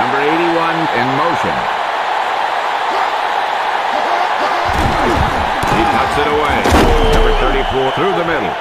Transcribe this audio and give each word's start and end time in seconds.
Number 0.00 0.20
81 0.22 0.76
in 0.96 1.06
motion. 1.18 1.56
He 5.76 5.82
cuts 5.92 6.16
it 6.18 6.28
away. 6.30 6.56
Number 7.12 7.34
34 7.38 7.92
through 7.92 8.14
the 8.16 8.24
middle. 8.24 8.54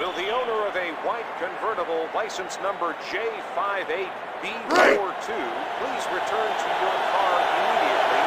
Will 0.00 0.12
the 0.12 0.30
owner 0.30 0.66
of 0.66 0.74
a 0.76 0.90
white 1.06 1.26
convertible 1.38 2.08
license 2.38 2.62
number 2.62 2.94
J58B42 3.10 5.26
please 5.82 6.04
return 6.14 6.50
to 6.54 6.68
your 6.78 6.98
car 7.10 7.34
immediately? 7.50 8.22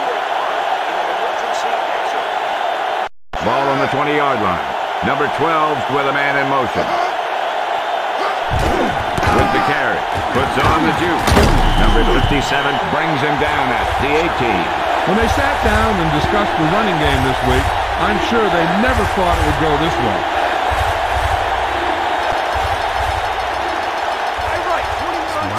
You 0.00 0.16
are 0.16 0.24
parked 0.32 0.88
in 0.88 0.96
an 0.96 1.08
emergency 1.12 1.68
exit. 1.68 3.12
Ball 3.44 3.68
on 3.68 3.84
the 3.84 3.90
20-yard 3.92 4.40
line. 4.40 4.64
Number 5.04 5.28
12 5.36 5.76
with 5.92 6.08
a 6.08 6.14
man 6.16 6.40
in 6.40 6.48
motion. 6.48 6.88
With 9.28 9.50
the 9.52 9.60
carry. 9.68 10.00
Puts 10.32 10.56
on 10.56 10.80
the 10.88 10.96
juke. 10.96 11.20
Number 11.84 12.00
57 12.16 12.40
brings 12.96 13.20
him 13.20 13.36
down 13.44 13.76
at 13.76 13.84
the 14.00 14.24
18. 14.24 14.56
When 15.04 15.20
they 15.20 15.28
sat 15.36 15.60
down 15.60 16.00
and 16.00 16.08
discussed 16.16 16.56
the 16.56 16.64
running 16.72 16.96
game 16.96 17.20
this 17.28 17.36
week, 17.44 17.68
I'm 18.08 18.16
sure 18.32 18.40
they 18.40 18.64
never 18.80 19.04
thought 19.12 19.36
it 19.36 19.44
would 19.44 19.60
go 19.60 19.76
this 19.84 19.92
way. 20.00 20.39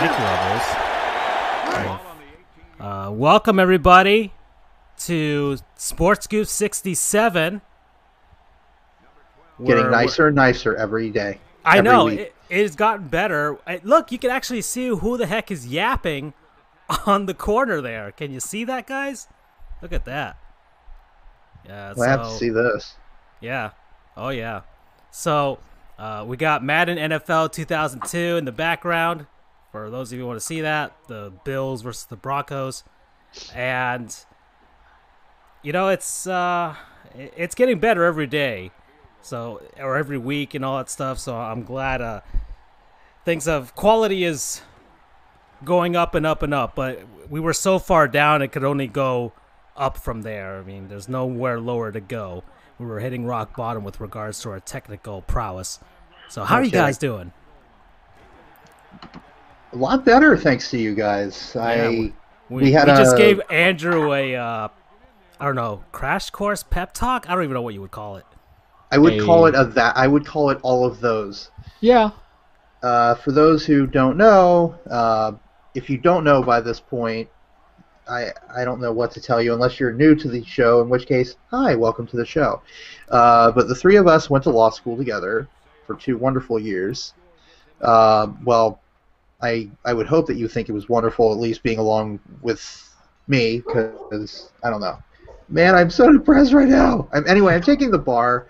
Levels. 0.09 0.63
Uh, 2.79 3.11
welcome 3.13 3.59
everybody 3.59 4.33
to 4.97 5.57
Sports 5.75 6.25
Goofs 6.25 6.47
67. 6.47 7.61
Getting 9.63 9.91
nicer 9.91 10.25
and 10.27 10.35
nicer 10.35 10.75
every 10.75 11.11
day. 11.11 11.39
I 11.63 11.77
every 11.77 11.91
know 11.91 12.07
it, 12.07 12.33
it 12.49 12.63
has 12.63 12.75
gotten 12.75 13.09
better. 13.09 13.59
Uh, 13.67 13.77
Look, 13.83 14.11
you 14.11 14.17
can 14.17 14.31
actually 14.31 14.63
see 14.63 14.87
who 14.87 15.19
the 15.19 15.27
heck 15.27 15.51
is 15.51 15.67
yapping 15.67 16.33
on 17.05 17.27
the 17.27 17.35
corner 17.35 17.79
there. 17.79 18.11
Can 18.11 18.31
you 18.31 18.39
see 18.39 18.63
that, 18.63 18.87
guys? 18.87 19.27
Look 19.83 19.93
at 19.93 20.05
that. 20.05 20.35
Yeah, 21.67 21.93
Well, 21.95 22.09
I 22.09 22.11
have 22.11 22.23
to 22.23 22.31
see 22.31 22.49
this. 22.49 22.95
Yeah. 23.39 23.71
Oh 24.17 24.29
yeah. 24.29 24.61
So 25.11 25.59
uh, 25.99 26.25
we 26.27 26.37
got 26.37 26.63
Madden 26.63 26.97
NFL 26.97 27.51
2002 27.51 28.17
in 28.37 28.45
the 28.45 28.51
background. 28.51 29.27
For 29.71 29.89
those 29.89 30.11
of 30.11 30.17
you 30.17 30.23
who 30.23 30.27
want 30.27 30.39
to 30.39 30.45
see 30.45 30.61
that, 30.61 30.93
the 31.07 31.31
Bills 31.45 31.81
versus 31.81 32.05
the 32.05 32.17
Broncos, 32.17 32.83
and 33.55 34.13
you 35.63 35.71
know 35.71 35.87
it's 35.87 36.27
uh, 36.27 36.75
it's 37.15 37.55
getting 37.55 37.79
better 37.79 38.03
every 38.03 38.27
day, 38.27 38.71
so 39.21 39.61
or 39.79 39.95
every 39.95 40.17
week 40.17 40.53
and 40.53 40.65
all 40.65 40.77
that 40.77 40.89
stuff. 40.89 41.19
So 41.19 41.37
I'm 41.37 41.63
glad 41.63 42.01
uh, 42.01 42.21
things 43.23 43.47
of 43.47 43.73
quality 43.75 44.25
is 44.25 44.61
going 45.63 45.95
up 45.95 46.15
and 46.15 46.25
up 46.25 46.43
and 46.43 46.53
up. 46.53 46.75
But 46.75 47.05
we 47.29 47.39
were 47.39 47.53
so 47.53 47.79
far 47.79 48.07
down, 48.07 48.41
it 48.41 48.49
could 48.51 48.65
only 48.65 48.87
go 48.87 49.31
up 49.77 49.97
from 49.97 50.23
there. 50.23 50.57
I 50.57 50.63
mean, 50.63 50.89
there's 50.89 51.07
nowhere 51.07 51.59
lower 51.59 51.91
to 51.91 52.01
go. 52.01 52.43
We 52.77 52.85
were 52.85 52.99
hitting 52.99 53.25
rock 53.25 53.55
bottom 53.55 53.83
with 53.83 54.01
regards 54.01 54.41
to 54.41 54.49
our 54.49 54.59
technical 54.59 55.21
prowess. 55.21 55.79
So 56.29 56.43
how 56.43 56.55
are 56.55 56.63
you 56.63 56.71
guys 56.71 56.97
doing? 56.97 57.31
A 59.73 59.77
lot 59.77 60.03
better, 60.03 60.35
thanks 60.35 60.69
to 60.71 60.77
you 60.77 60.93
guys. 60.93 61.53
Yeah, 61.55 61.61
I 61.61 61.89
we, 61.89 62.13
we 62.49 62.71
had 62.71 62.87
just 62.87 63.15
a- 63.15 63.17
gave 63.17 63.41
Andrew 63.49 64.13
a 64.13 64.35
uh, 64.35 64.67
I 65.39 65.45
don't 65.45 65.55
know 65.55 65.83
crash 65.91 66.29
course 66.29 66.63
pep 66.63 66.93
talk. 66.93 67.29
I 67.29 67.33
don't 67.33 67.43
even 67.43 67.53
know 67.53 67.61
what 67.61 67.73
you 67.73 67.81
would 67.81 67.91
call 67.91 68.17
it. 68.17 68.25
I 68.91 68.97
would 68.97 69.21
call 69.21 69.45
it 69.45 69.55
a 69.55 69.63
that. 69.63 69.95
I 69.95 70.07
would 70.07 70.25
call 70.25 70.49
it 70.49 70.59
all 70.63 70.85
of 70.85 70.99
those. 70.99 71.49
Yeah. 71.79 72.11
Uh, 72.83 73.15
for 73.15 73.31
those 73.31 73.65
who 73.65 73.87
don't 73.87 74.17
know, 74.17 74.75
uh, 74.89 75.33
if 75.75 75.89
you 75.89 75.97
don't 75.97 76.25
know 76.25 76.43
by 76.43 76.59
this 76.59 76.81
point, 76.81 77.29
I 78.09 78.31
I 78.53 78.65
don't 78.65 78.81
know 78.81 78.91
what 78.91 79.11
to 79.11 79.21
tell 79.21 79.41
you 79.41 79.53
unless 79.53 79.79
you're 79.79 79.93
new 79.93 80.15
to 80.15 80.27
the 80.27 80.43
show. 80.43 80.81
In 80.81 80.89
which 80.89 81.07
case, 81.07 81.37
hi, 81.49 81.75
welcome 81.75 82.05
to 82.07 82.17
the 82.17 82.25
show. 82.25 82.61
Uh, 83.07 83.51
but 83.51 83.69
the 83.69 83.75
three 83.75 83.95
of 83.95 84.07
us 84.07 84.29
went 84.29 84.43
to 84.43 84.49
law 84.49 84.69
school 84.69 84.97
together 84.97 85.47
for 85.87 85.95
two 85.95 86.17
wonderful 86.17 86.59
years. 86.59 87.13
Uh, 87.79 88.27
well, 88.43 88.81
I 89.41 89.69
I 89.85 89.93
would 89.93 90.07
hope 90.07 90.27
that 90.27 90.37
you 90.37 90.47
think 90.47 90.69
it 90.69 90.73
was 90.73 90.89
wonderful, 90.89 91.31
at 91.31 91.39
least 91.39 91.63
being 91.63 91.79
along 91.79 92.19
with 92.41 92.89
me, 93.27 93.57
because 93.59 94.51
I 94.63 94.69
don't 94.69 94.81
know. 94.81 94.97
Man, 95.49 95.75
I'm 95.75 95.89
so 95.89 96.11
depressed 96.11 96.53
right 96.53 96.67
now. 96.67 97.09
I'm, 97.13 97.27
anyway, 97.27 97.55
I'm 97.55 97.61
taking 97.61 97.91
the 97.91 97.99
bar. 97.99 98.47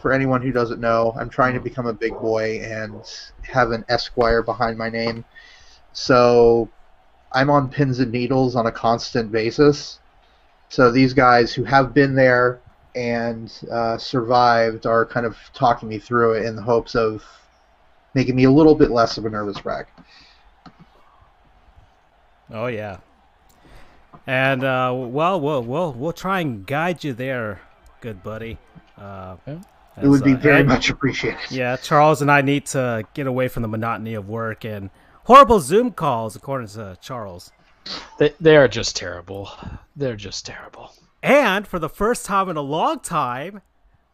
For 0.00 0.12
anyone 0.12 0.40
who 0.40 0.50
doesn't 0.50 0.80
know, 0.80 1.14
I'm 1.20 1.28
trying 1.28 1.52
to 1.52 1.60
become 1.60 1.86
a 1.86 1.92
big 1.92 2.18
boy 2.20 2.60
and 2.62 3.02
have 3.42 3.70
an 3.70 3.84
Esquire 3.90 4.42
behind 4.42 4.78
my 4.78 4.88
name. 4.88 5.26
So 5.92 6.70
I'm 7.32 7.50
on 7.50 7.68
pins 7.68 7.98
and 7.98 8.10
needles 8.10 8.56
on 8.56 8.66
a 8.66 8.72
constant 8.72 9.30
basis. 9.30 9.98
So 10.70 10.90
these 10.90 11.12
guys 11.12 11.52
who 11.52 11.64
have 11.64 11.92
been 11.92 12.14
there 12.14 12.60
and 12.94 13.52
uh, 13.70 13.98
survived 13.98 14.86
are 14.86 15.04
kind 15.04 15.26
of 15.26 15.36
talking 15.52 15.88
me 15.88 15.98
through 15.98 16.32
it 16.34 16.46
in 16.46 16.56
the 16.56 16.62
hopes 16.62 16.94
of 16.94 17.22
making 18.14 18.36
me 18.36 18.44
a 18.44 18.50
little 18.50 18.74
bit 18.74 18.90
less 18.90 19.18
of 19.18 19.26
a 19.26 19.30
nervous 19.30 19.64
wreck. 19.64 19.88
Oh 22.52 22.66
yeah. 22.66 22.98
And 24.26 24.64
uh, 24.64 24.92
well, 24.94 25.40
we'll 25.40 25.62
we'll 25.62 25.92
we'll 25.92 26.12
try 26.12 26.40
and 26.40 26.66
guide 26.66 27.04
you 27.04 27.12
there, 27.12 27.60
good 28.00 28.22
buddy. 28.22 28.58
Uh, 28.98 29.36
It 29.46 30.06
would 30.06 30.16
as, 30.20 30.22
be 30.22 30.34
uh, 30.34 30.36
very 30.38 30.60
and- 30.60 30.68
much 30.68 30.90
appreciated. 30.90 31.40
Yeah, 31.50 31.76
Charles 31.76 32.22
and 32.22 32.30
I 32.30 32.42
need 32.42 32.66
to 32.66 33.04
get 33.14 33.26
away 33.26 33.48
from 33.48 33.62
the 33.62 33.68
monotony 33.68 34.14
of 34.14 34.28
work 34.28 34.64
and 34.64 34.90
horrible 35.24 35.60
Zoom 35.60 35.92
calls, 35.92 36.36
according 36.36 36.68
to 36.68 36.96
Charles. 37.00 37.50
They, 38.18 38.34
they 38.40 38.56
are 38.56 38.68
just 38.68 38.94
terrible. 38.96 39.50
They're 39.96 40.16
just 40.16 40.44
terrible. 40.46 40.92
And 41.22 41.66
for 41.66 41.78
the 41.78 41.88
first 41.88 42.24
time 42.26 42.48
in 42.48 42.56
a 42.56 42.62
long 42.62 43.00
time, 43.00 43.62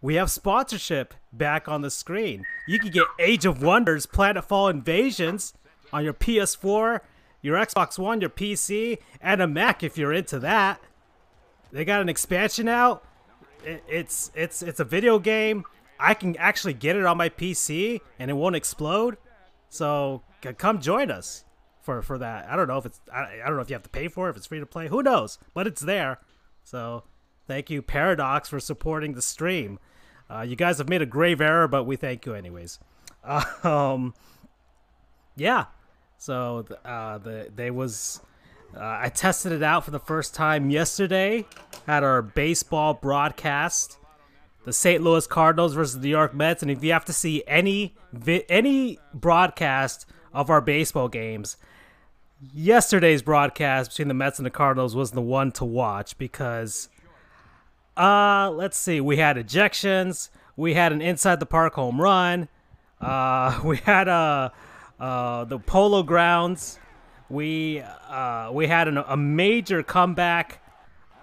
we 0.01 0.15
have 0.15 0.31
sponsorship 0.31 1.15
back 1.33 1.69
on 1.69 1.83
the 1.83 1.91
screen. 1.91 2.45
You 2.67 2.79
can 2.79 2.91
get 2.91 3.05
Age 3.19 3.45
of 3.45 3.63
Wonders 3.63 4.07
Planetfall 4.07 4.71
Invasions 4.71 5.53
on 5.93 6.05
your 6.05 6.15
PS4, 6.15 7.01
your 7.47 7.57
Xbox 7.57 7.97
One, 7.97 8.21
your 8.21 8.29
PC, 8.29 8.99
and 9.21 9.41
a 9.41 9.47
Mac 9.47 9.85
if 9.85 9.97
you're 9.97 10.13
into 10.13 10.41
that. 10.41 10.81
They 11.71 11.85
got 11.85 12.01
an 12.01 12.09
expansion 12.09 12.69
out. 12.69 13.07
It, 13.65 13.85
it's 13.89 14.33
it's 14.35 14.63
it's 14.63 14.81
a 14.81 14.85
video 14.85 15.19
game. 15.19 15.65
I 15.99 16.15
can 16.15 16.37
actually 16.37 16.75
get 16.75 16.97
it 16.97 17.07
on 17.07 17.17
my 17.17 17.29
PC 17.29 18.01
and 18.19 18.31
it 18.31 18.35
won't 18.35 18.57
explode. 18.57 19.17
So 19.69 20.23
come 20.59 20.81
join 20.81 21.11
us 21.11 21.45
for 21.81 22.03
for 22.03 22.19
that. 22.19 22.49
I 22.51 22.57
don't 22.57 22.67
know 22.67 22.79
if 22.79 22.87
it's 22.87 23.01
I, 23.13 23.41
I 23.43 23.47
don't 23.47 23.57
know 23.57 23.63
if 23.63 23.71
you 23.71 23.75
have 23.75 23.85
to 23.85 23.91
pay 23.91 24.09
for 24.09 24.27
it, 24.27 24.31
if 24.31 24.37
it's 24.37 24.47
free 24.47 24.61
to 24.61 24.67
play. 24.67 24.89
Who 24.89 25.03
knows? 25.03 25.39
But 25.55 25.67
it's 25.69 25.81
there. 25.81 26.19
So 26.65 27.05
thank 27.47 27.71
you 27.71 27.81
Paradox 27.81 28.49
for 28.49 28.59
supporting 28.59 29.15
the 29.15 29.23
stream. 29.23 29.79
Uh, 30.29 30.41
you 30.41 30.57
guys 30.57 30.79
have 30.79 30.89
made 30.89 31.03
a 31.03 31.07
grave 31.07 31.41
error, 31.41 31.69
but 31.69 31.85
we 31.85 31.95
thank 31.95 32.27
you 32.27 32.35
anyways. 32.35 32.81
Um, 33.65 34.15
yeah. 35.37 35.67
So 36.27 36.65
uh, 36.85 37.19
the 37.19 37.53
they 37.55 37.71
was 37.71 38.21
uh, 38.77 38.81
I 38.81 39.11
tested 39.15 39.53
it 39.53 39.63
out 39.63 39.85
for 39.85 39.93
the 39.93 40.01
first 40.01 40.35
time 40.35 40.71
yesterday 40.71 41.47
at 41.87 42.03
our 42.03 42.21
baseball 42.21 42.95
broadcast. 42.95 43.99
The 44.65 44.73
St. 44.73 45.01
Louis 45.01 45.25
Cardinals 45.29 45.75
versus 45.75 45.95
the 45.95 46.09
New 46.09 46.09
York 46.09 46.35
Mets, 46.35 46.63
and 46.63 46.71
if 46.73 46.83
you 46.83 46.93
have 46.93 47.05
to 47.05 47.13
see 47.13 47.45
any 47.47 47.95
vi- 48.13 48.45
any 48.49 48.99
broadcast 49.15 50.05
of 50.35 50.51
our 50.51 50.61
baseball 50.61 51.07
games, 51.07 51.59
yesterday's 52.53 53.23
broadcast 53.23 53.91
between 53.91 54.09
the 54.09 54.15
Mets 54.15 54.41
and 54.41 54.47
the 54.47 54.51
Cardinals 54.51 54.97
was 54.97 55.13
the 55.13 55.23
one 55.23 55.53
to 55.53 55.65
watch 55.65 56.19
because 56.19 56.89
uh 57.97 58.51
let's 58.53 58.77
see, 58.77 59.01
we 59.01 59.19
had 59.19 59.37
ejections, 59.37 60.31
we 60.57 60.75
had 60.75 60.91
an 60.91 61.01
inside 61.01 61.39
the 61.39 61.47
park 61.47 61.75
home 61.75 62.01
run, 62.01 62.49
uh 63.01 63.61
we 63.65 63.77
had 63.77 64.09
uh 64.09 64.51
uh 65.01 65.45
the 65.45 65.59
polo 65.59 66.03
grounds, 66.03 66.79
we 67.29 67.81
uh 68.09 68.51
we 68.53 68.67
had 68.67 68.89
an, 68.89 68.99
a 68.99 69.17
major 69.17 69.83
comeback 69.83 70.63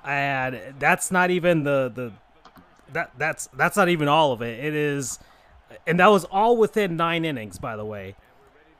and 0.05 0.59
that's 0.79 1.11
not 1.11 1.31
even 1.31 1.63
the 1.63 1.91
the 1.93 2.11
that 2.93 3.11
that's 3.17 3.47
that's 3.55 3.77
not 3.77 3.89
even 3.89 4.07
all 4.07 4.31
of 4.31 4.41
it. 4.41 4.63
It 4.63 4.75
is 4.75 5.19
and 5.87 5.99
that 5.99 6.07
was 6.07 6.25
all 6.25 6.57
within 6.57 6.95
9 6.95 7.25
innings 7.25 7.57
by 7.57 7.75
the 7.75 7.85
way. 7.85 8.15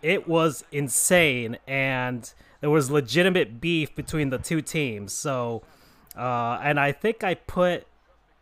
It 0.01 0.27
was 0.27 0.65
insane 0.71 1.57
and 1.67 2.31
there 2.59 2.69
was 2.69 2.91
legitimate 2.91 3.59
beef 3.59 3.95
between 3.95 4.29
the 4.29 4.37
two 4.37 4.61
teams. 4.61 5.13
So 5.13 5.63
uh, 6.15 6.59
and 6.61 6.79
i 6.79 6.91
think 6.91 7.23
i 7.23 7.33
put 7.33 7.87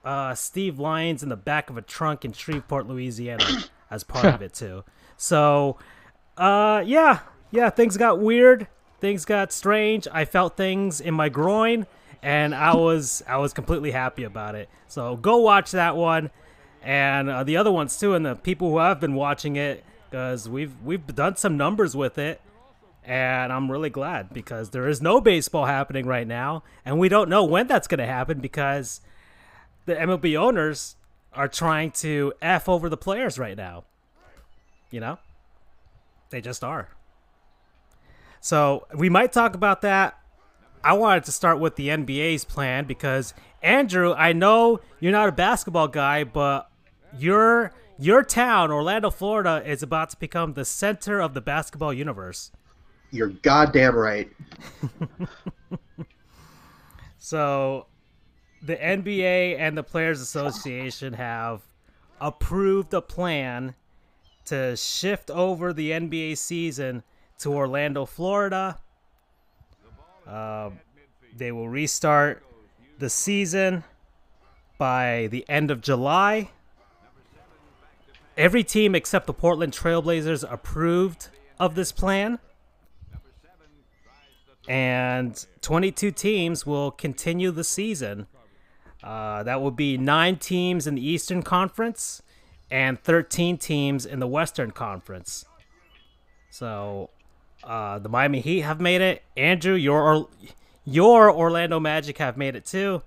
uh, 0.03 0.33
steve 0.33 0.79
lyons 0.79 1.23
in 1.23 1.29
the 1.29 1.37
back 1.37 1.69
of 1.69 1.77
a 1.77 1.81
trunk 1.81 2.25
in 2.25 2.33
shreveport 2.33 2.87
louisiana 2.87 3.45
as 3.91 4.03
part 4.03 4.25
of 4.25 4.41
it 4.41 4.53
too. 4.53 4.83
So 5.17 5.77
Uh, 6.37 6.83
yeah, 6.85 7.19
yeah. 7.51 7.69
Things 7.69 7.97
got 7.97 8.19
weird. 8.19 8.67
Things 8.99 9.25
got 9.25 9.51
strange. 9.51 10.07
I 10.11 10.25
felt 10.25 10.55
things 10.55 11.01
in 11.01 11.13
my 11.13 11.29
groin, 11.29 11.87
and 12.21 12.53
I 12.53 12.75
was 12.75 13.23
I 13.27 13.37
was 13.37 13.53
completely 13.53 13.91
happy 13.91 14.23
about 14.23 14.55
it. 14.55 14.69
So 14.87 15.15
go 15.15 15.37
watch 15.37 15.71
that 15.71 15.95
one, 15.95 16.29
and 16.83 17.29
uh, 17.29 17.43
the 17.43 17.57
other 17.57 17.71
ones 17.71 17.97
too, 17.99 18.13
and 18.13 18.25
the 18.25 18.35
people 18.35 18.69
who 18.69 18.77
have 18.77 18.99
been 18.99 19.15
watching 19.15 19.55
it, 19.55 19.83
because 20.09 20.47
we've 20.47 20.73
we've 20.83 21.05
done 21.15 21.35
some 21.35 21.57
numbers 21.57 21.95
with 21.95 22.17
it, 22.17 22.41
and 23.03 23.51
I'm 23.51 23.71
really 23.71 23.89
glad 23.89 24.33
because 24.33 24.69
there 24.69 24.87
is 24.87 25.01
no 25.01 25.19
baseball 25.19 25.65
happening 25.65 26.05
right 26.05 26.27
now, 26.27 26.63
and 26.85 26.99
we 26.99 27.09
don't 27.09 27.29
know 27.29 27.43
when 27.43 27.67
that's 27.67 27.87
gonna 27.87 28.05
happen 28.05 28.39
because 28.39 29.01
the 29.85 29.95
MLB 29.95 30.37
owners 30.37 30.95
are 31.33 31.47
trying 31.47 31.91
to 31.91 32.33
f 32.41 32.69
over 32.69 32.87
the 32.89 32.97
players 32.97 33.39
right 33.39 33.57
now. 33.57 33.83
You 34.91 34.99
know, 34.99 35.19
they 36.31 36.41
just 36.41 36.63
are. 36.63 36.89
So 38.39 38.87
we 38.95 39.09
might 39.09 39.31
talk 39.31 39.53
about 39.53 39.81
that. 39.81 40.17
I 40.83 40.93
wanted 40.93 41.25
to 41.25 41.31
start 41.31 41.59
with 41.59 41.75
the 41.75 41.89
NBA's 41.89 42.43
plan 42.43 42.85
because 42.85 43.35
Andrew, 43.61 44.13
I 44.13 44.33
know 44.33 44.79
you're 44.99 45.11
not 45.11 45.29
a 45.29 45.31
basketball 45.31 45.87
guy, 45.87 46.23
but 46.23 46.71
your 47.17 47.71
your 47.99 48.23
town, 48.23 48.71
Orlando, 48.71 49.11
Florida, 49.11 49.61
is 49.63 49.83
about 49.83 50.09
to 50.09 50.17
become 50.17 50.53
the 50.53 50.65
center 50.65 51.19
of 51.19 51.35
the 51.35 51.41
basketball 51.41 51.93
universe. 51.93 52.51
You're 53.11 53.27
goddamn 53.27 53.95
right. 53.95 54.31
So 57.23 57.85
the 58.63 58.75
NBA 58.75 59.59
and 59.59 59.77
the 59.77 59.83
Players 59.83 60.21
Association 60.21 61.13
have 61.13 61.61
approved 62.19 62.95
a 62.95 63.01
plan 63.01 63.75
to 64.51 64.75
shift 64.75 65.31
over 65.31 65.71
the 65.71 65.91
NBA 65.91 66.37
season 66.37 67.03
to 67.39 67.53
Orlando, 67.53 68.05
Florida. 68.05 68.77
Um, 70.27 70.77
they 71.37 71.53
will 71.53 71.69
restart 71.69 72.43
the 72.99 73.09
season 73.09 73.85
by 74.77 75.29
the 75.31 75.45
end 75.47 75.71
of 75.71 75.79
July. 75.79 76.49
Every 78.35 78.61
team 78.61 78.93
except 78.93 79.25
the 79.25 79.33
Portland 79.33 79.71
Trailblazers 79.71 80.43
approved 80.51 81.29
of 81.57 81.75
this 81.75 81.93
plan. 81.93 82.37
And 84.67 85.45
22 85.61 86.11
teams 86.11 86.65
will 86.65 86.91
continue 86.91 87.51
the 87.51 87.63
season. 87.63 88.27
Uh, 89.01 89.43
that 89.43 89.61
will 89.61 89.71
be 89.71 89.97
nine 89.97 90.35
teams 90.35 90.87
in 90.87 90.95
the 90.95 91.07
Eastern 91.07 91.41
Conference 91.41 92.21
and 92.71 92.99
13 93.03 93.57
teams 93.57 94.05
in 94.05 94.19
the 94.19 94.27
Western 94.27 94.71
Conference. 94.71 95.45
So 96.49 97.09
uh, 97.63 97.99
the 97.99 98.09
Miami 98.09 98.39
Heat 98.39 98.61
have 98.61 98.79
made 98.79 99.01
it. 99.01 99.21
Andrew, 99.37 99.75
your 99.75 100.27
your 100.85 101.31
Orlando 101.31 101.79
Magic 101.79 102.17
have 102.17 102.37
made 102.37 102.55
it 102.55 102.65
too. 102.65 103.03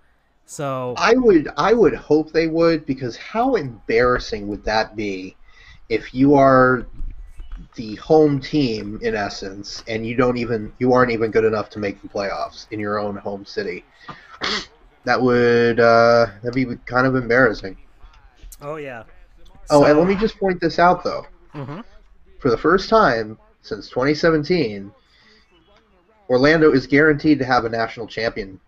So 0.46 0.94
I 0.98 1.14
would 1.14 1.48
I 1.56 1.72
would 1.72 1.94
hope 1.94 2.30
they 2.30 2.46
would 2.46 2.84
because 2.84 3.16
how 3.16 3.54
embarrassing 3.54 4.46
would 4.48 4.64
that 4.64 4.94
be 4.94 5.36
if 5.88 6.14
you 6.14 6.34
are 6.34 6.86
the 7.76 7.96
home 7.96 8.40
team 8.40 8.98
in 9.02 9.14
essence 9.14 9.82
and 9.88 10.06
you 10.06 10.14
don't 10.14 10.36
even 10.36 10.72
you 10.78 10.92
aren't 10.92 11.10
even 11.10 11.30
good 11.30 11.44
enough 11.44 11.70
to 11.70 11.78
make 11.78 12.00
the 12.02 12.08
playoffs 12.08 12.66
in 12.70 12.78
your 12.78 12.98
own 12.98 13.16
home 13.16 13.44
city. 13.44 13.84
That 15.04 15.20
would 15.20 15.80
uh, 15.80 16.26
that'd 16.42 16.54
be 16.54 16.76
kind 16.84 17.06
of 17.06 17.16
embarrassing. 17.16 17.76
oh 18.60 18.76
yeah. 18.76 19.04
Oh, 19.70 19.84
and 19.84 19.98
let 19.98 20.06
me 20.08 20.14
just 20.14 20.38
point 20.38 20.60
this 20.60 20.78
out 20.78 21.02
though. 21.04 21.26
Mhm. 21.54 21.84
For 22.40 22.50
the 22.50 22.58
first 22.58 22.88
time 22.88 23.38
since 23.62 23.88
2017, 23.88 24.92
Orlando 26.28 26.72
is 26.72 26.86
guaranteed 26.86 27.38
to 27.38 27.44
have 27.44 27.64
a 27.64 27.68
national 27.68 28.06
champion. 28.06 28.60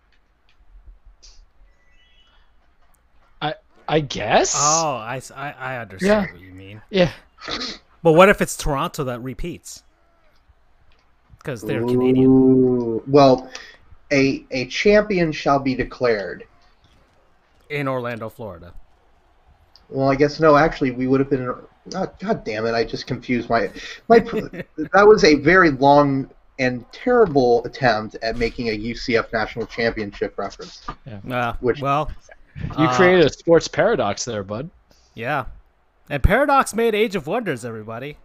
I 3.41 3.55
I 3.87 3.99
guess. 3.99 4.55
Oh, 4.57 4.95
I 4.97 5.21
I 5.35 5.77
understand 5.77 6.27
Yeah. 6.27 6.31
what 6.33 6.41
you 6.41 6.51
mean. 6.53 6.81
yeah. 6.89 7.11
But 8.03 8.13
what 8.13 8.29
if 8.29 8.41
it's 8.41 8.55
Toronto 8.57 9.03
that 9.05 9.21
repeats? 9.21 9.83
Because 11.39 11.61
they're 11.61 11.81
Canadian. 11.85 13.01
Well, 13.09 13.49
a 14.11 14.45
a 14.51 14.67
champion 14.67 15.31
shall 15.31 15.59
be 15.59 15.75
declared. 15.75 16.45
in 17.69 17.85
Orlando, 17.87 18.29
Florida. 18.29 18.73
Well, 19.89 20.09
I 20.09 20.15
guess 20.15 20.39
no. 20.39 20.55
Actually, 20.57 20.91
we 20.91 21.07
would 21.07 21.19
have 21.19 21.29
been. 21.29 21.53
Oh, 21.95 22.11
God 22.19 22.43
damn 22.43 22.65
it! 22.65 22.73
I 22.73 22.83
just 22.83 23.07
confused 23.07 23.49
my 23.49 23.69
my. 24.07 24.19
that 24.93 25.07
was 25.07 25.23
a 25.23 25.35
very 25.35 25.71
long 25.71 26.29
and 26.59 26.91
terrible 26.91 27.63
attempt 27.65 28.15
at 28.21 28.37
making 28.37 28.69
a 28.69 28.77
UCF 28.77 29.31
national 29.31 29.65
championship 29.67 30.37
reference. 30.37 30.85
Uh, 31.29 31.53
Which- 31.59 31.81
well, 31.81 32.11
You 32.77 32.85
uh, 32.85 32.95
created 32.95 33.25
a 33.25 33.29
sports 33.29 33.67
paradox 33.67 34.25
there, 34.25 34.43
bud. 34.43 34.69
Yeah. 35.13 35.45
And 36.09 36.23
Paradox 36.23 36.73
made 36.73 36.95
Age 36.95 37.15
of 37.15 37.27
Wonders, 37.27 37.65
everybody. 37.65 38.17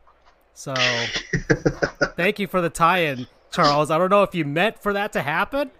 So 0.54 0.74
thank 2.16 2.38
you 2.38 2.46
for 2.46 2.60
the 2.60 2.70
tie-in, 2.70 3.26
Charles. 3.50 3.90
I 3.90 3.98
don't 3.98 4.10
know 4.10 4.22
if 4.22 4.34
you 4.34 4.44
meant 4.44 4.78
for 4.78 4.92
that 4.92 5.12
to 5.14 5.22
happen, 5.22 5.70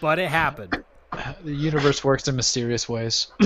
but 0.00 0.18
it 0.18 0.28
happened. 0.28 0.82
The 1.44 1.54
universe 1.54 2.02
works 2.02 2.26
in 2.26 2.34
mysterious 2.34 2.88
ways. 2.88 3.28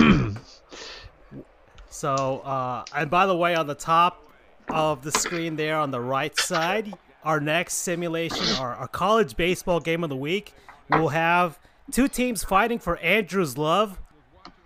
So, 1.89 2.39
uh, 2.39 2.83
and 2.95 3.09
by 3.09 3.25
the 3.25 3.35
way, 3.35 3.55
on 3.55 3.67
the 3.67 3.75
top 3.75 4.23
of 4.69 5.01
the 5.01 5.11
screen 5.11 5.55
there 5.55 5.77
on 5.77 5.91
the 5.91 5.99
right 5.99 6.37
side, 6.39 6.93
our 7.23 7.39
next 7.39 7.75
simulation, 7.75 8.45
our, 8.59 8.75
our 8.75 8.87
college 8.87 9.35
baseball 9.35 9.79
game 9.79 10.03
of 10.03 10.09
the 10.09 10.15
week, 10.15 10.53
we'll 10.89 11.09
have 11.09 11.59
two 11.91 12.07
teams 12.07 12.43
fighting 12.43 12.79
for 12.79 12.97
Andrew's 12.97 13.57
love 13.57 13.99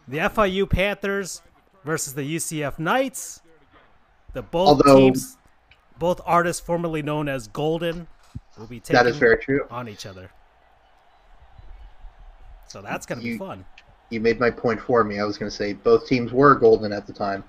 the 0.05 0.17
FIU 0.17 0.69
Panthers 0.69 1.41
versus 1.85 2.13
the 2.13 2.35
UCF 2.35 2.77
Knights. 2.77 3.41
The 4.33 4.41
both 4.41 4.67
Although- 4.67 4.97
teams, 4.97 5.37
both 5.97 6.19
artists 6.25 6.61
formerly 6.65 7.01
known 7.01 7.29
as 7.29 7.47
Golden, 7.47 8.07
will 8.57 8.67
be 8.67 8.81
taking 8.81 8.95
That 8.95 9.07
is 9.07 9.15
very 9.17 9.37
true. 9.37 9.65
on 9.71 9.87
each 9.87 10.05
other. 10.05 10.29
So 12.67 12.81
that's 12.81 13.05
going 13.05 13.19
to 13.19 13.23
be 13.23 13.37
fun. 13.37 13.63
You 14.13 14.19
made 14.19 14.39
my 14.39 14.51
point 14.51 14.79
for 14.79 15.03
me. 15.03 15.19
I 15.19 15.23
was 15.23 15.37
going 15.37 15.49
to 15.49 15.55
say 15.55 15.73
both 15.73 16.07
teams 16.07 16.31
were 16.31 16.55
golden 16.55 16.93
at 16.93 17.07
the 17.07 17.13
time. 17.13 17.43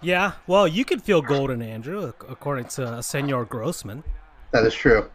Yeah, 0.00 0.32
well, 0.46 0.68
you 0.68 0.84
could 0.84 1.02
feel 1.02 1.20
golden, 1.20 1.60
Andrew, 1.60 2.12
according 2.28 2.66
to 2.66 3.02
Senor 3.02 3.44
Grossman. 3.46 4.04
That 4.52 4.64
is 4.64 4.72
true. 4.72 5.10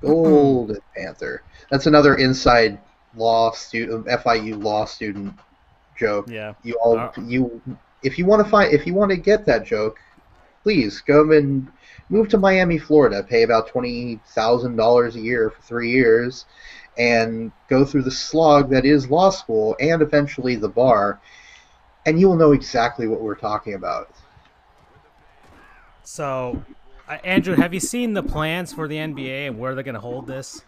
Golden 0.00 0.78
Panther. 0.96 1.42
That's 1.70 1.86
another 1.86 2.14
inside 2.14 2.78
law 3.16 3.50
student, 3.50 4.06
FIU 4.06 4.62
law 4.62 4.84
student 4.84 5.34
joke. 5.98 6.28
Yeah. 6.28 6.54
You 6.62 6.78
all, 6.82 6.98
Uh, 6.98 7.10
you, 7.24 7.60
if 8.04 8.18
you 8.18 8.26
want 8.26 8.44
to 8.44 8.48
find, 8.48 8.72
if 8.72 8.86
you 8.86 8.94
want 8.94 9.10
to 9.10 9.16
get 9.16 9.44
that 9.46 9.66
joke, 9.66 9.98
please 10.62 11.00
go 11.00 11.32
and 11.32 11.68
move 12.10 12.28
to 12.28 12.38
Miami, 12.38 12.78
Florida. 12.78 13.22
Pay 13.22 13.42
about 13.42 13.66
twenty 13.68 14.20
thousand 14.28 14.76
dollars 14.76 15.16
a 15.16 15.20
year 15.20 15.50
for 15.50 15.62
three 15.62 15.90
years, 15.90 16.44
and 16.96 17.50
go 17.68 17.84
through 17.84 18.02
the 18.02 18.10
slog 18.10 18.70
that 18.70 18.84
is 18.84 19.10
law 19.10 19.30
school 19.30 19.76
and 19.80 20.02
eventually 20.02 20.56
the 20.56 20.68
bar, 20.68 21.20
and 22.06 22.20
you 22.20 22.28
will 22.28 22.36
know 22.36 22.52
exactly 22.52 23.08
what 23.08 23.20
we're 23.20 23.34
talking 23.34 23.74
about. 23.74 24.10
So, 26.04 26.62
uh, 27.08 27.18
Andrew, 27.24 27.54
have 27.56 27.72
you 27.72 27.80
seen 27.80 28.12
the 28.12 28.22
plans 28.22 28.72
for 28.72 28.86
the 28.86 28.96
NBA 28.96 29.48
and 29.48 29.58
where 29.58 29.74
they're 29.74 29.84
going 29.84 29.94
to 29.94 30.00
hold 30.00 30.26
this? 30.26 30.64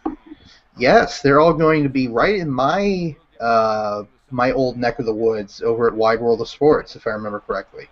Yes, 0.78 1.22
they're 1.22 1.40
all 1.40 1.54
going 1.54 1.82
to 1.82 1.88
be 1.88 2.08
right 2.08 2.36
in 2.36 2.50
my 2.50 3.16
uh, 3.40 4.04
my 4.30 4.50
old 4.52 4.76
neck 4.76 4.98
of 4.98 5.06
the 5.06 5.14
woods 5.14 5.62
over 5.62 5.86
at 5.86 5.94
Wide 5.94 6.20
World 6.20 6.40
of 6.40 6.48
Sports, 6.48 6.96
if 6.96 7.06
I 7.06 7.10
remember 7.10 7.40
correctly. 7.40 7.88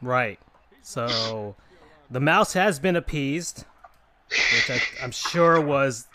Right. 0.00 0.38
So, 0.82 1.56
the 2.10 2.20
mouse 2.20 2.52
has 2.52 2.78
been 2.78 2.96
appeased, 2.96 3.64
which 4.28 4.70
I, 4.70 4.80
I'm 5.02 5.10
sure 5.10 5.60
was 5.60 6.06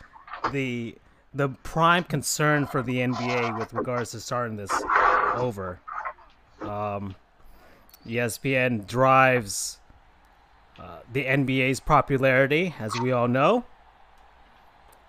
the 0.51 0.95
the 1.37 1.49
prime 1.49 2.03
concern 2.03 2.65
for 2.65 2.81
the 2.81 2.97
NBA 2.97 3.59
with 3.59 3.71
regards 3.73 4.11
to 4.11 4.19
starting 4.19 4.57
this 4.57 4.71
over. 5.35 5.79
Um, 6.61 7.15
ESPN 8.07 8.87
drives 8.87 9.79
uh, 10.79 10.99
the 11.13 11.25
NBA's 11.25 11.79
popularity, 11.79 12.73
as 12.79 12.99
we 12.99 13.11
all 13.11 13.27
know, 13.27 13.65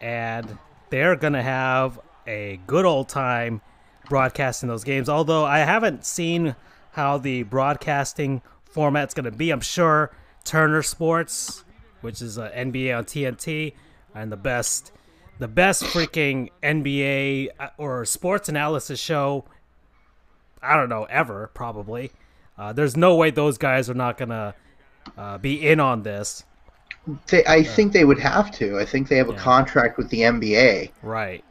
and 0.02 0.58
they're 0.90 1.16
gonna 1.16 1.42
have 1.42 1.98
a 2.26 2.60
good 2.66 2.84
old 2.84 3.08
time 3.08 3.62
broadcasting 4.10 4.68
those 4.68 4.84
games. 4.84 5.08
Although 5.08 5.46
I 5.46 5.60
haven't 5.60 6.04
seen 6.04 6.54
how 6.92 7.16
the 7.16 7.44
broadcasting 7.44 8.42
format's 8.64 9.14
gonna 9.14 9.30
be. 9.30 9.50
I'm 9.50 9.60
sure 9.60 10.10
Turner 10.44 10.82
Sports, 10.82 11.64
which 12.02 12.20
is 12.20 12.38
uh, 12.38 12.50
NBA 12.54 12.96
on 12.96 13.04
TNT, 13.04 13.72
and 14.14 14.30
the 14.30 14.36
best, 14.36 14.92
the 15.38 15.48
best 15.48 15.82
freaking 15.84 16.50
NBA 16.62 17.48
uh, 17.58 17.68
or 17.78 18.04
sports 18.04 18.48
analysis 18.48 18.98
show. 18.98 19.44
I 20.62 20.76
don't 20.76 20.88
know 20.88 21.04
ever 21.04 21.50
probably. 21.54 22.10
Uh, 22.56 22.72
there's 22.72 22.96
no 22.96 23.14
way 23.14 23.30
those 23.30 23.58
guys 23.58 23.88
are 23.88 23.94
not 23.94 24.18
gonna 24.18 24.54
uh, 25.16 25.38
be 25.38 25.66
in 25.66 25.78
on 25.80 26.02
this. 26.02 26.44
They, 27.28 27.44
I 27.46 27.62
think 27.62 27.92
they 27.92 28.04
would 28.04 28.18
have 28.18 28.50
to. 28.52 28.78
I 28.78 28.84
think 28.84 29.08
they 29.08 29.16
have 29.16 29.28
a 29.30 29.34
contract 29.34 29.96
with 29.96 30.10
the 30.10 30.20
NBA. 30.20 30.90
Right. 31.02 31.44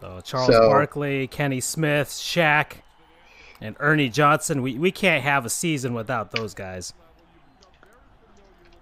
So 0.00 0.20
Charles 0.24 0.48
So- 0.48 0.68
Barkley, 0.68 1.28
Kenny 1.28 1.60
Smith, 1.60 2.08
Shaq, 2.08 2.78
and 3.60 3.76
Ernie 3.78 4.08
Johnson. 4.08 4.60
We 4.62 4.76
we 4.78 4.90
can't 4.90 5.22
have 5.22 5.46
a 5.46 5.50
season 5.50 5.94
without 5.94 6.32
those 6.32 6.54
guys. 6.54 6.92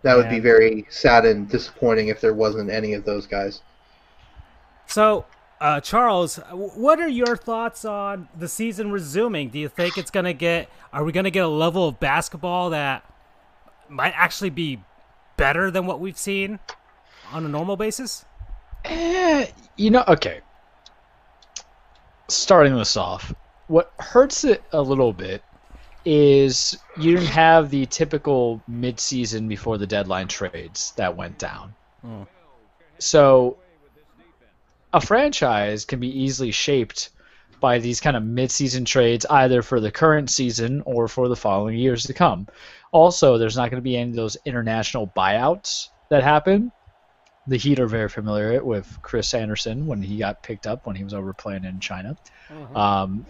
That 0.02 0.16
would 0.16 0.30
be 0.30 0.38
very 0.40 0.86
sad 0.88 1.26
and 1.26 1.46
disappointing 1.46 2.08
if 2.08 2.22
there 2.22 2.32
wasn't 2.32 2.70
any 2.70 2.94
of 2.94 3.04
those 3.04 3.26
guys. 3.26 3.60
So, 4.90 5.24
uh, 5.60 5.80
Charles, 5.80 6.36
what 6.52 6.98
are 6.98 7.08
your 7.08 7.36
thoughts 7.36 7.84
on 7.84 8.28
the 8.36 8.48
season 8.48 8.90
resuming? 8.90 9.50
Do 9.50 9.60
you 9.60 9.68
think 9.68 9.96
it's 9.96 10.10
gonna 10.10 10.32
get? 10.32 10.68
Are 10.92 11.04
we 11.04 11.12
gonna 11.12 11.30
get 11.30 11.44
a 11.44 11.48
level 11.48 11.86
of 11.86 12.00
basketball 12.00 12.70
that 12.70 13.04
might 13.88 14.12
actually 14.16 14.50
be 14.50 14.80
better 15.36 15.70
than 15.70 15.86
what 15.86 16.00
we've 16.00 16.18
seen 16.18 16.58
on 17.32 17.46
a 17.46 17.48
normal 17.48 17.76
basis? 17.76 18.24
Eh, 18.84 19.46
you 19.76 19.90
know, 19.90 20.02
okay. 20.08 20.40
Starting 22.26 22.74
this 22.74 22.96
off, 22.96 23.32
what 23.68 23.92
hurts 24.00 24.42
it 24.42 24.60
a 24.72 24.82
little 24.82 25.12
bit 25.12 25.44
is 26.04 26.76
you 26.96 27.14
didn't 27.14 27.28
have 27.28 27.70
the 27.70 27.86
typical 27.86 28.60
mid-season 28.66 29.46
before 29.46 29.78
the 29.78 29.86
deadline 29.86 30.26
trades 30.26 30.92
that 30.96 31.16
went 31.16 31.38
down. 31.38 31.74
Hmm. 32.00 32.22
So 32.98 33.56
a 34.92 35.00
franchise 35.00 35.84
can 35.84 36.00
be 36.00 36.22
easily 36.22 36.50
shaped 36.50 37.10
by 37.60 37.78
these 37.78 38.00
kind 38.00 38.16
of 38.16 38.24
mid-season 38.24 38.84
trades 38.84 39.26
either 39.28 39.62
for 39.62 39.80
the 39.80 39.90
current 39.90 40.30
season 40.30 40.82
or 40.86 41.08
for 41.08 41.28
the 41.28 41.36
following 41.36 41.76
years 41.76 42.04
to 42.04 42.14
come. 42.14 42.46
Also, 42.90 43.38
there's 43.38 43.56
not 43.56 43.70
going 43.70 43.80
to 43.80 43.84
be 43.84 43.96
any 43.96 44.10
of 44.10 44.16
those 44.16 44.36
international 44.46 45.06
buyouts 45.06 45.88
that 46.08 46.22
happen 46.22 46.72
the 47.46 47.56
Heat 47.56 47.80
are 47.80 47.86
very 47.86 48.08
familiar 48.08 48.62
with 48.62 48.98
Chris 49.02 49.34
Andersen 49.34 49.86
when 49.86 50.02
he 50.02 50.18
got 50.18 50.42
picked 50.42 50.66
up 50.66 50.86
when 50.86 50.96
he 50.96 51.04
was 51.04 51.14
over 51.14 51.32
playing 51.32 51.64
in 51.64 51.80
China. 51.80 52.16
Um, 52.76 53.26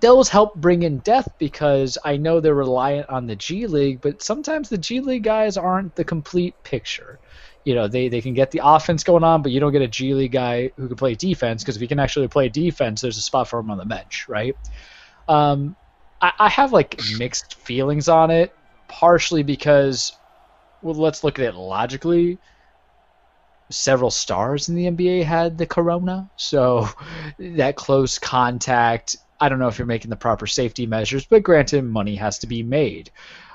those 0.00 0.30
help 0.30 0.54
bring 0.54 0.82
in 0.82 0.98
depth 1.00 1.36
because 1.38 1.98
I 2.02 2.16
know 2.16 2.40
they're 2.40 2.54
reliant 2.54 3.10
on 3.10 3.26
the 3.26 3.36
G 3.36 3.66
League, 3.66 4.00
but 4.00 4.22
sometimes 4.22 4.68
the 4.68 4.78
G 4.78 5.00
League 5.00 5.24
guys 5.24 5.58
aren't 5.58 5.94
the 5.94 6.04
complete 6.04 6.54
picture. 6.64 7.18
You 7.64 7.74
know, 7.74 7.88
they, 7.88 8.08
they 8.08 8.20
can 8.20 8.34
get 8.34 8.50
the 8.50 8.62
offense 8.64 9.04
going 9.04 9.24
on, 9.24 9.42
but 9.42 9.52
you 9.52 9.60
don't 9.60 9.72
get 9.72 9.82
a 9.82 9.88
G 9.88 10.14
League 10.14 10.32
guy 10.32 10.70
who 10.76 10.88
can 10.88 10.96
play 10.96 11.14
defense 11.14 11.62
because 11.62 11.76
if 11.76 11.80
he 11.80 11.88
can 11.88 11.98
actually 11.98 12.28
play 12.28 12.48
defense, 12.48 13.00
there's 13.00 13.18
a 13.18 13.22
spot 13.22 13.48
for 13.48 13.58
him 13.58 13.70
on 13.70 13.78
the 13.78 13.84
bench, 13.84 14.26
right? 14.28 14.56
Um, 15.28 15.76
I, 16.20 16.32
I 16.38 16.48
have 16.48 16.72
like 16.72 17.00
mixed 17.18 17.54
feelings 17.54 18.08
on 18.08 18.30
it, 18.30 18.54
partially 18.88 19.42
because, 19.42 20.12
well, 20.82 20.94
let's 20.94 21.22
look 21.22 21.38
at 21.38 21.44
it 21.44 21.54
logically 21.54 22.38
several 23.70 24.10
stars 24.10 24.68
in 24.68 24.74
the 24.74 24.90
NBA 24.90 25.24
had 25.24 25.56
the 25.56 25.66
corona. 25.66 26.28
So 26.36 26.88
that 27.38 27.76
close 27.76 28.18
contact, 28.18 29.16
I 29.40 29.48
don't 29.48 29.58
know 29.58 29.68
if 29.68 29.78
you're 29.78 29.86
making 29.86 30.10
the 30.10 30.16
proper 30.16 30.46
safety 30.46 30.86
measures, 30.86 31.24
but 31.24 31.42
granted, 31.42 31.84
money 31.84 32.16
has 32.16 32.38
to 32.40 32.46
be 32.46 32.62
made. 32.62 33.10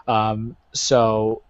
Um, 0.07 0.55
so 0.73 1.43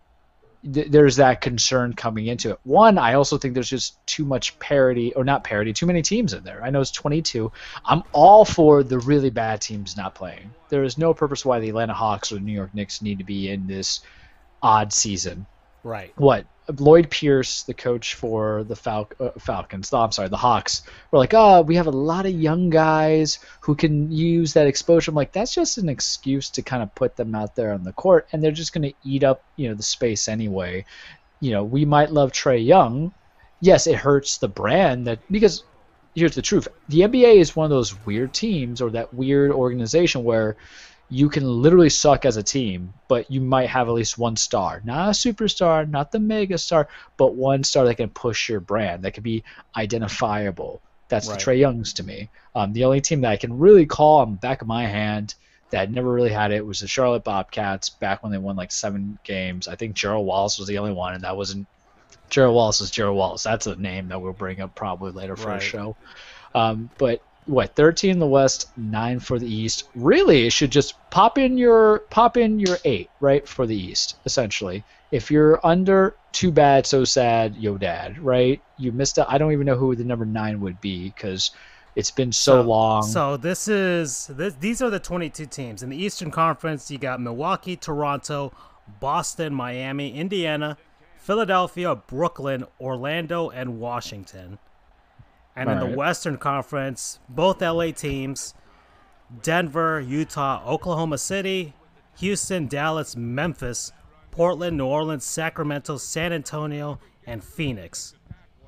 th- 0.74 0.88
there's 0.89 1.15
that 1.17 1.41
concern 1.41 1.93
coming 1.93 2.27
into 2.27 2.51
it. 2.51 2.60
One, 2.63 2.98
I 2.98 3.13
also 3.13 3.38
think 3.38 3.53
there's 3.53 3.69
just 3.69 4.05
too 4.05 4.25
much 4.25 4.57
parity, 4.60 5.13
or 5.13 5.24
not 5.24 5.43
parity, 5.43 5.74
too 5.74 5.86
many 5.86 6.01
teams 6.01 6.34
in 6.34 6.43
there. 6.43 6.63
I 6.63 6.69
know 6.69 6.81
it's 6.81 6.91
22. 6.91 7.51
I'm 7.86 8.03
all 8.12 8.45
for 8.45 8.84
the 8.84 9.00
really 9.00 9.29
bad 9.29 9.62
teams 9.62 9.95
not 9.95 10.15
playing. 10.15 10.51
There 10.69 10.84
is 10.84 10.98
no 10.98 11.13
purpose 11.13 11.45
why 11.45 11.60
the 11.60 11.69
Atlanta 11.69 11.93
Hawks 11.93 12.31
or 12.31 12.36
the 12.36 12.41
New 12.41 12.51
York 12.53 12.74
Knicks 12.74 13.01
need 13.01 13.19
to 13.19 13.24
be 13.24 13.50
in 13.50 13.67
this 13.67 14.01
odd 14.62 14.91
season 14.91 15.45
Right. 15.84 16.12
what 16.17 16.45
Lloyd 16.79 17.10
Pierce, 17.10 17.63
the 17.63 17.74
coach 17.74 18.15
for 18.15 18.63
the 18.63 18.75
Fal- 18.75 19.10
uh, 19.19 19.29
Falcons, 19.38 19.91
no, 19.91 20.00
I'm 20.00 20.12
sorry, 20.12 20.29
the 20.29 20.38
Hawks, 20.38 20.81
were 21.12 21.19
like, 21.19 21.34
oh, 21.34 21.62
we 21.62 21.75
have 21.75 21.88
a 21.88 21.91
lot 21.91 22.25
of 22.25 22.34
young 22.34 22.69
guys 22.69 23.39
who 23.62 23.75
can 23.75 24.12
use 24.12 24.53
that 24.53 24.67
exposure. 24.67 25.12
I'm 25.12 25.15
like, 25.15 25.31
that's 25.31 25.53
just 25.53 25.77
an 25.77 25.89
excuse 25.89 26.50
to 26.51 26.62
kind 26.62 26.81
of 26.81 26.93
put 26.95 27.15
them 27.15 27.36
out 27.36 27.55
there 27.55 27.74
on 27.74 27.84
the 27.84 27.93
court, 27.93 28.27
and 28.31 28.43
they're 28.43 28.51
just 28.51 28.74
going 28.74 28.89
to 28.89 28.95
eat 29.03 29.24
up, 29.24 29.43
you 29.55 29.69
know, 29.69 29.75
the 29.75 29.84
space 29.84 30.27
anyway. 30.27 30.86
You 31.39 31.51
know, 31.51 31.63
we 31.63 31.86
might 31.86 32.12
love 32.12 32.31
Trae 32.31 32.65
Young. 32.65 33.13
Yes, 33.62 33.88
it 33.88 33.95
hurts 33.95 34.38
the 34.38 34.48
brand 34.48 35.07
that 35.07 35.19
because 35.31 35.63
here's 36.15 36.36
the 36.36 36.41
truth: 36.41 36.67
the 36.89 37.01
NBA 37.01 37.36
is 37.36 37.55
one 37.55 37.65
of 37.65 37.69
those 37.69 38.05
weird 38.05 38.34
teams 38.34 38.81
or 38.81 38.89
that 38.91 39.13
weird 39.13 39.51
organization 39.51 40.24
where 40.24 40.55
you 41.10 41.30
can 41.30 41.44
literally 41.46 41.90
suck 41.90 42.26
as 42.26 42.38
a 42.38 42.44
team, 42.44 42.94
but 43.08 43.30
you 43.30 43.40
might 43.42 43.70
have 43.70 43.88
at 43.88 43.94
least 43.94 44.18
one 44.18 44.36
star. 44.36 44.82
Not 44.84 45.10
a 45.10 45.12
superstar, 45.12 45.88
not 45.90 46.12
the 46.12 46.20
mega 46.20 46.58
star, 46.58 46.88
but 47.18 47.36
one 47.36 47.64
star 47.64 47.86
that 47.86 47.96
can 47.96 48.10
push 48.10 48.50
your 48.50 48.60
brand, 48.60 49.04
that 49.04 49.14
can 49.14 49.24
be 49.24 49.44
identifiable. 49.76 50.82
That's 51.08 51.30
Right. 51.30 51.40
the 51.40 51.46
Trae 51.46 51.60
Youngs 51.60 51.94
to 51.94 52.04
me. 52.04 52.30
Um, 52.56 52.74
the 52.74 52.86
only 52.86 53.02
team 53.02 53.22
that 53.22 53.32
I 53.32 53.38
can 53.38 53.58
really 53.58 53.86
call 53.86 54.22
on 54.22 54.32
the 54.32 54.38
back 54.38 54.62
of 54.62 54.68
my 54.68 54.86
hand 54.86 55.36
that 55.70 55.92
never 55.92 56.12
really 56.12 56.32
had 56.32 56.52
it 56.52 56.66
was 56.66 56.80
the 56.80 56.88
Charlotte 56.88 57.24
Bobcats 57.24 57.90
back 57.90 58.24
when 58.24 58.32
they 58.32 58.38
won 58.38 58.56
like 58.56 58.72
seven 58.72 59.20
games. 59.24 59.68
I 59.68 59.76
think 59.76 59.96
Gerald 59.96 60.26
Wallace 60.26 60.58
was 60.58 60.68
the 60.68 60.80
only 60.80 60.94
one, 60.94 61.14
and 61.14 61.24
that 61.24 61.38
wasn't 61.38 61.68
Gerald 62.30 62.56
Wallace 62.56 62.82
is 62.82 62.90
Gerald 62.92 63.18
Wallace. 63.18 63.44
That's 63.44 63.68
a 63.68 63.76
name 63.76 64.08
that 64.08 64.20
we'll 64.20 64.34
bring 64.34 64.60
up 64.62 64.74
probably 64.74 65.12
later 65.12 65.36
for 65.36 65.50
Right. 65.50 65.58
a 65.58 65.62
show. 65.62 65.96
Um, 66.56 66.90
but 66.98 67.22
what 67.46 67.75
13 67.75 68.12
in 68.12 68.20
the 68.20 68.28
West, 68.28 68.70
nine 68.78 69.20
for 69.20 69.40
the 69.40 69.48
East. 69.48 69.86
Really, 69.96 70.48
it 70.48 70.54
should 70.54 70.72
just 70.72 70.96
pop 71.10 71.38
in 71.38 71.58
your 71.58 72.00
pop 72.10 72.38
in 72.38 72.60
your 72.60 72.78
eight 72.86 73.10
right 73.20 73.48
for 73.48 73.66
the 73.66 73.75
East. 73.75 74.18
Essentially, 74.25 74.84
if 75.12 75.30
you're 75.30 75.60
under, 75.66 76.16
too 76.32 76.52
bad, 76.52 76.86
so 76.86 77.04
sad, 77.04 77.56
yo 77.56 77.78
dad. 77.78 78.18
Right? 78.20 78.62
You 78.78 78.92
missed 78.92 79.18
it. 79.18 79.25
I 79.28 79.38
don't 79.38 79.52
even 79.52 79.66
know 79.66 79.78
who 79.78 79.96
the 79.96 80.04
number 80.04 80.25
nine 80.25 80.60
would 80.62 80.82
be 80.82 81.10
because 81.10 81.52
it's 81.96 82.12
been 82.12 82.32
so, 82.32 82.62
long. 82.62 83.04
So 83.04 83.38
this 83.38 83.68
is 83.68 84.28
this, 84.28 84.54
these 84.56 84.82
are 84.82 84.90
the 84.90 85.00
22 85.00 85.46
teams 85.46 85.84
in 85.84 85.90
the 85.90 85.98
Eastern 85.98 86.32
Conference. 86.32 86.92
You 86.92 86.98
got 86.98 87.22
Milwaukee, 87.22 87.78
Toronto, 87.78 88.52
Boston, 89.00 89.54
Miami, 89.54 90.14
Indiana, 90.14 90.78
Philadelphia, 91.18 91.96
Brooklyn, 91.96 92.66
Orlando, 92.80 93.50
and 93.50 93.80
Washington. 93.80 94.60
And 95.56 95.70
in 95.70 95.78
the 95.78 95.84
Alright. 95.84 95.98
Western 95.98 96.38
Conference, 96.38 97.20
both 97.30 97.62
LA 97.62 97.92
teams, 97.92 98.54
Denver, 99.42 100.02
Utah, 100.02 100.62
Oklahoma 100.66 101.18
City, 101.18 101.74
Houston, 102.18 102.68
Dallas, 102.68 103.16
Memphis, 103.16 103.92
Portland, 104.32 104.78
New 104.78 104.86
Orleans, 104.86 105.24
Sacramento, 105.24 105.98
San 105.98 106.34
Antonio, 106.34 107.00
and 107.26 107.44
Phoenix. 107.44 108.16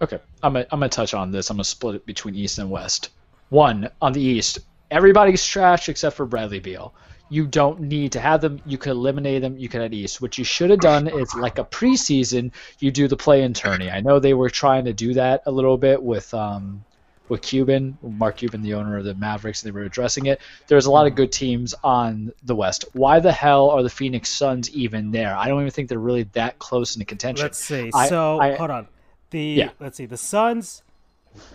Okay, 0.02 0.20
I'm 0.44 0.54
gonna, 0.54 0.66
I'm 0.72 0.80
gonna 0.80 0.90
touch 0.90 1.14
on 1.14 1.32
this. 1.32 1.50
I'm 1.50 1.58
gonna 1.58 1.64
split 1.64 1.96
it 1.96 2.06
between 2.06 2.36
East 2.36 2.58
and 2.60 2.70
West. 2.70 3.10
One 3.50 3.90
on 4.02 4.14
the 4.14 4.22
East, 4.22 4.60
everybody's 4.92 5.46
trash 5.46 5.90
except 5.90 6.16
for 6.16 6.26
Bradley 6.26 6.60
Beal. 6.60 6.94
You 7.30 7.46
don't 7.46 7.82
need 7.82 8.14
to 8.14 8.20
have 8.20 8.42
them. 8.42 8.62
You 8.66 8.78
could 8.78 8.92
eliminate 8.92 9.42
them. 9.42 9.58
You 9.58 9.68
could 9.70 9.82
at 9.82 9.94
East. 9.94 10.22
What 10.22 10.38
you 10.38 10.44
should 10.44 10.70
have 10.70 10.80
done 10.80 11.08
is 11.08 11.34
like 11.36 11.60
a 11.60 11.66
preseason. 11.66 12.52
You 12.80 12.92
do 12.92 13.08
the 13.08 13.18
play-in 13.18 13.54
tourney. 13.54 13.90
I 13.92 14.00
know 14.00 14.20
they 14.20 14.34
were 14.34 14.50
trying 14.50 14.86
to 14.86 14.94
do 14.94 15.14
that 15.16 15.44
a 15.46 15.52
little 15.52 15.78
bit 15.78 16.02
with 16.02 16.34
um 16.34 16.84
with 17.30 17.42
Cuban, 17.42 17.98
Mark 18.02 18.38
Cuban, 18.38 18.62
the 18.62 18.74
owner 18.76 18.98
of 18.98 19.04
the 19.04 19.14
Mavericks. 19.16 19.62
They 19.62 19.72
were 19.72 19.84
addressing 19.84 20.28
it. 20.28 20.40
There's 20.68 20.86
a 20.86 20.92
lot 20.92 21.08
of 21.08 21.16
good 21.16 21.30
teams 21.34 21.76
on 21.84 22.32
the 22.46 22.56
West. 22.56 22.86
Why 22.94 23.20
the 23.20 23.34
hell 23.34 23.70
are 23.70 23.84
the 23.84 23.90
Phoenix 23.90 24.30
Suns 24.30 24.70
even 24.72 25.12
there? 25.12 25.36
I 25.36 25.50
don't 25.50 25.60
even 25.60 25.72
think 25.72 25.90
they're 25.90 26.00
really 26.00 26.24
that 26.34 26.58
close 26.60 26.96
into 26.96 27.06
contention. 27.06 27.44
Let's 27.44 27.58
see. 27.58 27.92
I- 27.94 28.08
so 28.08 28.40
I- 28.40 28.56
hold 28.56 28.70
on. 28.72 28.88
The 29.32 29.42
Yeah. 29.42 29.70
let's 29.82 29.98
see. 29.98 30.06
The 30.06 30.16
Suns 30.16 30.84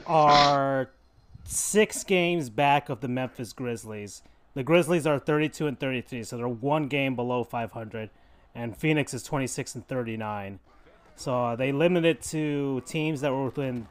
are 0.06 0.90
six 1.44 2.04
games 2.04 2.50
back 2.50 2.88
of 2.88 3.00
the 3.00 3.08
Memphis 3.08 3.54
Grizzlies. 3.54 4.22
The 4.54 4.62
Grizzlies 4.62 5.06
are 5.06 5.18
32 5.18 5.66
and 5.66 5.78
33, 5.78 6.24
so 6.24 6.36
they're 6.36 6.48
one 6.48 6.88
game 6.88 7.16
below 7.16 7.42
500, 7.42 8.10
and 8.54 8.76
Phoenix 8.76 9.14
is 9.14 9.22
26 9.22 9.76
and 9.76 9.88
39. 9.88 10.58
So 11.16 11.44
uh, 11.44 11.56
they 11.56 11.72
limited 11.72 12.20
to 12.22 12.82
teams 12.86 13.22
that 13.22 13.32
were 13.32 13.46
within, 13.46 13.86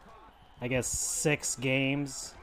I 0.62 0.68
guess, 0.68 0.88
six 0.88 1.56
games 1.56 2.36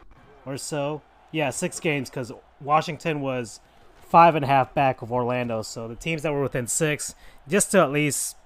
or 0.44 0.56
so. 0.56 1.02
Yeah, 1.30 1.50
six 1.50 1.78
games 1.78 2.10
because 2.10 2.32
Washington 2.60 3.20
was 3.20 3.60
five 4.08 4.34
and 4.34 4.44
a 4.44 4.48
half 4.48 4.75
back 4.75 5.02
of 5.02 5.12
Orlando. 5.12 5.62
So 5.62 5.87
the 5.87 5.94
teams 5.94 6.22
that 6.22 6.32
were 6.32 6.42
within 6.42 6.66
six, 6.66 7.14
just 7.48 7.70
to 7.72 7.80
at 7.80 7.92
least, 7.92 8.37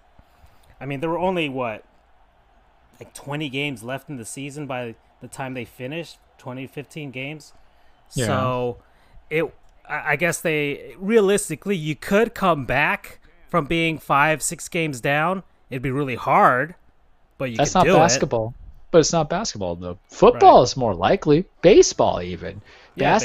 I 0.81 0.87
mean, 0.87 1.00
there 1.00 1.11
were 1.11 1.19
only 1.19 1.49
what, 1.49 1.85
like 2.99 3.14
20 3.14 3.49
games 3.49 3.83
left 3.83 4.11
in 4.11 4.17
the 4.17 4.25
season 4.25 4.67
by 4.67 4.97
the 5.21 5.29
time 5.29 5.55
they 5.55 5.64
finished, 5.64 6.19
2015 6.38 7.11
games. 7.11 7.52
Yeah. 8.14 8.26
So 8.26 8.79
it, 9.31 9.55
I 9.89 10.17
guess 10.17 10.41
they 10.41 10.95
realistically, 10.99 11.77
you 11.77 11.97
could 11.97 12.35
come 12.35 12.65
back 12.65 13.19
from 13.49 13.67
being 13.67 13.99
five, 13.99 14.43
six 14.43 14.69
games 14.69 15.01
down. 15.01 15.43
It'd 15.71 15.83
be 15.83 15.91
really 15.91 16.15
hard, 16.15 16.75
but 17.39 17.51
you 17.51 17.57
That's 17.57 17.75
not 17.75 17.85
do 17.85 17.95
it. 17.97 17.99
basketball. 17.99 18.55
But 18.91 18.99
it's 18.99 19.12
not 19.12 19.29
basketball 19.31 19.75
though. 19.77 19.99
Football 20.09 20.59
Right. 20.59 20.65
is 20.65 20.77
more 20.77 20.95
likely. 20.95 21.45
Baseball 21.62 22.21
even. 22.23 22.61
Yeah, 22.95 23.19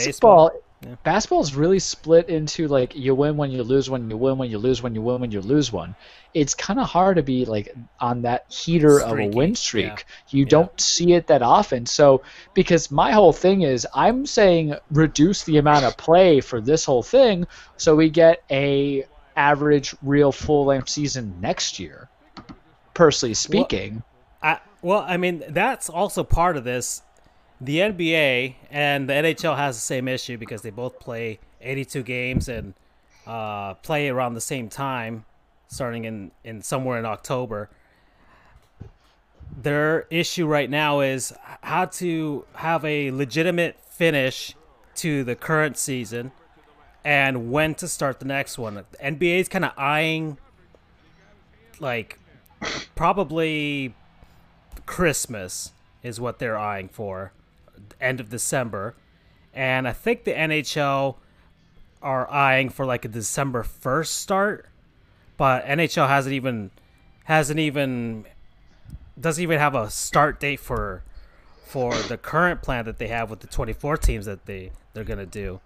basketball 0.82 0.98
Basketball 1.04 1.42
is 1.42 1.56
really 1.56 1.80
split 1.80 2.30
into 2.30 2.68
like 2.68 2.96
you 2.96 3.16
win 3.16 3.38
when 3.38 3.52
you 3.52 3.64
lose 3.64 3.90
one, 3.90 4.10
you 4.10 4.18
win 4.18 4.38
when 4.38 4.50
you 4.50 4.58
lose 4.58 4.82
when 4.82 4.94
you 4.94 5.02
win 5.02 5.22
when 5.22 5.32
you 5.32 5.42
lose 5.42 5.72
one. 5.72 5.96
It's 6.34 6.54
kind 6.54 6.80
of 6.80 6.88
hard 6.88 7.18
to 7.18 7.24
be 7.24 7.46
like 7.46 7.74
on 8.00 8.22
that 8.22 8.46
heater 8.52 9.02
of 9.02 9.18
a 9.18 9.28
win 9.28 9.56
streak. 9.56 9.86
yeah. 9.86 9.98
You 10.30 10.46
don't 10.46 10.80
see 10.80 11.14
it 11.14 11.28
that 11.28 11.42
often. 11.42 11.86
So 11.86 12.22
because 12.54 12.92
my 12.92 13.12
whole 13.12 13.34
thing 13.34 13.64
is 13.64 13.88
I'm 13.94 14.26
saying 14.26 14.76
reduce 14.92 15.44
the 15.44 15.58
amount 15.58 15.86
of 15.86 15.98
play 15.98 16.42
for 16.42 16.62
this 16.62 16.86
whole 16.86 17.04
thing 17.04 17.48
so 17.78 17.96
we 17.96 18.10
get 18.10 18.44
a 18.52 19.06
average 19.36 19.96
real 20.02 20.32
full 20.32 20.66
length 20.66 20.90
season 20.90 21.36
next 21.40 21.80
year. 21.80 22.10
Personally 22.94 23.36
speaking. 23.36 24.04
I, 24.42 24.60
well, 24.82 25.06
I 25.08 25.18
mean, 25.18 25.44
that's 25.50 25.90
also 25.90 26.24
part 26.24 26.58
of 26.58 26.64
this. 26.64 27.04
The 27.60 27.80
NBA 27.80 28.56
and 28.70 29.10
the 29.10 29.14
NHL 29.14 29.58
has 29.58 29.76
the 29.76 29.82
same 29.82 30.08
issue 30.08 30.38
because 30.38 30.62
they 30.62 30.70
both 30.70 31.00
play 31.00 31.40
82 31.62 32.04
games 32.04 32.48
and 32.48 32.76
uh, 33.26 33.74
play 33.76 34.10
around 34.10 34.36
the 34.36 34.42
same 34.42 34.70
time, 34.70 35.26
starting 35.68 36.06
in, 36.06 36.32
in 36.44 36.62
somewhere 36.62 37.00
in 37.00 37.06
October. 37.06 37.70
Their 39.60 40.06
issue 40.12 40.46
right 40.46 40.70
now 40.70 41.00
is 41.00 41.34
how 41.62 41.86
to 41.86 42.46
have 42.54 42.86
a 42.86 43.10
legitimate 43.12 43.80
finish 43.82 44.56
to 44.96 45.24
the 45.24 45.36
current 45.36 45.78
season 45.78 46.32
and 47.04 47.52
when 47.52 47.74
to 47.76 47.88
start 47.88 48.20
the 48.20 48.26
next 48.26 48.58
one. 48.58 48.76
The 48.76 48.84
NBA 49.04 49.40
is 49.40 49.48
kind 49.48 49.66
of 49.66 49.72
eyeing 49.78 50.38
like 51.80 52.20
probably 52.96 53.96
Christmas 54.86 55.72
is 56.04 56.20
what 56.20 56.40
they're 56.40 56.58
eyeing 56.58 56.90
for, 56.90 57.32
end 58.00 58.20
of 58.20 58.30
December, 58.30 58.96
and 59.54 59.88
I 59.88 59.94
think 59.94 60.24
the 60.24 60.34
NHL 60.34 61.16
are 62.02 62.30
eyeing 62.30 62.70
for 62.70 62.86
like 62.86 63.06
a 63.06 63.08
December 63.08 63.64
first 63.64 64.18
start, 64.18 64.68
but 65.36 65.66
NHL 65.66 66.08
hasn't 66.08 66.34
even 66.34 66.72
hasn't 67.24 67.60
even 67.60 68.26
doesn't 69.20 69.42
even 69.42 69.60
have 69.60 69.76
a 69.76 69.90
start 69.90 70.40
date 70.40 70.60
for 70.60 71.04
for 71.66 71.94
the 71.94 72.18
current 72.18 72.62
plan 72.62 72.86
that 72.86 72.98
they 72.98 73.08
have 73.08 73.30
with 73.30 73.42
the 73.42 73.48
24 73.48 73.98
teams 73.98 74.26
that 74.26 74.46
they 74.46 74.72
they're 74.94 75.04
gonna 75.04 75.26
do. 75.26 75.60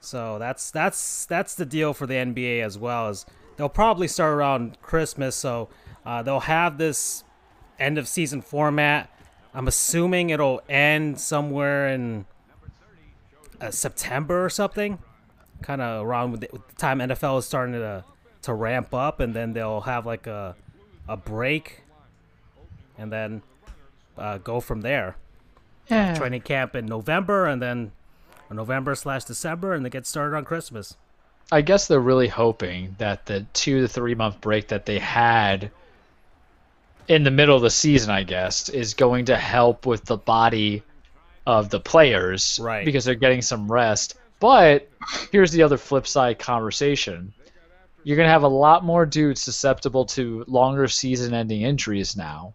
So 0.00 0.38
that's 0.38 0.70
that's 0.70 1.26
that's 1.26 1.54
the 1.54 1.66
deal 1.66 1.92
for 1.92 2.06
the 2.06 2.14
NBA 2.14 2.62
as 2.62 2.78
well. 2.78 3.08
Is 3.08 3.26
they'll 3.56 3.68
probably 3.68 4.08
start 4.08 4.32
around 4.32 4.80
Christmas, 4.80 5.36
so 5.36 5.68
uh, 6.04 6.22
they'll 6.22 6.40
have 6.40 6.78
this 6.78 7.24
end 7.78 7.98
of 7.98 8.08
season 8.08 8.40
format. 8.42 9.10
I'm 9.58 9.66
assuming 9.66 10.30
it'll 10.30 10.62
end 10.68 11.18
somewhere 11.18 11.88
in 11.88 12.26
uh, 13.60 13.72
September 13.72 14.44
or 14.44 14.48
something, 14.48 15.00
kind 15.62 15.82
of 15.82 16.06
around 16.06 16.30
with 16.30 16.42
the, 16.42 16.48
with 16.52 16.68
the 16.68 16.74
time 16.76 17.00
NFL 17.00 17.40
is 17.40 17.44
starting 17.44 17.74
to 17.74 18.04
to 18.42 18.54
ramp 18.54 18.94
up, 18.94 19.18
and 19.18 19.34
then 19.34 19.54
they'll 19.54 19.80
have 19.80 20.06
like 20.06 20.28
a 20.28 20.54
a 21.08 21.16
break, 21.16 21.80
and 22.96 23.12
then 23.12 23.42
uh, 24.16 24.38
go 24.38 24.60
from 24.60 24.82
there. 24.82 25.16
Yeah. 25.90 26.14
Training 26.14 26.42
camp 26.42 26.76
in 26.76 26.86
November, 26.86 27.46
and 27.46 27.60
then 27.60 27.90
November 28.52 28.94
slash 28.94 29.24
December, 29.24 29.72
and 29.72 29.84
they 29.84 29.90
get 29.90 30.06
started 30.06 30.36
on 30.36 30.44
Christmas. 30.44 30.96
I 31.50 31.62
guess 31.62 31.88
they're 31.88 31.98
really 31.98 32.28
hoping 32.28 32.94
that 32.98 33.26
the 33.26 33.44
two 33.54 33.80
to 33.80 33.88
three 33.88 34.14
month 34.14 34.40
break 34.40 34.68
that 34.68 34.86
they 34.86 35.00
had 35.00 35.72
in 37.08 37.24
the 37.24 37.30
middle 37.30 37.56
of 37.56 37.62
the 37.62 37.70
season, 37.70 38.10
I 38.10 38.22
guess, 38.22 38.68
is 38.68 38.94
going 38.94 39.26
to 39.26 39.36
help 39.36 39.86
with 39.86 40.04
the 40.04 40.16
body 40.16 40.82
of 41.46 41.70
the 41.70 41.80
players, 41.80 42.60
Right. 42.62 42.84
Because 42.84 43.04
they're 43.04 43.14
getting 43.14 43.42
some 43.42 43.72
rest. 43.72 44.16
But 44.40 44.88
here's 45.32 45.50
the 45.50 45.62
other 45.62 45.78
flip 45.78 46.06
side 46.06 46.38
conversation: 46.38 47.32
you're 48.04 48.16
gonna 48.16 48.28
have 48.28 48.44
a 48.44 48.48
lot 48.48 48.84
more 48.84 49.06
dudes 49.06 49.42
susceptible 49.42 50.04
to 50.06 50.44
longer 50.46 50.86
season-ending 50.86 51.62
injuries 51.62 52.16
now. 52.16 52.54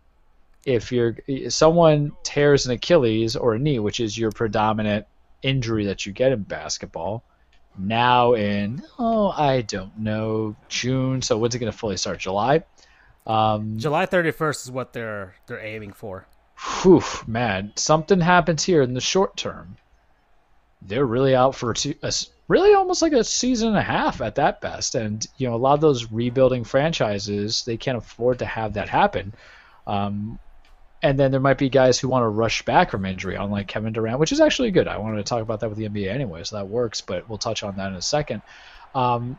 If 0.65 0.91
you're 0.91 1.17
someone 1.49 2.13
tears 2.23 2.65
an 2.65 2.71
Achilles 2.73 3.35
or 3.35 3.55
a 3.55 3.59
knee, 3.59 3.79
which 3.79 3.99
is 3.99 4.17
your 4.17 4.31
predominant 4.31 5.07
injury 5.41 5.85
that 5.87 6.05
you 6.05 6.13
get 6.13 6.31
in 6.31 6.43
basketball, 6.43 7.23
now 7.77 8.33
in 8.33 8.81
oh 8.99 9.29
I 9.29 9.61
don't 9.61 9.97
know 9.97 10.55
June. 10.69 11.21
So 11.21 11.37
when's 11.37 11.55
it 11.55 11.59
going 11.59 11.71
to 11.71 11.77
fully 11.77 11.97
start? 11.97 12.19
July. 12.19 12.63
Um, 13.25 13.77
July 13.77 14.05
31st 14.05 14.65
is 14.65 14.71
what 14.71 14.93
they're 14.93 15.35
they're 15.47 15.63
aiming 15.63 15.93
for. 15.93 16.25
whew, 16.81 17.03
man, 17.25 17.71
something 17.75 18.19
happens 18.19 18.63
here 18.63 18.81
in 18.81 18.93
the 18.93 19.01
short 19.01 19.37
term. 19.37 19.77
They're 20.81 21.05
really 21.05 21.33
out 21.33 21.55
for 21.55 21.73
two, 21.73 21.95
a 22.03 22.11
really 22.49 22.73
almost 22.73 23.01
like 23.01 23.13
a 23.13 23.23
season 23.23 23.69
and 23.69 23.77
a 23.77 23.81
half 23.81 24.19
at 24.21 24.35
that 24.35 24.59
best. 24.59 24.95
And 24.95 25.25
you 25.37 25.47
know 25.47 25.55
a 25.55 25.57
lot 25.57 25.73
of 25.73 25.81
those 25.81 26.11
rebuilding 26.11 26.65
franchises 26.65 27.63
they 27.65 27.77
can't 27.77 27.97
afford 27.97 28.39
to 28.39 28.45
have 28.45 28.73
that 28.73 28.89
happen. 28.89 29.33
Um, 29.87 30.39
and 31.01 31.19
then 31.19 31.31
there 31.31 31.41
might 31.41 31.57
be 31.57 31.67
guys 31.67 31.99
who 31.99 32.07
want 32.07 32.23
to 32.23 32.29
rush 32.29 32.63
back 32.63 32.91
from 32.91 33.05
injury, 33.05 33.35
unlike 33.35 33.67
Kevin 33.67 33.91
Durant, 33.91 34.19
which 34.19 34.31
is 34.31 34.39
actually 34.39 34.71
good. 34.71 34.87
I 34.87 34.97
wanted 34.97 35.17
to 35.17 35.23
talk 35.23 35.41
about 35.41 35.59
that 35.59 35.69
with 35.69 35.77
the 35.77 35.89
NBA 35.89 36.09
anyway, 36.09 36.43
so 36.43 36.55
that 36.55 36.69
works. 36.69 37.01
But 37.01 37.27
we'll 37.27 37.37
touch 37.37 37.61
on 37.61 37.75
that 37.75 37.87
in 37.87 37.95
a 37.95 38.01
second. 38.01 38.41
Um, 38.95 39.37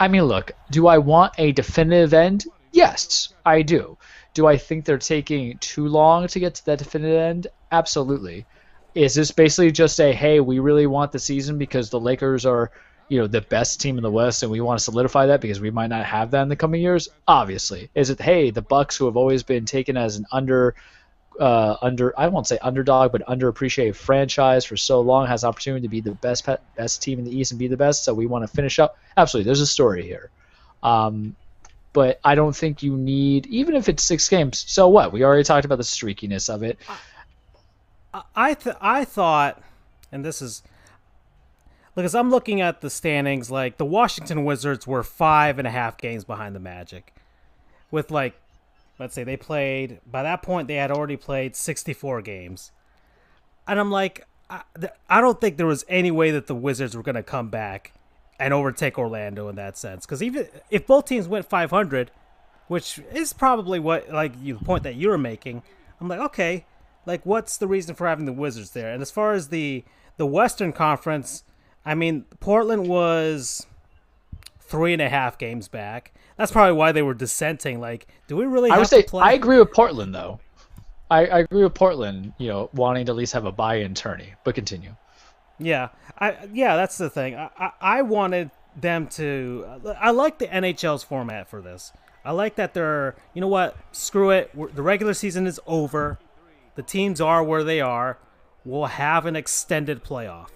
I 0.00 0.08
mean, 0.08 0.22
look, 0.22 0.52
do 0.70 0.86
I 0.86 0.98
want 0.98 1.34
a 1.36 1.52
definitive 1.52 2.14
end? 2.14 2.46
Yes, 2.74 3.32
I 3.46 3.62
do. 3.62 3.96
Do 4.34 4.48
I 4.48 4.56
think 4.56 4.84
they're 4.84 4.98
taking 4.98 5.56
too 5.58 5.86
long 5.86 6.26
to 6.26 6.40
get 6.40 6.56
to 6.56 6.66
that 6.66 6.78
definitive 6.78 7.20
end? 7.20 7.46
Absolutely. 7.70 8.46
Is 8.96 9.14
this 9.14 9.30
basically 9.30 9.70
just 9.70 10.00
a 10.00 10.12
hey, 10.12 10.40
we 10.40 10.58
really 10.58 10.88
want 10.88 11.12
the 11.12 11.20
season 11.20 11.56
because 11.56 11.88
the 11.88 12.00
Lakers 12.00 12.44
are, 12.44 12.72
you 13.08 13.20
know, 13.20 13.28
the 13.28 13.42
best 13.42 13.80
team 13.80 13.96
in 13.96 14.02
the 14.02 14.10
West 14.10 14.42
and 14.42 14.50
we 14.50 14.60
want 14.60 14.78
to 14.78 14.84
solidify 14.84 15.26
that 15.26 15.40
because 15.40 15.60
we 15.60 15.70
might 15.70 15.86
not 15.86 16.04
have 16.04 16.32
that 16.32 16.42
in 16.42 16.48
the 16.48 16.56
coming 16.56 16.82
years? 16.82 17.08
Obviously. 17.28 17.90
Is 17.94 18.10
it 18.10 18.20
hey, 18.20 18.50
the 18.50 18.62
Bucks 18.62 18.96
who 18.96 19.06
have 19.06 19.16
always 19.16 19.44
been 19.44 19.66
taken 19.66 19.96
as 19.96 20.16
an 20.16 20.26
under 20.32 20.74
uh, 21.38 21.76
under 21.80 22.12
I 22.18 22.26
won't 22.26 22.48
say 22.48 22.58
underdog, 22.60 23.12
but 23.12 23.24
underappreciated 23.26 23.94
franchise 23.94 24.64
for 24.64 24.76
so 24.76 25.00
long 25.00 25.28
has 25.28 25.44
opportunity 25.44 25.82
to 25.82 25.88
be 25.88 26.00
the 26.00 26.14
best 26.14 26.44
best 26.76 27.02
team 27.02 27.20
in 27.20 27.24
the 27.24 27.36
East 27.36 27.52
and 27.52 27.58
be 27.58 27.68
the 27.68 27.76
best. 27.76 28.02
So 28.02 28.14
we 28.14 28.26
want 28.26 28.42
to 28.42 28.48
finish 28.48 28.80
up. 28.80 28.98
Absolutely, 29.16 29.46
there's 29.46 29.60
a 29.60 29.66
story 29.66 30.02
here, 30.02 30.30
um, 30.82 31.36
but 31.94 32.20
I 32.24 32.34
don't 32.34 32.54
think 32.54 32.82
you 32.82 32.94
need 32.96 33.46
even 33.46 33.74
if 33.74 33.88
it's 33.88 34.02
six 34.02 34.28
games. 34.28 34.64
So 34.68 34.88
what? 34.88 35.12
We 35.12 35.24
already 35.24 35.44
talked 35.44 35.64
about 35.64 35.78
the 35.78 35.84
streakiness 35.84 36.52
of 36.52 36.62
it. 36.62 36.78
I 38.36 38.54
th- 38.54 38.76
I 38.80 39.04
thought, 39.06 39.62
and 40.12 40.22
this 40.24 40.42
is 40.42 40.62
because 41.94 42.14
I'm 42.14 42.30
looking 42.30 42.60
at 42.60 42.82
the 42.82 42.90
standings. 42.90 43.50
Like 43.50 43.78
the 43.78 43.84
Washington 43.84 44.44
Wizards 44.44 44.86
were 44.86 45.02
five 45.02 45.58
and 45.58 45.66
a 45.66 45.70
half 45.70 45.96
games 45.96 46.24
behind 46.24 46.54
the 46.54 46.60
Magic, 46.60 47.14
with 47.90 48.10
like, 48.10 48.34
let's 48.98 49.14
say 49.14 49.24
they 49.24 49.36
played 49.36 50.00
by 50.04 50.22
that 50.24 50.42
point 50.42 50.68
they 50.68 50.74
had 50.74 50.90
already 50.90 51.16
played 51.16 51.56
64 51.56 52.22
games, 52.22 52.72
and 53.66 53.78
I'm 53.80 53.90
like, 53.90 54.26
I, 54.50 54.62
I 55.08 55.20
don't 55.20 55.40
think 55.40 55.56
there 55.56 55.66
was 55.66 55.84
any 55.88 56.10
way 56.10 56.32
that 56.32 56.48
the 56.48 56.54
Wizards 56.56 56.96
were 56.96 57.02
going 57.04 57.14
to 57.14 57.22
come 57.22 57.48
back 57.48 57.92
and 58.38 58.52
overtake 58.52 58.98
Orlando 58.98 59.48
in 59.48 59.56
that 59.56 59.76
sense. 59.76 60.06
Because 60.06 60.22
even 60.22 60.48
if 60.70 60.86
both 60.86 61.06
teams 61.06 61.28
went 61.28 61.48
500, 61.48 62.10
which 62.68 63.00
is 63.12 63.32
probably 63.32 63.78
what 63.78 64.10
like 64.10 64.32
you 64.40 64.58
the 64.58 64.64
point 64.64 64.82
that 64.82 64.96
you 64.96 65.08
were 65.08 65.18
making, 65.18 65.62
I'm 66.00 66.08
like, 66.08 66.20
okay, 66.20 66.66
like 67.06 67.24
what's 67.24 67.56
the 67.56 67.66
reason 67.66 67.94
for 67.94 68.06
having 68.06 68.26
the 68.26 68.32
Wizards 68.32 68.70
there? 68.70 68.92
And 68.92 69.02
as 69.02 69.10
far 69.10 69.32
as 69.32 69.48
the 69.48 69.84
the 70.16 70.26
Western 70.26 70.72
Conference, 70.72 71.44
I 71.84 71.94
mean, 71.94 72.24
Portland 72.40 72.88
was 72.88 73.66
three 74.60 74.92
and 74.92 75.02
a 75.02 75.08
half 75.08 75.38
games 75.38 75.68
back. 75.68 76.12
That's 76.36 76.50
probably 76.50 76.72
why 76.72 76.92
they 76.92 77.02
were 77.02 77.14
dissenting. 77.14 77.80
Like, 77.80 78.06
do 78.26 78.36
we 78.36 78.46
really? 78.46 78.70
I 78.70 78.74
have 78.74 78.80
would 78.80 78.88
say 78.88 79.02
to 79.02 79.08
play? 79.08 79.22
I 79.22 79.32
agree 79.32 79.58
with 79.58 79.72
Portland 79.72 80.14
though. 80.14 80.40
I, 81.10 81.26
I 81.26 81.38
agree 81.40 81.62
with 81.62 81.74
Portland. 81.74 82.32
You 82.38 82.48
know, 82.48 82.70
wanting 82.72 83.06
to 83.06 83.12
at 83.12 83.16
least 83.16 83.32
have 83.34 83.44
a 83.44 83.52
buy-in 83.52 83.94
tourney. 83.94 84.34
But 84.42 84.54
continue. 84.54 84.96
Yeah, 85.58 85.88
I 86.18 86.36
yeah, 86.52 86.76
that's 86.76 86.98
the 86.98 87.10
thing. 87.10 87.36
I, 87.36 87.50
I 87.58 87.70
I 87.80 88.02
wanted 88.02 88.50
them 88.76 89.06
to. 89.08 89.80
I 90.00 90.10
like 90.10 90.38
the 90.38 90.46
NHL's 90.46 91.04
format 91.04 91.48
for 91.48 91.60
this. 91.60 91.92
I 92.24 92.32
like 92.32 92.56
that 92.56 92.74
they're. 92.74 93.14
You 93.34 93.40
know 93.40 93.48
what? 93.48 93.76
Screw 93.92 94.30
it. 94.30 94.50
We're, 94.54 94.70
the 94.70 94.82
regular 94.82 95.14
season 95.14 95.46
is 95.46 95.60
over. 95.66 96.18
The 96.74 96.82
teams 96.82 97.20
are 97.20 97.42
where 97.42 97.62
they 97.62 97.80
are. 97.80 98.18
We'll 98.64 98.86
have 98.86 99.26
an 99.26 99.36
extended 99.36 100.02
playoff. 100.02 100.48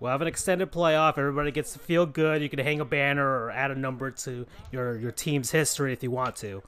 We'll 0.00 0.10
have 0.10 0.22
an 0.22 0.28
extended 0.28 0.72
playoff. 0.72 1.18
Everybody 1.18 1.50
gets 1.50 1.74
to 1.74 1.78
feel 1.78 2.06
good. 2.06 2.40
You 2.40 2.48
can 2.48 2.58
hang 2.58 2.80
a 2.80 2.86
banner 2.86 3.26
or 3.26 3.50
add 3.50 3.70
a 3.70 3.74
number 3.74 4.10
to 4.10 4.46
your 4.72 4.98
your 4.98 5.12
team's 5.12 5.50
history 5.50 5.92
if 5.92 6.02
you 6.02 6.10
want 6.10 6.36
to, 6.36 6.62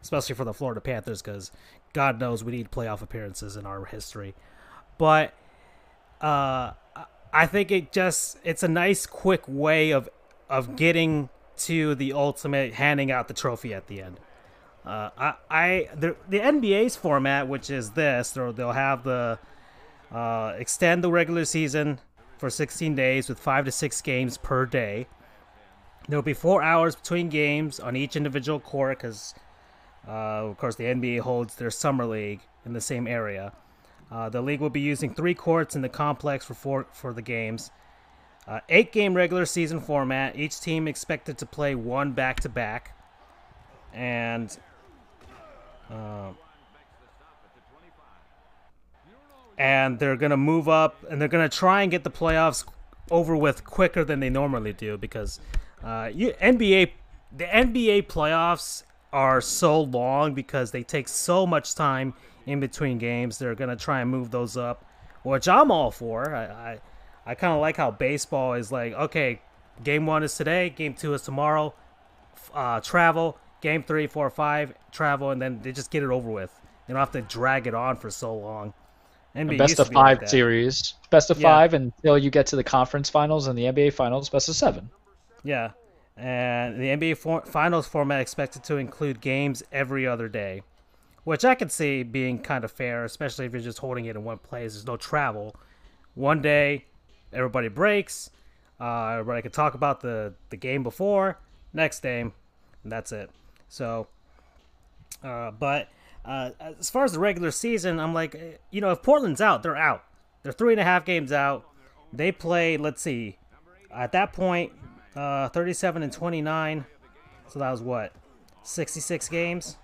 especially 0.00 0.36
for 0.36 0.44
the 0.44 0.54
Florida 0.54 0.80
Panthers, 0.80 1.20
because 1.20 1.50
God 1.92 2.20
knows 2.20 2.44
we 2.44 2.52
need 2.52 2.70
playoff 2.70 3.02
appearances 3.02 3.56
in 3.56 3.66
our 3.66 3.84
history. 3.86 4.34
But 4.98 5.34
uh, 6.20 6.72
I 7.32 7.46
think 7.46 7.70
it 7.70 7.92
just 7.92 8.38
it's 8.44 8.62
a 8.62 8.68
nice 8.68 9.06
quick 9.06 9.42
way 9.46 9.90
of 9.90 10.08
of 10.48 10.76
getting 10.76 11.28
to 11.56 11.94
the 11.94 12.12
ultimate 12.12 12.74
handing 12.74 13.10
out 13.10 13.28
the 13.28 13.34
trophy 13.34 13.74
at 13.74 13.86
the 13.86 14.02
end. 14.02 14.20
Uh, 14.84 15.10
I, 15.18 15.34
I 15.50 15.88
the, 15.96 16.16
the 16.28 16.38
NBA's 16.38 16.94
format, 16.94 17.48
which 17.48 17.70
is 17.70 17.90
this, 17.90 18.30
they'll, 18.30 18.52
they'll 18.52 18.72
have 18.72 19.02
the 19.02 19.38
uh, 20.12 20.54
extend 20.56 21.02
the 21.02 21.10
regular 21.10 21.44
season 21.44 21.98
for 22.38 22.50
16 22.50 22.94
days 22.94 23.28
with 23.28 23.40
five 23.40 23.64
to 23.64 23.72
six 23.72 24.00
games 24.00 24.38
per 24.38 24.64
day. 24.64 25.08
There 26.08 26.16
will 26.16 26.22
be 26.22 26.34
four 26.34 26.62
hours 26.62 26.94
between 26.94 27.28
games 27.28 27.80
on 27.80 27.96
each 27.96 28.14
individual 28.14 28.60
court 28.60 28.98
because, 28.98 29.34
uh, 30.06 30.46
of 30.46 30.56
course, 30.56 30.76
the 30.76 30.84
NBA 30.84 31.20
holds 31.20 31.56
their 31.56 31.70
summer 31.70 32.06
league 32.06 32.40
in 32.64 32.72
the 32.72 32.80
same 32.80 33.08
area. 33.08 33.52
Uh, 34.10 34.28
the 34.28 34.40
league 34.40 34.60
will 34.60 34.70
be 34.70 34.80
using 34.80 35.12
three 35.12 35.34
courts 35.34 35.74
in 35.74 35.82
the 35.82 35.88
complex 35.88 36.44
for 36.44 36.54
four, 36.54 36.86
for 36.92 37.12
the 37.12 37.22
games. 37.22 37.70
Uh, 38.46 38.60
eight 38.68 38.92
game 38.92 39.14
regular 39.14 39.44
season 39.44 39.80
format. 39.80 40.36
Each 40.36 40.60
team 40.60 40.86
expected 40.86 41.38
to 41.38 41.46
play 41.46 41.74
one 41.74 42.12
back 42.12 42.40
to 42.40 42.48
back. 42.48 42.96
And. 43.92 44.56
Uh, 45.90 46.30
and 49.58 49.98
they're 49.98 50.16
to 50.30 50.36
move 50.36 50.68
up 50.68 51.04
and 51.08 51.20
they're 51.20 51.28
to 51.48 51.56
try 51.56 51.82
and 51.82 51.90
get 51.90 52.04
the 52.04 52.10
playoffs 52.10 52.64
over 53.10 53.36
with 53.36 53.64
quicker 53.64 54.04
than 54.04 54.20
they 54.20 54.28
normally 54.28 54.72
do 54.72 54.98
because 54.98 55.40
uh, 55.84 56.10
you, 56.12 56.32
NBA 56.42 56.90
the 57.36 57.44
NBA 57.44 58.06
playoffs 58.06 58.82
are 59.12 59.40
so 59.40 59.80
long 59.80 60.34
because 60.34 60.70
they 60.70 60.82
take 60.82 61.08
so 61.08 61.46
much 61.46 61.74
time 61.74 62.14
in 62.46 62.60
between 62.60 62.98
games. 62.98 63.38
They're 63.38 63.54
gonna 63.54 63.76
try 63.76 64.00
and 64.00 64.10
move 64.10 64.30
those 64.30 64.56
up, 64.56 64.84
which 65.22 65.46
I'm 65.48 65.70
all 65.70 65.90
for. 65.90 66.34
I 66.34 66.44
I, 66.46 66.78
I 67.26 67.34
kind 67.34 67.52
of 67.52 67.60
like 67.60 67.76
how 67.76 67.90
baseball 67.90 68.54
is 68.54 68.70
like, 68.72 68.92
okay, 68.94 69.40
game 69.84 70.06
one 70.06 70.22
is 70.22 70.34
today, 70.36 70.70
game 70.70 70.94
two 70.94 71.12
is 71.14 71.22
tomorrow, 71.22 71.74
uh, 72.54 72.80
travel, 72.80 73.38
game 73.60 73.82
three, 73.82 74.06
four, 74.06 74.30
five, 74.30 74.72
travel, 74.92 75.30
and 75.30 75.42
then 75.42 75.60
they 75.62 75.72
just 75.72 75.90
get 75.90 76.02
it 76.02 76.10
over 76.10 76.30
with. 76.30 76.58
You 76.88 76.94
don't 76.94 77.00
have 77.00 77.10
to 77.12 77.22
drag 77.22 77.66
it 77.66 77.74
on 77.74 77.96
for 77.96 78.10
so 78.10 78.34
long. 78.36 78.72
NBA 79.34 79.58
best 79.58 79.70
used 79.70 79.76
to 79.76 79.82
of 79.82 79.88
like 79.88 79.94
five 79.94 80.20
that. 80.20 80.30
series, 80.30 80.94
best 81.10 81.30
of 81.30 81.38
Yeah. 81.38 81.48
five 81.48 81.74
until 81.74 82.16
you 82.16 82.30
get 82.30 82.46
to 82.46 82.56
the 82.56 82.64
conference 82.64 83.10
finals 83.10 83.48
and 83.48 83.58
the 83.58 83.64
NBA 83.66 83.90
finals, 83.92 84.30
best 84.30 84.48
of 84.48 84.54
seven. 84.54 84.88
Yeah. 85.44 85.72
And 86.16 86.80
the 86.80 86.88
NBA 86.88 87.14
for- 87.18 87.42
finals 87.44 87.86
format 87.86 88.20
expected 88.20 88.64
to 88.64 88.76
include 88.76 89.20
games 89.20 89.62
every 89.72 90.06
other 90.06 90.28
day, 90.28 90.62
which 91.26 91.44
I 91.44 91.56
can 91.56 91.68
see 91.68 92.04
being 92.04 92.38
kind 92.38 92.62
of 92.62 92.70
fair, 92.70 93.04
especially 93.04 93.46
if 93.46 93.52
you're 93.52 93.60
just 93.60 93.80
holding 93.80 94.04
it 94.04 94.14
in 94.14 94.22
one 94.22 94.38
place. 94.38 94.74
There's 94.74 94.86
no 94.86 94.96
travel. 94.96 95.56
One 96.14 96.40
day, 96.40 96.84
everybody 97.32 97.66
breaks. 97.66 98.30
Uh, 98.80 99.08
everybody 99.08 99.42
can 99.42 99.50
talk 99.50 99.74
about 99.74 100.02
the, 100.02 100.34
the 100.50 100.56
game 100.56 100.84
before, 100.84 101.40
next 101.72 101.98
game, 101.98 102.32
and 102.84 102.92
that's 102.92 103.10
it. 103.10 103.28
So, 103.68 104.06
uh, 105.24 105.50
but 105.50 105.88
uh, 106.24 106.50
as 106.60 106.90
far 106.90 107.02
as 107.02 107.10
the 107.10 107.18
regular 107.18 107.50
season, 107.50 107.98
I'm 107.98 108.14
like, 108.14 108.36
eh, 108.36 108.58
you 108.70 108.80
know, 108.80 108.92
if 108.92 109.02
Portland's 109.02 109.40
out, 109.40 109.64
they're 109.64 109.76
out. 109.76 110.04
They're 110.44 110.52
three 110.52 110.74
and 110.74 110.80
a 110.80 110.84
half 110.84 111.04
games 111.04 111.32
out. 111.32 111.68
They 112.12 112.30
play, 112.30 112.76
let's 112.76 113.02
see, 113.02 113.36
at 113.92 114.12
that 114.12 114.32
point, 114.32 114.70
uh, 115.16 115.48
37 115.48 116.04
and 116.04 116.12
29. 116.12 116.86
So 117.48 117.58
that 117.58 117.70
was 117.72 117.82
what, 117.82 118.12
66 118.62 119.28
games? 119.28 119.76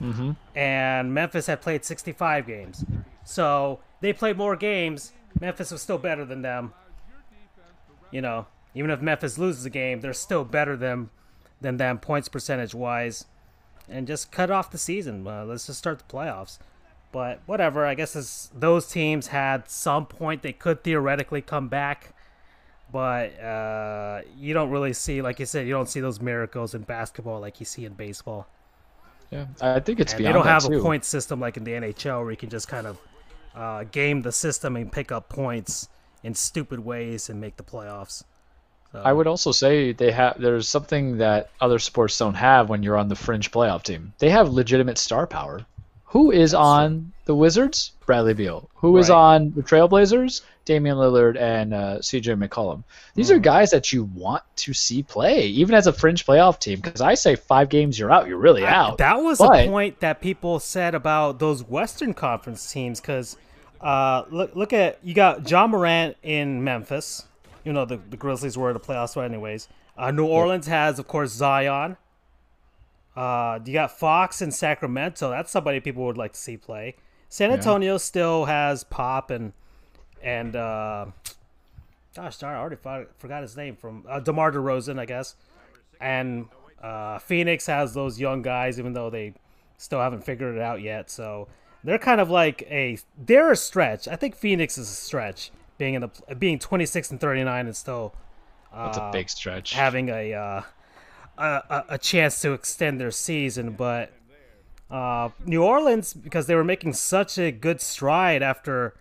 Mm-hmm. 0.00 0.32
And 0.56 1.14
Memphis 1.14 1.46
had 1.46 1.60
played 1.60 1.84
65 1.84 2.46
games. 2.46 2.84
So 3.24 3.80
they 4.00 4.12
played 4.12 4.36
more 4.36 4.56
games. 4.56 5.12
Memphis 5.40 5.70
was 5.70 5.82
still 5.82 5.98
better 5.98 6.24
than 6.24 6.42
them. 6.42 6.72
You 8.10 8.20
know, 8.20 8.46
even 8.74 8.90
if 8.90 9.00
Memphis 9.00 9.38
loses 9.38 9.64
a 9.64 9.70
game, 9.70 10.00
they're 10.00 10.12
still 10.12 10.44
better 10.44 10.76
than 10.76 11.10
than 11.60 11.76
them 11.76 11.98
points 11.98 12.28
percentage 12.28 12.74
wise. 12.74 13.26
And 13.88 14.06
just 14.06 14.32
cut 14.32 14.50
off 14.50 14.70
the 14.70 14.78
season. 14.78 15.26
Uh, 15.26 15.44
let's 15.44 15.66
just 15.66 15.78
start 15.78 15.98
the 15.98 16.04
playoffs. 16.04 16.58
But 17.12 17.40
whatever. 17.46 17.86
I 17.86 17.94
guess 17.94 18.50
those 18.54 18.86
teams 18.88 19.28
had 19.28 19.68
some 19.68 20.06
point 20.06 20.42
they 20.42 20.52
could 20.52 20.82
theoretically 20.82 21.42
come 21.42 21.68
back 21.68 22.14
but 22.92 23.40
uh, 23.40 24.20
you 24.36 24.52
don't 24.52 24.70
really 24.70 24.92
see, 24.92 25.22
like 25.22 25.40
you 25.40 25.46
said, 25.46 25.66
you 25.66 25.72
don't 25.72 25.88
see 25.88 26.00
those 26.00 26.20
miracles 26.20 26.74
in 26.74 26.82
basketball 26.82 27.40
like 27.40 27.58
you 27.58 27.64
see 27.64 27.86
in 27.86 27.94
baseball. 27.94 28.46
Yeah, 29.32 29.46
I 29.62 29.80
think 29.80 29.98
it's 29.98 30.12
And 30.12 30.24
they 30.24 30.30
don't 30.32 30.46
have 30.46 30.66
a 30.66 30.80
point 30.80 31.06
system 31.06 31.40
like 31.40 31.56
in 31.56 31.64
the 31.64 31.72
NHL 31.72 32.20
where 32.20 32.30
you 32.30 32.36
can 32.36 32.50
just 32.50 32.68
kind 32.68 32.86
of 32.86 32.98
uh, 33.54 33.84
game 33.84 34.20
the 34.20 34.30
system 34.30 34.76
and 34.76 34.92
pick 34.92 35.10
up 35.10 35.30
points 35.30 35.88
in 36.22 36.34
stupid 36.34 36.80
ways 36.80 37.30
and 37.30 37.40
make 37.40 37.56
the 37.56 37.62
playoffs. 37.62 38.24
So, 38.92 39.00
I 39.02 39.10
would 39.10 39.26
also 39.26 39.50
say 39.50 39.92
they 39.92 40.12
have. 40.12 40.38
There's 40.38 40.68
something 40.68 41.16
that 41.16 41.48
other 41.62 41.78
sports 41.78 42.18
don't 42.18 42.34
have 42.34 42.68
when 42.68 42.82
you're 42.82 42.98
on 42.98 43.08
the 43.08 43.14
fringe 43.14 43.50
playoff 43.50 43.84
team. 43.84 44.12
They 44.18 44.28
have 44.28 44.50
legitimate 44.50 44.98
star 44.98 45.26
power. 45.26 45.64
Who 46.12 46.30
is 46.30 46.52
on 46.54 47.12
the 47.24 47.34
Wizards? 47.34 47.92
Bradley 48.06 48.34
Beal. 48.34 48.68
Who 48.76 48.96
is 48.98 49.08
Right. 49.08 49.16
on 49.16 49.52
the 49.56 49.62
Trailblazers? 49.62 50.42
Damian 50.64 50.96
Lillard 50.96 51.40
and 51.40 51.74
uh, 51.74 52.00
C.J. 52.02 52.34
McCollum. 52.34 52.84
These 53.14 53.30
Mm. 53.30 53.34
are 53.34 53.38
guys 53.40 53.70
that 53.70 53.92
you 53.92 54.04
want 54.14 54.42
to 54.56 54.72
see 54.72 55.02
play, 55.02 55.46
even 55.46 55.74
as 55.74 55.86
a 55.88 55.92
fringe 55.92 56.24
playoff 56.24 56.60
team. 56.60 56.80
Because 56.80 57.00
I 57.00 57.14
say 57.14 57.34
five 57.34 57.68
games, 57.68 57.98
you're 57.98 58.12
out. 58.12 58.28
You're 58.28 58.38
really 58.38 58.64
out. 58.64 58.98
That 58.98 59.22
was 59.22 59.38
But- 59.38 59.64
a 59.64 59.66
point 59.68 60.00
that 60.00 60.20
people 60.20 60.60
said 60.60 60.94
about 60.94 61.38
those 61.40 61.64
Western 61.64 62.14
Conference 62.14 62.70
teams 62.70 63.00
because 63.00 63.36
uh, 63.80 64.22
look 64.30 64.54
look 64.54 64.72
at 64.72 64.98
you 65.02 65.12
got 65.14 65.50
Ja 65.50 65.66
Morant 65.66 66.16
in 66.22 66.62
Memphis. 66.62 67.24
You 67.64 67.72
know 67.72 67.84
the, 67.84 67.98
the 68.10 68.16
Grizzlies 68.16 68.56
were 68.56 68.70
in 68.70 68.74
the 68.74 68.80
playoffs, 68.80 69.14
but 69.16 69.22
anyways. 69.22 69.66
Uh, 69.98 70.10
New 70.10 70.24
Orleans 70.26 70.66
has, 70.68 70.98
of 70.98 71.06
course, 71.08 71.30
Zion. 71.32 71.96
Uh, 73.16 73.58
you 73.64 73.72
got 73.72 73.98
Fox 73.98 74.40
in 74.40 74.50
Sacramento. 74.50 75.30
That's 75.30 75.50
somebody 75.50 75.80
people 75.80 76.04
would 76.04 76.16
like 76.16 76.32
to 76.32 76.40
see 76.40 76.56
play. 76.56 76.96
San 77.28 77.50
Antonio 77.50 77.98
still 77.98 78.44
has 78.46 78.84
Pop 78.84 79.30
and 79.30 79.52
and 80.22 80.54
uh, 80.54 81.06
gosh 82.14 82.36
darn, 82.38 82.56
I 82.56 82.58
already 82.60 82.76
forgot, 82.76 83.42
his 83.42 83.56
name 83.56 83.76
from 83.76 84.04
uh, 84.08 84.20
DeMar 84.20 84.52
DeRozan, 84.52 84.98
I 84.98 85.06
guess. 85.06 85.34
And 86.00 86.46
uh, 86.82 87.18
Phoenix 87.18 87.66
has 87.66 87.94
those 87.94 88.20
young 88.20 88.42
guys, 88.42 88.78
even 88.78 88.92
though 88.92 89.10
they 89.10 89.34
still 89.78 90.00
haven't 90.00 90.24
figured 90.24 90.56
it 90.56 90.60
out 90.60 90.80
yet. 90.80 91.10
So 91.10 91.48
they're 91.84 91.98
kind 91.98 92.20
of 92.20 92.30
like 92.30 92.62
a 92.70 92.98
they're 93.18 93.52
a 93.52 93.56
stretch. 93.56 94.08
I 94.08 94.16
think 94.16 94.36
Phoenix 94.36 94.78
is 94.78 94.88
a 94.88 94.94
stretch, 94.94 95.50
being 95.78 95.94
in 95.94 96.02
the 96.02 96.34
being 96.36 96.58
26 96.58 97.10
and 97.10 97.20
39 97.20 97.66
and 97.66 97.76
still 97.76 98.14
That's 98.74 98.98
a 98.98 99.10
big 99.12 99.28
stretch. 99.28 99.72
having 99.72 100.08
a 100.08 100.34
uh, 100.34 100.62
a, 101.88 101.98
chance 101.98 102.40
to 102.40 102.52
extend 102.52 103.00
their 103.00 103.10
season, 103.10 103.72
but 103.72 104.12
uh, 104.90 105.30
New 105.44 105.62
Orleans 105.62 106.14
because 106.14 106.46
they 106.46 106.54
were 106.54 106.64
making 106.64 106.92
such 106.92 107.38
a 107.38 107.50
good 107.50 107.80
stride 107.80 108.42
after 108.42 108.94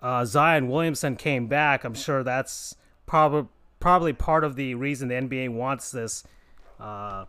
uh, 0.00 0.24
Zion 0.24 0.68
Williamson 0.68 1.16
came 1.16 1.46
back. 1.46 1.84
I'm 1.84 1.94
sure 1.94 2.22
that's 2.22 2.76
probably 3.06 3.48
probably 3.80 4.12
part 4.12 4.44
of 4.44 4.56
the 4.56 4.74
reason 4.74 5.08
the 5.08 5.14
NBA 5.14 5.50
wants 5.50 5.90
this 5.90 6.24
uh, 6.78 7.24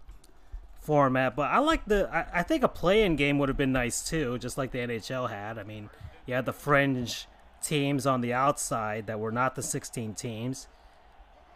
format. 0.79 1.35
But 1.35 1.51
I 1.51 1.59
like 1.59 1.85
the. 1.85 2.09
I, 2.13 2.39
I 2.39 2.43
think 2.43 2.63
a 2.63 2.67
play-in 2.67 3.15
game 3.15 3.39
would 3.39 3.49
have 3.49 3.57
been 3.57 3.71
nice 3.71 4.07
too, 4.07 4.37
just 4.37 4.57
like 4.57 4.71
the 4.71 4.79
NHL 4.79 5.29
had. 5.29 5.57
I 5.57 5.63
mean, 5.63 5.89
you 6.25 6.33
had 6.33 6.45
the 6.45 6.53
fringe 6.53 7.27
teams 7.61 8.05
on 8.05 8.21
the 8.21 8.33
outside 8.33 9.07
that 9.07 9.19
were 9.19 9.31
not 9.31 9.55
the 9.55 9.63
16 9.63 10.13
teams. 10.15 10.67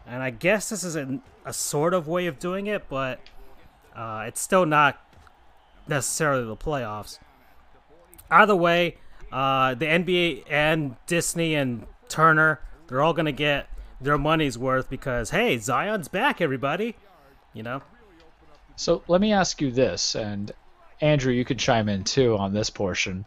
And 0.07 0.21
I 0.21 0.29
guess 0.29 0.69
this 0.69 0.83
is 0.83 0.95
a, 0.95 1.19
a 1.45 1.53
sort 1.53 1.93
of 1.93 2.07
way 2.07 2.27
of 2.27 2.39
doing 2.39 2.67
it, 2.67 2.87
but 2.89 3.19
uh, 3.95 4.25
it's 4.27 4.41
still 4.41 4.65
not 4.65 5.01
necessarily 5.87 6.45
the 6.45 6.55
playoffs. 6.55 7.19
Either 8.29 8.55
way, 8.55 8.97
uh, 9.31 9.75
the 9.75 9.85
NBA 9.85 10.43
and 10.49 10.95
Disney 11.07 11.55
and 11.55 11.85
Turner, 12.07 12.59
they're 12.87 13.01
all 13.01 13.13
going 13.13 13.25
to 13.25 13.31
get 13.31 13.67
their 13.99 14.17
money's 14.17 14.57
worth 14.57 14.89
because, 14.89 15.31
hey, 15.31 15.57
Zion's 15.57 16.07
back, 16.07 16.41
everybody. 16.41 16.95
You 17.53 17.63
know? 17.63 17.81
So 18.75 19.03
let 19.07 19.21
me 19.21 19.31
ask 19.31 19.61
you 19.61 19.71
this, 19.71 20.15
and 20.15 20.51
Andrew, 21.01 21.31
you 21.33 21.45
could 21.45 21.59
chime 21.59 21.89
in 21.89 22.03
too 22.03 22.37
on 22.37 22.53
this 22.53 22.69
portion. 22.69 23.25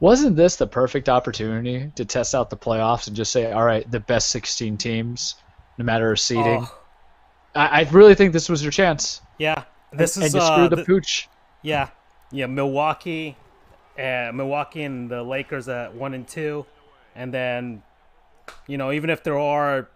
Wasn't 0.00 0.36
this 0.36 0.56
the 0.56 0.66
perfect 0.66 1.08
opportunity 1.08 1.90
to 1.96 2.04
test 2.04 2.34
out 2.34 2.50
the 2.50 2.56
playoffs 2.56 3.06
and 3.06 3.16
just 3.16 3.32
say, 3.32 3.52
all 3.52 3.64
right, 3.64 3.88
the 3.90 4.00
best 4.00 4.30
16 4.30 4.76
teams, 4.76 5.36
no 5.78 5.84
matter 5.84 6.14
seeding? 6.16 6.62
Oh, 6.62 6.78
I, 7.54 7.82
I 7.82 7.88
really 7.90 8.14
think 8.14 8.32
this 8.32 8.48
was 8.48 8.62
your 8.62 8.72
chance. 8.72 9.20
yeah. 9.38 9.64
This 9.92 10.16
and 10.16 10.24
is 10.24 10.34
you 10.34 10.40
uh, 10.40 10.66
screwed 10.66 10.78
the 10.78 10.84
pooch. 10.84 11.28
Yeah, 11.62 11.88
yeah. 12.32 12.46
Milwaukee, 12.46 13.36
uh, 13.96 14.32
Milwaukee 14.34 14.82
and 14.82 15.08
the 15.08 15.22
Lakers 15.22 15.68
at 15.68 15.94
one 15.94 16.14
and 16.14 16.26
two, 16.26 16.66
and 17.14 17.32
then, 17.32 17.84
you 18.66 18.76
know, 18.76 18.90
even 18.90 19.08
if 19.08 19.22
there 19.22 19.38
are, 19.38 19.88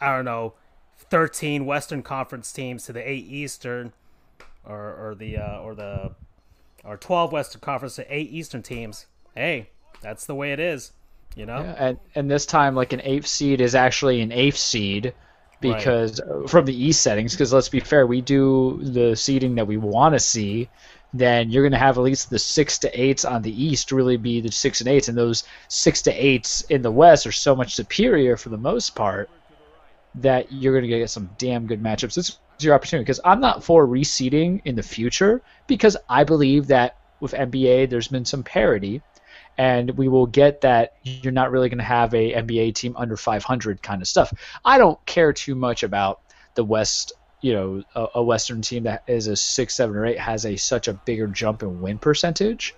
I 0.00 0.16
don't 0.16 0.24
know, 0.24 0.54
thirteen 0.96 1.64
Western 1.64 2.02
Conference 2.02 2.52
teams 2.52 2.84
to 2.86 2.92
the 2.92 3.08
eight 3.08 3.24
Eastern, 3.26 3.92
or 4.64 4.78
or 4.78 5.14
the 5.14 5.36
uh, 5.36 5.60
or 5.60 5.76
the 5.76 6.16
or 6.82 6.96
twelve 6.96 7.30
Western 7.30 7.60
Conference 7.60 7.94
to 7.96 8.12
eight 8.12 8.32
Eastern 8.32 8.64
teams. 8.64 9.06
Hey, 9.36 9.70
that's 10.00 10.26
the 10.26 10.34
way 10.34 10.52
it 10.52 10.58
is. 10.58 10.90
You 11.36 11.46
know. 11.46 11.60
Yeah, 11.60 11.74
and 11.78 11.98
and 12.14 12.30
this 12.30 12.46
time, 12.46 12.74
like 12.74 12.92
an 12.92 13.00
eighth 13.02 13.26
seed 13.26 13.60
is 13.60 13.74
actually 13.74 14.20
an 14.20 14.32
eighth 14.32 14.56
seed 14.56 15.14
because 15.60 16.20
uh, 16.20 16.46
from 16.46 16.64
the 16.64 16.74
East 16.74 17.02
settings. 17.02 17.32
Because 17.32 17.52
let's 17.52 17.68
be 17.68 17.80
fair, 17.80 18.06
we 18.06 18.20
do 18.20 18.80
the 18.82 19.14
seeding 19.14 19.54
that 19.56 19.66
we 19.66 19.76
want 19.76 20.14
to 20.14 20.20
see 20.20 20.68
then 21.12 21.50
you're 21.50 21.62
going 21.62 21.72
to 21.72 21.78
have 21.78 21.98
at 21.98 22.04
least 22.04 22.30
the 22.30 22.38
six 22.38 22.78
to 22.78 23.00
eights 23.00 23.24
on 23.24 23.42
the 23.42 23.64
East 23.64 23.90
really 23.90 24.16
be 24.16 24.40
the 24.40 24.52
six 24.52 24.80
and 24.80 24.88
eights, 24.88 25.08
and 25.08 25.18
those 25.18 25.44
six 25.68 26.02
to 26.02 26.12
eights 26.12 26.62
in 26.62 26.82
the 26.82 26.90
West 26.90 27.26
are 27.26 27.32
so 27.32 27.56
much 27.56 27.74
superior 27.74 28.36
for 28.36 28.48
the 28.48 28.56
most 28.56 28.94
part 28.94 29.28
that 30.14 30.50
you're 30.52 30.72
going 30.72 30.88
to 30.88 30.98
get 30.98 31.10
some 31.10 31.30
damn 31.38 31.66
good 31.66 31.82
matchups. 31.82 32.14
This 32.14 32.38
is 32.58 32.64
your 32.64 32.74
opportunity 32.74 33.04
because 33.04 33.20
I'm 33.24 33.40
not 33.40 33.64
for 33.64 33.86
reseeding 33.86 34.60
in 34.64 34.76
the 34.76 34.82
future 34.82 35.42
because 35.66 35.96
I 36.08 36.24
believe 36.24 36.68
that 36.68 36.96
with 37.20 37.32
NBA 37.32 37.90
there's 37.90 38.08
been 38.08 38.24
some 38.24 38.42
parity, 38.42 39.02
and 39.58 39.90
we 39.92 40.08
will 40.08 40.26
get 40.26 40.62
that 40.62 40.94
you're 41.02 41.32
not 41.32 41.50
really 41.50 41.68
going 41.68 41.78
to 41.78 41.84
have 41.84 42.14
a 42.14 42.32
NBA 42.32 42.74
team 42.74 42.94
under 42.96 43.16
500 43.16 43.82
kind 43.82 44.00
of 44.00 44.08
stuff. 44.08 44.32
I 44.64 44.78
don't 44.78 45.04
care 45.06 45.32
too 45.32 45.54
much 45.54 45.82
about 45.82 46.20
the 46.54 46.64
West 46.64 47.12
you 47.40 47.54
know 47.54 47.82
a, 47.94 48.06
a, 48.16 48.22
Western 48.22 48.60
team 48.62 48.84
that 48.84 49.02
is 49.06 49.26
a 49.26 49.36
six, 49.36 49.74
seven, 49.74 49.96
or 49.96 50.06
eight 50.06 50.18
has 50.18 50.44
a 50.44 50.56
such 50.56 50.88
a 50.88 50.92
bigger 50.92 51.26
jump 51.26 51.62
in 51.62 51.80
win 51.80 51.98
percentage 51.98 52.74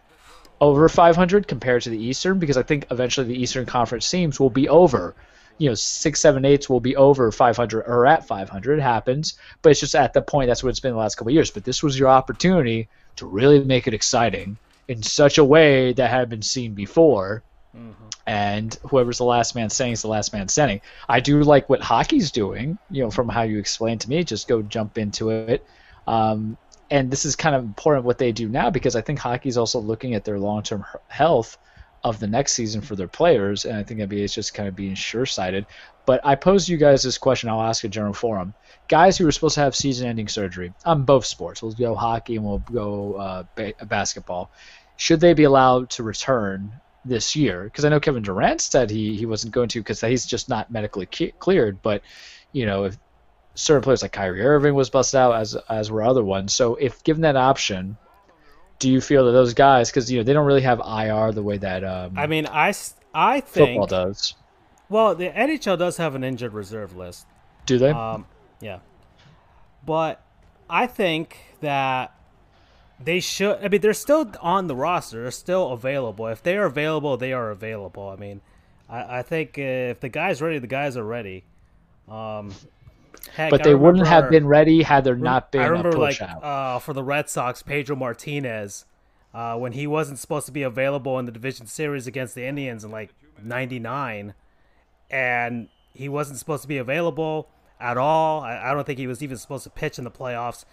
over 0.62 0.88
500 0.88 1.48
compared 1.48 1.82
to 1.82 1.90
the 1.90 1.98
Eastern 1.98 2.38
because 2.38 2.56
I 2.56 2.62
think 2.62 2.86
eventually 2.92 3.26
the 3.26 3.42
Eastern 3.42 3.66
Conference 3.66 4.08
teams 4.08 4.38
will 4.38 4.48
be 4.48 4.68
over. 4.68 5.16
You 5.58 5.68
know, 5.68 5.74
six, 5.74 6.20
seven, 6.20 6.44
eights 6.44 6.70
will 6.70 6.80
be 6.80 6.94
over 6.94 7.32
500 7.32 7.82
or 7.84 8.06
at 8.06 8.26
500. 8.28 8.78
It 8.78 8.82
happens, 8.82 9.34
but 9.60 9.70
it's 9.70 9.80
just 9.80 9.96
at 9.96 10.12
the 10.12 10.22
point 10.22 10.46
that's 10.46 10.62
what 10.62 10.70
it's 10.70 10.80
been 10.80 10.92
the 10.92 10.98
last 10.98 11.16
couple 11.16 11.32
years. 11.32 11.50
But 11.50 11.64
this 11.64 11.82
was 11.82 11.98
your 11.98 12.08
opportunity 12.08 12.88
to 13.16 13.26
really 13.26 13.62
make 13.64 13.88
it 13.88 13.94
exciting 13.94 14.56
in 14.88 15.02
such 15.02 15.38
a 15.38 15.44
way 15.44 15.92
that 15.92 16.10
had 16.10 16.28
been 16.28 16.42
seen 16.42 16.74
before. 16.74 17.42
Mm-hmm 17.76 18.08
and 18.26 18.78
whoever's 18.88 19.18
the 19.18 19.24
last 19.24 19.54
man 19.54 19.70
standing 19.70 19.92
is 19.92 20.02
the 20.02 20.08
last 20.08 20.32
man 20.32 20.48
standing. 20.48 20.80
I 21.08 21.20
do 21.20 21.42
like 21.42 21.68
what 21.68 21.80
hockey's 21.80 22.30
doing, 22.30 22.78
you 22.90 23.02
know, 23.02 23.10
from 23.10 23.28
how 23.28 23.42
you 23.42 23.58
explained 23.58 24.00
to 24.02 24.08
me. 24.08 24.22
Just 24.24 24.48
go 24.48 24.62
jump 24.62 24.98
into 24.98 25.30
it. 25.30 25.66
Um, 26.06 26.56
and 26.90 27.10
this 27.10 27.24
is 27.24 27.36
kind 27.36 27.56
of 27.56 27.64
important 27.64 28.04
what 28.04 28.18
they 28.18 28.32
do 28.32 28.48
now 28.48 28.70
because 28.70 28.94
I 28.94 29.00
think 29.00 29.18
hockey's 29.18 29.56
also 29.56 29.80
looking 29.80 30.14
at 30.14 30.24
their 30.24 30.38
long-term 30.38 30.84
health 31.08 31.58
of 32.04 32.18
the 32.20 32.26
next 32.26 32.52
season 32.52 32.80
for 32.80 32.96
their 32.96 33.08
players, 33.08 33.64
and 33.64 33.76
I 33.76 33.84
think 33.84 34.00
NBA 34.00 34.24
is 34.24 34.34
just 34.34 34.54
kind 34.54 34.68
of 34.68 34.74
being 34.74 34.94
sure-sighted. 34.94 35.66
But 36.04 36.20
I 36.24 36.34
pose 36.34 36.68
you 36.68 36.76
guys 36.76 37.02
this 37.02 37.18
question. 37.18 37.48
I'll 37.48 37.62
ask 37.62 37.84
a 37.84 37.88
general 37.88 38.12
forum. 38.12 38.54
Guys 38.88 39.16
who 39.16 39.26
are 39.26 39.32
supposed 39.32 39.54
to 39.54 39.60
have 39.60 39.76
season-ending 39.76 40.28
surgery 40.28 40.72
on 40.84 41.04
both 41.04 41.24
sports, 41.24 41.62
we'll 41.62 41.72
go 41.72 41.94
hockey 41.94 42.36
and 42.36 42.44
we'll 42.44 42.58
go 42.58 43.14
uh, 43.14 43.44
ba- 43.54 43.74
basketball. 43.86 44.50
Should 44.96 45.20
they 45.20 45.34
be 45.34 45.44
allowed 45.44 45.90
to 45.90 46.02
return 46.02 46.72
this 47.04 47.34
year 47.34 47.64
because 47.64 47.84
I 47.84 47.88
know 47.88 48.00
Kevin 48.00 48.22
Durant 48.22 48.60
said 48.60 48.90
he, 48.90 49.16
he 49.16 49.26
wasn't 49.26 49.52
going 49.52 49.68
to 49.70 49.80
because 49.80 50.00
he's 50.00 50.26
just 50.26 50.48
not 50.48 50.70
medically 50.70 51.06
cleared. 51.06 51.82
But 51.82 52.02
you 52.52 52.66
know, 52.66 52.84
if 52.84 52.98
certain 53.54 53.82
players 53.82 54.02
like 54.02 54.12
Kyrie 54.12 54.42
Irving 54.42 54.74
was 54.74 54.90
busted 54.90 55.18
out 55.18 55.34
as 55.34 55.56
as 55.68 55.90
were 55.90 56.02
other 56.02 56.24
ones, 56.24 56.52
so 56.54 56.76
if 56.76 57.02
given 57.04 57.22
that 57.22 57.36
option, 57.36 57.96
do 58.78 58.90
you 58.90 59.00
feel 59.00 59.26
that 59.26 59.32
those 59.32 59.54
guys 59.54 59.90
because 59.90 60.10
you 60.10 60.18
know 60.18 60.24
they 60.24 60.32
don't 60.32 60.46
really 60.46 60.62
have 60.62 60.80
IR 60.80 61.32
the 61.32 61.42
way 61.42 61.58
that 61.58 61.84
um, 61.84 62.12
I 62.16 62.26
mean 62.26 62.46
I 62.46 62.74
I 63.14 63.40
think 63.40 63.80
football 63.80 63.86
does. 63.86 64.34
Well, 64.92 65.14
the 65.14 65.30
NHL 65.30 65.78
does 65.78 65.96
have 65.96 66.14
an 66.14 66.22
injured 66.22 66.52
reserve 66.52 66.94
list. 66.94 67.26
Do 67.64 67.78
they? 67.78 67.90
Um, 67.90 68.26
yeah, 68.60 68.80
but 69.86 70.22
I 70.68 70.86
think 70.86 71.38
that 71.60 72.14
they 73.00 73.20
should. 73.20 73.58
I 73.62 73.68
mean, 73.68 73.80
they're 73.80 73.94
still 73.94 74.32
on 74.40 74.66
the 74.66 74.76
roster. 74.76 75.22
They're 75.22 75.30
still 75.30 75.72
available. 75.72 76.26
If 76.26 76.42
they 76.42 76.56
are 76.56 76.66
available, 76.66 77.16
they 77.16 77.32
are 77.32 77.50
available. 77.50 78.08
I 78.08 78.16
mean, 78.16 78.40
I, 78.88 79.18
I 79.18 79.22
think 79.22 79.56
if 79.58 80.00
the 80.00 80.08
guy's 80.08 80.42
ready, 80.42 80.58
the 80.58 80.66
guys 80.66 80.96
are 80.96 81.04
ready. 81.04 81.44
Um, 82.08 82.54
heck, 83.34 83.50
but 83.50 83.64
they 83.64 83.74
wouldn't 83.74 84.06
have 84.06 84.28
been 84.30 84.46
ready 84.46 84.82
had 84.82 85.04
there 85.04 85.16
not 85.16 85.52
been 85.52 85.62
I 85.62 85.66
remember, 85.66 85.88
a 85.88 85.92
push 85.92 86.20
like, 86.20 86.30
out. 86.30 86.44
Uh, 86.44 86.78
for 86.78 86.92
the 86.92 87.02
Red 87.02 87.30
Sox, 87.30 87.62
Pedro 87.62 87.96
Martinez, 87.96 88.84
uh, 89.32 89.56
when 89.56 89.72
he 89.72 89.86
wasn't 89.86 90.18
supposed 90.18 90.46
to 90.46 90.52
be 90.52 90.62
available 90.62 91.18
in 91.18 91.24
the 91.24 91.32
division 91.32 91.66
series 91.66 92.06
against 92.06 92.34
the 92.34 92.44
Indians 92.44 92.84
in 92.84 92.90
like 92.90 93.14
'99, 93.42 94.34
and 95.12 95.68
he 95.94 96.08
wasn't 96.08 96.38
supposed 96.38 96.62
to 96.62 96.68
be 96.68 96.78
available 96.78 97.48
at 97.78 97.96
all. 97.96 98.40
I, 98.40 98.70
I 98.70 98.74
don't 98.74 98.84
think 98.84 98.98
he 98.98 99.06
was 99.06 99.22
even 99.22 99.36
supposed 99.36 99.64
to 99.64 99.70
pitch 99.70 99.98
in 99.98 100.04
the 100.04 100.10
playoffs 100.10 100.64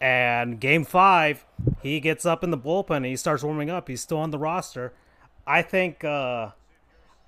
and 0.00 0.60
game 0.60 0.84
five, 0.84 1.44
he 1.82 2.00
gets 2.00 2.24
up 2.24 2.44
in 2.44 2.50
the 2.50 2.58
bullpen 2.58 2.98
and 2.98 3.06
he 3.06 3.16
starts 3.16 3.42
warming 3.42 3.70
up. 3.70 3.88
He's 3.88 4.00
still 4.00 4.18
on 4.18 4.30
the 4.30 4.38
roster. 4.38 4.92
I 5.46 5.62
think 5.62 6.04
uh, 6.04 6.50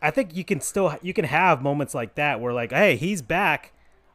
I 0.01 0.11
think 0.11 0.37
you 0.37 0.45
can 0.45 0.61
still 0.61 0.97
you 1.03 1.13
can 1.13 1.25
have 1.25 1.63
moments 1.63 1.95
like 1.95 2.15
that 2.15 2.41
where 2.41 2.53
like, 2.53 2.73
hey, 2.73 2.97
he's 2.97 3.23
back. 3.23 3.73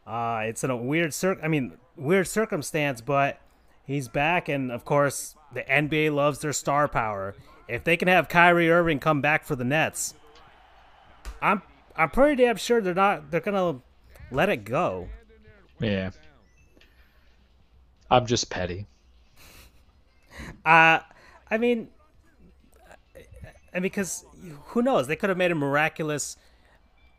Uh, 0.07 0.43
it's 0.45 0.63
in 0.63 0.69
a 0.69 0.77
weird 0.77 1.13
cir- 1.13 1.39
I 1.43 1.47
mean 1.47 1.73
weird 1.97 2.27
circumstance, 2.27 3.01
but 3.01 3.41
he's 3.85 4.07
back, 4.07 4.47
and 4.47 4.71
of 4.71 4.85
course 4.85 5.35
the 5.53 5.63
NBA 5.63 6.13
loves 6.13 6.39
their 6.39 6.53
star 6.53 6.87
power. 6.87 7.35
If 7.67 7.83
they 7.83 7.97
can 7.97 8.07
have 8.07 8.29
Kyrie 8.29 8.69
Irving 8.69 8.99
come 8.99 9.21
back 9.21 9.43
for 9.43 9.55
the 9.55 9.63
Nets, 9.65 10.13
I'm 11.41 11.61
I'm 11.97 12.09
pretty 12.09 12.43
damn 12.43 12.57
sure 12.57 12.81
they're 12.81 12.93
not 12.93 13.31
they're 13.31 13.39
gonna 13.39 13.79
let 14.31 14.49
it 14.49 14.65
go. 14.65 15.09
Yeah. 15.79 16.11
I'm 18.09 18.25
just 18.25 18.49
petty. 18.49 18.85
Uh, 20.65 20.99
I 21.49 21.57
mean, 21.57 21.89
and 23.73 23.81
because 23.81 24.25
who 24.67 24.81
knows, 24.81 25.07
they 25.07 25.15
could 25.15 25.29
have 25.29 25.37
made 25.37 25.51
a 25.51 25.55
miraculous 25.55 26.37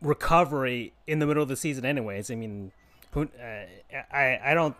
recovery 0.01 0.93
in 1.07 1.19
the 1.19 1.25
middle 1.25 1.43
of 1.43 1.49
the 1.49 1.55
season, 1.55 1.85
anyways. 1.85 2.31
I 2.31 2.35
mean, 2.35 2.71
who? 3.11 3.23
Uh, 3.23 3.95
I 4.11 4.39
I 4.43 4.53
don't. 4.53 4.75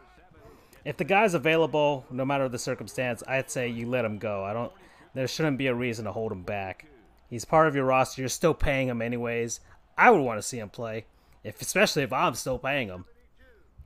If 0.86 0.98
the 0.98 1.04
guy's 1.04 1.34
available, 1.34 2.06
no 2.10 2.24
matter 2.24 2.48
the 2.48 2.60
circumstance, 2.60 3.22
I'd 3.28 3.52
say 3.52 3.68
you 3.68 3.88
let 3.88 4.06
him 4.06 4.18
go. 4.18 4.44
I 4.44 4.54
don't. 4.54 4.72
There 5.14 5.28
shouldn't 5.28 5.58
be 5.58 5.68
a 5.68 5.76
reason 5.76 6.06
to 6.06 6.12
hold 6.12 6.32
him 6.32 6.44
back. 6.44 6.86
He's 7.30 7.44
part 7.44 7.68
of 7.68 7.76
your 7.76 7.86
roster. 7.86 8.22
You're 8.22 8.30
still 8.30 8.54
paying 8.54 8.88
him 8.88 9.02
anyways. 9.02 9.60
I 9.98 10.12
would 10.12 10.22
want 10.22 10.38
to 10.38 10.42
see 10.42 10.60
him 10.60 10.70
play, 10.70 11.06
if 11.44 11.62
especially 11.62 12.04
if 12.04 12.14
I'm 12.14 12.36
still 12.36 12.60
paying 12.60 12.88
him. 12.88 13.06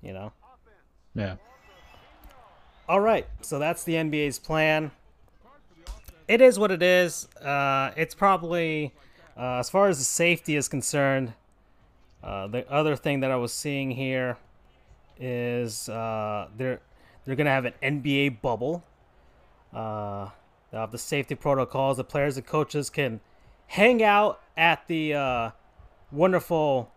You 0.02 0.14
know. 0.14 0.34
Yeah. 1.16 1.36
All 2.90 3.00
right, 3.00 3.28
so 3.42 3.60
that's 3.60 3.84
the 3.84 3.94
NBA's 3.94 4.40
plan. 4.40 4.92
It 6.28 6.42
is 6.42 6.60
what 6.60 6.72
it 6.72 6.82
is. 6.82 7.28
Uh, 7.36 7.92
it's 7.96 8.16
probably, 8.16 8.94
uh, 9.38 9.60
as 9.60 9.70
far 9.70 9.88
as 9.88 9.98
the 9.98 10.04
safety 10.04 10.56
is 10.56 10.68
concerned, 10.68 11.34
uh, 12.24 12.48
the 12.48 12.70
other 12.72 12.96
thing 12.96 13.22
that 13.22 13.32
I 13.32 13.36
was 13.36 13.54
seeing 13.54 13.92
here 13.92 14.38
is 15.20 15.88
uh, 15.90 16.48
they're 16.58 16.82
they're 17.24 17.36
gonna 17.36 17.50
have 17.50 17.66
an 17.66 17.74
NBA 17.82 18.42
bubble. 18.42 18.84
Uh, 19.74 20.30
they 20.72 20.78
have 20.78 20.92
the 20.92 20.98
safety 20.98 21.36
protocols. 21.36 21.98
The 21.98 22.04
players 22.04 22.38
and 22.38 22.46
coaches 22.46 22.90
can 22.90 23.22
hang 23.68 24.04
out 24.04 24.42
at 24.58 24.88
the 24.88 25.14
uh, 25.14 25.52
wonderful 26.12 26.92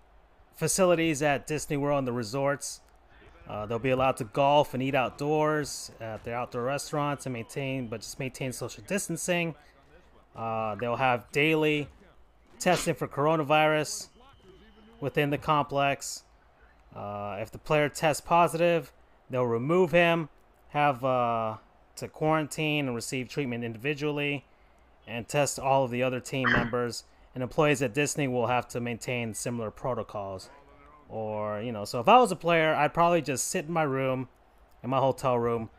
facilities 0.55 1.23
at 1.23 1.47
Disney 1.47 1.77
World 1.77 1.99
and 1.99 2.09
the 2.09 2.13
resorts. 2.13 2.81
Uh, 3.49 3.67
they'll 3.67 3.79
be 3.79 3.91
allowed 3.91 4.17
to 4.17 4.25
golf 4.25 4.75
and 4.75 4.83
eat 4.83 4.95
outdoors 4.95 5.91
at 6.01 6.25
their 6.25 6.37
outdoor 6.37 6.63
restaurants 6.63 7.27
and 7.27 7.33
maintain, 7.33 7.89
but 7.89 8.01
just 8.01 8.19
maintain 8.19 8.53
social 8.53 8.83
distancing. 8.87 9.55
Uh, 10.35 10.75
they'll 10.77 10.97
have 10.97 11.31
daily 11.31 11.89
testing 12.59 12.95
for 12.95 13.07
coronavirus 13.07 14.09
within 15.01 15.31
the 15.31 15.39
complex. 15.39 16.23
Uh, 16.95 17.37
if 17.41 17.51
the 17.51 17.59
player 17.59 17.89
tests 17.89 18.21
positive, 18.21 18.93
they'll 19.29 19.45
remove 19.45 19.93
him, 19.93 20.29
have 20.71 21.05
uh, 21.05 21.57
to 21.97 22.09
quarantine 22.09 22.87
and 22.87 22.95
receive 22.95 23.29
treatment 23.29 23.65
individually, 23.65 24.45
and 25.07 25.29
test 25.29 25.59
all 25.59 25.85
of 25.85 25.91
the 25.91 26.03
other 26.03 26.21
team 26.21 26.51
members. 26.51 27.05
And 27.35 27.43
employees 27.43 27.83
at 27.83 27.95
Disney 27.95 28.29
will 28.29 28.47
have 28.47 28.69
to 28.69 28.81
maintain 28.81 29.35
similar 29.35 29.71
protocols. 29.71 30.51
Or, 31.09 31.61
you 31.61 31.73
know, 31.73 31.85
so 31.85 32.01
if 32.01 32.09
I 32.09 32.19
was 32.19 32.33
a 32.33 32.37
player, 32.37 32.75
I'd 32.75 32.95
probably 32.95 33.23
just 33.23 33.49
sit 33.49 33.67
in 33.67 33.73
my 33.73 33.83
room, 33.83 34.29
in 34.83 34.91
my 34.91 34.99
hotel 34.99 35.39
room, 35.39 35.71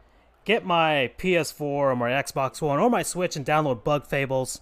get 0.44 0.66
my 0.66 1.12
PS4 1.18 1.62
or 1.62 1.96
my 1.96 2.12
Xbox 2.12 2.62
One 2.62 2.80
or 2.80 2.90
my 2.90 3.04
Switch 3.04 3.36
and 3.36 3.46
download 3.46 3.84
Bug 3.84 4.06
Fables 4.06 4.62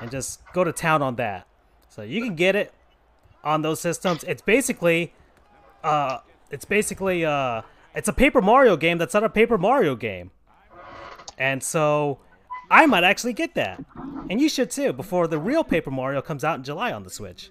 and 0.00 0.10
just 0.10 0.40
go 0.52 0.64
to 0.64 0.72
town 0.72 1.02
on 1.02 1.16
that. 1.16 1.46
So 1.88 2.02
you 2.02 2.22
can 2.22 2.34
get 2.34 2.54
it 2.54 2.72
on 3.42 3.62
those 3.62 3.80
systems. 3.80 4.22
It's 4.24 4.42
basically 4.42 5.12
uh 5.82 6.18
it's 6.50 6.64
basically 6.64 7.24
uh 7.24 7.62
it's 7.94 8.08
a 8.08 8.12
Paper 8.12 8.42
Mario 8.42 8.76
game 8.76 8.98
that's 8.98 9.14
not 9.14 9.24
a 9.24 9.30
Paper 9.30 9.56
Mario 9.56 9.94
game. 9.96 10.30
And 11.38 11.62
so 11.62 12.18
I 12.70 12.86
might 12.86 13.04
actually 13.04 13.32
get 13.32 13.54
that. 13.54 13.82
And 14.28 14.40
you 14.40 14.48
should 14.48 14.70
too 14.70 14.92
before 14.92 15.26
the 15.28 15.38
real 15.38 15.62
Paper 15.64 15.90
Mario 15.90 16.20
comes 16.22 16.44
out 16.44 16.58
in 16.58 16.64
July 16.64 16.92
on 16.92 17.02
the 17.04 17.10
Switch. 17.10 17.50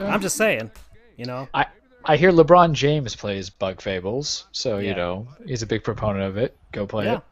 I'm 0.00 0.20
just 0.20 0.36
saying, 0.36 0.70
you 1.16 1.24
know. 1.24 1.48
I 1.54 1.66
I 2.04 2.16
hear 2.16 2.32
LeBron 2.32 2.72
James 2.72 3.14
plays 3.14 3.50
Bug 3.50 3.80
Fables, 3.80 4.46
so 4.52 4.78
Yeah. 4.78 4.88
you 4.90 4.94
know 4.96 5.28
he's 5.46 5.62
a 5.62 5.66
big 5.66 5.84
proponent 5.84 6.24
of 6.24 6.36
it. 6.36 6.56
Go 6.72 6.86
play 6.86 7.04
Yeah. 7.06 7.16
it. 7.18 7.22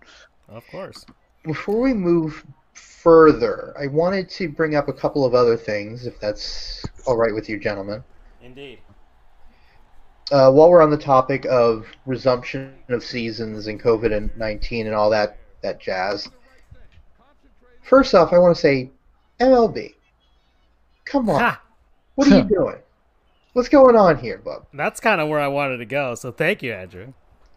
Of 0.49 0.67
course. 0.71 1.05
Before 1.45 1.81
we 1.81 1.95
move 1.95 2.45
further, 2.75 3.75
I 3.81 3.87
wanted 3.87 4.29
to 4.31 4.49
bring 4.49 4.75
up 4.75 4.89
a 4.89 4.93
couple 4.93 5.25
of 5.25 5.35
other 5.35 5.57
things, 5.57 6.07
if 6.07 6.21
that's 6.21 6.85
all 7.07 7.17
right 7.17 7.35
with 7.35 7.49
you, 7.49 7.59
gentlemen. 7.59 8.05
Indeed. 8.43 8.79
Uh, 10.31 10.53
while 10.53 10.69
we're 10.69 10.83
on 10.83 10.91
the 10.91 10.99
topic 10.99 11.47
of 11.47 11.87
resumption 12.05 12.75
of 12.91 13.03
seasons 13.03 13.67
and 13.67 13.81
COVID 13.83 14.13
and 14.15 14.31
19 14.37 14.87
and 14.87 14.95
all 14.95 15.09
that 15.11 15.39
that 15.63 15.81
jazz. 15.81 16.29
First 17.89 18.15
off, 18.15 18.35
I 18.35 18.39
want 18.39 18.55
to 18.55 18.61
say, 18.61 18.91
MLB, 19.41 19.95
come 21.07 21.31
on, 21.31 21.41
Ha! 21.41 21.63
what 22.17 22.31
are 22.31 22.37
you 22.37 22.45
doing? 22.45 22.77
What's 23.55 23.71
going 23.71 23.97
on 23.97 24.19
here, 24.19 24.39
bub? 24.39 24.67
That's 24.75 25.01
kind 25.01 25.23
of 25.23 25.29
where 25.29 25.41
I 25.41 25.49
wanted 25.49 25.79
to 25.79 25.87
go. 25.87 26.15
So 26.15 26.31
thank 26.31 26.63
you, 26.63 26.73
Andrew. 26.73 27.15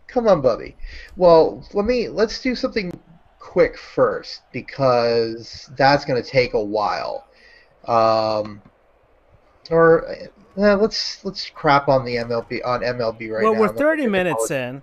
Come 0.08 0.28
on, 0.28 0.42
Bubby. 0.42 0.76
Well, 1.18 1.68
let 1.74 1.86
me 1.86 2.08
let's 2.08 2.42
do 2.42 2.56
something 2.56 2.98
quick 3.40 3.78
first 3.78 4.42
because 4.54 5.70
that's 5.76 6.06
going 6.06 6.22
to 6.22 6.28
take 6.28 6.54
a 6.54 6.64
while. 6.64 7.28
Um, 7.86 8.62
or 9.70 10.10
uh, 10.10 10.76
let's 10.76 11.24
let's 11.26 11.50
crap 11.50 11.90
on 11.90 12.06
the 12.06 12.16
MLB 12.16 12.62
on 12.66 12.82
MLB 12.82 13.32
right 13.32 13.44
well, 13.44 13.54
now. 13.54 13.60
Well, 13.60 13.70
we're 13.74 13.78
30 13.78 14.08
minutes 14.08 14.50
in, 14.50 14.82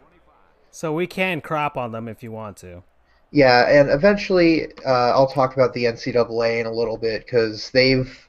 so 0.71 0.93
we 0.93 1.07
can 1.07 1.41
crop 1.41 1.79
on 1.79 1.93
them 1.93 2.07
if 2.07 2.23
you 2.23 2.33
want 2.33 2.59
to. 2.59 2.83
Yeah, 3.31 3.67
and 3.69 3.91
eventually 3.91 4.67
uh, 4.85 5.13
I'll 5.13 5.27
talk 5.29 5.55
about 5.55 5.73
the 5.75 5.87
NCAA 5.87 6.61
in 6.61 6.67
a 6.67 6.73
little 6.73 6.97
bit 6.97 7.25
because 7.25 7.71
they've 7.71 8.29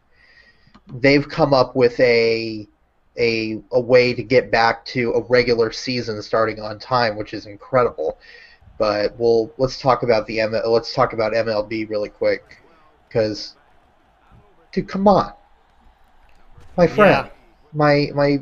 they've 0.92 1.28
come 1.28 1.54
up 1.54 1.76
with 1.76 2.00
a 2.00 2.68
a 3.18 3.62
a 3.72 3.80
way 3.80 4.14
to 4.14 4.24
get 4.24 4.52
back 4.52 4.86
to 4.86 5.12
a 5.14 5.24
regular 5.30 5.72
season 5.72 6.22
starting 6.22 6.60
on 6.60 6.80
time, 6.80 7.16
which 7.18 7.34
is 7.34 7.46
incredible. 7.46 8.20
But 8.78 9.14
we'll 9.18 9.54
let's 9.58 9.80
talk 9.80 10.04
about 10.04 10.26
the 10.28 10.40
M- 10.42 10.54
let's 10.66 10.94
talk 10.94 11.14
about 11.14 11.34
MLB 11.36 11.86
really 11.86 12.10
quick 12.10 12.64
because 13.08 13.56
dude, 14.72 14.88
come 14.88 15.08
on, 15.08 15.32
my 16.78 16.88
friend, 16.88 17.20
Yeah. 17.20 17.30
my 17.74 18.10
my 18.14 18.40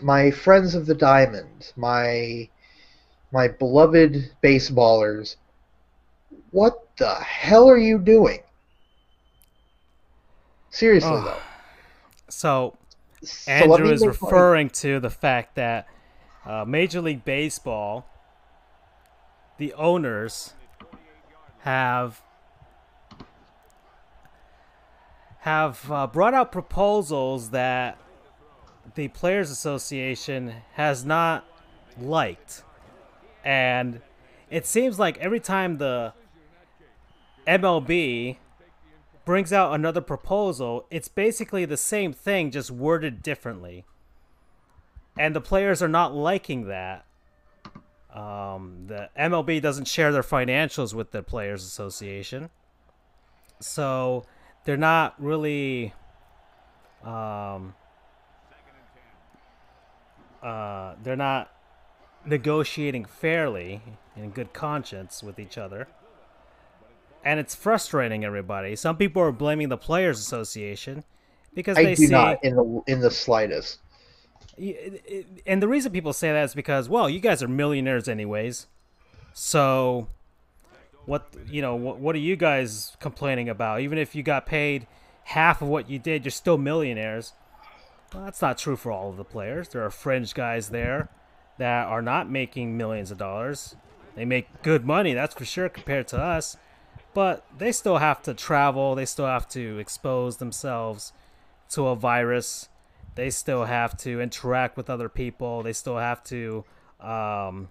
my 0.00 0.30
friends 0.30 0.74
of 0.74 0.86
the 0.86 0.94
diamond, 0.94 1.72
my 1.76 2.48
my 3.34 3.48
beloved 3.48 4.30
baseballers, 4.42 5.36
what 6.52 6.86
the 6.96 7.14
hell 7.16 7.68
are 7.68 7.76
you 7.76 7.98
doing? 7.98 8.38
Seriously 10.70 11.10
Ugh. 11.12 11.24
though. 11.24 11.40
So 12.28 12.78
So 13.22 13.50
Andrew 13.50 13.90
is 13.90 14.06
referring 14.06 14.70
to 14.70 15.00
the 15.00 15.10
fact 15.10 15.56
that 15.56 15.88
uh, 16.46 16.64
Major 16.64 17.00
League 17.00 17.24
Baseball, 17.24 18.06
the 19.58 19.72
owners, 19.74 20.54
have 21.60 22.20
have 25.40 25.90
uh, 25.90 26.06
brought 26.06 26.34
out 26.34 26.50
proposals 26.52 27.50
that 27.50 27.98
the 28.94 29.08
Players 29.08 29.50
Association 29.50 30.54
has 30.74 31.04
not 31.04 31.44
liked, 32.00 32.63
and 33.44 34.00
it 34.50 34.66
seems 34.66 34.98
like 34.98 35.18
every 35.18 35.40
time 35.40 35.78
the 35.78 36.12
MLB 37.46 38.36
brings 39.24 39.52
out 39.52 39.74
another 39.74 40.00
proposal, 40.00 40.86
it's 40.90 41.08
basically 41.08 41.64
the 41.64 41.76
same 41.76 42.12
thing, 42.12 42.50
just 42.50 42.70
worded 42.70 43.22
differently. 43.22 43.84
And 45.18 45.34
the 45.34 45.40
players 45.40 45.82
are 45.82 45.88
not 45.88 46.14
liking 46.14 46.66
that. 46.68 47.04
Um, 48.12 48.84
the 48.86 49.10
MLB 49.18 49.60
doesn't 49.60 49.86
share 49.86 50.12
their 50.12 50.22
financials 50.22 50.94
with 50.94 51.10
the 51.10 51.22
Players 51.22 51.64
Association. 51.64 52.50
So 53.60 54.24
they're 54.64 54.76
not 54.76 55.20
really. 55.20 55.92
Um, 57.02 57.74
uh, 60.42 60.94
they're 61.02 61.16
not 61.16 61.53
negotiating 62.26 63.04
fairly 63.04 63.82
in 64.16 64.30
good 64.30 64.52
conscience 64.52 65.22
with 65.22 65.38
each 65.38 65.58
other 65.58 65.88
and 67.24 67.40
it's 67.40 67.54
frustrating 67.54 68.24
everybody. 68.24 68.76
Some 68.76 68.96
people 68.96 69.22
are 69.22 69.32
blaming 69.32 69.70
the 69.70 69.78
players' 69.78 70.20
association 70.20 71.04
because 71.54 71.78
I 71.78 71.84
they 71.84 71.94
do 71.94 72.06
see, 72.06 72.12
not 72.12 72.44
in 72.44 72.54
the 72.54 72.82
in 72.86 73.00
the 73.00 73.10
slightest. 73.10 73.78
And 75.46 75.62
the 75.62 75.66
reason 75.66 75.90
people 75.90 76.12
say 76.12 76.30
that 76.30 76.44
is 76.44 76.54
because, 76.54 76.88
well, 76.88 77.08
you 77.08 77.18
guys 77.18 77.42
are 77.42 77.48
millionaires 77.48 78.08
anyways, 78.08 78.66
so 79.32 80.08
what 81.06 81.26
you 81.48 81.62
know 81.62 81.74
what, 81.74 81.98
what 81.98 82.14
are 82.14 82.20
you 82.20 82.36
guys 82.36 82.96
complaining 83.00 83.48
about? 83.48 83.80
Even 83.80 83.98
if 83.98 84.14
you 84.14 84.22
got 84.22 84.46
paid 84.46 84.86
half 85.24 85.62
of 85.62 85.68
what 85.68 85.88
you 85.88 85.98
did, 85.98 86.24
you're 86.24 86.30
still 86.30 86.58
millionaires. 86.58 87.32
Well, 88.12 88.24
that's 88.24 88.42
not 88.42 88.58
true 88.58 88.76
for 88.76 88.92
all 88.92 89.10
of 89.10 89.16
the 89.16 89.24
players. 89.24 89.70
There 89.70 89.82
are 89.84 89.90
fringe 89.90 90.34
guys 90.34 90.68
there 90.68 91.08
that 91.58 91.86
are 91.86 92.02
not 92.02 92.30
making 92.30 92.76
millions 92.76 93.10
of 93.10 93.18
dollars. 93.18 93.76
They 94.14 94.24
make 94.24 94.62
good 94.62 94.84
money, 94.84 95.14
that's 95.14 95.34
for 95.34 95.44
sure, 95.44 95.68
compared 95.68 96.08
to 96.08 96.18
us. 96.18 96.56
But 97.14 97.46
they 97.56 97.72
still 97.72 97.98
have 97.98 98.22
to 98.22 98.34
travel. 98.34 98.94
They 98.94 99.04
still 99.04 99.26
have 99.26 99.48
to 99.50 99.78
expose 99.78 100.38
themselves 100.38 101.12
to 101.70 101.86
a 101.88 101.96
virus. 101.96 102.68
They 103.14 103.30
still 103.30 103.64
have 103.64 103.96
to 103.98 104.20
interact 104.20 104.76
with 104.76 104.90
other 104.90 105.08
people. 105.08 105.62
They 105.62 105.72
still 105.72 105.98
have 105.98 106.24
to 106.24 106.64
um, 107.00 107.68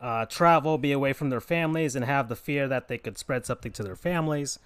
uh, 0.00 0.26
travel, 0.26 0.78
be 0.78 0.92
away 0.92 1.12
from 1.12 1.30
their 1.30 1.40
families, 1.40 1.94
and 1.94 2.04
have 2.04 2.28
the 2.28 2.36
fear 2.36 2.66
that 2.68 2.88
they 2.88 2.98
could 2.98 3.18
spread 3.18 3.44
something 3.44 3.72
to 3.72 3.82
their 3.82 3.96
families. 3.96 4.58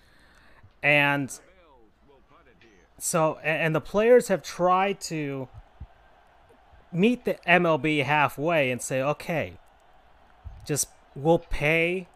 And 0.83 1.37
so, 2.99 3.39
and 3.43 3.75
the 3.75 3.81
players 3.81 4.29
have 4.29 4.43
tried 4.43 5.01
to 5.03 5.49
meet 6.93 7.25
the 7.25 7.37
MLB 7.47 8.05
halfway 8.05 8.71
and 8.71 8.81
say, 8.81 9.01
okay, 9.03 9.55
just 10.67 10.89
we'll 11.15 11.39
pay, 11.39 12.09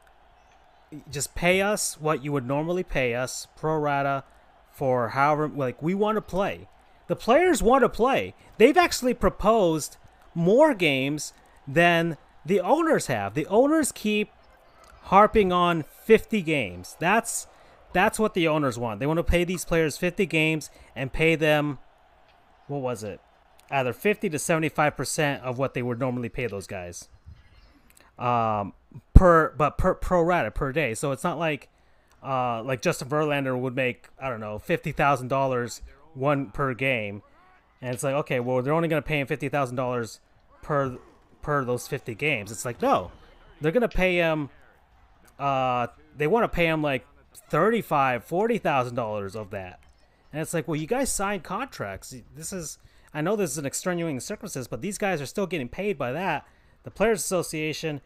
just 1.10 1.34
pay 1.34 1.60
us 1.60 2.00
what 2.00 2.24
you 2.24 2.32
would 2.32 2.46
normally 2.46 2.82
pay 2.82 3.14
us 3.14 3.46
pro 3.56 3.76
rata 3.76 4.24
for 4.70 5.10
however, 5.10 5.48
like 5.48 5.82
we 5.82 5.94
want 5.94 6.16
to 6.16 6.22
play. 6.22 6.68
The 7.08 7.16
players 7.16 7.62
want 7.62 7.82
to 7.82 7.88
play. 7.88 8.34
They've 8.58 8.76
actually 8.76 9.14
proposed 9.14 9.96
more 10.34 10.74
games 10.74 11.32
than 11.66 12.16
the 12.46 12.60
owners 12.60 13.06
have. 13.08 13.34
The 13.34 13.46
owners 13.46 13.92
keep 13.92 14.30
harping 15.04 15.52
on 15.52 15.82
50 15.82 16.42
games. 16.42 16.96
That's 16.98 17.46
that's 17.92 18.20
what 18.20 18.34
the 18.34 18.46
owners 18.46 18.78
want. 18.78 19.00
They 19.00 19.06
want 19.06 19.18
to 19.18 19.24
pay 19.24 19.42
these 19.42 19.64
players 19.64 19.96
50 19.96 20.24
games 20.26 20.70
and 20.94 21.12
pay 21.12 21.34
them 21.34 21.78
what 22.68 22.80
was 22.80 23.02
it? 23.02 23.20
Either 23.70 23.92
50 23.92 24.28
to 24.30 24.36
75% 24.36 25.40
of 25.42 25.58
what 25.58 25.74
they 25.74 25.82
would 25.82 26.00
normally 26.00 26.28
pay 26.28 26.46
those 26.46 26.66
guys. 26.66 27.08
Um 28.18 28.74
per 29.14 29.54
but 29.56 29.78
per 29.78 29.94
pro 29.94 30.22
rata 30.22 30.50
per 30.50 30.72
day. 30.72 30.94
So 30.94 31.12
it's 31.12 31.24
not 31.24 31.38
like 31.38 31.68
uh 32.22 32.62
like 32.62 32.82
Justin 32.82 33.08
Verlander 33.08 33.58
would 33.58 33.74
make 33.74 34.08
I 34.18 34.28
don't 34.28 34.40
know, 34.40 34.58
$50,000 34.58 35.80
one 36.14 36.50
per 36.50 36.74
game. 36.74 37.22
And 37.80 37.94
it's 37.94 38.02
like, 38.02 38.14
okay, 38.14 38.40
well, 38.40 38.60
they're 38.62 38.74
only 38.74 38.88
going 38.88 39.02
to 39.02 39.06
pay 39.06 39.20
him 39.20 39.26
$50,000 39.26 40.18
per 40.62 40.98
per 41.40 41.64
those 41.64 41.88
50 41.88 42.14
games. 42.14 42.52
It's 42.52 42.66
like, 42.66 42.82
no. 42.82 43.10
They're 43.60 43.72
going 43.72 43.82
to 43.82 43.88
pay 43.88 44.16
him 44.16 44.50
uh 45.38 45.86
they 46.16 46.26
want 46.26 46.44
to 46.44 46.48
pay 46.48 46.66
him 46.66 46.82
like 46.82 47.06
35 47.34 48.26
$40,000 48.26 49.34
of 49.36 49.50
that. 49.50 49.80
And 50.32 50.42
it's 50.42 50.54
like, 50.54 50.68
well, 50.68 50.76
you 50.76 50.86
guys 50.86 51.10
signed 51.10 51.42
contracts. 51.42 52.14
This 52.34 52.52
is 52.52 52.78
I 53.12 53.20
know 53.20 53.36
this 53.36 53.50
is 53.50 53.58
an 53.58 53.66
extenuating 53.66 54.20
circumstance, 54.20 54.66
but 54.66 54.82
these 54.82 54.98
guys 54.98 55.20
are 55.20 55.26
still 55.26 55.46
getting 55.46 55.68
paid 55.68 55.98
by 55.98 56.12
that. 56.12 56.46
The 56.84 56.90
Players 56.90 57.20
Association 57.20 58.00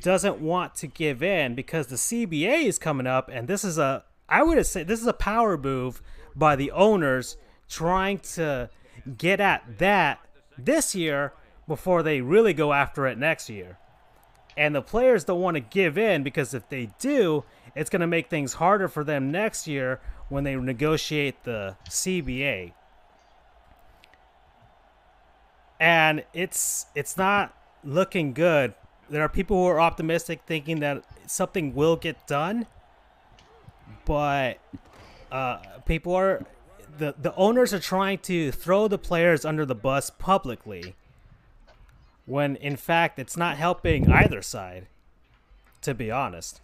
doesn't 0.00 0.40
want 0.40 0.74
to 0.76 0.86
give 0.86 1.22
in 1.22 1.54
because 1.54 1.86
the 1.86 1.96
CBA 1.96 2.64
is 2.64 2.78
coming 2.78 3.06
up, 3.06 3.28
and 3.32 3.46
this 3.46 3.64
is 3.64 3.78
a 3.78 4.04
I 4.28 4.42
would 4.42 4.64
say 4.66 4.82
this 4.82 5.00
is 5.00 5.06
a 5.06 5.12
power 5.12 5.56
move 5.56 6.02
by 6.34 6.56
the 6.56 6.70
owners 6.72 7.36
trying 7.68 8.18
to 8.18 8.70
get 9.16 9.40
at 9.40 9.78
that 9.78 10.20
this 10.58 10.94
year 10.94 11.32
before 11.68 12.02
they 12.02 12.20
really 12.20 12.52
go 12.52 12.72
after 12.72 13.06
it 13.06 13.18
next 13.18 13.48
year. 13.48 13.78
And 14.56 14.74
the 14.74 14.82
players 14.82 15.24
don't 15.24 15.40
want 15.40 15.56
to 15.56 15.60
give 15.60 15.98
in 15.98 16.22
because 16.22 16.54
if 16.54 16.68
they 16.68 16.90
do, 16.98 17.44
it's 17.74 17.90
going 17.90 18.00
to 18.00 18.06
make 18.06 18.30
things 18.30 18.54
harder 18.54 18.88
for 18.88 19.04
them 19.04 19.30
next 19.30 19.66
year 19.66 20.00
when 20.28 20.44
they 20.44 20.56
negotiate 20.56 21.44
the 21.44 21.76
CBA. 21.88 22.72
And 25.78 26.24
it's 26.32 26.86
it's 26.94 27.16
not 27.16 27.54
looking 27.84 28.32
good. 28.32 28.74
There 29.08 29.22
are 29.22 29.28
people 29.28 29.56
who 29.56 29.66
are 29.66 29.80
optimistic 29.80 30.40
thinking 30.46 30.80
that 30.80 31.04
something 31.26 31.74
will 31.74 31.96
get 31.96 32.26
done, 32.26 32.66
but 34.04 34.58
uh, 35.30 35.58
people 35.84 36.14
are 36.14 36.44
the 36.98 37.14
the 37.20 37.34
owners 37.34 37.74
are 37.74 37.80
trying 37.80 38.18
to 38.18 38.50
throw 38.50 38.88
the 38.88 38.98
players 38.98 39.44
under 39.44 39.66
the 39.66 39.74
bus 39.74 40.10
publicly 40.10 40.94
when 42.24 42.56
in 42.56 42.76
fact 42.76 43.18
it's 43.18 43.36
not 43.36 43.56
helping 43.56 44.10
either 44.10 44.42
side 44.42 44.86
to 45.82 45.94
be 45.94 46.10
honest. 46.10 46.60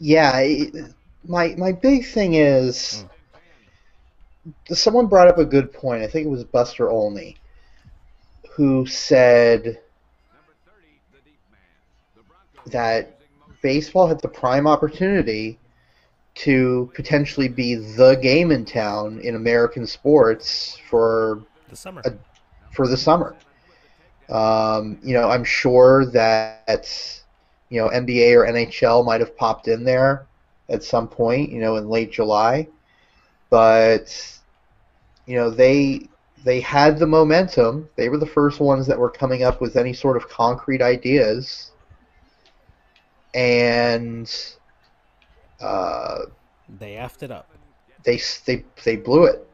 Yeah, 0.00 0.44
my 1.26 1.54
my 1.56 1.72
big 1.72 2.04
thing 2.04 2.34
is 2.34 3.04
someone 4.70 5.06
brought 5.06 5.28
up 5.28 5.38
a 5.38 5.44
good 5.44 5.72
point. 5.72 6.02
I 6.02 6.06
think 6.06 6.26
it 6.26 6.30
was 6.30 6.44
Buster 6.44 6.90
Olney 6.90 7.36
who 8.56 8.86
said 8.86 9.80
that 12.66 13.18
baseball 13.62 14.06
had 14.06 14.20
the 14.20 14.28
prime 14.28 14.66
opportunity 14.66 15.58
to 16.34 16.90
potentially 16.94 17.48
be 17.48 17.74
the 17.74 18.14
game 18.16 18.50
in 18.50 18.64
town 18.64 19.20
in 19.22 19.34
American 19.34 19.86
sports 19.86 20.78
for 20.88 21.42
The 21.68 21.76
summer. 21.76 22.02
a- 22.04 22.12
for 22.72 22.86
the 22.88 22.96
summer. 22.96 23.36
Um, 24.30 24.98
you 25.02 25.14
know, 25.14 25.28
I'm 25.28 25.44
sure 25.44 26.06
that 26.06 27.22
you 27.68 27.80
know 27.80 27.88
NBA 27.88 28.34
or 28.34 28.46
NHL 28.46 29.02
might 29.04 29.20
have 29.20 29.36
popped 29.36 29.68
in 29.68 29.84
there 29.84 30.26
at 30.68 30.82
some 30.82 31.08
point, 31.08 31.50
you 31.50 31.60
know, 31.60 31.76
in 31.76 31.88
late 31.88 32.10
July, 32.12 32.68
but 33.52 34.40
you 35.26 35.36
know 35.36 35.50
they 35.50 36.08
they 36.44 36.60
had 36.60 36.98
the 36.98 37.06
momentum. 37.06 37.90
They 37.96 38.08
were 38.08 38.18
the 38.18 38.26
first 38.26 38.60
ones 38.60 38.86
that 38.88 38.98
were 38.98 39.10
coming 39.10 39.44
up 39.44 39.60
with 39.60 39.76
any 39.76 39.92
sort 39.92 40.16
of 40.16 40.28
concrete 40.28 40.82
ideas, 40.82 41.72
and 43.34 44.30
uh, 45.60 46.20
They 46.68 46.94
effed 46.94 47.22
it 47.22 47.30
up. 47.30 47.48
they 48.04 48.20
they 48.46 48.64
they 48.84 48.96
blew 48.96 49.24
it. 49.24 49.46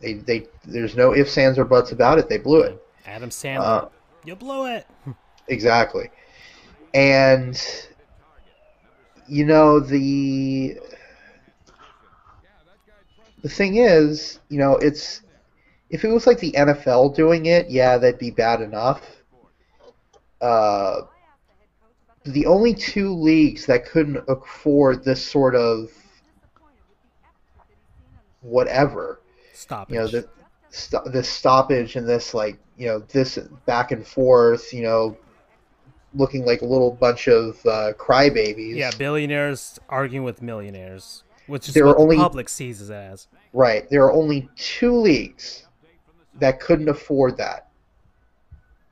They 0.00 0.14
they 0.14 0.46
there's 0.64 0.96
no 0.96 1.14
ifs, 1.14 1.36
ands, 1.38 1.58
or 1.58 1.64
buts 1.64 1.92
about 1.92 2.18
it. 2.18 2.28
They 2.28 2.38
blew 2.38 2.62
it. 2.62 2.82
Adam 3.06 3.30
Sandler. 3.30 3.84
Uh, 3.84 3.88
you 4.24 4.36
blew 4.36 4.66
it. 4.66 4.86
Exactly. 5.50 6.10
And 6.94 7.58
you 9.28 9.44
know 9.46 9.80
the 9.80 10.78
the 13.42 13.48
thing 13.48 13.76
is, 13.76 14.40
you 14.48 14.58
know, 14.58 14.76
it's 14.76 15.22
if 15.90 16.04
it 16.04 16.08
was 16.08 16.26
like 16.26 16.38
the 16.38 16.52
NFL 16.52 17.14
doing 17.14 17.46
it, 17.46 17.70
yeah, 17.70 17.96
that'd 17.96 18.18
be 18.18 18.30
bad 18.30 18.60
enough. 18.60 19.02
Uh, 20.40 21.02
the 22.24 22.46
only 22.46 22.74
two 22.74 23.12
leagues 23.14 23.66
that 23.66 23.86
couldn't 23.86 24.22
afford 24.28 25.04
this 25.04 25.24
sort 25.24 25.54
of 25.54 25.90
whatever 28.40 29.20
Stop 29.52 29.90
you 29.90 29.98
know 29.98 30.06
the 30.06 30.28
st- 30.70 31.04
this 31.12 31.28
stoppage 31.28 31.96
and 31.96 32.08
this 32.08 32.34
like 32.34 32.58
you 32.76 32.86
know 32.86 33.00
this 33.00 33.38
back 33.66 33.90
and 33.90 34.06
forth 34.06 34.72
you 34.72 34.82
know 34.82 35.16
looking 36.14 36.44
like 36.44 36.62
a 36.62 36.64
little 36.64 36.90
bunch 36.90 37.28
of 37.28 37.64
uh, 37.66 37.92
crybabies. 37.94 38.76
Yeah, 38.76 38.90
billionaires 38.96 39.78
arguing 39.88 40.24
with 40.24 40.42
millionaires, 40.42 41.22
which 41.48 41.68
is 41.68 41.74
There 41.74 41.86
what 41.86 41.96
are 41.96 41.98
only- 41.98 42.16
the 42.16 42.22
public 42.22 42.48
sees 42.48 42.88
it 42.88 42.92
as. 42.92 43.26
right 43.52 43.88
there 43.90 44.04
are 44.04 44.12
only 44.12 44.48
two 44.56 44.94
leagues 44.94 45.66
that 46.34 46.60
couldn't 46.60 46.88
afford 46.88 47.36
that 47.38 47.68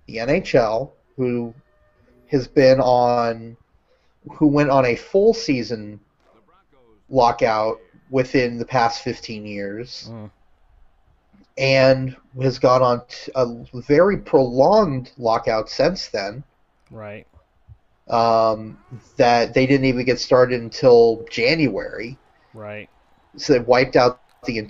the 0.06 0.16
NHL 0.18 0.92
who 1.16 1.54
has 2.28 2.48
been 2.48 2.80
on 2.80 3.56
who 4.32 4.46
went 4.48 4.70
on 4.70 4.84
a 4.86 4.96
full 4.96 5.32
season 5.32 6.00
lockout 7.08 7.78
within 8.10 8.58
the 8.58 8.64
past 8.64 9.02
15 9.02 9.44
years 9.46 10.08
Mm. 10.10 10.30
and 11.58 12.16
has 12.42 12.58
gone 12.58 12.82
on 12.82 13.02
t- 13.08 13.30
a 13.36 13.46
very 13.74 14.16
prolonged 14.18 15.12
lockout 15.16 15.68
since 15.68 16.08
then. 16.08 16.42
Right. 16.90 17.26
Um, 18.08 18.78
that 19.16 19.54
they 19.54 19.66
didn't 19.66 19.86
even 19.86 20.04
get 20.04 20.18
started 20.20 20.60
until 20.60 21.24
January, 21.30 22.18
Right. 22.56 22.88
so 23.36 23.52
they 23.52 23.60
wiped 23.60 23.96
out 23.96 24.20
the. 24.44 24.68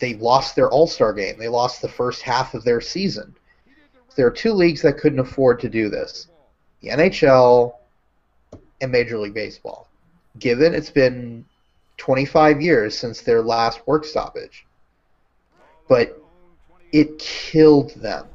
They 0.00 0.14
lost 0.14 0.54
their 0.56 0.68
All 0.70 0.86
Star 0.86 1.12
game. 1.12 1.38
They 1.38 1.48
lost 1.48 1.82
the 1.82 1.88
first 1.88 2.22
half 2.22 2.54
of 2.54 2.64
their 2.64 2.80
season. 2.80 3.34
There 4.16 4.26
are 4.26 4.32
two 4.32 4.52
leagues 4.52 4.82
that 4.82 4.98
couldn't 4.98 5.20
afford 5.20 5.60
to 5.60 5.68
do 5.68 5.88
this: 5.88 6.28
the 6.80 6.88
NHL 6.88 7.74
and 8.80 8.92
Major 8.92 9.18
League 9.18 9.34
Baseball. 9.34 9.88
Given 10.38 10.74
it's 10.74 10.90
been 10.90 11.44
25 11.98 12.60
years 12.60 12.98
since 12.98 13.20
their 13.20 13.42
last 13.42 13.86
work 13.86 14.04
stoppage, 14.04 14.66
but 15.88 16.20
it 16.92 17.18
killed 17.18 17.90
them. 17.94 18.26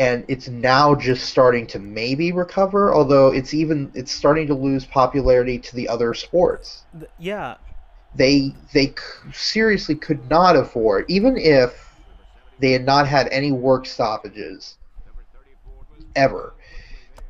And 0.00 0.24
it's 0.28 0.48
now 0.48 0.94
just 0.94 1.28
starting 1.28 1.66
to 1.68 1.78
maybe 1.78 2.32
recover, 2.32 2.94
although 2.94 3.28
it's 3.28 3.52
even 3.52 3.92
it's 3.94 4.10
starting 4.10 4.46
to 4.46 4.54
lose 4.54 4.86
popularity 4.86 5.58
to 5.58 5.76
the 5.76 5.90
other 5.90 6.14
sports. 6.14 6.84
Yeah. 7.18 7.56
They 8.14 8.54
they 8.72 8.86
c- 8.86 8.94
seriously 9.32 9.94
could 9.94 10.30
not 10.30 10.56
afford, 10.56 11.04
even 11.08 11.36
if 11.36 11.94
they 12.58 12.72
had 12.72 12.86
not 12.86 13.08
had 13.08 13.28
any 13.28 13.52
work 13.52 13.84
stoppages 13.84 14.78
ever. 16.16 16.54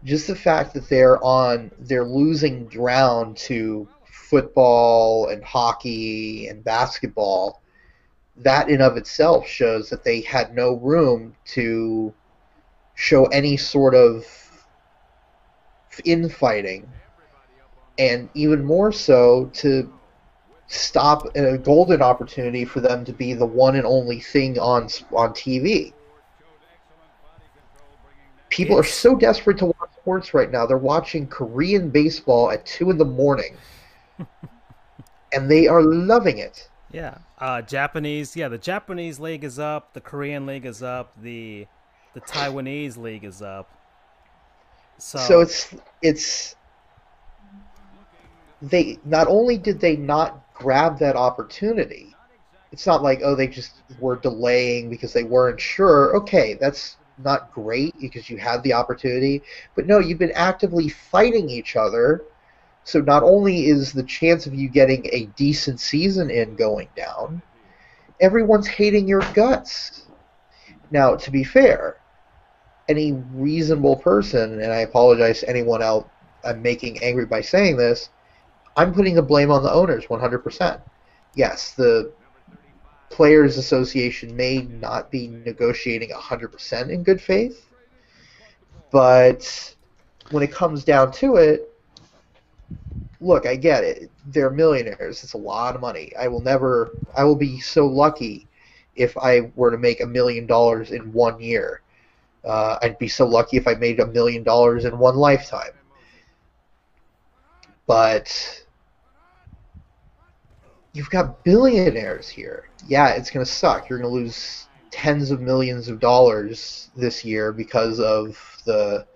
Just 0.05 0.29
the 0.29 0.37
fact 0.37 0.73
that 0.75 0.89
they're 0.89 1.23
on 1.25 1.73
they're 1.81 2.05
losing 2.05 2.67
ground 2.67 3.37
to 3.49 3.89
football 4.05 5.27
and 5.27 5.43
hockey 5.43 6.47
and 6.47 6.63
basketball, 6.63 7.63
that 8.37 8.71
in 8.71 8.81
of 8.81 8.97
itself 8.97 9.45
shows 9.49 9.91
that 9.91 10.05
they 10.05 10.21
had 10.21 10.55
no 10.55 10.75
room 10.77 11.35
to 11.47 12.15
show 13.01 13.25
any 13.29 13.57
sort 13.57 13.95
of 13.95 14.27
infighting, 16.05 16.87
and 17.99 18.29
even 18.35 18.63
more 18.63 18.93
so 18.93 19.51
to 19.55 19.91
stop 20.67 21.35
a 21.35 21.57
golden 21.57 22.03
opportunity 22.03 22.67
for 22.67 22.81
them 22.81 23.03
to 23.07 23.13
be 23.13 23.33
the 23.33 23.47
one 23.47 23.75
and 23.75 23.87
only 23.87 24.21
thing 24.21 24.59
on 24.59 24.83
on 25.13 25.31
TV. 25.31 25.95
People 28.51 28.79
are 28.79 28.85
so 28.85 29.17
desperate 29.17 29.57
to 29.59 29.67
watch 29.67 29.91
sports 29.97 30.35
right 30.35 30.51
now. 30.51 30.67
They're 30.67 30.77
watching 30.77 31.27
Korean 31.27 31.89
baseball 31.89 32.51
at 32.51 32.67
two 32.67 32.91
in 32.91 32.99
the 32.99 33.07
morning, 33.07 33.57
and 35.33 35.51
they 35.51 35.67
are 35.69 35.83
loving 35.83 36.37
it. 36.37 36.69
Yeah. 36.93 37.17
Uh, 37.39 37.63
Japanese. 37.63 38.37
Yeah, 38.37 38.49
the 38.49 38.59
Japanese 38.59 39.19
league 39.19 39.43
is 39.43 39.59
up. 39.59 39.95
The 39.95 40.03
Korean 40.03 40.45
league 40.45 40.67
is 40.67 40.83
up. 40.83 41.13
The 41.23 41.67
the 42.15 42.21
Taiwanese 42.21 42.97
league 42.97 43.25
is 43.25 43.43
up. 43.43 43.71
So, 44.99 45.19
So 45.19 45.41
it's 45.41 45.75
it's 46.03 46.57
they 48.63 48.99
not 49.05 49.29
only 49.29 49.57
did 49.57 49.81
they 49.81 49.97
not 49.97 50.55
grab 50.55 50.99
that 50.99 51.17
opportunity, 51.17 52.15
it's 52.73 52.87
not 52.87 53.03
like 53.03 53.21
oh 53.25 53.35
they 53.35 53.47
just 53.47 53.83
were 53.99 54.17
delaying 54.17 54.91
because 54.91 55.13
they 55.13 55.25
weren't 55.25 55.61
sure. 55.61 56.17
Okay, 56.17 56.55
that's 56.61 56.97
not 57.19 57.53
great 57.53 57.95
because 58.01 58.31
you 58.31 58.39
had 58.39 58.63
the 58.63 58.73
opportunity, 58.73 59.43
but 59.75 59.87
no, 59.87 59.99
you've 59.99 60.19
been 60.19 60.33
actively 60.33 60.89
fighting 60.89 61.49
each 61.49 61.77
other. 61.77 62.23
So 62.85 63.01
not 63.01 63.23
only 63.23 63.67
is 63.67 63.93
the 63.93 64.03
chance 64.03 64.47
of 64.47 64.55
you 64.55 64.69
getting 64.69 65.07
a 65.13 65.27
decent 65.37 65.81
season 65.81 66.31
in 66.31 66.57
going 66.57 66.89
down, 66.97 67.43
everyone's 68.21 68.67
hating 68.67 69.07
your 69.07 69.21
guts. 69.35 70.07
Now, 70.91 71.15
to 71.15 71.31
be 71.31 71.45
fair, 71.45 72.00
any 72.91 73.13
reasonable 73.33 73.97
person, 73.97 74.61
and 74.61 74.73
I 74.73 74.79
apologize 74.81 75.41
to 75.41 75.49
anyone 75.49 75.83
out 75.83 76.11
I'm 76.45 76.63
making 76.63 77.03
angry 77.03 77.27
by 77.27 77.41
saying 77.41 77.77
this, 77.77 78.11
I'm 78.77 78.93
putting 78.93 79.15
the 79.15 79.23
blame 79.23 79.51
on 79.51 79.63
the 79.63 79.73
owners 79.73 80.07
100%. 80.07 80.81
Yes, 81.35 81.73
the 81.73 82.13
Players 83.11 83.59
Association 83.59 84.37
may 84.37 84.63
not 84.63 85.11
be 85.11 85.29
negotiating 85.29 86.11
100% 86.11 86.91
in 86.91 87.03
good 87.03 87.21
faith, 87.21 87.67
but 88.91 89.75
when 90.31 90.43
it 90.43 90.53
comes 90.53 90.85
down 90.85 91.13
to 91.13 91.37
it, 91.37 91.73
look, 93.21 93.47
I 93.47 93.57
get 93.57 93.85
it. 93.85 94.11
They're 94.27 94.51
millionaires. 94.51 95.23
It's 95.23 95.35
a 95.35 95.39
lot 95.39 95.75
of 95.75 95.81
money. 95.81 96.13
I 96.19 96.29
will 96.29 96.41
never, 96.41 96.91
I 97.17 97.25
will 97.25 97.37
be 97.37 97.61
so 97.61 97.87
lucky 97.87 98.49
if 98.97 99.17
I 99.19 99.51
were 99.55 99.71
to 99.71 99.79
make 99.79 100.01
a 100.01 100.07
million 100.07 100.47
dollars 100.47 100.91
in 100.91 101.13
one 101.13 101.41
year. 101.41 101.83
Uh, 102.45 102.79
I'd 102.83 102.99
be 102.99 103.09
so 103.09 103.27
lucky 103.27 103.57
if 103.57 103.67
I 103.67 103.75
made 103.75 104.01
a 104.01 104.07
million 104.07 104.43
dollars 104.43 104.85
in 104.85 104.99
one 104.99 105.17
lifetime. 105.17 105.73
But 107.87 108.65
you've 110.93 111.11
got 111.11 111.45
billionaires 111.45 112.29
here. 112.29 112.69
Yeah, 112.87 113.11
it's 113.11 113.31
going 113.31 113.45
to 113.45 113.51
suck. 113.51 113.89
You're 113.89 113.99
going 113.99 114.11
to 114.11 114.15
lose 114.15 114.69
tens 114.91 115.31
of 115.31 115.41
millions 115.41 115.89
of 115.89 116.01
dollars 116.01 116.91
this 116.97 117.25
year 117.25 117.53
because 117.53 118.01
of 118.01 118.39
the 118.65 119.07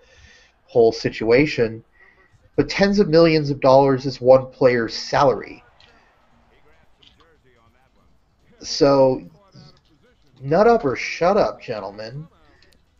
whole 0.67 0.91
situation. 0.91 1.83
But 2.55 2.69
tens 2.69 2.99
of 2.99 3.09
millions 3.09 3.49
of 3.49 3.59
dollars 3.59 4.05
is 4.05 4.21
one 4.21 4.47
player's 4.47 4.95
salary. 4.95 5.63
So, 8.61 9.21
nut 10.41 10.67
up 10.67 10.85
or 10.85 10.95
shut 10.95 11.37
up, 11.37 11.61
gentlemen. 11.61 12.27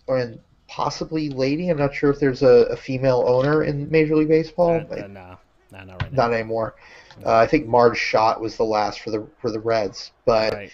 Or, 0.07 0.17
and 0.17 0.39
possibly 0.67 1.29
lady. 1.29 1.69
I'm 1.69 1.77
not 1.77 1.93
sure 1.93 2.09
if 2.09 2.19
there's 2.19 2.43
a, 2.43 2.67
a 2.71 2.75
female 2.75 3.23
owner 3.27 3.63
in 3.63 3.89
Major 3.89 4.15
League 4.15 4.27
Baseball. 4.29 4.75
uh, 4.91 4.93
uh, 4.93 5.07
no, 5.07 5.37
no, 5.71 5.83
not 5.83 6.01
right 6.01 6.11
now. 6.11 6.27
Not 6.27 6.33
anymore. 6.33 6.75
Uh, 7.25 7.35
I 7.35 7.47
think 7.47 7.67
Marge 7.67 7.97
Schott 7.97 8.41
was 8.41 8.57
the 8.57 8.63
last 8.65 8.99
for 9.01 9.09
the 9.11 9.27
for 9.39 9.51
the 9.51 9.59
Reds. 9.59 10.11
But 10.25 10.53
Right. 10.53 10.71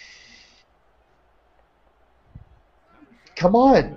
come 3.36 3.54
on, 3.56 3.96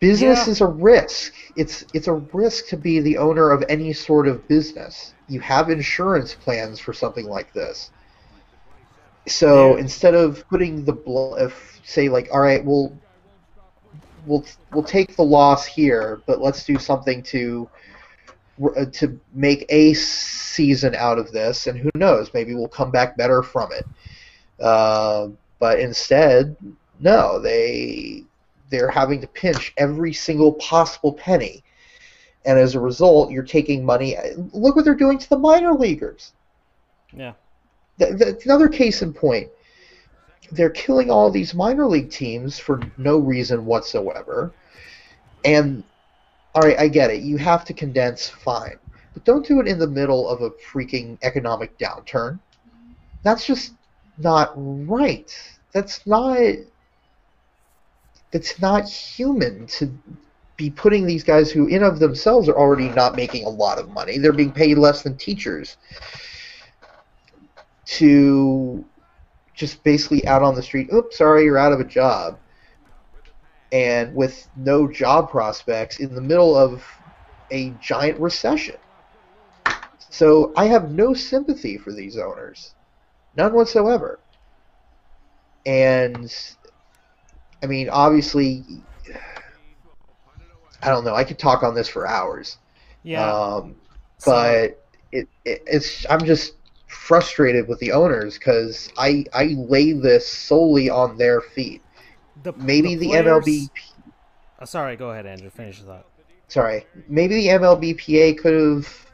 Business 0.00 0.46
Yeah. 0.46 0.50
is 0.52 0.60
a 0.62 0.66
risk. 0.66 1.34
It's 1.56 1.84
it's 1.92 2.08
a 2.08 2.14
risk 2.14 2.68
to 2.68 2.76
be 2.78 3.00
the 3.00 3.18
owner 3.18 3.50
of 3.50 3.62
any 3.68 3.92
sort 3.92 4.26
of 4.26 4.48
business. 4.48 5.12
You 5.28 5.40
have 5.40 5.68
insurance 5.68 6.34
plans 6.34 6.80
for 6.80 6.94
something 6.94 7.26
like 7.26 7.52
this. 7.52 7.90
So 9.28 9.74
Yeah. 9.74 9.80
instead 9.80 10.14
of 10.14 10.42
putting 10.48 10.84
the 10.86 10.94
bl- 10.94 11.36
if 11.36 11.80
say 11.84 12.08
like, 12.08 12.28
all 12.32 12.40
right, 12.40 12.64
we'll 12.64 12.98
we'll 14.26 14.44
we'll 14.72 14.84
take 14.84 15.16
the 15.16 15.24
loss 15.24 15.66
here, 15.66 16.20
but 16.26 16.40
let's 16.40 16.64
do 16.64 16.78
something 16.78 17.22
to 17.24 17.68
uh, 18.76 18.84
to 18.92 19.18
make 19.34 19.64
a 19.68 19.94
season 19.94 20.94
out 20.94 21.18
of 21.18 21.32
this, 21.32 21.66
and 21.66 21.78
who 21.78 21.90
knows, 21.94 22.32
maybe 22.34 22.54
we'll 22.54 22.68
come 22.68 22.90
back 22.90 23.16
better 23.16 23.42
from 23.42 23.70
it. 23.72 23.86
Uh, 24.60 25.28
but 25.58 25.80
instead, 25.80 26.56
no, 26.98 27.38
they 27.38 28.24
they're 28.70 28.90
having 28.90 29.20
to 29.20 29.26
pinch 29.26 29.72
every 29.76 30.12
single 30.12 30.52
possible 30.54 31.12
penny, 31.12 31.62
and 32.44 32.58
as 32.58 32.74
a 32.74 32.80
result, 32.80 33.30
you're 33.30 33.42
taking 33.42 33.84
money. 33.84 34.16
Look 34.52 34.76
what 34.76 34.84
they're 34.84 34.94
doing 34.94 35.18
to 35.18 35.28
the 35.28 35.38
minor 35.38 35.72
leaguers. 35.72 36.32
Yeah. 37.12 37.32
Th- 37.98 38.16
th- 38.16 38.44
another 38.44 38.68
case 38.68 39.02
in 39.02 39.12
point. 39.12 39.50
They're 40.52 40.70
killing 40.70 41.10
all 41.10 41.30
these 41.30 41.54
minor 41.54 41.86
league 41.86 42.10
teams 42.10 42.58
for 42.58 42.80
no 42.98 43.18
reason 43.18 43.64
whatsoever. 43.64 44.52
And 45.44 45.84
all 46.54 46.62
right, 46.62 46.78
I 46.78 46.88
get 46.88 47.10
it. 47.10 47.22
You 47.22 47.36
have 47.38 47.64
to 47.66 47.72
condense, 47.72 48.28
fine, 48.28 48.76
but 49.14 49.24
don't 49.24 49.46
do 49.46 49.60
it 49.60 49.68
in 49.68 49.78
the 49.78 49.86
middle 49.86 50.28
of 50.28 50.42
a 50.42 50.50
freaking 50.50 51.18
economic 51.22 51.78
downturn. 51.78 52.40
That's 53.22 53.46
just 53.46 53.74
not 54.18 54.52
right. 54.56 55.32
That's 55.72 56.06
not. 56.06 56.38
That's 58.32 58.60
not 58.60 58.88
human 58.88 59.66
to 59.66 59.92
be 60.56 60.70
putting 60.70 61.06
these 61.06 61.24
guys 61.24 61.50
who, 61.50 61.66
in 61.66 61.82
of 61.82 61.98
themselves, 61.98 62.48
are 62.48 62.56
already 62.56 62.88
not 62.90 63.16
making 63.16 63.44
a 63.44 63.48
lot 63.48 63.78
of 63.78 63.90
money. 63.90 64.18
They're 64.18 64.32
being 64.32 64.52
paid 64.52 64.78
less 64.78 65.02
than 65.02 65.16
teachers 65.16 65.78
to 67.86 68.84
just 69.60 69.84
basically 69.84 70.26
out 70.26 70.42
on 70.42 70.54
the 70.54 70.62
street. 70.62 70.88
Oops, 70.92 71.16
sorry, 71.16 71.44
you're 71.44 71.58
out 71.58 71.72
of 71.72 71.80
a 71.80 71.84
job. 71.84 72.38
And 73.72 74.14
with 74.14 74.48
no 74.56 74.88
job 74.90 75.30
prospects 75.30 76.00
in 76.00 76.14
the 76.14 76.20
middle 76.20 76.56
of 76.56 76.82
a 77.50 77.70
giant 77.80 78.18
recession. 78.18 78.76
So 80.08 80.52
I 80.56 80.64
have 80.64 80.90
no 80.90 81.12
sympathy 81.12 81.76
for 81.76 81.92
these 81.92 82.16
owners. 82.16 82.74
None 83.36 83.52
whatsoever. 83.52 84.18
And 85.66 86.34
I 87.62 87.66
mean, 87.66 87.90
obviously, 87.90 88.64
I 90.82 90.88
don't 90.88 91.04
know. 91.04 91.14
I 91.14 91.22
could 91.22 91.38
talk 91.38 91.62
on 91.62 91.74
this 91.74 91.86
for 91.86 92.08
hours. 92.08 92.56
Yeah. 93.02 93.30
Um, 93.30 93.76
So- 94.16 94.30
but 94.32 94.82
it, 95.12 95.28
it, 95.44 95.62
it's 95.66 96.06
I'm 96.08 96.24
just 96.24 96.54
frustrated 96.90 97.68
with 97.68 97.78
the 97.78 97.92
owners 97.92 98.34
because 98.38 98.92
I 98.98 99.24
I 99.32 99.54
lay 99.56 99.92
this 99.92 100.26
solely 100.26 100.90
on 100.90 101.16
their 101.16 101.40
feet. 101.40 101.82
the, 102.42 102.52
Maybe 102.54 102.96
the, 102.96 103.08
players- 103.08 103.44
MLB. 103.44 103.70
Oh, 104.60 104.64
sorry, 104.64 104.96
go 104.96 105.10
ahead, 105.10 105.24
Andrew. 105.24 105.50
Finish 105.50 105.78
your 105.78 105.86
thought. 105.86 106.06
Sorry, 106.48 106.84
maybe 107.08 107.36
the 107.36 107.46
MLBPA 107.46 108.36
could 108.38 108.54
have, 108.54 109.06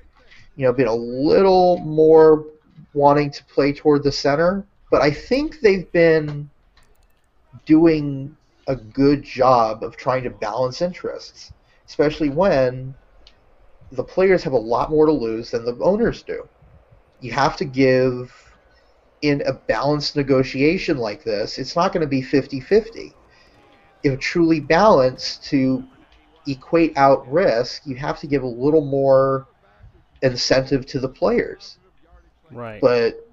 you 0.57 0.64
know, 0.64 0.72
been 0.72 0.87
a 0.87 0.95
little 0.95 1.79
more 1.81 2.47
wanting 2.95 3.31
to 3.31 3.45
play 3.45 3.72
toward 3.74 4.03
the 4.03 4.11
center. 4.11 4.64
But 4.91 5.03
I 5.03 5.11
think 5.11 5.61
they've 5.61 5.91
been 5.93 6.49
doing 7.66 8.35
a 8.68 8.74
good 8.74 9.22
job 9.22 9.85
of 9.85 9.97
trying 9.97 10.22
to 10.24 10.31
balance 10.31 10.81
interests, 10.81 11.53
especially 11.87 12.31
when 12.31 12.95
the 13.93 14.03
players 14.03 14.43
have 14.43 14.55
a 14.55 14.59
lot 14.59 14.91
more 14.91 15.05
to 15.07 15.12
lose 15.12 15.51
than 15.51 15.64
the 15.64 15.77
owners 15.83 16.22
do. 16.22 16.49
You 17.21 17.33
have 17.33 17.57
to 17.57 17.64
give 17.64 18.33
in 19.23 19.43
a 19.47 19.53
balanced 19.53 20.17
negotiation 20.17 20.99
like 20.99 21.25
this, 21.25 21.59
it's 21.59 21.75
not 21.75 21.93
going 21.93 22.03
to 22.03 22.07
be 22.07 22.23
50 22.23 22.61
50. 22.61 23.14
If 24.03 24.21
truly 24.21 24.61
balanced 24.61 25.45
to 25.45 25.85
equate 26.47 26.97
out 26.97 27.31
risk, 27.31 27.87
you 27.87 27.97
have 27.97 28.21
to 28.21 28.27
give 28.27 28.43
a 28.43 28.47
little 28.47 28.85
more 28.85 29.49
incentive 30.23 30.87
to 30.87 31.01
the 31.01 31.09
players. 31.09 31.79
Right. 32.51 32.81
But 32.81 33.27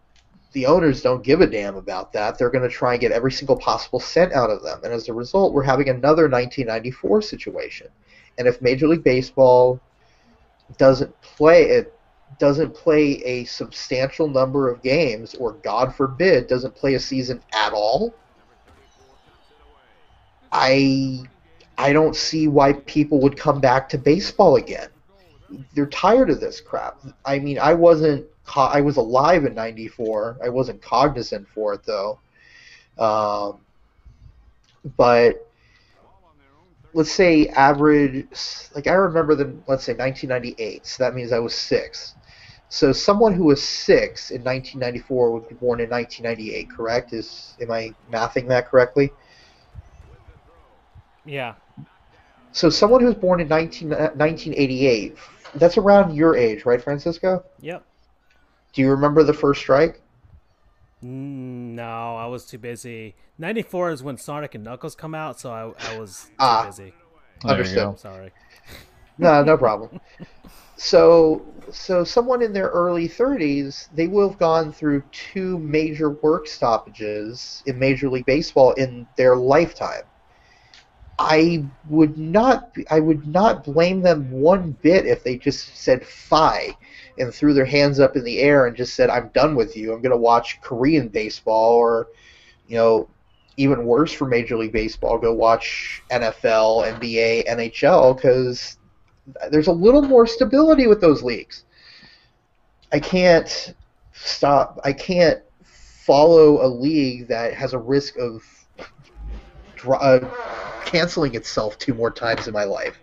the 0.54 0.66
owners 0.66 1.02
don't 1.02 1.24
give 1.24 1.42
a 1.42 1.48
damn 1.48 1.76
about 1.76 2.14
that. 2.14 2.38
They're 2.38 2.50
going 2.50 2.68
to 2.68 2.70
try 2.70 2.94
and 2.94 3.02
get 3.02 3.12
every 3.12 3.32
single 3.32 3.58
possible 3.58 4.00
cent 4.00 4.34
out 4.34 4.50
of 4.50 4.64
them. 4.64 4.80
And 4.84 4.94
as 4.94 5.10
a 5.10 5.14
result, 5.14 5.54
we're 5.54 5.64
having 5.64 5.90
another 5.90 6.24
1994 6.24 7.22
situation. 7.24 7.88
And 8.38 8.48
if 8.48 8.62
Major 8.62 8.88
League 8.88 9.04
Baseball 9.04 9.80
doesn't 10.78 11.20
play 11.22 11.64
it 11.70 11.94
doesn't 12.40 12.74
play 12.74 13.22
a 13.24 13.44
substantial 13.46 14.28
number 14.28 14.70
of 14.70 14.82
games 14.82 15.36
or 15.36 15.54
god 15.64 15.94
forbid 15.96 16.48
doesn't 16.48 16.76
play 16.76 16.96
a 16.96 17.00
season 17.00 17.42
at 17.54 17.74
all 17.74 18.14
i 20.52 21.22
i 21.78 21.92
don't 21.92 22.16
see 22.16 22.48
why 22.48 22.74
people 22.74 23.20
would 23.20 23.38
come 23.38 23.60
back 23.60 23.90
to 23.90 23.98
baseball 23.98 24.56
again. 24.56 24.90
They're 25.76 25.86
tired 25.86 26.30
of 26.30 26.40
this 26.40 26.62
crap. 26.62 27.00
I 27.26 27.40
mean 27.40 27.60
i 27.60 27.74
wasn't 27.74 28.26
i 28.56 28.82
was 28.82 28.98
alive 28.98 29.46
in 29.46 29.54
94 29.54 30.38
i 30.44 30.50
wasn't 30.50 30.82
cognizant 30.82 31.48
for 31.48 31.74
it 31.74 31.84
though. 31.86 32.20
Um, 32.98 33.60
but 34.98 35.48
let's 36.94 37.12
say 37.12 37.48
average 37.48 38.28
like 38.76 38.88
i 38.88 38.94
remember 38.94 39.36
the 39.36 39.46
let's 39.68 39.84
say 39.84 39.94
1998 39.94 40.86
so 40.86 41.04
that 41.04 41.16
means 41.16 41.32
i 41.32 41.40
was 41.40 41.54
six 41.54 42.16
so 42.70 42.92
someone 42.92 43.34
who 43.34 43.44
was 43.46 43.62
six 43.62 44.32
in 44.32 44.44
1994 44.44 45.32
would 45.32 45.48
be 45.48 45.56
born 45.56 45.80
in 45.80 45.90
1998 45.90 46.70
correct 46.70 47.14
is 47.14 47.56
am 47.62 47.72
i 47.72 47.94
mathing 48.12 48.48
that 48.48 48.68
correctly 48.68 49.12
yeah. 51.26 51.54
so 52.52 52.70
someone 52.70 53.00
who 53.02 53.08
was 53.08 53.16
born 53.16 53.40
in 53.40 53.48
19, 53.48 53.94
uh, 53.94 54.12
1988 54.16 55.18
that's 55.56 55.78
around 55.78 56.16
your 56.16 56.36
age 56.36 56.66
right 56.66 56.82
francisco 56.82 57.44
Yep. 57.62 57.84
do 58.74 58.82
you 58.82 58.90
remember 58.90 59.24
the 59.24 59.34
first 59.34 59.62
strike 59.62 60.00
Mm, 61.04 61.76
No, 61.76 62.16
I 62.16 62.28
was 62.28 62.46
too 62.46 62.58
busy. 62.58 63.14
94 63.38 63.92
is 63.92 64.04
when 64.04 64.18
Sonic 64.18 64.56
and 64.56 64.64
Knuckles 64.64 64.96
come 64.96 65.14
out, 65.14 65.38
so 65.38 65.52
I, 65.52 65.90
I 65.90 66.00
was 66.00 66.28
too 66.28 66.32
Ah. 66.40 66.66
busy. 66.66 66.94
Understood. 67.44 67.80
I'm 67.80 67.98
sorry. 67.98 68.32
No, 69.18 69.44
no 69.44 69.58
problem. 69.58 70.00
so, 70.78 71.46
so 71.72 72.04
someone 72.04 72.42
in 72.42 72.54
their 72.54 72.70
early 72.70 73.08
30s, 73.08 73.90
they 73.94 74.08
will 74.08 74.30
have 74.30 74.40
gone 74.40 74.72
through 74.72 75.04
two 75.12 75.60
major 75.60 76.12
work 76.12 76.48
stoppages 76.48 77.64
in 77.66 77.78
Major 77.78 78.10
League 78.10 78.26
Baseball 78.26 78.72
in 78.74 79.08
their 79.16 79.36
lifetime. 79.36 80.04
I 81.20 81.64
would 81.88 82.18
not, 82.18 82.76
I 82.90 83.00
would 83.00 83.28
not 83.28 83.64
blame 83.64 84.02
them 84.02 84.32
one 84.32 84.76
bit 84.82 85.06
if 85.06 85.24
they 85.24 85.38
just 85.38 85.78
said 85.78 86.04
"fi" 86.04 86.76
and 87.20 87.32
threw 87.32 87.54
their 87.54 87.66
hands 87.66 88.00
up 88.00 88.16
in 88.16 88.24
the 88.24 88.40
air 88.40 88.66
and 88.66 88.76
just 88.76 88.96
said, 88.96 89.12
"I'm 89.12 89.30
done 89.30 89.56
with 89.56 89.78
you. 89.78 89.94
I'm 89.94 90.02
going 90.02 90.12
to 90.12 90.18
watch 90.18 90.60
Korean 90.62 91.10
baseball," 91.10 91.74
or, 91.74 92.08
you 92.68 92.78
know, 92.78 93.08
even 93.58 93.86
worse 93.86 94.12
for 94.12 94.26
Major 94.26 94.58
League 94.58 94.72
Baseball, 94.72 95.20
go 95.20 95.32
watch 95.34 96.02
NFL, 96.10 96.92
NBA, 97.00 97.48
NHL 97.48 98.16
because 98.16 98.78
there's 99.52 99.68
a 99.68 99.72
little 99.72 100.02
more 100.02 100.28
stability 100.28 100.88
with 100.88 101.02
those 101.02 101.24
leagues. 101.24 101.64
I 102.92 103.00
can't 103.00 103.74
stop. 104.14 104.80
I 104.84 104.94
can't 104.94 105.42
follow 105.64 106.66
a 106.66 106.68
league 106.68 107.28
that 107.30 107.54
has 107.54 107.74
a 107.74 107.78
risk 107.78 108.18
of 108.18 108.44
uh, 109.88 110.20
canceling 110.86 111.36
itself 111.36 111.78
two 111.78 111.94
more 111.94 112.12
times 112.12 112.48
in 112.48 112.54
my 112.54 112.64
life. 112.66 113.00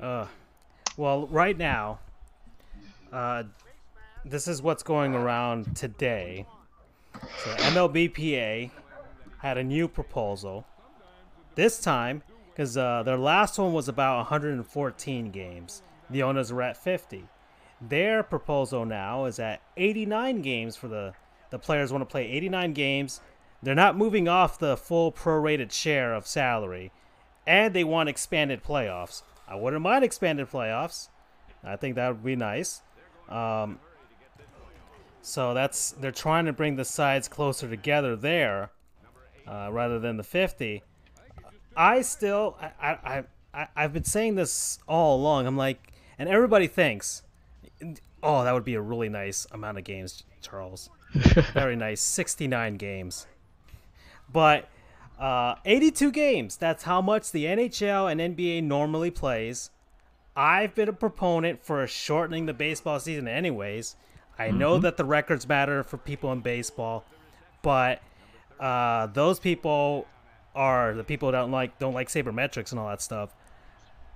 Uh, 0.00 0.26
well, 0.96 1.26
right 1.28 1.56
now, 1.56 1.98
uh, 3.12 3.44
this 4.24 4.48
is 4.48 4.60
what's 4.60 4.82
going 4.82 5.14
around 5.14 5.76
today. 5.76 6.46
So 7.44 7.50
MLBPA 7.50 8.70
had 9.38 9.58
a 9.58 9.64
new 9.64 9.88
proposal. 9.88 10.66
This 11.54 11.78
time, 11.80 12.22
because 12.54 12.76
uh, 12.76 13.02
their 13.02 13.16
last 13.16 13.58
one 13.58 13.72
was 13.72 13.88
about 13.88 14.18
114 14.18 15.30
games. 15.32 15.82
The 16.08 16.22
owners 16.22 16.52
were 16.52 16.62
at 16.62 16.76
50. 16.76 17.24
Their 17.80 18.22
proposal 18.22 18.86
now 18.86 19.24
is 19.24 19.40
at 19.40 19.60
89 19.76 20.40
games 20.42 20.76
for 20.76 20.86
the 20.88 21.14
the 21.50 21.58
players 21.58 21.92
want 21.92 22.02
to 22.02 22.10
play 22.10 22.26
89 22.26 22.72
games. 22.72 23.20
They're 23.62 23.74
not 23.74 23.96
moving 23.96 24.26
off 24.26 24.58
the 24.58 24.76
full 24.76 25.12
prorated 25.12 25.70
share 25.70 26.12
of 26.12 26.26
salary, 26.26 26.90
and 27.46 27.72
they 27.72 27.84
want 27.84 28.08
expanded 28.08 28.64
playoffs. 28.64 29.22
I 29.46 29.54
wouldn't 29.54 29.82
mind 29.82 30.04
expanded 30.04 30.50
playoffs. 30.50 31.08
I 31.62 31.76
think 31.76 31.94
that 31.94 32.08
would 32.08 32.24
be 32.24 32.34
nice. 32.34 32.82
Um, 33.28 33.78
so 35.22 35.54
that's 35.54 35.92
they're 35.92 36.10
trying 36.10 36.46
to 36.46 36.52
bring 36.52 36.76
the 36.76 36.84
sides 36.84 37.28
closer 37.28 37.68
together 37.68 38.16
there, 38.16 38.70
uh, 39.46 39.68
rather 39.70 39.98
than 39.98 40.16
the 40.16 40.24
50. 40.24 40.82
I 41.76 42.02
still, 42.02 42.56
I, 42.60 42.70
I, 42.82 43.24
I, 43.52 43.68
I've 43.76 43.92
been 43.92 44.04
saying 44.04 44.34
this 44.34 44.78
all 44.88 45.16
along. 45.16 45.46
I'm 45.46 45.56
like, 45.56 45.92
and 46.18 46.28
everybody 46.28 46.66
thinks, 46.66 47.22
oh, 48.22 48.44
that 48.44 48.52
would 48.52 48.64
be 48.64 48.74
a 48.74 48.80
really 48.80 49.08
nice 49.08 49.46
amount 49.52 49.78
of 49.78 49.84
games, 49.84 50.24
Charles. 50.40 50.90
Very 51.52 51.76
nice, 51.76 52.00
69 52.00 52.76
games. 52.76 53.26
But 54.32 54.68
uh, 55.18 55.56
82 55.64 56.10
games. 56.10 56.56
That's 56.56 56.84
how 56.84 57.00
much 57.00 57.30
the 57.30 57.44
NHL 57.44 58.10
and 58.10 58.36
NBA 58.36 58.64
normally 58.64 59.10
plays. 59.10 59.70
I've 60.36 60.74
been 60.74 60.88
a 60.88 60.92
proponent 60.92 61.64
for 61.64 61.86
shortening 61.86 62.46
the 62.46 62.54
baseball 62.54 62.98
season, 62.98 63.28
anyways. 63.28 63.94
I 64.36 64.50
know 64.50 64.78
that 64.78 64.96
the 64.96 65.04
records 65.04 65.48
matter 65.48 65.84
for 65.84 65.96
people 65.96 66.32
in 66.32 66.40
baseball, 66.40 67.04
but 67.62 68.02
uh, 68.58 69.06
those 69.06 69.38
people 69.38 70.08
are 70.54 70.94
the 70.94 71.04
people 71.04 71.30
that 71.32 71.38
don't 71.38 71.50
like 71.50 71.78
don't 71.78 71.94
like 71.94 72.08
sabermetrics 72.08 72.70
and 72.70 72.80
all 72.80 72.88
that 72.88 73.02
stuff. 73.02 73.34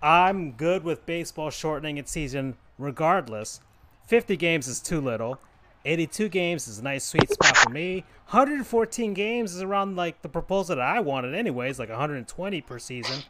I'm 0.02 0.52
good 0.52 0.84
with 0.84 1.06
baseball 1.06 1.50
shortening 1.50 1.98
its 1.98 2.10
season 2.10 2.56
regardless. 2.78 3.60
50 4.06 4.36
games 4.36 4.68
is 4.68 4.80
too 4.80 5.00
little. 5.00 5.40
82 5.84 6.28
games 6.28 6.68
is 6.68 6.78
a 6.78 6.82
nice 6.82 7.04
sweet 7.04 7.30
spot 7.30 7.56
for 7.56 7.70
me. 7.70 8.04
114 8.30 9.14
games 9.14 9.54
is 9.54 9.62
around 9.62 9.96
like 9.96 10.22
the 10.22 10.28
proposal 10.28 10.76
that 10.76 10.82
I 10.82 11.00
wanted 11.00 11.34
anyways, 11.34 11.78
like 11.78 11.88
120 11.88 12.60
per 12.62 12.78
season. 12.78 13.22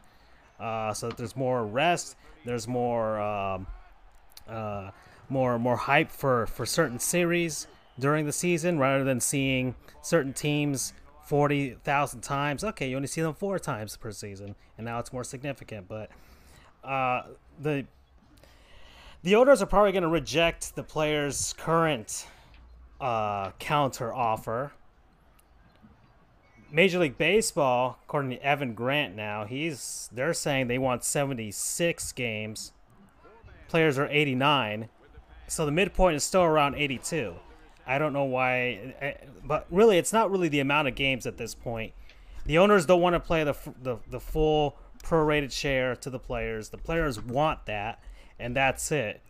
Uh, 0.59 0.93
so 0.93 1.09
there's 1.09 1.35
more 1.35 1.65
rest, 1.65 2.15
there's 2.45 2.67
more 2.67 3.19
um, 3.19 3.67
uh, 4.47 4.91
more 5.29 5.57
more 5.57 5.77
hype 5.77 6.11
for 6.11 6.47
for 6.47 6.65
certain 6.65 6.99
series 6.99 7.67
during 7.97 8.25
the 8.25 8.31
season 8.31 8.77
rather 8.77 9.03
than 9.03 9.19
seeing 9.19 9.75
certain 10.01 10.33
teams 10.33 10.93
40,000 11.29 12.21
times. 12.21 12.63
Okay, 12.63 12.89
you 12.89 12.95
only 12.95 13.07
see 13.07 13.21
them 13.21 13.35
four 13.35 13.59
times 13.59 13.95
per 13.95 14.11
season, 14.11 14.55
and 14.79 14.85
now 14.85 14.97
it's 14.97 15.13
more 15.13 15.23
significant. 15.23 15.87
But 15.87 16.09
uh, 16.83 17.21
the 17.61 17.85
the 19.21 19.35
owners 19.35 19.61
are 19.61 19.67
probably 19.67 19.91
going 19.91 20.01
to 20.01 20.09
reject 20.09 20.75
the 20.75 20.81
player's 20.81 21.53
current 21.53 22.25
uh, 22.99 23.51
counter 23.59 24.11
offer. 24.11 24.71
Major 26.71 26.97
League 26.97 27.19
Baseball, 27.19 27.99
according 28.05 28.31
to 28.31 28.43
Evan 28.43 28.73
Grant, 28.73 29.15
now 29.15 29.45
he's 29.45 30.09
they're 30.11 30.33
saying 30.33 30.65
they 30.65 30.79
want 30.79 31.03
76 31.03 32.11
games. 32.13 32.71
Players 33.67 33.99
are 33.99 34.07
89, 34.07 34.89
so 35.47 35.67
the 35.67 35.71
midpoint 35.71 36.15
is 36.15 36.23
still 36.23 36.41
around 36.41 36.73
82. 36.73 37.35
I 37.87 37.97
don't 37.97 38.13
know 38.13 38.25
why, 38.25 39.15
but 39.43 39.65
really, 39.69 39.97
it's 39.97 40.13
not 40.13 40.31
really 40.31 40.49
the 40.49 40.59
amount 40.59 40.87
of 40.87 40.95
games 40.95 41.25
at 41.25 41.37
this 41.37 41.55
point. 41.55 41.93
The 42.45 42.57
owners 42.57 42.85
don't 42.85 43.01
want 43.01 43.15
to 43.15 43.19
play 43.19 43.43
the 43.43 43.55
the, 43.81 43.97
the 44.09 44.19
full 44.19 44.77
prorated 45.03 45.51
share 45.51 45.95
to 45.97 46.09
the 46.09 46.19
players. 46.19 46.69
The 46.69 46.77
players 46.77 47.21
want 47.21 47.65
that, 47.65 47.99
and 48.37 48.55
that's 48.55 48.91
it. 48.91 49.21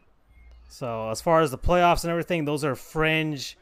So 0.68 1.10
as 1.10 1.22
far 1.22 1.41
as 1.41 1.52
the 1.52 1.58
playoffs 1.58 2.04
and 2.04 2.12
everything, 2.12 2.45
those 2.45 2.64
are 2.64 2.76
fringe 2.76 3.58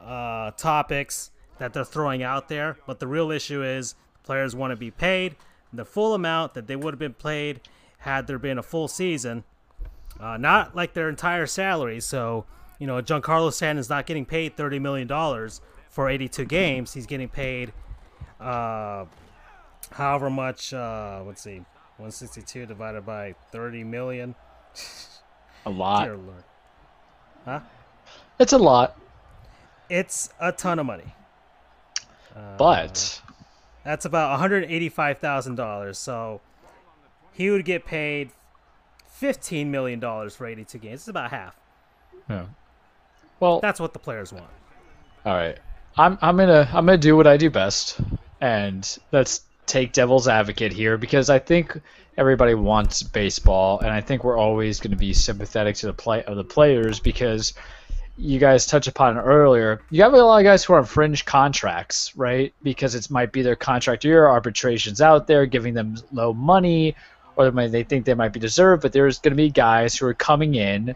uh, 0.00 0.52
topics 0.52 1.30
that 1.58 1.72
they're 1.72 1.84
throwing 1.84 2.22
out 2.22 2.48
there. 2.48 2.76
But 2.86 3.00
the 3.00 3.06
real 3.06 3.30
issue 3.30 3.62
is 3.62 3.94
players 4.22 4.54
want 4.54 4.70
to 4.70 4.76
be 4.76 4.90
paid 4.90 5.36
the 5.72 5.84
full 5.84 6.14
amount 6.14 6.54
that 6.54 6.66
they 6.66 6.76
would 6.76 6.92
have 6.94 6.98
been 6.98 7.14
paid 7.14 7.60
had 7.98 8.26
there 8.26 8.38
been 8.38 8.58
a 8.58 8.62
full 8.62 8.88
season, 8.88 9.44
uh, 10.20 10.36
not 10.36 10.76
like 10.76 10.92
their 10.92 11.08
entire 11.08 11.46
salary. 11.46 12.00
So 12.00 12.44
you 12.82 12.88
know, 12.88 13.00
Giancarlo 13.00 13.52
Stanton's 13.52 13.88
not 13.88 14.06
getting 14.06 14.24
paid 14.26 14.56
thirty 14.56 14.80
million 14.80 15.06
dollars 15.06 15.60
for 15.88 16.10
eighty-two 16.10 16.46
games. 16.46 16.92
He's 16.92 17.06
getting 17.06 17.28
paid, 17.28 17.72
uh, 18.40 19.04
however 19.92 20.28
much. 20.28 20.74
Uh, 20.74 21.22
let's 21.24 21.40
see, 21.42 21.62
one 21.98 22.10
sixty-two 22.10 22.66
divided 22.66 23.06
by 23.06 23.36
thirty 23.52 23.84
million. 23.84 24.34
A 25.64 25.70
lot. 25.70 26.06
Dear 26.06 26.16
Lord. 26.16 26.42
Huh? 27.44 27.60
It's 28.40 28.52
a 28.52 28.58
lot, 28.58 29.00
It's 29.88 30.30
a 30.40 30.50
ton 30.50 30.80
of 30.80 30.86
money. 30.86 31.14
but 32.58 33.22
That's 33.84 34.04
about 34.04 34.30
one 34.30 34.40
hundred 34.40 34.64
eighty-five 34.64 35.18
thousand 35.18 35.54
dollars. 35.54 35.98
So 35.98 36.40
he 37.30 37.48
would 37.48 37.64
get 37.64 37.84
paid 37.86 38.32
fifteen 39.08 39.70
million 39.70 40.00
dollars 40.00 40.34
for 40.34 40.46
eighty-two 40.46 40.78
games. 40.78 41.02
It's 41.02 41.08
about 41.08 41.30
half. 41.30 41.54
yeah. 42.28 42.46
Well, 43.42 43.60
That's 43.60 43.80
what 43.80 43.92
the 43.92 43.98
players 43.98 44.32
want. 44.32 44.46
All 45.26 45.34
right. 45.34 45.58
I'm 45.98 46.16
I'm 46.22 46.36
gonna 46.36 46.68
I'm 46.72 46.86
gonna 46.86 46.96
do 46.96 47.16
what 47.16 47.26
I 47.26 47.36
do 47.36 47.50
best, 47.50 48.00
and 48.40 48.98
let's 49.10 49.42
take 49.66 49.92
devil's 49.92 50.28
advocate 50.28 50.72
here 50.72 50.96
because 50.96 51.28
I 51.28 51.40
think 51.40 51.78
everybody 52.16 52.54
wants 52.54 53.02
baseball, 53.02 53.80
and 53.80 53.90
I 53.90 54.00
think 54.00 54.22
we're 54.22 54.38
always 54.38 54.78
going 54.78 54.92
to 54.92 54.96
be 54.96 55.12
sympathetic 55.12 55.74
to 55.76 55.86
the 55.86 55.92
play 55.92 56.22
of 56.22 56.36
the 56.36 56.44
players 56.44 57.00
because 57.00 57.52
you 58.16 58.38
guys 58.38 58.64
touched 58.64 58.88
upon 58.88 59.16
it 59.16 59.20
earlier. 59.22 59.80
You 59.90 60.02
have 60.02 60.12
a 60.12 60.18
lot 60.18 60.38
of 60.38 60.44
guys 60.44 60.62
who 60.62 60.74
are 60.74 60.78
on 60.78 60.84
fringe 60.84 61.24
contracts, 61.24 62.16
right? 62.16 62.54
Because 62.62 62.94
it 62.94 63.10
might 63.10 63.32
be 63.32 63.42
their 63.42 63.56
contract 63.56 64.04
year, 64.04 64.26
arbitrations 64.26 65.00
out 65.00 65.26
there 65.26 65.46
giving 65.46 65.74
them 65.74 65.96
low 66.12 66.32
money, 66.32 66.94
or 67.36 67.50
they 67.50 67.82
think 67.82 68.04
they 68.04 68.14
might 68.14 68.32
be 68.32 68.40
deserved. 68.40 68.82
But 68.82 68.92
there's 68.92 69.18
going 69.18 69.32
to 69.32 69.36
be 69.36 69.50
guys 69.50 69.96
who 69.96 70.06
are 70.06 70.14
coming 70.14 70.54
in 70.54 70.94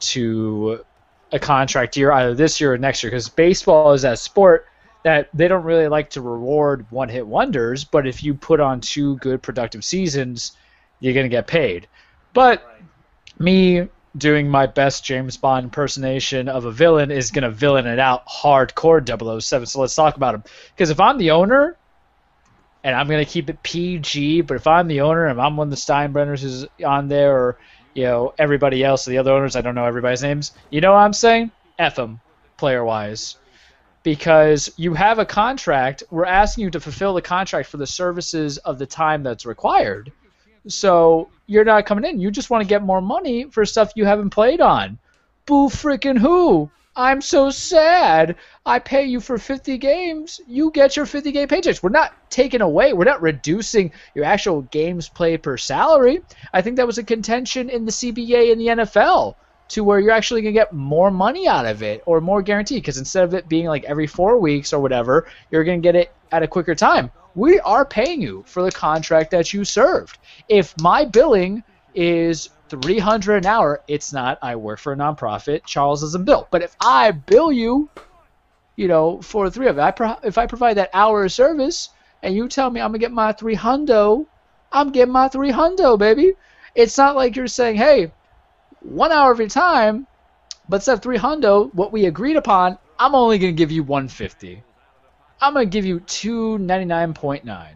to 0.00 0.84
a 1.32 1.38
contract 1.38 1.96
year 1.96 2.10
either 2.12 2.34
this 2.34 2.60
year 2.60 2.72
or 2.74 2.78
next 2.78 3.02
year 3.02 3.10
because 3.10 3.28
baseball 3.28 3.92
is 3.92 4.02
that 4.02 4.18
sport 4.18 4.66
that 5.04 5.28
they 5.34 5.46
don't 5.46 5.64
really 5.64 5.88
like 5.88 6.10
to 6.10 6.20
reward 6.20 6.86
one 6.90 7.08
hit 7.08 7.26
wonders 7.26 7.84
but 7.84 8.06
if 8.06 8.22
you 8.22 8.34
put 8.34 8.60
on 8.60 8.80
two 8.80 9.16
good 9.18 9.42
productive 9.42 9.84
seasons 9.84 10.56
you're 11.00 11.14
going 11.14 11.24
to 11.24 11.30
get 11.30 11.46
paid. 11.46 11.86
But 12.32 12.62
me 13.38 13.88
doing 14.16 14.48
my 14.48 14.66
best 14.66 15.04
james 15.04 15.36
bond 15.36 15.64
impersonation 15.64 16.48
of 16.48 16.64
a 16.64 16.72
villain 16.72 17.10
is 17.10 17.30
going 17.30 17.44
to 17.44 17.50
villain 17.50 17.86
it 17.86 17.98
out 17.98 18.26
hardcore 18.26 19.00
007 19.40 19.66
so 19.66 19.80
let's 19.80 19.94
talk 19.94 20.16
about 20.16 20.34
him. 20.34 20.42
Because 20.74 20.90
if 20.90 20.98
i'm 20.98 21.18
the 21.18 21.30
owner 21.30 21.76
and 22.82 22.96
i'm 22.96 23.06
going 23.06 23.24
to 23.24 23.30
keep 23.30 23.48
it 23.48 23.62
pg 23.62 24.40
but 24.40 24.56
if 24.56 24.66
i'm 24.66 24.88
the 24.88 25.02
owner 25.02 25.26
and 25.26 25.40
i'm 25.40 25.56
one 25.56 25.68
of 25.68 25.70
the 25.70 25.76
steinbrenners 25.76 26.40
who's 26.40 26.66
on 26.84 27.06
there 27.06 27.36
or 27.36 27.58
you 27.98 28.04
know 28.04 28.32
everybody 28.38 28.84
else 28.84 29.04
the 29.04 29.18
other 29.18 29.32
owners 29.32 29.56
i 29.56 29.60
don't 29.60 29.74
know 29.74 29.84
everybody's 29.84 30.22
names. 30.22 30.52
You 30.70 30.80
know 30.80 30.92
what 30.92 31.00
i'm 31.00 31.12
saying? 31.12 31.50
F 31.78 31.96
them 31.96 32.20
player 32.56 32.84
wise 32.84 33.36
because 34.04 34.70
you 34.76 34.94
have 34.94 35.18
a 35.18 35.26
contract 35.26 36.04
we're 36.10 36.24
asking 36.24 36.64
you 36.64 36.70
to 36.70 36.80
fulfill 36.80 37.14
the 37.14 37.22
contract 37.22 37.68
for 37.68 37.76
the 37.76 37.86
services 37.86 38.58
of 38.58 38.78
the 38.78 38.86
time 38.86 39.24
that's 39.24 39.44
required. 39.44 40.12
So 40.68 41.28
you're 41.46 41.64
not 41.64 41.86
coming 41.86 42.04
in. 42.04 42.20
You 42.20 42.30
just 42.30 42.50
want 42.50 42.62
to 42.62 42.68
get 42.68 42.82
more 42.82 43.00
money 43.00 43.50
for 43.50 43.64
stuff 43.64 43.92
you 43.96 44.04
haven't 44.04 44.30
played 44.30 44.60
on. 44.60 44.98
Boo 45.46 45.68
freaking 45.68 46.18
who 46.18 46.70
i'm 46.98 47.22
so 47.22 47.48
sad. 47.48 48.34
I 48.66 48.80
pay 48.80 49.04
you 49.04 49.20
for 49.20 49.38
50 49.38 49.78
games. 49.78 50.40
You 50.46 50.72
get 50.72 50.96
your 50.96 51.06
50 51.06 51.30
game 51.30 51.48
paychecks. 51.48 51.82
We're 51.82 51.90
not 51.90 52.12
taking 52.28 52.60
away 52.60 52.92
we're 52.92 53.04
not 53.04 53.22
reducing 53.22 53.92
your 54.14 54.24
actual 54.24 54.62
games 54.62 55.08
played 55.08 55.42
per 55.42 55.56
salary. 55.56 56.22
I 56.52 56.60
think 56.60 56.76
that 56.76 56.86
was 56.86 56.98
a 56.98 57.04
contention 57.04 57.70
in 57.70 57.84
the 57.86 57.92
cba 57.92 58.52
and 58.52 58.60
the 58.60 58.66
nfl 58.66 59.36
to 59.68 59.84
where 59.84 60.00
you're 60.00 60.10
actually 60.10 60.42
going 60.42 60.54
to 60.54 60.60
get 60.60 60.72
more 60.72 61.10
money 61.10 61.46
out 61.46 61.66
of 61.66 61.82
it 61.82 62.02
or 62.04 62.20
more 62.20 62.42
guaranteed 62.42 62.82
because 62.82 62.98
instead 62.98 63.24
of 63.24 63.34
it 63.34 63.48
being 63.48 63.66
like 63.66 63.84
every 63.84 64.06
four 64.06 64.38
weeks 64.38 64.72
or 64.72 64.80
whatever 64.80 65.28
you're 65.50 65.64
going 65.64 65.80
to 65.80 65.86
get 65.86 65.94
it 65.94 66.12
at 66.32 66.42
a 66.42 66.48
quicker 66.48 66.74
time. 66.74 67.10
We 67.34 67.60
are 67.60 67.84
paying 67.84 68.20
you 68.20 68.42
for 68.46 68.62
the 68.62 68.72
contract 68.72 69.30
that 69.30 69.52
you 69.52 69.64
served. 69.64 70.18
If 70.48 70.74
my 70.80 71.04
billing 71.04 71.62
is 71.94 72.50
300 72.70 73.44
an 73.44 73.46
hour 73.46 73.82
it's 73.88 74.12
not 74.12 74.38
i 74.42 74.56
work 74.56 74.78
for 74.78 74.92
a 74.92 74.96
nonprofit 74.96 75.64
charles 75.64 76.00
doesn't 76.00 76.24
bill 76.24 76.46
but 76.50 76.62
if 76.62 76.76
i 76.80 77.10
bill 77.10 77.50
you 77.50 77.88
you 78.76 78.88
know 78.88 79.20
for 79.22 79.50
three 79.50 79.68
of 79.68 79.78
it 79.78 79.82
I 79.82 79.90
pro- 79.90 80.18
if 80.22 80.38
i 80.38 80.46
provide 80.46 80.76
that 80.76 80.90
hour 80.94 81.24
of 81.24 81.32
service 81.32 81.90
and 82.22 82.34
you 82.34 82.48
tell 82.48 82.70
me 82.70 82.80
i'm 82.80 82.90
going 82.90 83.00
to 83.00 83.04
get 83.04 83.12
my 83.12 83.32
300 83.32 84.26
i'm 84.72 84.92
getting 84.92 85.12
my 85.12 85.28
300 85.28 85.96
baby 85.96 86.34
it's 86.74 86.98
not 86.98 87.16
like 87.16 87.36
you're 87.36 87.46
saying 87.46 87.76
hey 87.76 88.12
one 88.80 89.12
hour 89.12 89.32
of 89.32 89.38
your 89.38 89.48
time, 89.48 90.06
but 90.68 90.76
instead 90.76 90.94
of 90.94 91.02
300, 91.02 91.70
what 91.72 91.92
we 91.92 92.06
agreed 92.06 92.36
upon, 92.36 92.78
I'm 92.98 93.14
only 93.14 93.38
going 93.38 93.54
to 93.54 93.56
give 93.56 93.72
you 93.72 93.82
150. 93.82 94.62
I'm 95.40 95.54
going 95.54 95.66
to 95.66 95.70
give 95.70 95.84
you 95.84 96.00
299.9. 96.00 97.74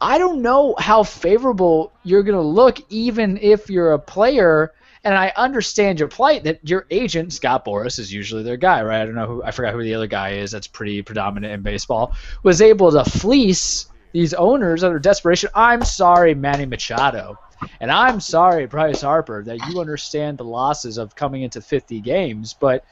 I 0.00 0.18
don't 0.18 0.42
know 0.42 0.74
how 0.78 1.02
favorable 1.02 1.92
you're 2.02 2.22
going 2.22 2.36
to 2.36 2.42
look 2.42 2.78
even 2.90 3.38
if 3.40 3.70
you're 3.70 3.92
a 3.92 3.98
player 3.98 4.72
and 5.04 5.14
I 5.14 5.32
understand 5.36 6.00
your 6.00 6.08
plight 6.08 6.44
that 6.44 6.68
your 6.68 6.86
agent 6.90 7.32
Scott 7.32 7.64
Boras 7.64 7.98
is 7.98 8.12
usually 8.12 8.42
their 8.42 8.56
guy, 8.56 8.82
right? 8.82 9.00
I 9.00 9.06
don't 9.06 9.14
know 9.14 9.26
who 9.26 9.42
I 9.42 9.52
forgot 9.52 9.72
who 9.72 9.82
the 9.82 9.94
other 9.94 10.08
guy 10.08 10.32
is 10.32 10.50
that's 10.50 10.66
pretty 10.66 11.00
predominant 11.02 11.52
in 11.52 11.62
baseball 11.62 12.14
was 12.42 12.60
able 12.60 12.90
to 12.90 13.04
fleece 13.04 13.86
these 14.12 14.34
owners 14.34 14.82
under 14.82 14.98
desperation. 14.98 15.50
I'm 15.54 15.84
sorry, 15.84 16.34
Manny 16.34 16.66
Machado. 16.66 17.38
And 17.80 17.90
I'm 17.90 18.20
sorry, 18.20 18.66
Bryce 18.66 19.00
Harper, 19.00 19.42
that 19.44 19.66
you 19.68 19.80
understand 19.80 20.38
the 20.38 20.44
losses 20.44 20.98
of 20.98 21.14
coming 21.14 21.42
into 21.42 21.60
50 21.60 22.00
games, 22.00 22.52
but 22.52 22.84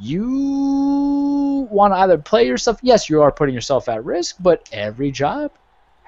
you 0.00 1.68
want 1.70 1.92
to 1.92 1.98
either 1.98 2.18
play 2.18 2.46
yourself. 2.46 2.78
Yes, 2.82 3.08
you 3.08 3.22
are 3.22 3.30
putting 3.30 3.54
yourself 3.54 3.88
at 3.88 4.04
risk, 4.04 4.36
but 4.40 4.68
every 4.72 5.10
job 5.10 5.52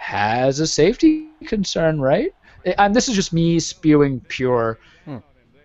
has 0.02 0.58
a 0.58 0.66
safety 0.66 1.28
concern, 1.46 2.00
right? 2.00 2.34
And 2.76 2.94
this 2.94 3.08
is 3.08 3.14
just 3.14 3.32
me 3.32 3.60
spewing 3.60 4.20
pure 4.20 4.78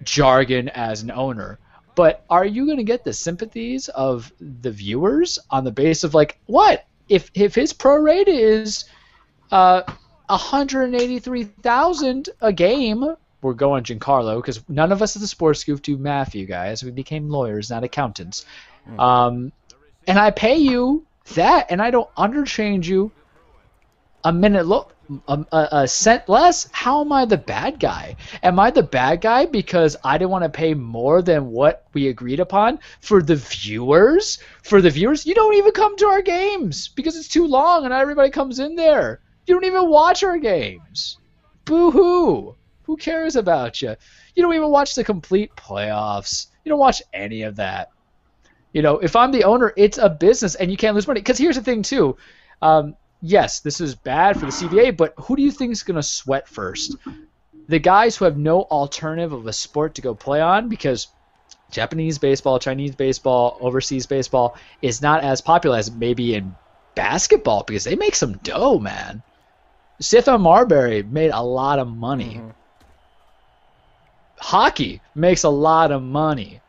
jargon 0.03 0.69
as 0.69 1.01
an 1.01 1.11
owner. 1.11 1.59
But 1.95 2.23
are 2.29 2.45
you 2.45 2.65
going 2.65 2.77
to 2.77 2.83
get 2.83 3.03
the 3.03 3.13
sympathies 3.13 3.89
of 3.89 4.31
the 4.39 4.69
viewers 4.69 5.39
on 5.49 5.63
the 5.63 5.71
base 5.71 6.03
of 6.03 6.13
like 6.13 6.37
what 6.45 6.85
if 7.09 7.31
if 7.33 7.55
his 7.55 7.73
pro 7.73 7.97
rate 7.97 8.27
is 8.27 8.85
uh 9.51 9.81
183,000 10.27 12.29
a 12.41 12.53
game? 12.53 13.15
We're 13.41 13.53
going 13.53 13.83
Giancarlo 13.83 14.37
because 14.37 14.63
none 14.69 14.91
of 14.91 15.01
us 15.01 15.15
at 15.15 15.21
the 15.21 15.27
Sports 15.27 15.63
Goofs 15.63 15.81
do 15.81 15.97
math, 15.97 16.35
you 16.35 16.45
guys. 16.45 16.83
We 16.83 16.91
became 16.91 17.29
lawyers, 17.29 17.71
not 17.71 17.83
accountants. 17.83 18.45
Um, 18.99 19.51
and 20.05 20.19
I 20.19 20.31
pay 20.31 20.57
you 20.57 21.05
that, 21.35 21.67
and 21.69 21.81
I 21.81 21.91
don't 21.91 22.13
underchange 22.15 22.85
you 22.85 23.11
a 24.27 24.33
minute 24.33 24.65
lo- 24.65 24.91
a, 25.29 25.45
a, 25.53 25.67
a 25.71 25.87
cent 25.87 26.27
less. 26.27 26.67
How 26.73 26.99
am 26.99 27.13
I 27.13 27.23
the 27.23 27.37
bad 27.37 27.79
guy? 27.79 28.17
Am 28.43 28.59
I 28.59 28.71
the 28.71 28.83
bad 28.83 29.21
guy 29.21 29.45
because 29.45 29.95
I 30.03 30.17
didn't 30.17 30.31
want 30.31 30.43
to 30.43 30.49
pay 30.49 30.73
more 30.73 31.21
than 31.21 31.51
what 31.51 31.85
we 31.93 32.09
agreed 32.09 32.41
upon 32.41 32.79
for 32.99 33.21
the 33.21 33.37
viewers? 33.37 34.39
For 34.63 34.81
the 34.81 34.89
viewers, 34.89 35.25
you 35.25 35.33
don't 35.33 35.55
even 35.55 35.71
come 35.71 35.95
to 35.97 36.07
our 36.07 36.21
games 36.21 36.89
because 36.89 37.15
it's 37.15 37.29
too 37.29 37.47
long, 37.47 37.85
and 37.85 37.91
not 37.91 38.01
everybody 38.01 38.29
comes 38.29 38.59
in 38.59 38.75
there. 38.75 39.21
You 39.45 39.55
don't 39.55 39.63
even 39.63 39.89
watch 39.89 40.23
our 40.23 40.37
games. 40.37 41.19
Boo 41.63 41.89
hoo. 41.91 42.55
Who 42.83 42.97
cares 42.97 43.37
about 43.37 43.81
you? 43.81 43.95
You 44.35 44.43
don't 44.43 44.55
even 44.55 44.71
watch 44.71 44.93
the 44.93 45.05
complete 45.05 45.55
playoffs. 45.55 46.47
You 46.65 46.69
don't 46.69 46.79
watch 46.79 47.01
any 47.13 47.43
of 47.43 47.55
that. 47.55 47.91
You 48.73 48.81
know, 48.81 48.99
if 48.99 49.15
I'm 49.15 49.31
the 49.31 49.45
owner, 49.45 49.73
it's 49.77 49.97
a 49.97 50.09
business, 50.09 50.55
and 50.55 50.69
you 50.69 50.75
can't 50.75 50.95
lose 50.95 51.07
money. 51.07 51.21
Because 51.21 51.37
here's 51.37 51.55
the 51.55 51.63
thing, 51.63 51.81
too. 51.81 52.17
Um, 52.61 52.95
yes, 53.21 53.59
this 53.59 53.81
is 53.81 53.95
bad 53.95 54.39
for 54.39 54.45
the 54.45 54.51
CBA, 54.51 54.97
but 54.97 55.13
who 55.17 55.35
do 55.35 55.41
you 55.41 55.51
think 55.51 55.71
is 55.71 55.83
going 55.83 55.95
to 55.95 56.03
sweat 56.03 56.47
first? 56.47 56.95
The 57.67 57.79
guys 57.79 58.15
who 58.15 58.25
have 58.25 58.37
no 58.37 58.61
alternative 58.63 59.33
of 59.33 59.47
a 59.47 59.53
sport 59.53 59.95
to 59.95 60.01
go 60.01 60.15
play 60.15 60.41
on 60.41 60.69
because 60.69 61.07
Japanese 61.71 62.17
baseball, 62.17 62.59
Chinese 62.59 62.95
baseball, 62.95 63.57
overseas 63.59 64.05
baseball 64.05 64.55
is 64.81 65.01
not 65.01 65.23
as 65.23 65.41
popular 65.41 65.77
as 65.77 65.91
maybe 65.91 66.35
in 66.35 66.55
basketball 66.95 67.63
because 67.63 67.83
they 67.83 67.95
make 67.95 68.15
some 68.15 68.37
dough, 68.37 68.79
man. 68.79 69.21
Stephon 70.01 70.41
Marbury 70.41 71.03
made 71.03 71.31
a 71.31 71.43
lot 71.43 71.79
of 71.79 71.87
money. 71.87 72.35
Mm-hmm. 72.35 72.49
Hockey 74.39 75.01
makes 75.15 75.43
a 75.43 75.49
lot 75.49 75.91
of 75.91 76.01
money. 76.03 76.61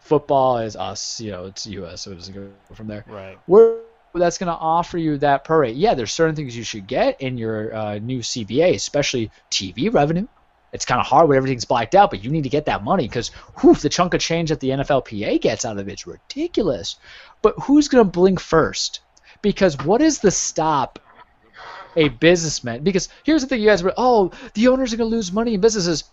Football 0.00 0.58
is 0.58 0.74
us, 0.74 1.20
you 1.20 1.30
know, 1.30 1.44
it's 1.46 1.66
U.S., 1.66 2.00
so 2.02 2.12
it 2.12 2.14
doesn't 2.14 2.34
go 2.34 2.48
from 2.72 2.86
there. 2.86 3.04
Right. 3.06 3.38
Where 3.46 3.80
that's 4.14 4.38
going 4.38 4.48
to 4.48 4.58
offer 4.58 4.98
you 4.98 5.18
that 5.18 5.44
per 5.44 5.60
rate. 5.60 5.76
Yeah, 5.76 5.94
there's 5.94 6.12
certain 6.12 6.34
things 6.34 6.56
you 6.56 6.64
should 6.64 6.86
get 6.86 7.20
in 7.20 7.38
your 7.38 7.74
uh, 7.74 7.98
new 7.98 8.20
CBA, 8.20 8.74
especially 8.74 9.30
TV 9.50 9.92
revenue. 9.92 10.26
It's 10.72 10.84
kind 10.84 11.00
of 11.00 11.06
hard 11.06 11.28
when 11.28 11.36
everything's 11.38 11.64
blacked 11.64 11.94
out, 11.94 12.10
but 12.10 12.22
you 12.22 12.30
need 12.30 12.42
to 12.42 12.50
get 12.50 12.66
that 12.66 12.84
money 12.84 13.08
because 13.08 13.30
the 13.80 13.88
chunk 13.88 14.14
of 14.14 14.20
change 14.20 14.50
that 14.50 14.60
the 14.60 14.70
NFLPA 14.70 15.40
gets 15.40 15.64
out 15.64 15.78
of 15.78 15.88
it's 15.88 16.06
ridiculous. 16.06 16.96
But 17.40 17.54
who's 17.62 17.88
going 17.88 18.04
to 18.04 18.10
blink 18.10 18.38
first? 18.38 19.00
Because 19.40 19.78
what 19.78 20.02
is 20.02 20.18
the 20.18 20.30
stop 20.30 20.98
a 21.96 22.08
businessman? 22.08 22.82
Because 22.82 23.08
here's 23.24 23.42
the 23.42 23.48
thing, 23.48 23.60
you 23.60 23.68
guys 23.68 23.82
were, 23.82 23.94
oh, 23.96 24.32
the 24.54 24.68
owners 24.68 24.92
are 24.92 24.98
going 24.98 25.10
to 25.10 25.16
lose 25.16 25.32
money 25.32 25.54
in 25.54 25.60
businesses. 25.60 26.04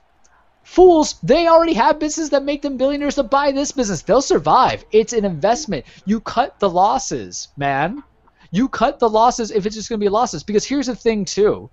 Fools, 0.66 1.16
they 1.22 1.48
already 1.48 1.74
have 1.74 2.00
businesses 2.00 2.32
that 2.32 2.44
make 2.44 2.64
them 2.64 2.76
billionaires 2.76 3.16
to 3.16 3.24
buy 3.24 3.52
this 3.52 3.72
business. 3.72 4.02
They'll 4.02 4.20
survive. 4.20 4.84
It's 4.92 5.14
an 5.14 5.24
investment. 5.24 5.86
You 6.06 6.20
cut 6.20 6.60
the 6.60 6.70
losses, 6.70 7.50
man. 7.56 8.04
You 8.50 8.68
cut 8.68 8.98
the 9.00 9.08
losses 9.08 9.52
if 9.52 9.68
it's 9.68 9.76
just 9.76 9.90
going 9.90 10.00
to 10.00 10.04
be 10.04 10.10
losses. 10.10 10.42
Because 10.44 10.66
here's 10.66 10.88
the 10.88 10.96
thing, 10.96 11.24
too. 11.24 11.70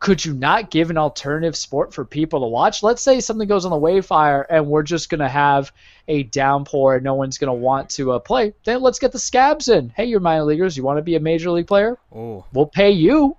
Could 0.00 0.22
you 0.22 0.34
not 0.34 0.70
give 0.70 0.90
an 0.90 0.98
alternative 0.98 1.56
sport 1.56 1.94
for 1.94 2.04
people 2.04 2.40
to 2.40 2.46
watch? 2.46 2.82
Let's 2.82 3.00
say 3.00 3.20
something 3.20 3.48
goes 3.48 3.64
on 3.64 3.70
the 3.70 3.78
Wayfire 3.78 4.44
and 4.50 4.66
we're 4.66 4.82
just 4.82 5.08
going 5.08 5.20
to 5.20 5.28
have 5.28 5.72
a 6.06 6.24
downpour 6.24 6.96
and 6.96 7.04
no 7.04 7.14
one's 7.14 7.38
going 7.38 7.48
to 7.48 7.54
want 7.54 7.88
to 7.90 8.12
uh, 8.12 8.18
play. 8.18 8.52
Then 8.64 8.82
let's 8.82 8.98
get 8.98 9.12
the 9.12 9.18
scabs 9.18 9.68
in. 9.68 9.88
Hey, 9.96 10.04
you're 10.04 10.20
minor 10.20 10.44
leaguers. 10.44 10.76
You 10.76 10.82
want 10.82 10.98
to 10.98 11.02
be 11.02 11.16
a 11.16 11.20
major 11.20 11.50
league 11.50 11.66
player? 11.66 11.98
Oh, 12.14 12.44
We'll 12.52 12.66
pay 12.66 12.90
you. 12.90 13.38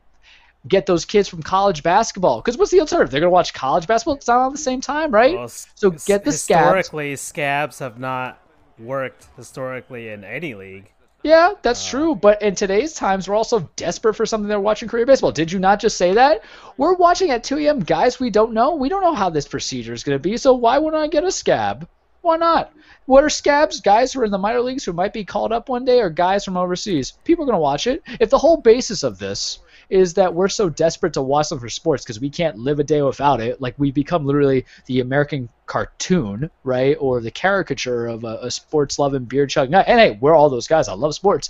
Get 0.68 0.86
those 0.86 1.06
kids 1.06 1.28
from 1.28 1.44
college 1.44 1.84
basketball. 1.84 2.42
Because 2.42 2.58
what's 2.58 2.72
the 2.72 2.80
alternative? 2.80 3.12
They're 3.12 3.22
going 3.22 3.30
to 3.30 3.34
watch 3.34 3.54
college 3.54 3.88
basketball. 3.88 4.16
It's 4.16 4.28
not 4.28 4.48
at 4.48 4.52
the 4.52 4.58
same 4.58 4.82
time, 4.82 5.12
right? 5.12 5.36
well, 5.36 5.48
so 5.48 5.92
get 5.92 6.24
the 6.24 6.32
scabs. 6.32 6.64
Historically, 6.64 7.16
scabs 7.16 7.80
have 7.80 8.00
not 8.00 8.42
worked 8.80 9.28
historically 9.36 10.10
in 10.10 10.24
any 10.24 10.54
league. 10.54 10.92
Yeah, 11.24 11.54
that's 11.62 11.86
uh, 11.88 11.90
true. 11.90 12.16
But 12.16 12.42
in 12.42 12.56
today's 12.56 12.94
times, 12.94 13.28
we're 13.28 13.36
also 13.36 13.70
desperate 13.76 14.14
for 14.14 14.26
something. 14.26 14.48
They're 14.48 14.60
watching 14.60 14.88
Korean 14.88 15.08
baseball. 15.08 15.32
Did 15.32 15.52
you 15.52 15.60
not 15.60 15.80
just 15.80 15.98
say 15.98 16.14
that? 16.14 16.44
We're 16.78 16.94
watching 16.94 17.32
at 17.32 17.44
2 17.44 17.58
a.m. 17.60 17.80
guys 17.80 18.20
we 18.20 18.30
don't 18.30 18.54
know. 18.54 18.76
We 18.76 18.90
don't 18.90 19.02
know 19.02 19.16
how 19.16 19.30
this 19.30 19.48
procedure 19.48 19.94
is 19.94 20.04
going 20.04 20.16
to 20.16 20.22
be. 20.22 20.38
So 20.38 20.54
why 20.54 20.78
wouldn't 20.78 21.02
I 21.02 21.08
get 21.08 21.24
a 21.24 21.32
scab? 21.32 21.88
Why 22.22 22.38
not? 22.38 22.74
What 23.06 23.24
are 23.24 23.30
scabs? 23.30 23.82
Guys 23.82 24.12
who 24.12 24.22
are 24.22 24.26
in 24.26 24.32
the 24.32 24.38
minor 24.38 24.62
leagues 24.62 24.84
who 24.84 24.94
might 24.94 25.14
be 25.14 25.24
called 25.24 25.54
up 25.54 25.70
one 25.70 25.86
day, 25.86 26.02
or 26.02 26.10
guys 26.10 26.44
from 26.44 26.58
overseas? 26.58 27.14
People 27.24 27.44
are 27.44 27.48
going 27.48 27.56
to 27.56 27.62
watch 27.62 27.88
it. 27.88 28.04
If 28.20 28.30
the 28.30 28.38
whole 28.38 28.58
basis 28.58 29.04
of 29.04 29.18
this 29.18 29.60
is 29.90 30.14
that 30.16 30.34
we're 30.34 30.48
so 30.48 30.70
desperate 30.70 31.14
to 31.14 31.22
watch 31.22 31.50
them 31.50 31.60
for 31.60 31.70
sports 31.70 32.04
because 32.04 32.20
we 32.20 32.30
can't 32.30 32.58
live 32.58 32.80
a 32.80 32.84
day 32.84 33.02
without 33.02 33.40
it, 33.42 33.62
like 33.62 33.76
we've 33.78 33.94
become 33.94 34.26
literally 34.26 34.66
the 34.86 35.00
American 35.00 35.50
cartoon, 35.66 36.50
right, 36.64 36.98
or 37.00 37.22
the 37.22 37.32
caricature 37.32 38.08
of 38.08 38.24
a, 38.24 38.40
a 38.42 38.52
sports-loving, 38.52 39.26
beer-chugging 39.26 39.72
guy. 39.72 39.82
And 39.82 40.00
hey, 40.00 40.18
we're 40.20 40.36
all 40.36 40.50
those 40.50 40.68
guys. 40.68 40.88
I 40.88 40.94
love 40.94 41.16
sports, 41.16 41.50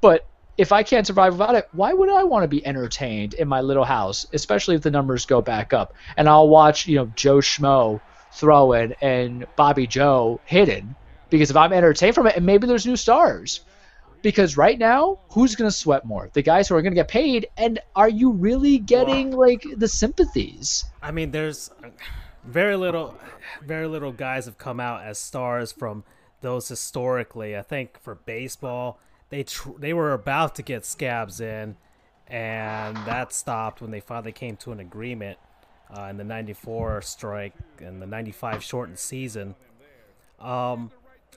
but 0.00 0.26
if 0.58 0.72
I 0.72 0.82
can't 0.82 1.06
survive 1.06 1.34
without 1.34 1.54
it, 1.54 1.68
why 1.72 1.92
would 1.92 2.08
I 2.08 2.24
want 2.24 2.44
to 2.44 2.48
be 2.48 2.66
entertained 2.66 3.34
in 3.34 3.46
my 3.46 3.60
little 3.60 3.84
house, 3.84 4.26
especially 4.32 4.74
if 4.74 4.82
the 4.82 4.90
numbers 4.90 5.26
go 5.26 5.42
back 5.42 5.72
up? 5.72 5.94
And 6.16 6.28
I'll 6.28 6.48
watch, 6.48 6.86
you 6.86 6.96
know, 6.96 7.12
Joe 7.14 7.38
Schmo 7.38 8.00
throwing 8.32 8.94
and 9.00 9.46
Bobby 9.56 9.86
Joe 9.86 10.40
hitting 10.46 10.94
because 11.28 11.50
if 11.50 11.56
I'm 11.56 11.72
entertained 11.72 12.14
from 12.14 12.26
it, 12.26 12.36
and 12.36 12.46
maybe 12.46 12.66
there's 12.66 12.86
new 12.86 12.96
stars. 12.96 13.60
Because 14.22 14.56
right 14.56 14.78
now, 14.78 15.20
who's 15.30 15.54
going 15.54 15.70
to 15.70 15.76
sweat 15.76 16.04
more? 16.04 16.30
The 16.32 16.42
guys 16.42 16.68
who 16.68 16.74
are 16.74 16.82
going 16.82 16.92
to 16.92 16.96
get 16.96 17.08
paid, 17.08 17.48
and 17.56 17.78
are 17.94 18.08
you 18.08 18.30
really 18.30 18.78
getting 18.78 19.30
like 19.30 19.64
the 19.76 19.88
sympathies? 19.88 20.84
I 21.02 21.10
mean, 21.10 21.30
there's 21.30 21.70
very 22.44 22.76
little, 22.76 23.14
very 23.62 23.86
little 23.86 24.12
guys 24.12 24.46
have 24.46 24.58
come 24.58 24.80
out 24.80 25.04
as 25.04 25.18
stars 25.18 25.72
from 25.72 26.04
those 26.40 26.68
historically. 26.68 27.56
I 27.56 27.62
think 27.62 28.00
for 28.00 28.14
baseball, 28.14 28.98
they 29.28 29.42
tr- 29.42 29.78
they 29.78 29.92
were 29.92 30.12
about 30.12 30.54
to 30.56 30.62
get 30.62 30.84
scabs 30.84 31.40
in, 31.40 31.76
and 32.26 32.96
that 32.98 33.32
stopped 33.32 33.80
when 33.80 33.90
they 33.90 34.00
finally 34.00 34.32
came 34.32 34.56
to 34.58 34.72
an 34.72 34.80
agreement 34.80 35.38
uh, 35.96 36.02
in 36.04 36.16
the 36.16 36.24
'94 36.24 37.02
strike 37.02 37.54
and 37.78 38.00
the 38.00 38.06
'95 38.06 38.62
shortened 38.62 38.98
season. 38.98 39.54
Um, 40.38 40.90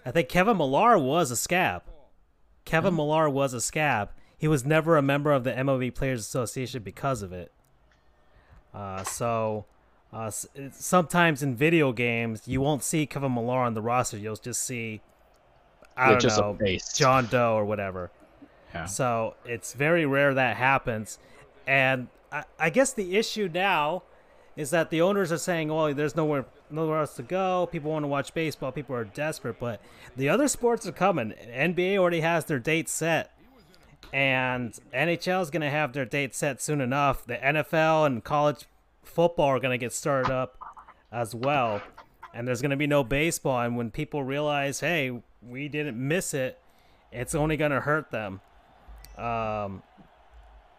I 0.05 0.11
think 0.11 0.29
Kevin 0.29 0.57
Millar 0.57 0.97
was 0.97 1.31
a 1.31 1.35
scab. 1.35 1.83
Kevin 2.65 2.95
Millar 2.95 3.29
was 3.29 3.53
a 3.53 3.61
scab. 3.61 4.09
He 4.37 4.47
was 4.47 4.65
never 4.65 4.97
a 4.97 5.01
member 5.01 5.31
of 5.31 5.43
the 5.43 5.51
MLB 5.51 5.93
Players 5.93 6.21
Association 6.21 6.81
because 6.81 7.21
of 7.21 7.33
it. 7.33 7.51
Uh, 8.73 9.03
so 9.03 9.65
uh, 10.13 10.31
sometimes 10.71 11.43
in 11.43 11.55
video 11.55 11.91
games, 11.91 12.47
you 12.47 12.61
won't 12.61 12.83
see 12.83 13.05
Kevin 13.05 13.33
Millar 13.33 13.59
on 13.59 13.73
the 13.73 13.81
roster. 13.81 14.17
You'll 14.17 14.35
just 14.35 14.63
see, 14.63 15.01
I 15.97 16.11
don't 16.11 16.23
know. 16.37 16.57
John 16.95 17.27
Doe 17.27 17.55
or 17.55 17.65
whatever. 17.65 18.11
Yeah. 18.73 18.85
So 18.85 19.35
it's 19.45 19.73
very 19.73 20.05
rare 20.05 20.33
that 20.33 20.57
happens. 20.57 21.19
And 21.67 22.07
I, 22.31 22.43
I 22.59 22.69
guess 22.69 22.93
the 22.93 23.17
issue 23.17 23.49
now 23.51 24.03
is 24.55 24.69
that 24.71 24.89
the 24.89 25.01
owners 25.01 25.31
are 25.31 25.37
saying, 25.37 25.69
"Well, 25.69 25.93
there's 25.93 26.15
nowhere 26.15 26.45
nowhere 26.71 26.99
else 26.99 27.15
to 27.15 27.23
go. 27.23 27.67
People 27.71 27.91
want 27.91 28.03
to 28.03 28.07
watch 28.07 28.33
baseball. 28.33 28.71
People 28.71 28.95
are 28.95 29.05
desperate." 29.05 29.59
But 29.59 29.81
the 30.15 30.29
other 30.29 30.47
sports 30.47 30.85
are 30.87 30.91
coming. 30.91 31.33
NBA 31.33 31.97
already 31.97 32.21
has 32.21 32.45
their 32.45 32.59
date 32.59 32.89
set, 32.89 33.31
and 34.13 34.73
NHL 34.93 35.41
is 35.41 35.49
going 35.49 35.61
to 35.61 35.69
have 35.69 35.93
their 35.93 36.05
date 36.05 36.35
set 36.35 36.61
soon 36.61 36.81
enough. 36.81 37.25
The 37.25 37.37
NFL 37.37 38.05
and 38.05 38.23
college 38.23 38.65
football 39.03 39.47
are 39.47 39.59
going 39.59 39.77
to 39.77 39.83
get 39.83 39.93
started 39.93 40.31
up 40.31 40.57
as 41.11 41.33
well, 41.33 41.81
and 42.33 42.47
there's 42.47 42.61
going 42.61 42.71
to 42.71 42.77
be 42.77 42.87
no 42.87 43.03
baseball. 43.03 43.61
And 43.61 43.75
when 43.77 43.91
people 43.91 44.23
realize, 44.23 44.79
"Hey, 44.79 45.21
we 45.41 45.67
didn't 45.67 45.97
miss 45.97 46.33
it," 46.33 46.59
it's 47.11 47.35
only 47.35 47.57
going 47.57 47.71
to 47.71 47.81
hurt 47.81 48.11
them. 48.11 48.41
Um, 49.17 49.83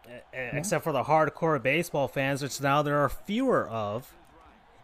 e- 0.06 0.12
except 0.32 0.84
for 0.84 0.92
the 0.92 1.04
hardcore 1.04 1.62
baseball 1.62 2.08
fans, 2.08 2.42
which 2.42 2.60
now 2.60 2.82
there 2.82 2.98
are 2.98 3.08
fewer 3.08 3.68
of, 3.68 4.14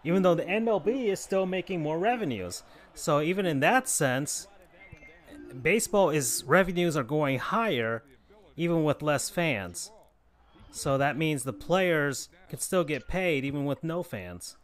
even 0.07 0.22
though 0.22 0.36
the 0.36 0.44
MLB 0.44 1.07
is 1.09 1.18
still 1.18 1.46
making 1.46 1.82
more 1.82 1.98
revenues. 1.98 2.62
So 2.94 3.20
even 3.20 3.44
in 3.44 3.59
that 3.61 3.88
sense, 3.88 4.46
baseball 5.61 6.11
is 6.11 6.44
revenues 6.46 6.96
are 6.96 7.02
going 7.02 7.40
higher, 7.40 8.04
even 8.57 8.84
with 8.84 9.02
less 9.02 9.28
fans. 9.28 9.90
So 10.70 10.96
that 10.96 11.18
means 11.18 11.42
the 11.42 11.52
players 11.52 12.28
can 12.48 12.61
still 12.61 12.84
get 12.84 13.09
paid 13.09 13.44
even 13.44 13.64
with 13.64 13.82
no 13.82 14.04
fans. 14.04 14.57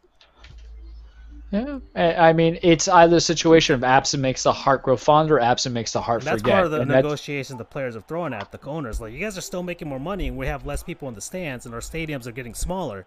Yeah, 1.51 1.81
I 1.97 2.33
mean, 2.33 2.59
it's 2.63 2.87
either 2.87 3.17
a 3.17 3.21
situation 3.21 3.75
of 3.75 3.83
absent 3.83 4.23
makes 4.23 4.45
the 4.45 4.53
heart 4.53 4.85
grow 4.85 4.97
fonder, 4.97 5.37
or 5.37 5.41
absent 5.41 5.75
makes 5.75 5.93
the 5.93 6.01
heart 6.01 6.23
That's 6.23 6.41
forget. 6.41 6.45
That's 6.45 6.55
part 6.55 6.65
of 6.67 6.71
the 6.71 6.81
and 6.81 6.91
negotiations 6.91 7.59
the 7.59 7.65
players 7.65 7.95
are 7.95 8.01
throwing 8.01 8.33
at 8.33 8.53
the 8.53 8.61
owners. 8.65 9.03
Like, 9.03 9.13
you 9.13 9.19
guys 9.19 9.37
are 9.37 9.43
still 9.43 9.63
making 9.63 9.89
more 9.89 10.01
money, 10.01 10.29
and 10.29 10.39
we 10.39 10.47
have 10.47 10.65
less 10.65 10.83
people 10.83 11.09
in 11.09 11.15
the 11.15 11.21
stands, 11.21 11.67
and 11.67 11.75
our 11.75 11.83
stadiums 11.83 12.27
are 12.27 12.33
getting 12.33 12.55
smaller. 12.55 13.05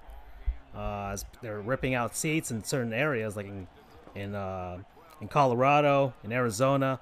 Uh, 0.75 1.09
as 1.13 1.25
they're 1.41 1.61
ripping 1.61 1.93
out 1.93 2.15
seats 2.15 2.51
in 2.51 2.63
certain 2.63 2.91
areas, 2.93 3.35
like 3.37 3.45
in 3.47 3.67
in 4.13 4.35
uh, 4.35 4.77
in 5.21 5.27
Colorado, 5.27 6.13
in 6.23 6.31
Arizona, 6.33 6.99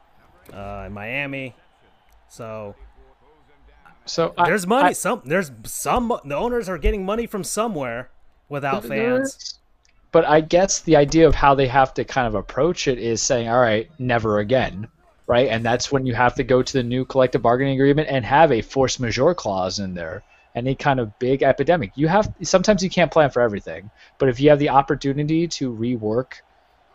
uh, 0.54 0.84
in 0.88 0.94
Miami. 0.94 1.56
So 2.30 2.76
so 4.06 4.34
I- 4.38 4.46
there's 4.46 4.68
money. 4.68 4.90
I- 4.90 4.94
some 4.94 5.22
there's 5.26 5.52
some 5.64 6.14
the 6.26 6.36
owners 6.36 6.70
are 6.70 6.78
getting 6.78 7.06
money 7.06 7.26
from 7.26 7.44
somewhere 7.44 8.10
without 8.50 8.86
fans. 8.86 9.60
But 10.12 10.26
I 10.26 10.42
guess 10.42 10.80
the 10.82 10.96
idea 10.96 11.28
of 11.28 11.34
how 11.34 11.56
they 11.56 11.68
have 11.68 11.94
to 11.96 12.04
kind 12.04 12.28
of 12.28 12.36
approach 12.36 12.88
it 12.88 13.00
is 13.00 13.20
saying, 13.22 13.50
all 13.50 13.60
right, 13.60 13.90
never 13.98 14.38
again, 14.38 14.88
right? 15.26 15.48
And 15.48 15.66
that's 15.66 15.92
when 15.92 16.06
you 16.06 16.14
have 16.14 16.36
to 16.36 16.44
go 16.44 16.62
to 16.62 16.74
the 16.74 16.84
new 16.84 17.04
collective 17.04 17.42
bargaining 17.42 17.74
agreement 17.74 18.10
and 18.12 18.24
have 18.24 18.52
a 18.52 18.62
force 18.62 19.00
majeure 19.00 19.34
clause 19.34 19.80
in 19.80 19.96
there. 19.96 20.22
Any 20.56 20.76
kind 20.76 21.00
of 21.00 21.18
big 21.18 21.42
epidemic, 21.42 21.92
you 21.96 22.08
have 22.08 22.32
sometimes 22.44 22.84
you 22.84 22.90
can't 22.90 23.12
plan 23.12 23.32
for 23.32 23.42
everything, 23.42 23.90
but 24.20 24.30
if 24.30 24.40
you 24.40 24.50
have 24.52 24.60
the 24.60 24.70
opportunity 24.70 25.48
to 25.48 25.74
rework 25.74 26.34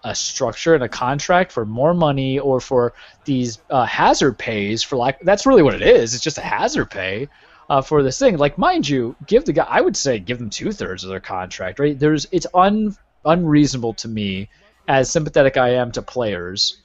a 0.04 0.14
structure 0.14 0.74
and 0.74 0.84
a 0.84 0.88
contract 0.88 1.50
for 1.50 1.66
more 1.66 1.92
money 1.92 2.38
or 2.38 2.60
for 2.60 2.94
these 3.24 3.60
uh, 3.70 3.84
hazard 3.84 4.38
pays 4.38 4.82
for 4.82 4.96
like 4.96 5.18
that's 5.20 5.44
really 5.44 5.62
what 5.62 5.74
it 5.74 5.82
is. 5.82 6.14
It's 6.14 6.22
just 6.22 6.38
a 6.38 6.42
hazard 6.42 6.90
pay 6.90 7.28
uh, 7.68 7.82
for 7.82 8.02
this 8.02 8.18
thing. 8.18 8.36
Like, 8.36 8.58
mind 8.58 8.88
you, 8.88 9.16
give 9.26 9.44
the 9.44 9.52
guy. 9.52 9.66
I 9.68 9.80
would 9.80 9.96
say 9.96 10.18
give 10.18 10.38
them 10.38 10.50
two 10.50 10.72
thirds 10.72 11.04
of 11.04 11.10
their 11.10 11.20
contract. 11.20 11.78
Right? 11.78 11.98
There's 11.98 12.26
it's 12.32 12.46
un 12.54 12.96
unreasonable 13.24 13.94
to 13.94 14.08
me, 14.08 14.48
as 14.86 15.10
sympathetic 15.10 15.56
I 15.56 15.74
am 15.74 15.92
to 15.92 16.02
players, 16.02 16.80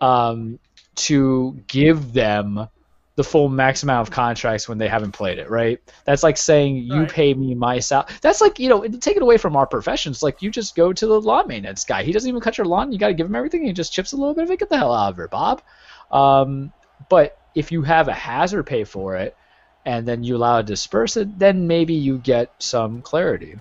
um, 0.00 0.58
to 0.96 1.60
give 1.66 2.12
them 2.12 2.68
the 3.16 3.24
full 3.24 3.48
max 3.48 3.82
amount 3.82 4.08
of 4.08 4.14
contracts 4.14 4.68
when 4.68 4.78
they 4.78 4.88
haven't 4.88 5.12
played 5.12 5.38
it, 5.38 5.50
right? 5.50 5.78
That's 6.06 6.22
like 6.22 6.36
saying 6.36 6.76
you 6.76 7.00
Right. 7.00 7.10
pay 7.10 7.34
me 7.34 7.54
my 7.54 7.78
salary. 7.78 8.08
That's 8.22 8.40
like 8.40 8.58
you 8.58 8.68
know, 8.68 8.86
take 8.86 9.16
it 9.16 9.22
away 9.22 9.36
from 9.36 9.56
our 9.56 9.66
professions. 9.66 10.22
Like 10.22 10.40
you 10.42 10.50
just 10.50 10.74
go 10.76 10.92
to 10.92 11.06
the 11.06 11.20
lawn 11.20 11.48
maintenance 11.48 11.84
guy. 11.84 12.02
He 12.02 12.12
doesn't 12.12 12.28
even 12.28 12.40
cut 12.40 12.56
your 12.58 12.66
lawn. 12.66 12.92
You 12.92 12.98
got 12.98 13.08
to 13.08 13.14
give 13.14 13.26
him 13.26 13.34
everything. 13.34 13.64
He 13.64 13.72
just 13.72 13.92
chips 13.92 14.12
a 14.12 14.16
little 14.16 14.34
bit 14.34 14.44
of 14.44 14.50
it. 14.50 14.58
Get 14.58 14.70
the 14.70 14.78
hell 14.78 14.94
out 14.94 15.10
of 15.10 15.16
here, 15.16 15.28
Bob. 15.28 15.62
Um, 16.10 16.72
but 17.08 17.36
if 17.54 17.72
you 17.72 17.82
have 17.82 18.08
a 18.08 18.12
hazard 18.12 18.64
pay 18.64 18.84
for 18.84 19.16
it, 19.16 19.36
and 19.84 20.06
then 20.06 20.22
you 20.22 20.36
allow 20.36 20.58
it 20.58 20.62
to 20.62 20.66
disperse 20.72 21.16
it, 21.16 21.38
then 21.38 21.66
maybe 21.66 21.94
you 21.94 22.18
get 22.18 22.52
some 22.58 23.02
clarity. 23.02 23.56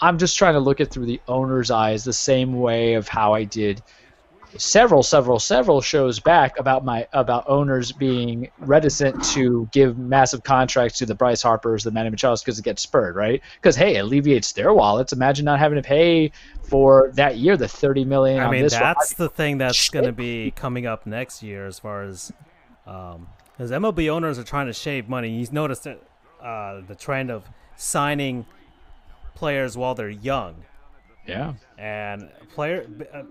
I'm 0.00 0.18
just 0.18 0.36
trying 0.38 0.54
to 0.54 0.60
look 0.60 0.80
it 0.80 0.92
through 0.92 1.06
the 1.06 1.20
owner's 1.28 1.70
eyes, 1.70 2.04
the 2.04 2.12
same 2.12 2.54
way 2.58 2.94
of 2.94 3.08
how 3.08 3.34
I 3.34 3.44
did 3.44 3.82
several, 4.56 5.02
several, 5.02 5.38
several 5.38 5.80
shows 5.80 6.20
back 6.20 6.58
about 6.58 6.84
my 6.84 7.06
about 7.12 7.44
owners 7.48 7.92
being 7.92 8.50
reticent 8.58 9.22
to 9.24 9.68
give 9.72 9.98
massive 9.98 10.42
contracts 10.42 10.98
to 10.98 11.06
the 11.06 11.14
Bryce 11.14 11.42
Harpers, 11.42 11.84
the 11.84 11.90
Manny 11.90 12.10
Machados, 12.10 12.44
because 12.44 12.58
it 12.58 12.64
gets 12.64 12.82
spurred, 12.82 13.16
right? 13.16 13.42
Because 13.56 13.76
hey, 13.76 13.96
it 13.96 14.00
alleviates 14.00 14.52
their 14.52 14.72
wallets. 14.72 15.12
Imagine 15.12 15.44
not 15.44 15.58
having 15.58 15.76
to 15.76 15.86
pay 15.86 16.32
for 16.62 17.10
that 17.14 17.36
year 17.36 17.56
the 17.56 17.68
thirty 17.68 18.04
million. 18.04 18.40
I 18.40 18.44
on 18.44 18.50
mean, 18.50 18.62
this 18.62 18.74
one. 18.74 18.82
that's 18.82 19.14
the 19.14 19.28
thing 19.28 19.58
that's 19.58 19.88
going 19.90 20.06
to 20.06 20.12
be 20.12 20.52
coming 20.52 20.86
up 20.86 21.06
next 21.06 21.42
year 21.42 21.66
as 21.66 21.78
far 21.78 22.04
as 22.04 22.32
because 22.84 23.70
MLB 23.70 24.08
owners 24.08 24.38
are 24.38 24.44
trying 24.44 24.66
to 24.66 24.72
shave 24.72 25.08
money. 25.08 25.30
You've 25.30 25.52
noticed 25.52 25.84
that, 25.84 26.00
uh, 26.42 26.80
the 26.86 26.94
trend 26.94 27.30
of 27.30 27.44
signing 27.76 28.46
players 29.34 29.76
while 29.76 29.94
they're 29.94 30.08
young, 30.10 30.64
yeah. 31.26 31.54
and 31.78 32.30
player 32.54 32.86
uh, 33.12 33.22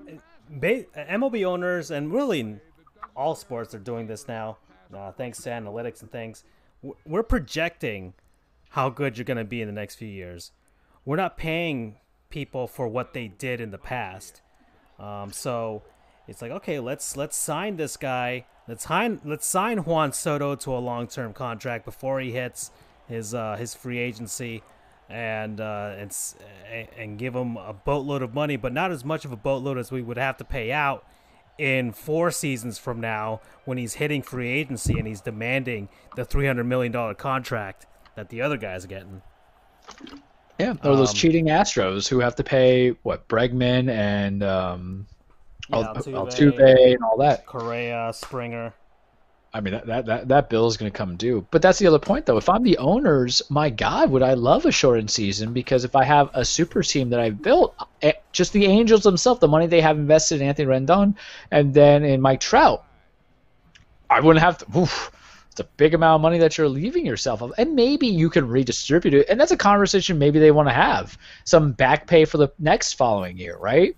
ba- 0.60 0.86
MLB 0.96 1.46
owners 1.46 1.92
and 1.92 2.12
really 2.12 2.60
all 3.16 3.36
sports 3.36 3.74
are 3.74 3.80
doing 3.80 4.08
this 4.08 4.28
now, 4.28 4.58
uh, 4.96 5.12
thanks 5.12 5.42
to 5.44 5.50
analytics 5.50 6.02
and 6.02 6.12
things. 6.12 6.44
We're 7.06 7.24
projecting 7.24 8.14
how 8.70 8.90
good 8.90 9.18
you're 9.18 9.26
going 9.26 9.38
to 9.38 9.44
be 9.44 9.62
in 9.62 9.68
the 9.68 9.74
next 9.74 9.96
few 9.96 10.08
years. 10.08 10.52
We're 11.06 11.18
not 11.18 11.38
paying 11.38 11.98
people 12.30 12.68
for 12.68 12.88
what 12.88 13.14
they 13.14 13.28
did 13.28 13.62
in 13.62 13.72
the 13.72 13.78
past. 13.78 14.42
Um, 15.00 15.32
so 15.32 15.84
it's 16.28 16.42
like, 16.42 16.52
okay, 16.52 16.80
let's 16.80 17.16
let's 17.16 17.36
sign 17.36 17.76
this 17.78 17.98
guy. 17.98 18.46
Let's 18.68 18.86
sign 18.86 19.22
let's 19.24 19.46
sign 19.46 19.80
Juan 19.80 20.14
Soto 20.14 20.56
to 20.56 20.76
a 20.76 20.80
long 20.80 21.08
term 21.08 21.34
contract 21.34 21.86
before 21.86 22.20
he 22.20 22.32
hits 22.32 22.72
his 23.08 23.34
uh, 23.34 23.58
his 23.58 23.76
free 23.76 24.00
agency, 24.00 24.64
and 25.10 25.60
uh, 25.60 25.96
and 25.98 26.16
and 26.98 27.18
give 27.18 27.36
him 27.36 27.58
a 27.58 27.74
boatload 27.74 28.22
of 28.22 28.34
money, 28.34 28.56
but 28.56 28.74
not 28.74 28.92
as 28.92 29.04
much 29.04 29.26
of 29.26 29.32
a 29.32 29.36
boatload 29.36 29.78
as 29.78 29.92
we 29.92 30.02
would 30.02 30.18
have 30.18 30.38
to 30.38 30.44
pay 30.44 30.72
out 30.72 31.06
in 31.58 31.92
four 31.92 32.32
seasons 32.32 32.80
from 32.80 33.00
now 33.00 33.40
when 33.66 33.78
he's 33.78 33.96
hitting 33.96 34.22
free 34.22 34.50
agency 34.50 34.98
and 34.98 35.08
he's 35.08 35.22
demanding 35.22 35.88
the 36.16 36.26
three 36.26 36.48
hundred 36.48 36.64
million 36.66 36.92
dollar 36.92 37.14
contract 37.14 37.86
that 38.16 38.30
the 38.30 38.42
other 38.42 38.58
guy's 38.58 38.86
are 38.86 38.88
getting. 38.88 39.22
Yeah, 40.60 40.72
or 40.84 40.96
those 40.96 41.10
Um, 41.10 41.16
cheating 41.16 41.46
Astros 41.46 42.08
who 42.08 42.20
have 42.20 42.36
to 42.36 42.44
pay 42.44 42.90
what 43.04 43.28
Bregman 43.28 43.90
and 43.90 44.44
um, 44.44 45.08
Yeah, 45.70 45.78
Altuve. 45.78 46.14
Altuve 46.14 46.94
and 46.94 47.04
all 47.04 47.18
that. 47.18 47.46
Correa, 47.46 48.12
Springer. 48.14 48.74
I 49.56 49.62
mean, 49.62 49.80
that 49.86 50.06
that 50.08 50.28
that, 50.30 50.50
bill 50.50 50.66
is 50.66 50.78
going 50.78 50.92
to 50.92 50.98
come 50.98 51.16
due. 51.16 51.46
But 51.52 51.62
that's 51.62 51.78
the 51.78 51.86
other 51.86 52.00
point, 52.00 52.26
though. 52.26 52.38
If 52.38 52.50
I'm 52.50 52.64
the 52.64 52.80
owners, 52.80 53.42
my 53.50 53.70
God, 53.70 54.10
would 54.10 54.24
I 54.24 54.34
love 54.34 54.66
a 54.66 54.72
shortened 54.72 55.12
season? 55.12 55.54
Because 55.54 55.84
if 55.84 55.96
I 55.96 56.04
have 56.04 56.32
a 56.34 56.44
super 56.44 56.82
team 56.82 57.12
that 57.12 57.20
I've 57.20 57.42
built, 57.42 57.76
eh, 58.02 58.14
just 58.32 58.52
the 58.54 58.66
Angels 58.66 59.04
themselves, 59.04 59.40
the 59.40 59.48
money 59.48 59.68
they 59.68 59.82
have 59.82 59.98
invested 59.98 60.42
in 60.42 60.48
Anthony 60.48 60.68
Rendon, 60.68 61.16
and 61.52 61.72
then 61.72 62.04
in 62.04 62.20
Mike 62.20 62.40
Trout, 62.40 62.84
I 64.10 64.22
wouldn't 64.22 64.44
have 64.44 64.58
to. 64.58 64.80
Oof, 64.80 65.12
it's 65.52 65.60
a 65.60 65.66
big 65.78 65.94
amount 65.94 66.16
of 66.16 66.22
money 66.22 66.40
that 66.40 66.58
you're 66.58 66.68
leaving 66.68 67.06
yourself 67.06 67.44
of, 67.44 67.54
and 67.60 67.76
maybe 67.76 68.08
you 68.08 68.32
can 68.32 68.48
redistribute 68.48 69.14
it. 69.14 69.30
And 69.30 69.40
that's 69.40 69.52
a 69.52 69.58
conversation 69.58 70.18
maybe 70.18 70.40
they 70.40 70.50
want 70.50 70.68
to 70.68 70.74
have 70.74 71.16
some 71.44 71.74
back 71.74 72.08
pay 72.08 72.26
for 72.26 72.40
the 72.40 72.50
next 72.58 72.94
following 72.94 73.38
year, 73.38 73.56
right? 73.58 73.96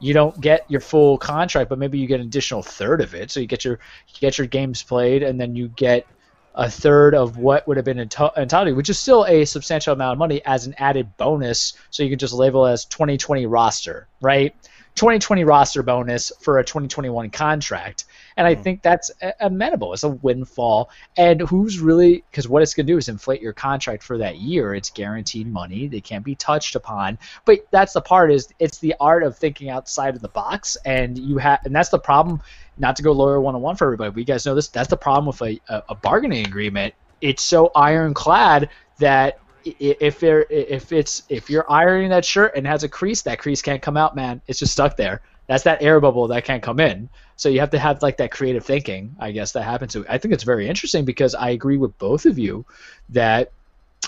You 0.00 0.12
don't 0.14 0.38
get 0.40 0.70
your 0.70 0.80
full 0.80 1.18
contract, 1.18 1.70
but 1.70 1.78
maybe 1.78 1.98
you 1.98 2.06
get 2.06 2.20
an 2.20 2.26
additional 2.26 2.62
third 2.62 3.00
of 3.00 3.14
it. 3.14 3.30
So 3.30 3.40
you 3.40 3.46
get 3.46 3.64
your 3.64 3.78
you 4.08 4.20
get 4.20 4.38
your 4.38 4.46
games 4.46 4.82
played, 4.82 5.22
and 5.22 5.40
then 5.40 5.54
you 5.56 5.68
get 5.68 6.06
a 6.54 6.70
third 6.70 7.14
of 7.14 7.36
what 7.36 7.66
would 7.66 7.76
have 7.76 7.84
been 7.84 7.98
enti- 7.98 8.36
entitled, 8.36 8.76
which 8.76 8.88
is 8.88 8.98
still 8.98 9.24
a 9.26 9.44
substantial 9.44 9.92
amount 9.92 10.12
of 10.12 10.18
money 10.18 10.40
as 10.44 10.66
an 10.66 10.74
added 10.78 11.16
bonus. 11.16 11.74
So 11.90 12.02
you 12.02 12.10
can 12.10 12.18
just 12.18 12.32
label 12.32 12.66
as 12.66 12.84
2020 12.84 13.46
roster, 13.46 14.06
right? 14.20 14.54
2020 14.94 15.42
roster 15.42 15.82
bonus 15.82 16.30
for 16.40 16.58
a 16.58 16.64
2021 16.64 17.30
contract. 17.30 18.04
And 18.36 18.46
I 18.46 18.54
hmm. 18.54 18.62
think 18.62 18.82
that's 18.82 19.10
amenable. 19.40 19.92
It's 19.92 20.02
a 20.02 20.08
windfall. 20.10 20.90
And 21.16 21.40
who's 21.40 21.80
really, 21.80 22.24
because 22.30 22.48
what 22.48 22.62
it's 22.62 22.74
going 22.74 22.86
to 22.86 22.92
do 22.92 22.98
is 22.98 23.08
inflate 23.08 23.40
your 23.40 23.52
contract 23.52 24.02
for 24.02 24.18
that 24.18 24.38
year. 24.38 24.74
It's 24.74 24.90
guaranteed 24.90 25.46
money. 25.46 25.86
They 25.86 26.00
can't 26.00 26.24
be 26.24 26.34
touched 26.34 26.74
upon. 26.74 27.18
But 27.44 27.66
that's 27.70 27.92
the 27.92 28.00
part 28.00 28.32
is 28.32 28.48
it's 28.58 28.78
the 28.78 28.94
art 29.00 29.22
of 29.22 29.36
thinking 29.36 29.70
outside 29.70 30.14
of 30.14 30.22
the 30.22 30.28
box. 30.28 30.76
And 30.84 31.18
you 31.18 31.38
have, 31.38 31.60
and 31.64 31.74
that's 31.74 31.90
the 31.90 31.98
problem. 31.98 32.40
Not 32.76 32.96
to 32.96 33.02
go 33.02 33.12
lawyer 33.12 33.40
one 33.40 33.54
on 33.54 33.62
one 33.62 33.76
for 33.76 33.84
everybody, 33.84 34.10
but 34.10 34.18
you 34.18 34.24
guys 34.24 34.44
know 34.44 34.54
this. 34.54 34.68
That's 34.68 34.90
the 34.90 34.96
problem 34.96 35.26
with 35.26 35.40
a, 35.42 35.60
a, 35.72 35.82
a 35.90 35.94
bargaining 35.94 36.44
agreement. 36.44 36.94
It's 37.20 37.42
so 37.42 37.70
ironclad 37.76 38.68
that 38.98 39.38
if 39.64 40.20
there 40.20 40.44
if 40.50 40.92
it's 40.92 41.22
if 41.28 41.48
you're 41.48 41.70
ironing 41.70 42.10
that 42.10 42.24
shirt 42.24 42.52
and 42.56 42.66
has 42.66 42.82
a 42.82 42.88
crease, 42.88 43.22
that 43.22 43.38
crease 43.38 43.62
can't 43.62 43.80
come 43.80 43.96
out, 43.96 44.14
man. 44.14 44.42
It's 44.46 44.58
just 44.58 44.72
stuck 44.72 44.96
there. 44.96 45.22
That's 45.46 45.64
that 45.64 45.82
air 45.82 46.00
bubble 46.00 46.28
that 46.28 46.44
can't 46.44 46.62
come 46.62 46.80
in. 46.80 47.08
So 47.36 47.48
you 47.48 47.60
have 47.60 47.70
to 47.70 47.78
have 47.78 48.02
like 48.02 48.18
that 48.18 48.30
creative 48.30 48.64
thinking, 48.64 49.16
I 49.18 49.32
guess, 49.32 49.52
that 49.52 49.62
happens. 49.62 49.92
So 49.92 50.04
I 50.08 50.18
think 50.18 50.34
it's 50.34 50.44
very 50.44 50.68
interesting 50.68 51.04
because 51.04 51.34
I 51.34 51.50
agree 51.50 51.76
with 51.76 51.96
both 51.98 52.26
of 52.26 52.38
you 52.38 52.64
that 53.10 53.50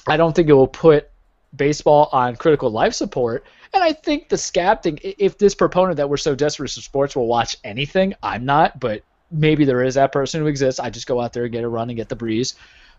I 0.07 0.16
don't 0.16 0.35
think 0.35 0.49
it 0.49 0.53
will 0.53 0.68
put 0.68 1.11
baseball 1.55 2.09
on 2.12 2.37
critical 2.37 2.70
life 2.70 2.95
support. 2.95 3.45
And 3.74 3.83
I 3.83 3.93
think 3.93 4.29
the 4.29 4.39
scab 4.39 4.83
thing, 4.83 4.99
if 5.03 5.39
this 5.39 5.55
proponent 5.55 5.97
that 5.97 6.09
we're 6.09 6.16
so 6.16 6.35
desperate 6.35 6.70
for 6.70 6.81
sports 6.81 7.16
will 7.16 7.27
watch 7.27 7.57
anything, 7.64 8.14
I'm 8.22 8.45
not, 8.45 8.79
but 8.79 9.03
maybe 9.31 9.64
there 9.64 9.83
is 9.83 9.95
that 9.95 10.12
person 10.12 10.41
who 10.41 10.47
exists. 10.47 10.79
I 10.79 10.91
just 10.91 11.07
go 11.07 11.20
out 11.20 11.33
there 11.33 11.45
and 11.45 11.53
get 11.53 11.64
a 11.64 11.68
run 11.68 11.91
and 11.91 11.97
get 11.97 12.09
the 12.09 12.16
breeze. 12.16 12.55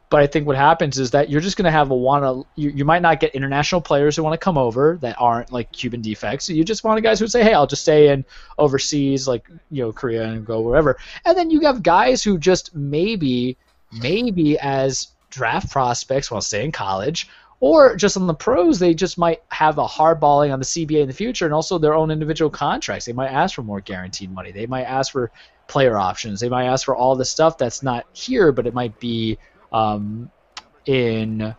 But 0.09 0.21
I 0.21 0.27
think 0.27 0.47
what 0.47 0.55
happens 0.55 0.97
is 0.99 1.11
that 1.11 1.29
you're 1.29 1.41
just 1.41 1.57
going 1.57 1.65
to 1.65 1.71
have 1.71 1.91
a 1.91 1.95
want 1.95 2.23
to. 2.23 2.47
You, 2.55 2.69
you 2.69 2.85
might 2.85 3.01
not 3.01 3.19
get 3.19 3.35
international 3.35 3.81
players 3.81 4.15
who 4.15 4.23
want 4.23 4.33
to 4.33 4.43
come 4.43 4.57
over 4.57 4.97
that 5.01 5.17
aren't 5.19 5.51
like 5.51 5.71
Cuban 5.73 6.01
defects. 6.01 6.49
You 6.49 6.63
just 6.63 6.83
want 6.83 7.03
guys 7.03 7.19
who 7.19 7.27
say, 7.27 7.43
"Hey, 7.43 7.53
I'll 7.53 7.67
just 7.67 7.81
stay 7.81 8.09
in 8.09 8.23
overseas, 8.57 9.27
like 9.27 9.49
you 9.69 9.83
know 9.83 9.91
Korea 9.91 10.23
and 10.23 10.45
go 10.45 10.61
wherever." 10.61 10.97
And 11.25 11.37
then 11.37 11.49
you 11.49 11.61
have 11.61 11.83
guys 11.83 12.23
who 12.23 12.37
just 12.37 12.73
maybe, 12.73 13.57
maybe 13.91 14.57
as 14.59 15.07
draft 15.29 15.71
prospects 15.71 16.31
want 16.31 16.41
to 16.41 16.47
stay 16.47 16.63
in 16.63 16.71
college, 16.71 17.27
or 17.59 17.97
just 17.97 18.15
on 18.15 18.27
the 18.27 18.33
pros, 18.33 18.79
they 18.79 18.93
just 18.93 19.17
might 19.17 19.41
have 19.49 19.77
a 19.77 19.85
hardballing 19.85 20.53
on 20.53 20.59
the 20.59 20.65
CBA 20.65 21.01
in 21.01 21.07
the 21.07 21.13
future, 21.13 21.43
and 21.43 21.53
also 21.53 21.77
their 21.77 21.95
own 21.95 22.11
individual 22.11 22.49
contracts. 22.49 23.05
They 23.05 23.13
might 23.13 23.31
ask 23.31 23.55
for 23.55 23.63
more 23.63 23.81
guaranteed 23.81 24.31
money. 24.31 24.53
They 24.53 24.67
might 24.67 24.83
ask 24.83 25.11
for 25.11 25.31
player 25.67 25.97
options. 25.97 26.39
They 26.39 26.47
might 26.47 26.65
ask 26.65 26.85
for 26.85 26.95
all 26.95 27.17
the 27.17 27.25
stuff 27.25 27.57
that's 27.57 27.83
not 27.83 28.05
here, 28.13 28.53
but 28.53 28.67
it 28.67 28.73
might 28.73 28.97
be 29.01 29.37
um, 29.71 30.31
in 30.85 31.55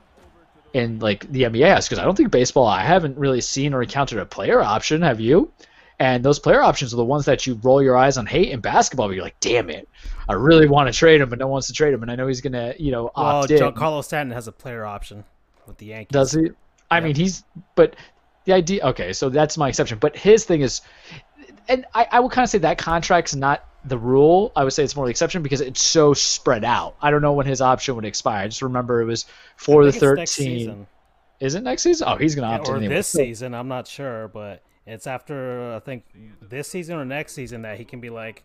in 0.75 0.99
like 0.99 1.31
the 1.31 1.43
NBA 1.43 1.67
has 1.67 1.87
because 1.87 1.99
I 1.99 2.05
don't 2.05 2.17
think 2.17 2.31
baseball 2.31 2.67
I 2.67 2.83
haven't 2.83 3.17
really 3.19 3.41
seen 3.41 3.75
or 3.75 3.83
encountered 3.83 4.19
a 4.19 4.27
player 4.27 4.61
option. 4.61 5.03
Have 5.03 5.21
you? 5.21 5.53
And 6.01 6.25
those 6.25 6.39
player 6.39 6.63
options 6.63 6.95
are 6.95 6.97
the 6.97 7.05
ones 7.05 7.25
that 7.25 7.47
you 7.47 7.59
roll 7.63 7.83
your 7.83 7.97
eyes 7.97 8.19
on 8.19 8.27
hate 8.27 8.51
in 8.51 8.61
basketball. 8.61 9.09
But 9.09 9.15
you're 9.15 9.25
like, 9.25 9.41
damn 9.41 9.69
it, 9.69 9.89
I 10.29 10.35
really 10.35 10.69
want 10.69 10.93
to 10.93 10.97
trade 10.97 11.21
him, 11.21 11.29
but 11.29 11.41
no 11.41 11.47
one 11.47 11.53
wants 11.53 11.67
to 11.69 11.73
trade 11.73 11.93
him, 11.93 12.03
and 12.03 12.11
I 12.11 12.15
know 12.15 12.29
he's 12.29 12.41
gonna, 12.41 12.75
you 12.79 12.93
know, 12.93 13.11
Well, 13.17 13.27
opt 13.27 13.51
in. 13.51 13.59
Giancarlo 13.59 14.05
Stanton 14.05 14.33
has 14.33 14.47
a 14.47 14.53
player 14.53 14.85
option 14.85 15.25
with 15.67 15.79
the 15.79 15.87
Yankees. 15.87 16.13
Does 16.13 16.33
he? 16.33 16.51
I 16.91 17.01
mean, 17.01 17.17
he's. 17.17 17.45
But 17.75 17.97
the 18.45 18.53
idea. 18.53 18.85
Okay, 18.87 19.13
so 19.13 19.29
that's 19.29 19.59
my 19.59 19.69
exception. 19.69 19.99
But 19.99 20.17
his 20.17 20.45
thing 20.45 20.61
is, 20.61 20.83
and 21.69 21.85
I, 21.95 22.07
I 22.13 22.21
would 22.21 22.31
kind 22.33 22.45
of 22.45 22.51
say 22.51 22.59
that 22.59 22.79
contract's 22.79 23.35
not 23.35 23.68
the 23.85 23.99
rule. 23.99 24.53
I 24.57 24.65
would 24.65 24.73
say 24.73 24.85
it's 24.85 24.97
more 24.97 25.07
the 25.07 25.11
exception 25.11 25.43
because 25.43 25.61
it's 25.61 25.83
so 25.83 26.15
spread 26.15 26.65
out. 26.65 26.97
I 27.01 27.11
don't 27.11 27.23
know 27.23 27.33
when 27.33 27.47
his 27.47 27.61
option 27.61 27.95
would 27.97 28.05
expire. 28.05 28.45
I 28.45 28.49
just 28.49 28.63
remember 28.63 29.01
it 29.01 29.07
was 29.07 29.27
for 29.57 29.85
the 29.85 29.93
think 29.93 30.03
it's 30.03 30.19
next 30.19 30.37
13. 30.37 30.59
season. 30.59 30.87
Is 31.41 31.55
it 31.55 31.63
next 31.63 31.83
season? 31.83 32.09
Oh, 32.11 32.17
he's 32.17 32.35
gonna 32.35 32.49
opt 32.49 32.69
or 32.69 32.77
in 32.77 32.83
anyway. 32.83 32.97
this 32.97 33.09
season. 33.09 33.55
I'm 33.55 33.69
not 33.69 33.87
sure, 33.87 34.29
but 34.29 34.63
it's 34.87 35.07
after 35.07 35.75
I 35.75 35.79
think 35.79 36.05
this 36.41 36.69
season 36.69 36.97
or 36.97 37.05
next 37.05 37.35
season 37.35 37.63
that 37.63 37.79
he 37.79 37.85
can 37.85 38.01
be 38.01 38.11
like, 38.11 38.45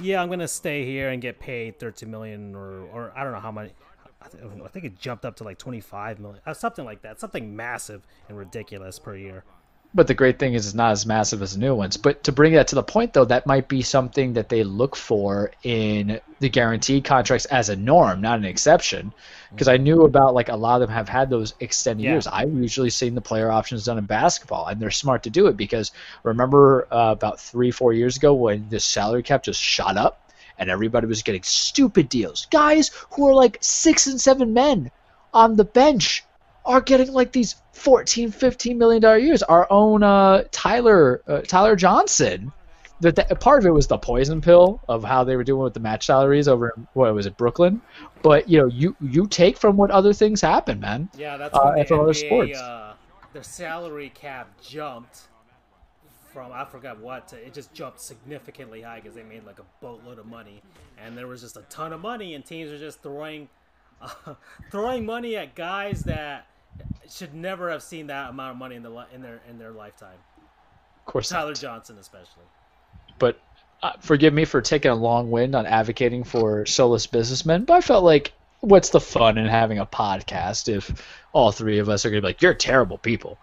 yeah, 0.00 0.22
I'm 0.22 0.28
gonna 0.28 0.46
stay 0.48 0.84
here 0.84 1.10
and 1.10 1.20
get 1.20 1.40
paid 1.40 1.80
13 1.80 2.10
million 2.10 2.54
or 2.54 2.82
or 2.92 3.12
I 3.16 3.24
don't 3.24 3.32
know 3.32 3.40
how 3.40 3.52
many. 3.52 3.72
I, 4.22 4.28
th- 4.28 4.44
I 4.62 4.68
think 4.68 4.84
it 4.84 4.98
jumped 4.98 5.24
up 5.24 5.36
to 5.36 5.44
like 5.44 5.56
25 5.56 6.20
million, 6.20 6.42
uh, 6.46 6.52
something 6.52 6.84
like 6.84 7.00
that, 7.02 7.18
something 7.18 7.56
massive 7.56 8.06
and 8.28 8.36
ridiculous 8.36 8.98
per 8.98 9.16
year. 9.16 9.44
But 9.92 10.06
the 10.06 10.14
great 10.14 10.38
thing 10.38 10.54
is, 10.54 10.66
it's 10.66 10.74
not 10.74 10.92
as 10.92 11.04
massive 11.04 11.42
as 11.42 11.54
the 11.54 11.58
new 11.58 11.74
ones. 11.74 11.96
But 11.96 12.22
to 12.24 12.32
bring 12.32 12.52
that 12.52 12.68
to 12.68 12.76
the 12.76 12.82
point, 12.82 13.12
though, 13.12 13.24
that 13.24 13.46
might 13.46 13.66
be 13.66 13.82
something 13.82 14.34
that 14.34 14.48
they 14.48 14.62
look 14.62 14.94
for 14.94 15.50
in 15.64 16.20
the 16.38 16.48
guaranteed 16.48 17.02
contracts 17.04 17.44
as 17.46 17.70
a 17.70 17.76
norm, 17.76 18.20
not 18.20 18.38
an 18.38 18.44
exception. 18.44 19.12
Because 19.50 19.66
I 19.66 19.78
knew 19.78 20.02
about 20.02 20.32
like 20.32 20.48
a 20.48 20.54
lot 20.54 20.80
of 20.80 20.88
them 20.88 20.94
have 20.94 21.08
had 21.08 21.28
those 21.28 21.54
extended 21.58 22.04
Yeah. 22.04 22.12
years. 22.12 22.28
I've 22.28 22.54
usually 22.54 22.90
seen 22.90 23.16
the 23.16 23.20
player 23.20 23.50
options 23.50 23.84
done 23.84 23.98
in 23.98 24.04
basketball, 24.04 24.66
and 24.66 24.80
they're 24.80 24.92
smart 24.92 25.24
to 25.24 25.30
do 25.30 25.48
it 25.48 25.56
because 25.56 25.90
remember 26.22 26.86
uh, 26.92 27.10
about 27.10 27.40
three, 27.40 27.72
four 27.72 27.92
years 27.92 28.16
ago 28.16 28.32
when 28.32 28.68
the 28.68 28.78
salary 28.78 29.24
cap 29.24 29.42
just 29.42 29.60
shot 29.60 29.96
up 29.96 30.20
and 30.56 30.70
everybody 30.70 31.08
was 31.08 31.22
getting 31.22 31.42
stupid 31.42 32.08
deals. 32.08 32.46
Guys 32.52 32.92
who 33.10 33.28
are 33.28 33.34
like 33.34 33.58
six 33.60 34.06
and 34.06 34.20
seven 34.20 34.52
men 34.52 34.92
on 35.34 35.56
the 35.56 35.64
bench 35.64 36.24
are 36.64 36.80
getting 36.80 37.12
like 37.12 37.32
these 37.32 37.56
14 37.72 38.30
15 38.30 38.78
million 38.78 39.02
dollar 39.02 39.18
years. 39.18 39.42
Our 39.42 39.66
own 39.70 40.02
uh, 40.02 40.44
tyler 40.50 41.22
uh, 41.26 41.40
tyler 41.40 41.76
johnson 41.76 42.52
that 43.00 43.16
that- 43.16 43.40
part 43.40 43.60
of 43.62 43.66
it 43.66 43.70
was 43.70 43.86
the 43.86 43.96
poison 43.96 44.40
pill 44.40 44.80
of 44.88 45.02
how 45.02 45.24
they 45.24 45.36
were 45.36 45.44
doing 45.44 45.62
with 45.62 45.74
the 45.74 45.80
match 45.80 46.06
salaries 46.06 46.48
over 46.48 46.74
in, 46.76 46.86
what 46.92 47.14
was 47.14 47.26
it 47.26 47.36
brooklyn? 47.36 47.80
But 48.22 48.48
you 48.48 48.58
know 48.58 48.66
you 48.66 48.94
you 49.00 49.26
take 49.26 49.56
from 49.56 49.76
what 49.76 49.90
other 49.90 50.12
things 50.12 50.40
happen 50.40 50.80
man. 50.80 51.08
Yeah, 51.16 51.36
that's 51.36 51.54
Uh, 51.54 51.72
the 51.74 51.80
other 51.94 52.12
NBA, 52.12 52.14
sports. 52.26 52.60
Uh, 52.60 52.92
their 53.32 53.42
salary 53.42 54.10
cap 54.14 54.48
jumped 54.60 55.28
from 56.32 56.52
I 56.52 56.64
forgot 56.64 57.00
what 57.00 57.28
to, 57.28 57.36
it 57.36 57.54
just 57.54 57.72
jumped 57.74 58.00
significantly 58.00 58.82
high 58.82 59.00
because 59.00 59.14
they 59.14 59.22
made 59.22 59.44
like 59.46 59.58
a 59.58 59.64
boatload 59.80 60.18
of 60.18 60.26
money, 60.26 60.62
and 61.02 61.16
there 61.16 61.26
was 61.26 61.40
just 61.40 61.56
a 61.56 61.62
ton 61.70 61.92
of 61.92 62.00
money, 62.00 62.34
and 62.34 62.44
teams 62.44 62.70
were 62.70 62.78
just 62.78 63.02
throwing 63.02 63.48
uh, 64.00 64.34
throwing 64.70 65.04
money 65.06 65.36
at 65.36 65.54
guys 65.54 66.04
that 66.04 66.46
should 67.08 67.34
never 67.34 67.70
have 67.70 67.82
seen 67.82 68.06
that 68.08 68.30
amount 68.30 68.52
of 68.52 68.56
money 68.58 68.76
in 68.76 68.82
the 68.82 69.06
in 69.12 69.22
their 69.22 69.42
in 69.48 69.58
their 69.58 69.72
lifetime. 69.72 70.20
of 71.06 71.12
course 71.12 71.28
Tyler 71.28 71.54
not. 71.54 71.58
Johnson 71.58 71.98
especially. 71.98 72.46
but 73.18 73.40
uh, 73.82 73.92
forgive 74.00 74.32
me 74.34 74.44
for 74.44 74.60
taking 74.62 74.90
a 74.90 74.94
long 74.94 75.30
wind 75.30 75.54
on 75.54 75.66
advocating 75.66 76.24
for 76.24 76.66
soulless 76.66 77.06
businessmen 77.06 77.64
but 77.64 77.74
i 77.74 77.80
felt 77.80 78.04
like 78.04 78.32
what's 78.60 78.90
the 78.90 79.00
fun 79.00 79.38
in 79.38 79.46
having 79.46 79.78
a 79.78 79.86
podcast 79.86 80.68
if 80.68 80.92
all 81.32 81.52
three 81.52 81.78
of 81.78 81.88
us 81.88 82.04
are 82.04 82.10
going 82.10 82.20
to 82.20 82.26
be 82.26 82.28
like 82.28 82.42
you're 82.42 82.54
terrible 82.54 82.98
people 82.98 83.38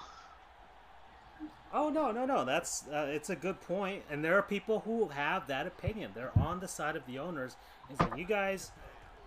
Oh 1.73 1.89
no, 1.89 2.11
no, 2.11 2.25
no. 2.25 2.45
That's 2.45 2.87
uh, 2.87 3.07
it's 3.09 3.29
a 3.29 3.35
good 3.35 3.59
point, 3.61 4.03
and 4.09 4.23
there 4.23 4.37
are 4.37 4.41
people 4.41 4.79
who 4.81 5.09
have 5.09 5.47
that 5.47 5.67
opinion. 5.67 6.11
They're 6.15 6.37
on 6.37 6.59
the 6.59 6.67
side 6.67 6.95
of 6.95 7.05
the 7.05 7.19
owners. 7.19 7.57
Is 7.89 7.99
that 7.99 8.17
you 8.17 8.25
guys 8.25 8.71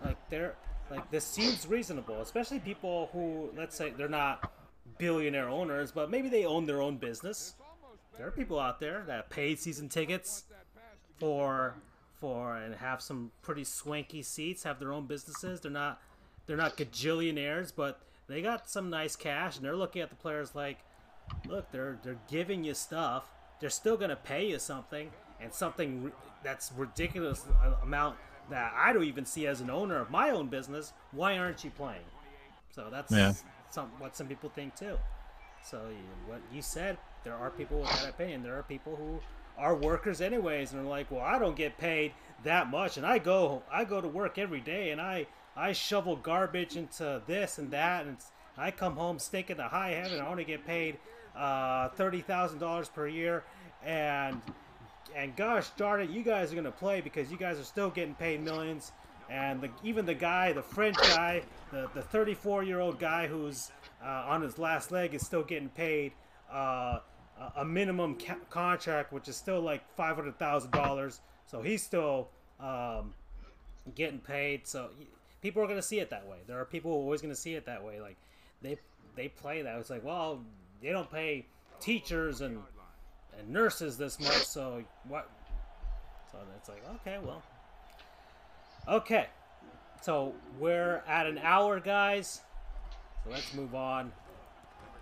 like 0.02 0.18
they're 0.30 0.56
like 0.90 1.10
this 1.10 1.24
seems 1.24 1.66
reasonable, 1.66 2.20
especially 2.20 2.58
people 2.58 3.08
who 3.12 3.50
let's 3.56 3.76
say 3.76 3.90
they're 3.96 4.08
not 4.08 4.52
billionaire 4.98 5.48
owners, 5.48 5.92
but 5.92 6.10
maybe 6.10 6.28
they 6.28 6.44
own 6.44 6.66
their 6.66 6.82
own 6.82 6.96
business. 6.96 7.54
There 8.16 8.26
are 8.26 8.30
people 8.30 8.58
out 8.58 8.80
there 8.80 9.04
that 9.06 9.30
pay 9.30 9.54
season 9.54 9.88
tickets 9.88 10.44
for 11.18 11.74
for 12.20 12.56
and 12.56 12.74
have 12.74 13.00
some 13.00 13.30
pretty 13.40 13.64
swanky 13.64 14.22
seats, 14.22 14.64
have 14.64 14.78
their 14.78 14.92
own 14.92 15.06
businesses. 15.06 15.60
They're 15.60 15.70
not 15.70 16.00
they're 16.46 16.56
not 16.56 16.76
gajillionaires, 16.76 17.72
but 17.74 18.00
they 18.26 18.42
got 18.42 18.68
some 18.68 18.90
nice 18.90 19.16
cash, 19.16 19.56
and 19.56 19.64
they're 19.64 19.76
looking 19.76 20.02
at 20.02 20.10
the 20.10 20.16
players 20.16 20.54
like 20.54 20.78
look, 21.46 21.70
they're 21.70 21.98
they're 22.02 22.18
giving 22.28 22.64
you 22.64 22.74
stuff. 22.74 23.24
They're 23.60 23.70
still 23.70 23.96
gonna 23.96 24.16
pay 24.16 24.48
you 24.48 24.58
something, 24.58 25.10
and 25.40 25.52
something 25.52 26.12
that's 26.42 26.72
ridiculous 26.76 27.44
amount 27.82 28.16
that 28.50 28.72
I 28.76 28.92
don't 28.92 29.04
even 29.04 29.24
see 29.24 29.46
as 29.46 29.60
an 29.60 29.70
owner 29.70 29.98
of 29.98 30.10
my 30.10 30.30
own 30.30 30.48
business. 30.48 30.92
Why 31.12 31.38
aren't 31.38 31.64
you 31.64 31.70
playing? 31.70 32.04
So 32.70 32.88
that's 32.90 33.10
Yeah. 33.12 33.32
some 33.70 33.90
what 33.98 34.16
some 34.16 34.26
people 34.28 34.50
think 34.50 34.76
too. 34.76 34.98
So 35.62 35.88
you, 35.88 36.30
what 36.30 36.40
you 36.52 36.62
said, 36.62 36.98
there 37.24 37.34
are 37.34 37.50
people 37.50 37.80
with 37.80 37.90
that 37.90 38.08
opinion. 38.08 38.42
There 38.42 38.56
are 38.58 38.62
people 38.62 38.96
who 38.96 39.20
are 39.58 39.74
workers 39.74 40.20
anyways, 40.20 40.72
and 40.72 40.80
are 40.80 40.88
like, 40.88 41.10
well, 41.10 41.20
I 41.20 41.38
don't 41.38 41.56
get 41.56 41.76
paid 41.76 42.12
that 42.44 42.70
much, 42.70 42.96
and 42.96 43.06
I 43.06 43.18
go 43.18 43.62
I 43.70 43.84
go 43.84 44.00
to 44.00 44.08
work 44.08 44.38
every 44.38 44.60
day, 44.60 44.90
and 44.90 45.00
I 45.00 45.26
I 45.56 45.72
shovel 45.72 46.16
garbage 46.16 46.76
into 46.76 47.22
this 47.26 47.58
and 47.58 47.70
that, 47.72 48.06
and 48.06 48.16
I 48.56 48.70
come 48.70 48.96
home 48.96 49.18
stinking 49.18 49.56
to 49.56 49.64
high 49.68 49.90
heaven. 49.90 50.20
I 50.20 50.26
only 50.28 50.44
get 50.44 50.66
paid 50.66 50.98
uh, 51.36 51.88
thirty 51.90 52.20
thousand 52.22 52.58
dollars 52.60 52.88
per 52.88 53.06
year, 53.06 53.44
and 53.84 54.40
and 55.16 55.34
gosh 55.36 55.70
darn 55.70 56.00
it, 56.00 56.10
you 56.10 56.22
guys 56.22 56.52
are 56.52 56.56
gonna 56.56 56.70
play 56.70 57.00
because 57.00 57.30
you 57.30 57.36
guys 57.36 57.58
are 57.58 57.64
still 57.64 57.90
getting 57.90 58.14
paid 58.14 58.42
millions. 58.42 58.92
And 59.28 59.60
the, 59.60 59.70
even 59.84 60.06
the 60.06 60.14
guy, 60.14 60.52
the 60.52 60.62
French 60.62 60.96
guy, 60.96 61.42
the 61.70 61.88
the 61.94 62.02
34 62.02 62.64
year 62.64 62.80
old 62.80 62.98
guy 62.98 63.26
who's 63.28 63.70
uh, 64.04 64.24
on 64.26 64.42
his 64.42 64.58
last 64.58 64.90
leg 64.90 65.14
is 65.14 65.24
still 65.24 65.42
getting 65.44 65.68
paid 65.68 66.12
uh, 66.52 66.98
a- 67.56 67.64
minimum 67.64 68.16
ca- 68.16 68.34
contract, 68.50 69.12
which 69.12 69.28
is 69.28 69.36
still 69.36 69.60
like 69.60 69.82
five 69.96 70.16
hundred 70.16 70.38
thousand 70.38 70.72
dollars. 70.72 71.20
So 71.46 71.62
he's 71.62 71.82
still 71.82 72.28
um, 72.58 73.14
getting 73.94 74.18
paid. 74.18 74.66
So 74.66 74.90
people 75.42 75.62
are 75.62 75.68
gonna 75.68 75.80
see 75.82 76.00
it 76.00 76.10
that 76.10 76.26
way. 76.26 76.38
There 76.48 76.58
are 76.58 76.64
people 76.64 76.90
who 76.90 76.96
are 76.98 77.02
always 77.02 77.22
gonna 77.22 77.34
see 77.36 77.54
it 77.54 77.66
that 77.66 77.84
way. 77.84 78.00
Like 78.00 78.16
they 78.62 78.78
they 79.14 79.28
play 79.28 79.62
that. 79.62 79.78
It's 79.78 79.90
like, 79.90 80.04
well, 80.04 80.40
they 80.82 80.90
don't 80.90 81.10
pay 81.10 81.46
teachers 81.80 82.40
and 82.40 82.58
and 83.38 83.48
nurses 83.48 83.96
this 83.96 84.18
much, 84.20 84.44
so 84.46 84.82
what? 85.08 85.28
So 86.30 86.38
it's 86.56 86.68
like, 86.68 86.82
okay, 86.96 87.18
well, 87.22 87.42
okay. 88.88 89.26
So 90.02 90.34
we're 90.58 91.02
at 91.06 91.26
an 91.26 91.38
hour, 91.38 91.80
guys. 91.80 92.40
So 93.24 93.30
let's 93.30 93.52
move 93.52 93.74
on 93.74 94.12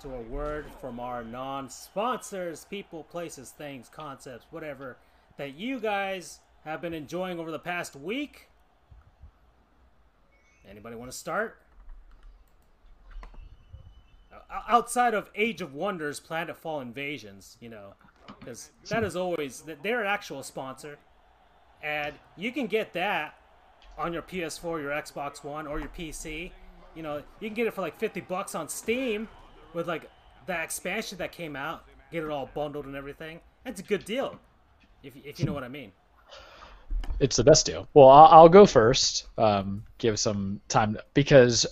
to 0.00 0.14
a 0.14 0.20
word 0.22 0.66
from 0.80 1.00
our 1.00 1.24
non-sponsors, 1.24 2.64
people, 2.64 3.04
places, 3.04 3.50
things, 3.50 3.88
concepts, 3.88 4.46
whatever 4.50 4.96
that 5.36 5.54
you 5.54 5.80
guys 5.80 6.40
have 6.64 6.80
been 6.80 6.94
enjoying 6.94 7.38
over 7.38 7.50
the 7.50 7.58
past 7.58 7.96
week. 7.96 8.48
Anybody 10.68 10.96
want 10.96 11.10
to 11.10 11.16
start? 11.16 11.60
Outside 14.68 15.14
of 15.14 15.30
Age 15.34 15.60
of 15.60 15.74
Wonders, 15.74 16.20
Planetfall 16.20 16.82
Invasions, 16.82 17.56
you 17.60 17.68
know, 17.68 17.94
because 18.38 18.70
that 18.88 19.04
is 19.04 19.16
always 19.16 19.62
they're 19.82 20.00
an 20.00 20.06
actual 20.06 20.42
sponsor, 20.42 20.98
and 21.82 22.14
you 22.36 22.52
can 22.52 22.66
get 22.66 22.92
that 22.94 23.34
on 23.96 24.12
your 24.12 24.22
PS4, 24.22 24.80
your 24.80 24.90
Xbox 24.90 25.42
One, 25.42 25.66
or 25.66 25.78
your 25.78 25.88
PC. 25.88 26.52
You 26.94 27.02
know, 27.02 27.22
you 27.40 27.48
can 27.48 27.54
get 27.54 27.66
it 27.66 27.74
for 27.74 27.80
like 27.80 27.98
50 27.98 28.20
bucks 28.22 28.54
on 28.54 28.68
Steam 28.68 29.28
with 29.74 29.88
like 29.88 30.10
that 30.46 30.64
expansion 30.64 31.18
that 31.18 31.32
came 31.32 31.56
out. 31.56 31.84
Get 32.10 32.24
it 32.24 32.30
all 32.30 32.48
bundled 32.54 32.86
and 32.86 32.96
everything. 32.96 33.40
That's 33.64 33.80
a 33.80 33.84
good 33.84 34.04
deal, 34.04 34.38
if, 35.02 35.12
if 35.24 35.38
you 35.38 35.46
know 35.46 35.52
what 35.52 35.64
I 35.64 35.68
mean. 35.68 35.92
It's 37.20 37.36
the 37.36 37.44
best 37.44 37.66
deal. 37.66 37.88
Well, 37.94 38.08
I'll, 38.08 38.26
I'll 38.26 38.48
go 38.48 38.64
first. 38.64 39.26
Um, 39.36 39.84
give 39.98 40.18
some 40.18 40.60
time 40.68 40.96
because 41.14 41.66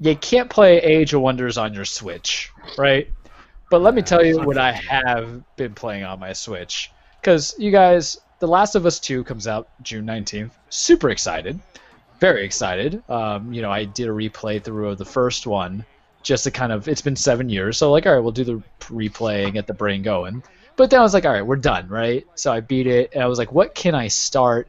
you 0.00 0.16
can't 0.16 0.50
play 0.50 0.78
Age 0.78 1.14
of 1.14 1.20
Wonders 1.20 1.58
on 1.58 1.74
your 1.74 1.84
Switch, 1.84 2.50
right? 2.76 3.08
But 3.70 3.82
let 3.82 3.94
me 3.94 4.02
tell 4.02 4.24
you 4.24 4.40
what 4.40 4.58
I 4.58 4.72
have 4.72 5.42
been 5.56 5.74
playing 5.74 6.04
on 6.04 6.20
my 6.20 6.32
Switch. 6.32 6.90
Because 7.20 7.54
you 7.58 7.70
guys, 7.70 8.18
The 8.38 8.46
Last 8.46 8.76
of 8.76 8.86
Us 8.86 9.00
2 9.00 9.24
comes 9.24 9.48
out 9.48 9.68
June 9.82 10.06
19th. 10.06 10.52
Super 10.68 11.10
excited. 11.10 11.58
Very 12.20 12.44
excited. 12.44 13.02
Um, 13.10 13.52
you 13.52 13.62
know, 13.62 13.70
I 13.70 13.84
did 13.84 14.08
a 14.08 14.12
replay 14.12 14.62
through 14.62 14.90
of 14.90 14.98
the 14.98 15.04
first 15.04 15.46
one 15.46 15.84
just 16.22 16.44
to 16.44 16.50
kind 16.50 16.72
of, 16.72 16.86
it's 16.88 17.02
been 17.02 17.16
seven 17.16 17.48
years. 17.48 17.76
So, 17.78 17.90
like, 17.90 18.06
all 18.06 18.14
right, 18.14 18.20
we'll 18.20 18.32
do 18.32 18.44
the 18.44 18.62
replay 18.80 19.44
and 19.44 19.52
get 19.52 19.66
the 19.66 19.74
brain 19.74 20.02
going. 20.02 20.42
But 20.76 20.90
then 20.90 21.00
I 21.00 21.02
was 21.02 21.14
like, 21.14 21.24
all 21.24 21.32
right, 21.32 21.46
we're 21.46 21.56
done, 21.56 21.88
right? 21.88 22.26
So 22.34 22.52
I 22.52 22.60
beat 22.60 22.86
it, 22.86 23.10
and 23.14 23.22
I 23.22 23.26
was 23.26 23.38
like, 23.38 23.50
what 23.50 23.74
can 23.74 23.94
I 23.94 24.08
start 24.08 24.68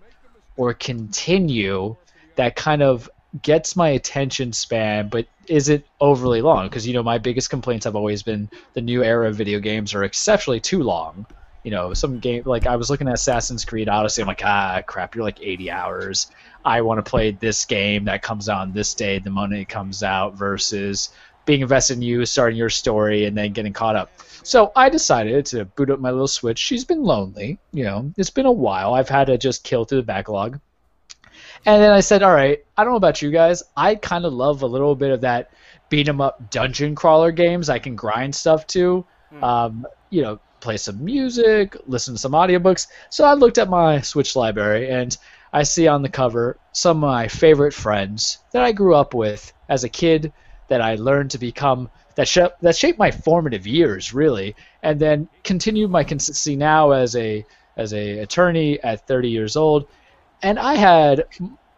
or 0.55 0.73
continue 0.73 1.95
that 2.35 2.55
kind 2.55 2.81
of 2.81 3.09
gets 3.41 3.75
my 3.75 3.89
attention 3.89 4.53
span 4.53 5.09
but 5.09 5.25
isn't 5.47 5.85
overly 6.01 6.41
long 6.41 6.67
because 6.67 6.85
you 6.85 6.93
know 6.93 7.03
my 7.03 7.17
biggest 7.17 7.49
complaints 7.49 7.85
have 7.85 7.95
always 7.95 8.23
been 8.23 8.49
the 8.73 8.81
new 8.81 9.03
era 9.03 9.27
of 9.27 9.35
video 9.35 9.59
games 9.59 9.93
are 9.93 10.03
exceptionally 10.03 10.59
too 10.59 10.83
long 10.83 11.25
you 11.67 11.71
know, 11.71 11.93
some 11.93 12.19
game 12.19 12.43
like 12.45 12.65
I 12.65 12.77
was 12.77 12.89
looking 12.89 13.09
at 13.09 13.15
Assassin's 13.15 13.65
Creed 13.65 13.89
Odyssey. 13.89 14.21
I'm 14.21 14.27
like, 14.29 14.41
ah, 14.41 14.81
crap, 14.87 15.15
you're 15.15 15.25
like 15.25 15.41
80 15.41 15.69
hours. 15.69 16.31
I 16.63 16.79
want 16.79 17.03
to 17.03 17.09
play 17.09 17.31
this 17.31 17.65
game 17.65 18.05
that 18.05 18.21
comes 18.21 18.47
out 18.47 18.61
on 18.61 18.71
this 18.71 18.93
day, 18.93 19.19
the 19.19 19.31
money 19.31 19.65
comes 19.65 20.01
out, 20.01 20.35
versus 20.35 21.09
being 21.45 21.59
invested 21.59 21.97
in 21.97 22.03
you, 22.03 22.25
starting 22.25 22.57
your 22.57 22.69
story, 22.69 23.25
and 23.25 23.37
then 23.37 23.51
getting 23.51 23.73
caught 23.73 23.97
up. 23.97 24.11
So 24.43 24.71
I 24.77 24.87
decided 24.87 25.45
to 25.47 25.65
boot 25.65 25.89
up 25.89 25.99
my 25.99 26.09
little 26.09 26.29
Switch. 26.29 26.57
She's 26.57 26.85
been 26.85 27.03
lonely, 27.03 27.59
you 27.73 27.83
know, 27.83 28.13
it's 28.15 28.29
been 28.29 28.45
a 28.45 28.51
while. 28.51 28.93
I've 28.93 29.09
had 29.09 29.27
to 29.27 29.37
just 29.37 29.65
kill 29.65 29.83
through 29.83 29.99
the 29.99 30.05
backlog. 30.05 30.61
And 31.65 31.81
then 31.81 31.91
I 31.91 31.99
said, 31.99 32.23
all 32.23 32.33
right, 32.33 32.63
I 32.77 32.83
don't 32.83 32.93
know 32.93 32.97
about 32.97 33.21
you 33.21 33.31
guys. 33.31 33.63
I 33.75 33.95
kind 33.95 34.25
of 34.25 34.33
love 34.33 34.61
a 34.61 34.67
little 34.67 34.95
bit 34.95 35.11
of 35.11 35.21
that 35.21 35.51
beat 35.89 36.07
'em 36.07 36.21
up 36.21 36.49
dungeon 36.49 36.95
crawler 36.95 37.31
games 37.31 37.69
I 37.69 37.79
can 37.79 37.95
grind 37.95 38.35
stuff 38.35 38.67
to. 38.67 39.05
Um, 39.41 39.85
you 40.09 40.21
know, 40.21 40.39
play 40.59 40.77
some 40.77 41.03
music, 41.03 41.75
listen 41.85 42.15
to 42.15 42.19
some 42.19 42.31
audiobooks. 42.31 42.87
So 43.09 43.25
I 43.25 43.33
looked 43.33 43.57
at 43.57 43.69
my 43.69 44.01
Switch 44.01 44.35
library 44.35 44.89
and 44.89 45.15
I 45.53 45.63
see 45.63 45.87
on 45.87 46.01
the 46.01 46.09
cover 46.09 46.57
some 46.71 47.03
of 47.03 47.09
my 47.09 47.27
favorite 47.27 47.73
friends 47.73 48.39
that 48.51 48.63
I 48.63 48.71
grew 48.71 48.95
up 48.95 49.13
with 49.13 49.53
as 49.69 49.83
a 49.83 49.89
kid 49.89 50.31
that 50.67 50.81
I 50.81 50.95
learned 50.95 51.31
to 51.31 51.37
become 51.37 51.89
that 52.15 52.27
sh- 52.27 52.53
that 52.61 52.75
shaped 52.75 52.99
my 52.99 53.11
formative 53.11 53.67
years 53.67 54.13
really 54.13 54.55
and 54.83 54.99
then 54.99 55.29
continued 55.43 55.89
my 55.91 56.03
consistency 56.03 56.55
now 56.55 56.91
as 56.91 57.15
a 57.15 57.45
as 57.77 57.93
a 57.93 58.19
attorney 58.19 58.81
at 58.81 59.07
30 59.07 59.29
years 59.29 59.55
old 59.55 59.87
and 60.41 60.59
I 60.59 60.75
had 60.75 61.25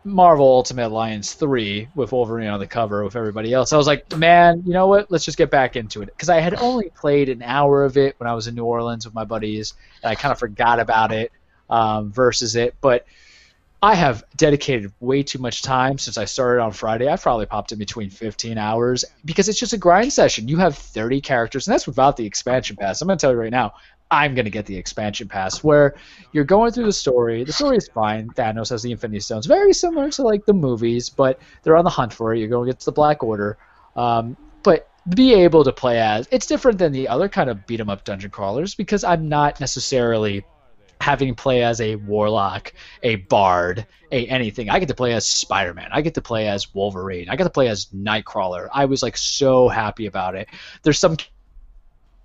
Marvel 0.03 0.47
Ultimate 0.47 0.87
Alliance 0.87 1.33
3 1.33 1.89
with 1.95 2.11
Wolverine 2.11 2.49
on 2.49 2.59
the 2.59 2.67
cover 2.67 3.03
with 3.03 3.15
everybody 3.15 3.53
else. 3.53 3.73
I 3.73 3.77
was 3.77 3.87
like, 3.87 4.15
man, 4.17 4.63
you 4.65 4.73
know 4.73 4.87
what? 4.87 5.11
Let's 5.11 5.25
just 5.25 5.37
get 5.37 5.51
back 5.51 5.75
into 5.75 6.01
it. 6.01 6.07
Because 6.07 6.29
I 6.29 6.39
had 6.39 6.55
only 6.55 6.89
played 6.89 7.29
an 7.29 7.41
hour 7.41 7.83
of 7.83 7.97
it 7.97 8.15
when 8.19 8.29
I 8.29 8.33
was 8.33 8.47
in 8.47 8.55
New 8.55 8.65
Orleans 8.65 9.05
with 9.05 9.13
my 9.13 9.25
buddies, 9.25 9.73
and 10.03 10.09
I 10.11 10.15
kind 10.15 10.31
of 10.31 10.39
forgot 10.39 10.79
about 10.79 11.11
it 11.11 11.31
um, 11.69 12.11
versus 12.11 12.55
it. 12.55 12.75
But 12.81 13.05
I 13.81 13.95
have 13.95 14.23
dedicated 14.35 14.91
way 14.99 15.23
too 15.23 15.39
much 15.39 15.61
time 15.61 15.97
since 15.97 16.17
I 16.17 16.25
started 16.25 16.61
on 16.61 16.71
Friday. 16.71 17.07
I've 17.07 17.21
probably 17.21 17.45
popped 17.45 17.71
in 17.71 17.79
between 17.79 18.09
15 18.09 18.57
hours 18.57 19.05
because 19.23 19.47
it's 19.47 19.59
just 19.59 19.73
a 19.73 19.77
grind 19.77 20.11
session. 20.11 20.49
You 20.49 20.57
have 20.57 20.77
30 20.77 21.21
characters, 21.21 21.67
and 21.67 21.73
that's 21.73 21.87
without 21.87 22.17
the 22.17 22.25
expansion 22.25 22.75
pass. 22.75 23.01
I'm 23.01 23.07
going 23.07 23.17
to 23.17 23.21
tell 23.21 23.31
you 23.31 23.37
right 23.37 23.51
now, 23.51 23.73
I'm 24.11 24.33
to 24.35 24.49
get 24.49 24.65
the 24.65 24.75
expansion 24.75 25.27
pass 25.27 25.63
where 25.63 25.95
you're 26.31 26.43
going 26.43 26.71
through 26.71 26.85
the 26.85 26.93
story. 26.93 27.43
The 27.43 27.53
story 27.53 27.77
is 27.77 27.87
fine. 27.87 28.29
Thanos 28.29 28.69
has 28.69 28.81
the 28.81 28.91
Infinity 28.91 29.19
Stones, 29.19 29.45
very 29.45 29.73
similar 29.73 30.09
to 30.11 30.23
like 30.23 30.45
the 30.45 30.53
movies, 30.53 31.09
but 31.09 31.39
they're 31.63 31.77
on 31.77 31.83
the 31.83 31.91
hunt 31.91 32.13
for 32.13 32.33
it. 32.33 32.39
You're 32.39 32.47
going 32.47 32.67
to 32.67 32.73
get 32.73 32.79
to 32.79 32.85
the 32.85 32.91
Black 32.91 33.23
Order. 33.23 33.57
Um, 33.95 34.35
but 34.63 34.89
be 35.09 35.33
able 35.33 35.63
to 35.63 35.71
play 35.71 35.99
as 35.99 36.27
it's 36.31 36.45
different 36.45 36.77
than 36.77 36.91
the 36.91 37.07
other 37.07 37.29
kind 37.29 37.49
of 37.49 37.65
beat 37.65 37.79
'em 37.79 37.89
up 37.89 38.03
dungeon 38.03 38.29
crawlers 38.31 38.75
because 38.75 39.03
I'm 39.03 39.29
not 39.29 39.59
necessarily 39.59 40.45
having 41.01 41.33
play 41.33 41.63
as 41.63 41.79
a 41.79 41.95
warlock, 41.95 42.73
a 43.03 43.15
bard, 43.15 43.87
a 44.11 44.25
anything. 44.27 44.69
I 44.69 44.79
get 44.79 44.89
to 44.89 44.95
play 44.95 45.13
as 45.13 45.25
Spider-Man. 45.25 45.89
I 45.91 46.01
get 46.01 46.15
to 46.15 46.21
play 46.21 46.47
as 46.47 46.73
Wolverine. 46.73 47.29
I 47.29 47.35
get 47.37 47.45
to 47.45 47.49
play 47.49 47.69
as 47.69 47.85
Nightcrawler. 47.95 48.67
I 48.73 48.85
was 48.85 49.01
like 49.01 49.15
so 49.15 49.69
happy 49.69 50.07
about 50.07 50.35
it. 50.35 50.49
There's 50.83 50.99
some 50.99 51.15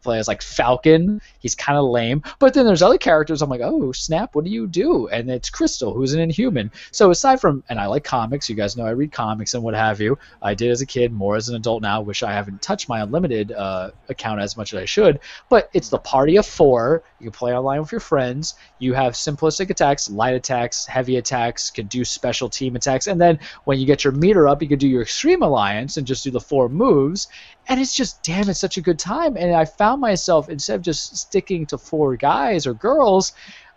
play 0.05 0.19
as 0.19 0.29
like 0.29 0.43
Falcon. 0.43 1.21
He's 1.41 1.55
kind 1.55 1.79
of 1.79 1.87
lame. 1.87 2.23
But 2.39 2.55
then 2.55 2.67
there's 2.67 2.83
other 2.83 2.99
characters. 2.99 3.43
I'm 3.43 3.51
like, 3.51 3.61
oh 3.63 3.93
snap, 3.93 4.35
what 4.35 4.45
do 4.45 4.51
you 4.51 4.67
do? 4.67 5.09
And 5.09 5.31
it's 5.31 5.51
Crystal, 5.51 5.93
who's 5.93 6.15
an 6.15 6.21
Inhuman. 6.21 6.71
So 6.93 7.11
aside 7.11 7.41
from, 7.41 7.65
and 7.69 7.81
I 7.81 7.87
like 7.87 8.05
comics. 8.05 8.49
You 8.49 8.55
guys 8.55 8.77
know 8.77 8.87
I 8.87 8.91
read 8.91 9.13
comics 9.13 9.55
and 9.55 9.63
what 9.63 9.75
have 9.75 10.01
you. 10.01 10.19
I 10.43 10.55
did 10.55 10.71
as 10.71 10.81
a 10.81 10.87
kid, 10.87 11.13
more 11.13 11.37
as 11.37 11.49
an 11.49 11.57
adult 11.57 11.83
now. 11.83 12.01
Wish 12.01 12.23
I 12.23 12.33
haven't 12.33 12.63
touched 12.63 12.89
my 12.89 13.01
unlimited 13.01 13.53
uh, 13.53 13.91
account 14.09 14.41
as 14.41 14.57
much 14.57 14.73
as 14.75 14.81
I 14.81 14.85
should. 14.85 15.21
But 15.49 15.71
it's 15.73 15.89
the 15.89 15.99
party 15.99 16.37
of 16.37 16.47
four. 16.47 17.03
You 17.21 17.31
play 17.31 17.57
online 17.57 17.81
with 17.81 17.91
your 17.91 18.01
friends. 18.01 18.55
You 18.79 18.93
have 18.93 19.15
simplistic 19.15 19.71
attacks, 19.71 20.11
light 20.11 20.35
attacks, 20.35 20.87
heavy 20.87 21.17
attacks. 21.17 21.71
Can 21.71 21.87
do 21.87 22.05
special 22.05 22.49
team 22.49 22.77
attacks, 22.77 23.07
and 23.07 23.21
then 23.21 23.39
when 23.65 23.79
you 23.79 23.87
get 23.87 24.05
your 24.05 24.13
meter 24.13 24.47
up, 24.47 24.63
you 24.63 24.69
can 24.69 24.79
do 24.79 24.89
your 24.89 25.03
extreme 25.03 25.43
alliance 25.43 25.97
and 25.97 26.07
just 26.07 26.25
do 26.25 26.31
the 26.31 26.41
four 26.41 26.69
moves 26.69 27.29
and 27.69 27.81
it's 27.81 27.95
just 27.95 28.23
damn 28.23 28.49
it's 28.49 28.61
such 28.61 28.77
a 28.77 28.81
good 28.81 28.99
time. 28.99 29.37
And 29.37 29.55
i 29.55 29.65
found 29.65 30.01
myself 30.01 30.49
instead 30.49 30.77
of 30.77 30.83
just 30.83 31.17
sticking 31.17 31.67
to 31.67 31.79
four 31.79 32.17
guys 32.17 32.67
or 32.67 32.75
girls 32.75 33.33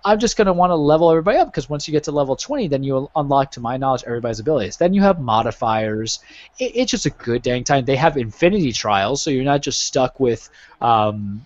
i'm 0.05 0.19
just 0.19 0.38
going 0.38 0.45
to 0.45 0.53
want 0.53 0.69
to 0.69 0.75
level 0.75 1.09
everybody 1.09 1.38
up. 1.38 1.47
Because 1.47 1.69
once 1.69 1.88
you 1.88 1.91
get 1.91 2.03
to 2.05 2.11
level 2.11 2.35
20 2.35 2.67
then 2.67 2.83
you 2.83 3.09
unlock 3.15 3.51
to 3.51 3.59
my 3.59 3.77
knowledge 3.77 4.03
everybody's 4.05 4.39
abilities. 4.39 4.77
Then 4.77 4.93
you 4.93 5.01
have 5.01 5.19
modifiers. 5.19 6.19
It, 6.59 6.71
it's 6.75 6.91
just 6.91 7.05
a 7.05 7.11
good 7.11 7.41
dang 7.41 7.63
time. 7.63 7.85
They 7.85 7.95
have 7.95 8.17
infinity 8.17 8.71
trials 8.71 9.21
so 9.21 9.29
you're 9.29 9.43
not 9.43 9.61
just 9.61 9.81
stuck 9.81 10.19
with 10.19 10.49
um, 10.81 11.45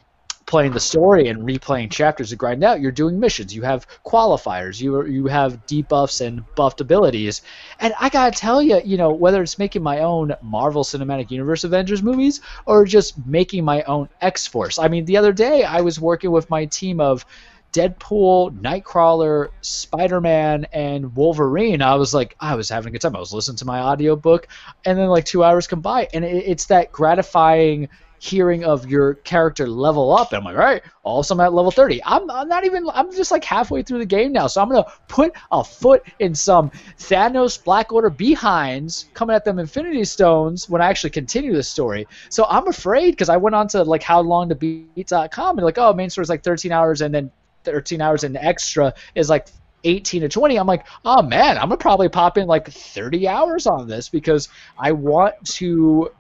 playing 0.51 0.73
the 0.73 0.79
story 0.81 1.29
and 1.29 1.43
replaying 1.43 1.89
chapters 1.89 2.29
to 2.29 2.35
grind 2.35 2.61
out. 2.61 2.81
You're 2.81 2.91
doing 2.91 3.21
missions. 3.21 3.55
You 3.55 3.61
have 3.61 3.87
qualifiers. 4.05 4.81
You 4.81 5.05
you 5.05 5.27
have 5.27 5.65
debuffs 5.65 6.19
and 6.19 6.43
buffed 6.55 6.81
abilities. 6.81 7.41
And 7.79 7.93
I 7.97 8.09
gotta 8.09 8.37
tell 8.37 8.61
you, 8.61 8.81
you 8.83 8.97
know, 8.97 9.11
whether 9.13 9.41
it's 9.41 9.57
making 9.57 9.81
my 9.81 9.99
own 9.99 10.35
Marvel 10.41 10.83
Cinematic 10.83 11.31
Universe 11.31 11.63
Avengers 11.63 12.03
movies 12.03 12.41
or 12.65 12.83
just 12.83 13.25
making 13.25 13.63
my 13.63 13.81
own 13.83 14.09
X 14.19 14.45
Force. 14.45 14.77
I 14.77 14.89
mean, 14.89 15.05
the 15.05 15.15
other 15.15 15.31
day 15.31 15.63
I 15.63 15.79
was 15.79 16.01
working 16.01 16.31
with 16.31 16.49
my 16.49 16.65
team 16.65 16.99
of 16.99 17.25
Deadpool, 17.71 18.59
Nightcrawler, 18.59 19.51
Spider-Man, 19.61 20.65
and 20.73 21.15
Wolverine. 21.15 21.81
I 21.81 21.95
was 21.95 22.13
like, 22.13 22.35
I 22.41 22.55
was 22.55 22.67
having 22.67 22.89
a 22.89 22.91
good 22.91 22.99
time. 22.99 23.15
I 23.15 23.19
was 23.19 23.33
listening 23.33 23.55
to 23.59 23.65
my 23.65 23.79
audiobook, 23.79 24.49
and 24.83 24.99
then 24.99 25.07
like 25.07 25.23
two 25.23 25.45
hours 25.45 25.67
come 25.67 25.79
by, 25.79 26.09
and 26.13 26.25
it, 26.25 26.43
it's 26.45 26.65
that 26.65 26.91
gratifying 26.91 27.87
hearing 28.22 28.63
of 28.63 28.88
your 28.88 29.15
character 29.15 29.67
level 29.67 30.15
up. 30.15 30.32
And 30.32 30.38
I'm 30.38 30.43
like, 30.43 30.55
all 30.55 30.63
right, 30.63 30.84
also 31.01 31.34
I'm 31.34 31.39
at 31.39 31.53
level 31.53 31.72
30. 31.72 32.03
I'm, 32.03 32.30
I'm 32.30 32.47
not 32.47 32.65
even, 32.65 32.88
I'm 32.93 33.11
just 33.11 33.32
like 33.32 33.43
halfway 33.43 33.82
through 33.82 33.97
the 33.97 34.05
game 34.05 34.32
now. 34.32 34.45
So 34.45 34.61
I'm 34.61 34.69
going 34.69 34.84
to 34.84 34.91
put 35.07 35.34
a 35.51 35.63
foot 35.63 36.03
in 36.19 36.36
some 36.36 36.69
Thanos 36.99 37.61
Black 37.61 37.91
Order 37.91 38.11
behinds 38.11 39.09
coming 39.15 39.36
at 39.36 39.43
them 39.43 39.57
Infinity 39.57 40.05
Stones 40.05 40.69
when 40.69 40.84
I 40.84 40.88
actually 40.88 41.09
continue 41.09 41.53
the 41.55 41.63
story. 41.63 42.07
So 42.30 42.45
I'm 42.47 42.67
afraid 42.67 43.09
because 43.09 43.30
I 43.30 43.38
went 43.38 43.55
on 43.55 43.67
to 43.69 43.84
like 43.84 44.03
how 44.03 44.22
long 44.22 44.49
to 44.49 44.55
beat.com 44.55 45.57
and 45.57 45.65
like, 45.65 45.80
oh, 45.80 45.91
main 45.91 46.11
story 46.11 46.22
is 46.22 46.30
like 46.30 46.43
13 46.43 46.72
hours 46.72 47.01
and 47.01 47.11
then 47.11 47.32
13 47.63 48.01
hours 48.01 48.24
and 48.24 48.38
extra 48.38 48.93
is 49.15 49.32
like 49.32 49.47
18 49.84 50.22
to 50.22 50.30
20 50.30 50.57
i'm 50.57 50.67
like 50.67 50.86
oh 51.05 51.24
man 51.24 51.57
i'm 51.57 51.63
gonna 51.63 51.78
probably 51.78 52.07
pop 52.07 52.38
in 52.38 52.45
like 52.45 52.69
30 52.69 53.28
hours 53.28 53.65
on 53.65 53.88
this 53.88 54.09
because 54.09 54.47
i 54.78 54.91
want 54.91 55.34
to 55.43 56.11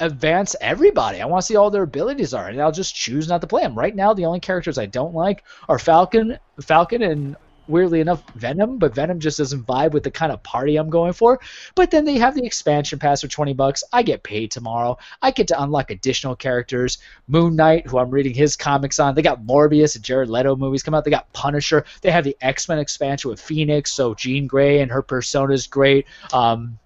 advance 0.00 0.54
everybody. 0.60 1.20
I 1.20 1.26
want 1.26 1.42
to 1.42 1.46
see 1.46 1.56
all 1.56 1.70
their 1.70 1.82
abilities 1.82 2.34
are, 2.34 2.48
and 2.48 2.60
I'll 2.60 2.72
just 2.72 2.94
choose 2.94 3.28
not 3.28 3.40
to 3.40 3.46
play 3.46 3.62
them. 3.62 3.78
Right 3.78 3.94
now, 3.94 4.14
the 4.14 4.26
only 4.26 4.40
characters 4.40 4.78
I 4.78 4.86
don't 4.86 5.14
like 5.14 5.44
are 5.68 5.78
Falcon, 5.78 6.38
Falcon, 6.60 7.02
and 7.02 7.36
weirdly 7.68 8.00
enough, 8.00 8.22
Venom. 8.34 8.78
But 8.78 8.94
Venom 8.94 9.20
just 9.20 9.38
doesn't 9.38 9.66
vibe 9.66 9.92
with 9.92 10.02
the 10.02 10.10
kind 10.10 10.32
of 10.32 10.42
party 10.42 10.76
I'm 10.76 10.90
going 10.90 11.12
for. 11.12 11.38
But 11.74 11.90
then 11.90 12.04
they 12.04 12.18
have 12.18 12.34
the 12.34 12.44
expansion 12.44 12.98
pass 12.98 13.20
for 13.20 13.28
20 13.28 13.52
bucks. 13.52 13.84
I 13.92 14.02
get 14.02 14.22
paid 14.22 14.50
tomorrow. 14.50 14.98
I 15.22 15.30
get 15.30 15.48
to 15.48 15.62
unlock 15.62 15.90
additional 15.90 16.34
characters. 16.34 16.98
Moon 17.28 17.54
Knight, 17.56 17.86
who 17.86 17.98
I'm 17.98 18.10
reading 18.10 18.34
his 18.34 18.56
comics 18.56 18.98
on. 18.98 19.14
They 19.14 19.22
got 19.22 19.44
Morbius 19.44 19.94
and 19.94 20.04
Jared 20.04 20.30
Leto 20.30 20.56
movies 20.56 20.82
come 20.82 20.94
out. 20.94 21.04
They 21.04 21.10
got 21.10 21.32
Punisher. 21.32 21.84
They 22.00 22.10
have 22.10 22.24
the 22.24 22.36
X 22.40 22.68
Men 22.68 22.78
expansion 22.78 23.30
with 23.30 23.40
Phoenix. 23.40 23.92
So 23.92 24.14
Jean 24.14 24.46
Grey 24.46 24.80
and 24.80 24.90
her 24.90 25.02
persona 25.02 25.52
is 25.52 25.66
great. 25.66 26.06
Um, 26.32 26.78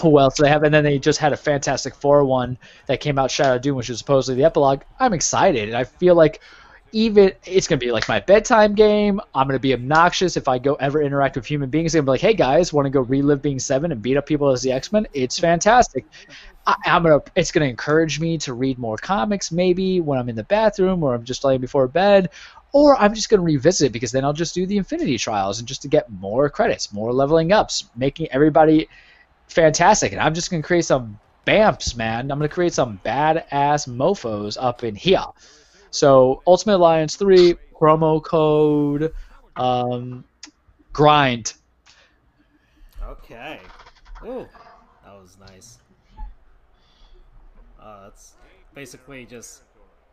who 0.00 0.18
else 0.18 0.36
they 0.36 0.48
have? 0.48 0.62
And 0.62 0.72
then 0.72 0.84
they 0.84 0.98
just 0.98 1.18
had 1.18 1.32
a 1.32 1.36
Fantastic 1.36 1.94
Four 1.94 2.24
one 2.24 2.58
that 2.86 3.00
came 3.00 3.18
out, 3.18 3.30
Shadow 3.30 3.58
Doom, 3.58 3.76
which 3.76 3.90
is 3.90 3.98
supposedly 3.98 4.40
the 4.40 4.46
epilogue. 4.46 4.82
I'm 4.98 5.12
excited, 5.12 5.68
and 5.68 5.76
I 5.76 5.84
feel 5.84 6.14
like 6.14 6.40
even 6.92 7.32
it's 7.44 7.68
gonna 7.68 7.78
be 7.78 7.92
like 7.92 8.08
my 8.08 8.20
bedtime 8.20 8.74
game. 8.74 9.20
I'm 9.34 9.46
gonna 9.46 9.58
be 9.58 9.74
obnoxious 9.74 10.36
if 10.36 10.48
I 10.48 10.58
go 10.58 10.74
ever 10.74 11.02
interact 11.02 11.36
with 11.36 11.46
human 11.46 11.70
beings. 11.70 11.94
I'm 11.94 12.00
gonna 12.00 12.06
be 12.06 12.10
like, 12.12 12.20
hey 12.20 12.34
guys, 12.34 12.72
want 12.72 12.86
to 12.86 12.90
go 12.90 13.00
relive 13.00 13.42
being 13.42 13.58
seven 13.58 13.92
and 13.92 14.00
beat 14.00 14.16
up 14.16 14.26
people 14.26 14.50
as 14.50 14.62
the 14.62 14.72
X 14.72 14.92
Men? 14.92 15.06
It's 15.12 15.38
fantastic. 15.38 16.06
I, 16.66 16.76
am 16.86 17.02
gonna. 17.02 17.20
It's 17.34 17.52
gonna 17.52 17.66
encourage 17.66 18.20
me 18.20 18.38
to 18.38 18.54
read 18.54 18.78
more 18.78 18.96
comics, 18.96 19.52
maybe 19.52 20.00
when 20.00 20.18
I'm 20.18 20.28
in 20.28 20.36
the 20.36 20.44
bathroom 20.44 21.02
or 21.02 21.14
I'm 21.14 21.24
just 21.24 21.44
laying 21.44 21.60
before 21.60 21.88
bed. 21.88 22.30
Or 22.72 23.00
I'm 23.00 23.14
just 23.14 23.30
going 23.30 23.40
to 23.40 23.46
revisit 23.46 23.86
it 23.86 23.92
because 23.92 24.12
then 24.12 24.26
I'll 24.26 24.34
just 24.34 24.54
do 24.54 24.66
the 24.66 24.76
Infinity 24.76 25.16
Trials 25.16 25.58
and 25.58 25.66
just 25.66 25.80
to 25.82 25.88
get 25.88 26.10
more 26.10 26.50
credits, 26.50 26.92
more 26.92 27.14
leveling 27.14 27.50
ups, 27.50 27.86
making 27.96 28.28
everybody 28.30 28.90
fantastic. 29.48 30.12
And 30.12 30.20
I'm 30.20 30.34
just 30.34 30.50
gonna 30.50 30.62
create 30.62 30.84
some 30.84 31.18
bamps, 31.46 31.96
man. 31.96 32.30
I'm 32.30 32.38
gonna 32.38 32.48
create 32.48 32.74
some 32.74 33.00
badass 33.04 33.88
mofos 33.88 34.56
up 34.60 34.84
in 34.84 34.94
here. 34.94 35.24
So 35.90 36.42
Ultimate 36.46 36.76
Alliance 36.76 37.16
3 37.16 37.56
promo 37.80 38.22
code 38.22 39.12
um, 39.56 40.24
grind. 40.92 41.54
Okay. 43.02 43.60
Ooh, 44.24 44.46
that 45.04 45.14
was 45.14 45.36
nice. 45.40 45.78
Uh, 47.80 48.04
that's 48.04 48.34
basically 48.74 49.24
just 49.24 49.62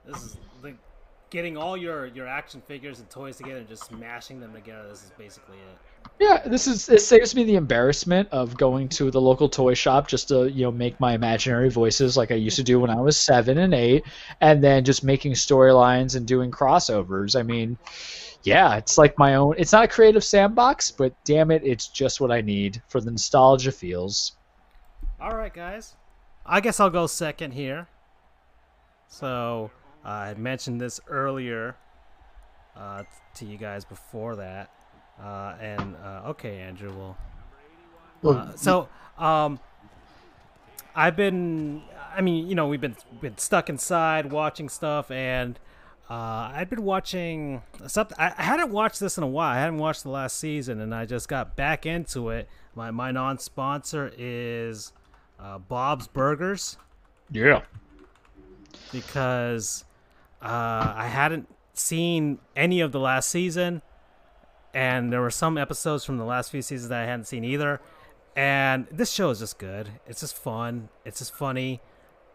this 0.06 0.24
is 0.24 0.38
the 0.62 0.74
getting 1.30 1.58
all 1.58 1.76
your 1.76 2.06
your 2.08 2.28
action 2.28 2.62
figures 2.62 3.00
and 3.00 3.10
toys 3.10 3.38
together 3.38 3.60
and 3.60 3.68
just 3.68 3.86
smashing 3.86 4.40
them 4.40 4.54
together. 4.54 4.88
This 4.88 5.04
is 5.04 5.12
basically 5.18 5.58
it. 5.58 5.78
Yeah, 6.20 6.42
this 6.46 6.68
is 6.68 6.88
it 6.90 7.02
saves 7.02 7.36
me 7.36 7.44
the 7.44 7.56
embarrassment 7.56 8.30
of 8.32 8.58
going 8.58 8.90
to 8.90 9.12
the 9.12 9.22
local 9.22 9.50
toy 9.50 9.74
shop 9.74 10.08
just 10.08 10.30
to 10.30 10.50
you 10.50 10.64
know 10.64 10.72
make 10.72 11.00
my 11.00 11.14
imaginary 11.14 11.70
voices 11.70 12.16
like 12.16 12.32
I 12.32 12.36
used 12.36 12.56
to 12.58 12.64
do 12.64 12.80
when 12.80 12.90
I 12.90 13.02
was 13.02 13.18
seven 13.18 13.58
and 13.58 13.74
eight, 13.74 14.06
and 14.42 14.64
then 14.64 14.84
just 14.84 15.04
making 15.04 15.34
storylines 15.34 16.16
and 16.16 16.26
doing 16.26 16.52
crossovers. 16.52 17.38
I 17.38 17.44
mean, 17.44 17.78
yeah, 18.44 18.78
it's 18.78 18.98
like 18.98 19.18
my 19.18 19.36
own. 19.36 19.56
It's 19.58 19.72
not 19.72 19.86
a 19.86 19.88
creative 19.88 20.24
sandbox, 20.24 20.92
but 20.92 21.14
damn 21.26 21.52
it, 21.52 21.64
it's 21.66 21.88
just 21.88 22.22
what 22.22 22.32
I 22.32 22.42
need 22.42 22.82
for 22.88 23.02
the 23.02 23.12
nostalgia 23.12 23.72
feels. 23.72 24.34
All 25.20 25.36
right, 25.36 25.54
guys. 25.54 25.96
I 26.46 26.62
guess 26.62 26.80
I'll 26.80 26.90
go 26.90 27.08
second 27.08 27.52
here. 27.52 27.88
So 29.08 29.72
uh, 30.06 30.10
I 30.10 30.34
mentioned 30.36 30.80
this 30.80 31.00
earlier 31.08 31.76
uh, 32.76 33.04
to 33.36 33.46
you 33.46 33.58
guys 33.58 33.86
before 33.86 34.36
that, 34.36 34.70
uh, 35.22 35.56
and 35.60 35.96
uh, 36.04 36.22
okay, 36.30 36.60
Andrew. 36.60 36.92
Well, 36.96 37.18
Well, 38.22 38.38
uh, 38.38 38.56
so 38.56 38.88
um, 39.18 39.60
I've 40.96 41.16
been. 41.16 41.82
I 42.16 42.22
mean, 42.22 42.48
you 42.48 42.56
know, 42.56 42.68
we've 42.68 42.82
been 42.82 42.96
been 43.22 43.38
stuck 43.38 43.70
inside 43.70 44.32
watching 44.32 44.70
stuff, 44.70 45.12
and 45.12 45.60
uh, 46.10 46.14
I've 46.54 46.70
been 46.70 46.84
watching 46.84 47.62
something. 47.88 48.16
I, 48.20 48.34
I 48.38 48.44
hadn't 48.44 48.72
watched 48.72 49.00
this 49.02 49.18
in 49.18 49.24
a 49.24 49.28
while. 49.28 49.52
I 49.54 49.60
hadn't 49.60 49.80
watched 49.80 50.04
the 50.04 50.10
last 50.10 50.38
season, 50.38 50.80
and 50.80 50.96
I 50.96 51.06
just 51.06 51.28
got 51.28 51.56
back 51.56 51.86
into 51.86 52.30
it. 52.30 52.48
My 52.74 52.92
my 52.92 53.12
non-sponsor 53.12 54.12
is 54.18 54.94
uh, 55.40 55.58
Bob's 55.60 56.08
Burgers 56.08 56.78
Yeah. 57.32 57.62
because 58.92 59.86
uh, 60.42 60.94
I 60.96 61.08
hadn't 61.12 61.48
seen 61.74 62.40
any 62.56 62.80
of 62.82 62.92
the 62.92 63.00
last 63.00 63.30
season, 63.30 63.82
and 64.76 65.12
there 65.12 65.22
were 65.22 65.32
some 65.32 65.58
episodes 65.58 66.04
from 66.04 66.18
the 66.18 66.26
last 66.26 66.52
few 66.52 66.62
seasons 66.62 66.90
that 66.90 67.02
I 67.02 67.06
hadn't 67.06 67.26
seen 67.26 67.46
either. 67.46 67.80
And 68.36 68.86
this 68.92 69.10
show 69.10 69.30
is 69.30 69.40
just 69.40 69.58
good. 69.58 69.90
It's 70.06 70.20
just 70.20 70.36
fun. 70.36 70.90
It's 71.06 71.20
just 71.20 71.34
funny. 71.34 71.80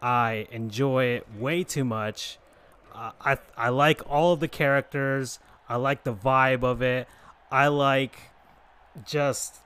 I 0.01 0.47
enjoy 0.49 1.05
it 1.05 1.27
way 1.37 1.63
too 1.63 1.85
much. 1.85 2.39
Uh, 2.93 3.11
I 3.21 3.37
I 3.55 3.69
like 3.69 4.01
all 4.09 4.33
of 4.33 4.39
the 4.39 4.47
characters. 4.47 5.37
I 5.69 5.75
like 5.75 6.03
the 6.03 6.13
vibe 6.13 6.63
of 6.63 6.81
it. 6.81 7.07
I 7.51 7.67
like 7.67 8.17
just 9.05 9.57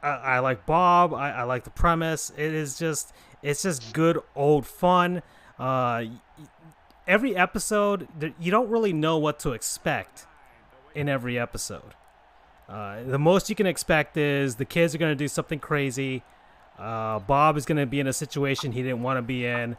I, 0.00 0.08
I 0.08 0.38
like 0.38 0.64
Bob. 0.66 1.12
I, 1.12 1.32
I 1.32 1.42
like 1.42 1.64
the 1.64 1.70
premise. 1.70 2.30
It 2.36 2.54
is 2.54 2.78
just 2.78 3.12
it's 3.42 3.64
just 3.64 3.92
good 3.92 4.20
old 4.36 4.64
fun. 4.64 5.22
Uh, 5.58 6.04
every 7.08 7.34
episode, 7.34 8.06
you 8.38 8.52
don't 8.52 8.70
really 8.70 8.92
know 8.92 9.18
what 9.18 9.40
to 9.40 9.50
expect 9.50 10.26
in 10.94 11.08
every 11.08 11.38
episode. 11.38 11.94
Uh, 12.68 13.02
the 13.02 13.18
most 13.18 13.50
you 13.50 13.56
can 13.56 13.66
expect 13.66 14.16
is 14.16 14.56
the 14.56 14.64
kids 14.64 14.94
are 14.94 14.98
going 14.98 15.10
to 15.10 15.16
do 15.16 15.28
something 15.28 15.58
crazy. 15.58 16.22
Uh, 16.78 17.18
Bob 17.18 17.56
is 17.56 17.66
going 17.66 17.78
to 17.78 17.86
be 17.86 18.00
in 18.00 18.06
a 18.06 18.12
situation 18.12 18.72
he 18.72 18.82
didn't 18.82 19.02
want 19.02 19.18
to 19.18 19.22
be 19.22 19.44
in. 19.44 19.76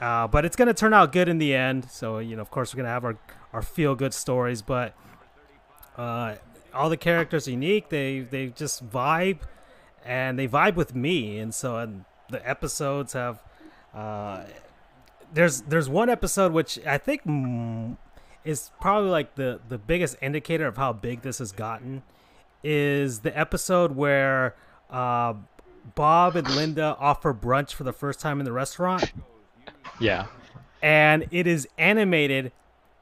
Uh, 0.00 0.26
but 0.26 0.44
it's 0.44 0.56
going 0.56 0.66
to 0.66 0.74
turn 0.74 0.92
out 0.94 1.12
good 1.12 1.28
in 1.28 1.38
the 1.38 1.54
end. 1.54 1.88
So, 1.90 2.18
you 2.18 2.34
know, 2.34 2.42
of 2.42 2.50
course, 2.50 2.74
we're 2.74 2.78
going 2.78 2.86
to 2.86 2.90
have 2.90 3.04
our, 3.04 3.18
our 3.52 3.62
feel 3.62 3.94
good 3.94 4.14
stories. 4.14 4.62
But 4.62 4.94
uh, 5.96 6.36
all 6.74 6.88
the 6.88 6.96
characters 6.96 7.46
are 7.46 7.52
unique. 7.52 7.90
They, 7.90 8.20
they 8.20 8.48
just 8.48 8.88
vibe 8.90 9.40
and 10.04 10.38
they 10.38 10.48
vibe 10.48 10.74
with 10.74 10.94
me. 10.94 11.38
And 11.38 11.54
so 11.54 11.76
and 11.76 12.04
the 12.30 12.48
episodes 12.48 13.12
have. 13.12 13.42
Uh, 13.94 14.44
there's 15.34 15.62
there's 15.62 15.88
one 15.88 16.10
episode 16.10 16.52
which 16.52 16.78
I 16.86 16.98
think 16.98 17.24
is 18.44 18.70
probably 18.80 19.10
like 19.10 19.34
the 19.36 19.60
the 19.68 19.78
biggest 19.78 20.16
indicator 20.20 20.66
of 20.66 20.76
how 20.76 20.92
big 20.92 21.22
this 21.22 21.38
has 21.38 21.52
gotten 21.52 22.02
is 22.64 23.20
the 23.20 23.36
episode 23.38 23.96
where 23.96 24.54
uh, 24.90 25.34
Bob 25.94 26.36
and 26.36 26.48
Linda 26.54 26.96
offer 26.98 27.34
brunch 27.34 27.72
for 27.72 27.84
the 27.84 27.92
first 27.92 28.20
time 28.20 28.38
in 28.40 28.44
the 28.44 28.52
restaurant 28.52 29.12
Yeah. 29.98 30.26
and 30.80 31.26
it 31.30 31.46
is 31.46 31.66
animated 31.78 32.52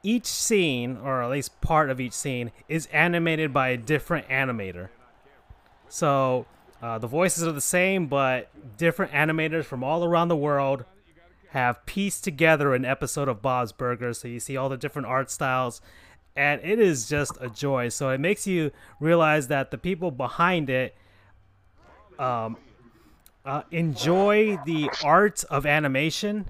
each 0.02 0.24
scene 0.26 0.96
or 1.02 1.22
at 1.22 1.30
least 1.30 1.60
part 1.60 1.90
of 1.90 2.00
each 2.00 2.14
scene 2.14 2.52
is 2.68 2.86
animated 2.86 3.52
by 3.52 3.68
a 3.68 3.76
different 3.76 4.26
animator 4.28 4.88
so 5.88 6.46
uh, 6.82 6.98
the 6.98 7.06
voices 7.06 7.46
are 7.46 7.52
the 7.52 7.60
same 7.60 8.06
but 8.06 8.48
different 8.78 9.12
animators 9.12 9.64
from 9.64 9.84
all 9.84 10.04
around 10.04 10.28
the 10.28 10.36
world 10.36 10.84
have 11.50 11.84
pieced 11.86 12.24
together 12.24 12.74
an 12.74 12.84
episode 12.84 13.28
of 13.28 13.42
bob's 13.42 13.72
burgers 13.72 14.20
so 14.20 14.28
you 14.28 14.40
see 14.40 14.56
all 14.56 14.68
the 14.68 14.76
different 14.76 15.06
art 15.06 15.30
styles 15.30 15.80
and 16.36 16.60
it 16.62 16.78
is 16.78 17.08
just 17.08 17.36
a 17.40 17.48
joy 17.48 17.88
so 17.88 18.10
it 18.10 18.20
makes 18.20 18.46
you 18.46 18.70
realize 18.98 19.48
that 19.48 19.70
the 19.70 19.78
people 19.78 20.10
behind 20.10 20.70
it 20.70 20.94
um, 22.18 22.56
uh, 23.44 23.62
enjoy 23.70 24.58
the 24.66 24.90
art 25.02 25.42
of 25.50 25.64
animation 25.64 26.46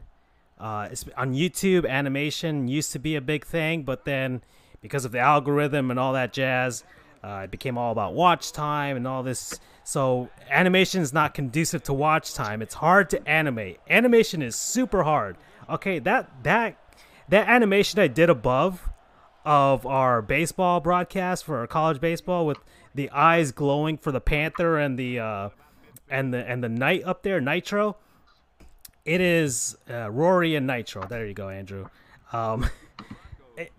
uh, 0.60 0.88
on 1.16 1.32
YouTube, 1.32 1.88
animation 1.88 2.68
used 2.68 2.92
to 2.92 2.98
be 2.98 3.16
a 3.16 3.20
big 3.20 3.46
thing, 3.46 3.82
but 3.82 4.04
then 4.04 4.42
because 4.82 5.06
of 5.06 5.12
the 5.12 5.18
algorithm 5.18 5.90
and 5.90 5.98
all 5.98 6.12
that 6.12 6.34
jazz, 6.34 6.84
uh, 7.24 7.42
it 7.44 7.50
became 7.50 7.78
all 7.78 7.92
about 7.92 8.12
watch 8.12 8.52
time 8.52 8.96
and 8.96 9.08
all 9.08 9.22
this. 9.22 9.58
So 9.84 10.28
animation 10.50 11.02
is 11.02 11.12
not 11.12 11.34
conducive 11.34 11.82
to 11.84 11.92
watch 11.92 12.34
time. 12.34 12.62
It's 12.62 12.74
hard 12.74 13.10
to 13.10 13.28
animate. 13.28 13.80
Animation 13.88 14.42
is 14.42 14.54
super 14.56 15.02
hard. 15.02 15.36
Okay, 15.68 15.98
that 16.00 16.42
that 16.44 16.76
that 17.28 17.48
animation 17.48 17.98
I 18.00 18.08
did 18.08 18.30
above 18.30 18.88
of 19.44 19.86
our 19.86 20.20
baseball 20.22 20.80
broadcast 20.80 21.44
for 21.44 21.58
our 21.58 21.66
college 21.66 22.00
baseball 22.00 22.46
with 22.46 22.58
the 22.94 23.10
eyes 23.10 23.52
glowing 23.52 23.96
for 23.96 24.12
the 24.12 24.20
panther 24.20 24.76
and 24.78 24.98
the 24.98 25.18
uh, 25.18 25.48
and 26.08 26.32
the 26.34 26.48
and 26.48 26.62
the 26.62 26.68
night 26.68 27.02
up 27.04 27.22
there, 27.22 27.40
Nitro 27.40 27.96
it 29.04 29.20
is 29.20 29.76
uh, 29.88 30.10
Rory 30.10 30.54
and 30.54 30.66
Nitro. 30.66 31.06
There 31.06 31.26
you 31.26 31.34
go, 31.34 31.48
Andrew. 31.48 31.86
Um, 32.32 32.68
it- 33.56 33.72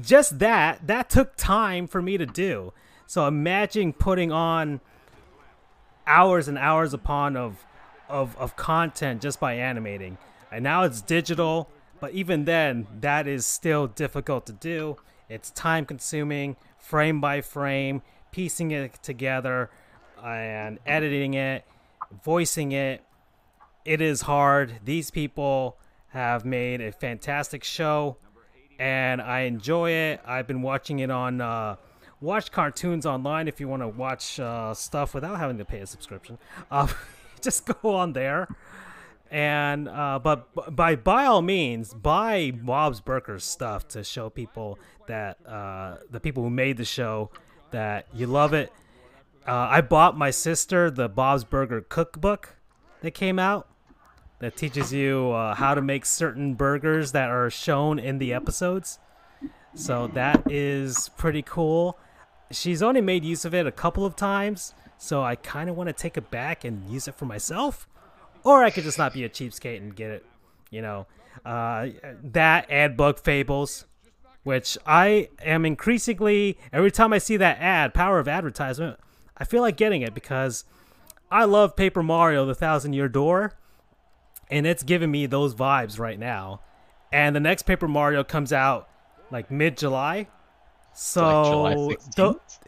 just 0.00 0.38
that 0.40 0.86
that 0.86 1.08
took 1.10 1.36
time 1.36 1.86
for 1.86 2.02
me 2.02 2.18
to 2.18 2.26
do. 2.26 2.72
So 3.06 3.26
imagine 3.26 3.92
putting 3.92 4.32
on 4.32 4.80
hours 6.06 6.48
and 6.48 6.58
hours 6.58 6.94
upon 6.94 7.36
of 7.36 7.64
of 8.08 8.36
of 8.36 8.56
content 8.56 9.22
just 9.22 9.40
by 9.40 9.54
animating. 9.54 10.18
And 10.52 10.62
now 10.62 10.82
it's 10.84 11.00
digital, 11.00 11.68
but 12.00 12.12
even 12.12 12.44
then, 12.44 12.86
that 13.00 13.26
is 13.26 13.44
still 13.44 13.86
difficult 13.86 14.46
to 14.46 14.52
do. 14.52 14.96
It's 15.28 15.50
time 15.50 15.84
consuming, 15.84 16.56
frame 16.78 17.20
by 17.20 17.40
frame, 17.40 18.02
piecing 18.30 18.70
it 18.70 19.02
together, 19.02 19.70
and 20.22 20.78
editing 20.86 21.34
it, 21.34 21.64
voicing 22.22 22.72
it 22.72 23.02
it 23.84 24.00
is 24.00 24.22
hard. 24.22 24.80
These 24.84 25.10
people 25.10 25.76
have 26.08 26.44
made 26.44 26.80
a 26.80 26.90
fantastic 26.90 27.62
show, 27.62 28.16
and 28.78 29.20
I 29.20 29.40
enjoy 29.40 29.90
it. 29.90 30.20
I've 30.26 30.46
been 30.46 30.62
watching 30.62 31.00
it 31.00 31.10
on 31.10 31.40
uh, 31.40 31.76
Watch 32.20 32.50
Cartoons 32.50 33.06
Online 33.06 33.48
if 33.48 33.60
you 33.60 33.68
want 33.68 33.82
to 33.82 33.88
watch 33.88 34.40
uh, 34.40 34.74
stuff 34.74 35.14
without 35.14 35.38
having 35.38 35.58
to 35.58 35.64
pay 35.64 35.80
a 35.80 35.86
subscription. 35.86 36.38
Uh, 36.70 36.88
just 37.40 37.66
go 37.66 37.94
on 37.94 38.12
there. 38.12 38.48
And 39.30 39.88
uh, 39.88 40.20
but 40.22 40.76
by 40.76 40.96
by 40.96 41.26
all 41.26 41.42
means, 41.42 41.92
buy 41.92 42.52
Bob's 42.52 43.00
Burgers 43.00 43.44
stuff 43.44 43.88
to 43.88 44.04
show 44.04 44.30
people 44.30 44.78
that 45.08 45.38
uh, 45.46 45.96
the 46.10 46.20
people 46.20 46.44
who 46.44 46.50
made 46.50 46.76
the 46.76 46.84
show 46.84 47.30
that 47.72 48.06
you 48.14 48.26
love 48.26 48.54
it. 48.54 48.72
Uh, 49.46 49.68
I 49.70 49.80
bought 49.80 50.16
my 50.16 50.30
sister 50.30 50.90
the 50.90 51.08
Bob's 51.08 51.44
Burger 51.44 51.80
cookbook 51.80 52.56
that 53.00 53.10
came 53.10 53.38
out 53.38 53.68
that 54.38 54.56
teaches 54.56 54.92
you 54.92 55.32
uh, 55.32 55.54
how 55.54 55.74
to 55.74 55.82
make 55.82 56.04
certain 56.04 56.54
burgers 56.54 57.12
that 57.12 57.30
are 57.30 57.50
shown 57.50 57.98
in 57.98 58.18
the 58.18 58.32
episodes. 58.32 58.98
So 59.74 60.08
that 60.08 60.50
is 60.50 61.10
pretty 61.16 61.42
cool. 61.42 61.98
She's 62.50 62.82
only 62.82 63.00
made 63.00 63.24
use 63.24 63.44
of 63.44 63.54
it 63.54 63.66
a 63.66 63.72
couple 63.72 64.06
of 64.06 64.16
times, 64.16 64.74
so 64.98 65.22
I 65.22 65.34
kind 65.34 65.68
of 65.68 65.76
want 65.76 65.88
to 65.88 65.92
take 65.92 66.16
it 66.16 66.30
back 66.30 66.64
and 66.64 66.88
use 66.88 67.08
it 67.08 67.14
for 67.14 67.24
myself. 67.24 67.88
Or 68.44 68.62
I 68.62 68.70
could 68.70 68.84
just 68.84 68.98
not 68.98 69.12
be 69.12 69.24
a 69.24 69.28
cheapskate 69.28 69.78
and 69.78 69.96
get 69.96 70.10
it, 70.10 70.26
you 70.70 70.82
know. 70.82 71.06
Uh, 71.44 71.88
that 72.22 72.66
and 72.68 72.96
Bug 72.96 73.18
Fables, 73.18 73.86
which 74.44 74.78
I 74.86 75.30
am 75.42 75.64
increasingly, 75.64 76.58
every 76.72 76.90
time 76.90 77.12
I 77.12 77.18
see 77.18 77.36
that 77.38 77.58
ad, 77.58 77.94
power 77.94 78.18
of 78.18 78.28
advertisement, 78.28 78.98
I 79.36 79.44
feel 79.44 79.62
like 79.62 79.76
getting 79.76 80.02
it 80.02 80.14
because 80.14 80.64
I 81.30 81.44
love 81.44 81.74
Paper 81.74 82.02
Mario, 82.02 82.46
the 82.46 82.54
Thousand 82.54 82.92
Year 82.92 83.08
Door 83.08 83.54
and 84.50 84.66
it's 84.66 84.82
giving 84.82 85.10
me 85.10 85.26
those 85.26 85.54
vibes 85.54 85.98
right 85.98 86.18
now. 86.18 86.60
And 87.12 87.34
the 87.34 87.40
next 87.40 87.62
Paper 87.62 87.88
Mario 87.88 88.24
comes 88.24 88.52
out 88.52 88.88
like 89.34 89.50
mid 89.50 89.76
July. 89.76 90.28
So 90.94 91.44
July 91.44 91.74
tho- 92.16 92.34
16th? 92.34 92.58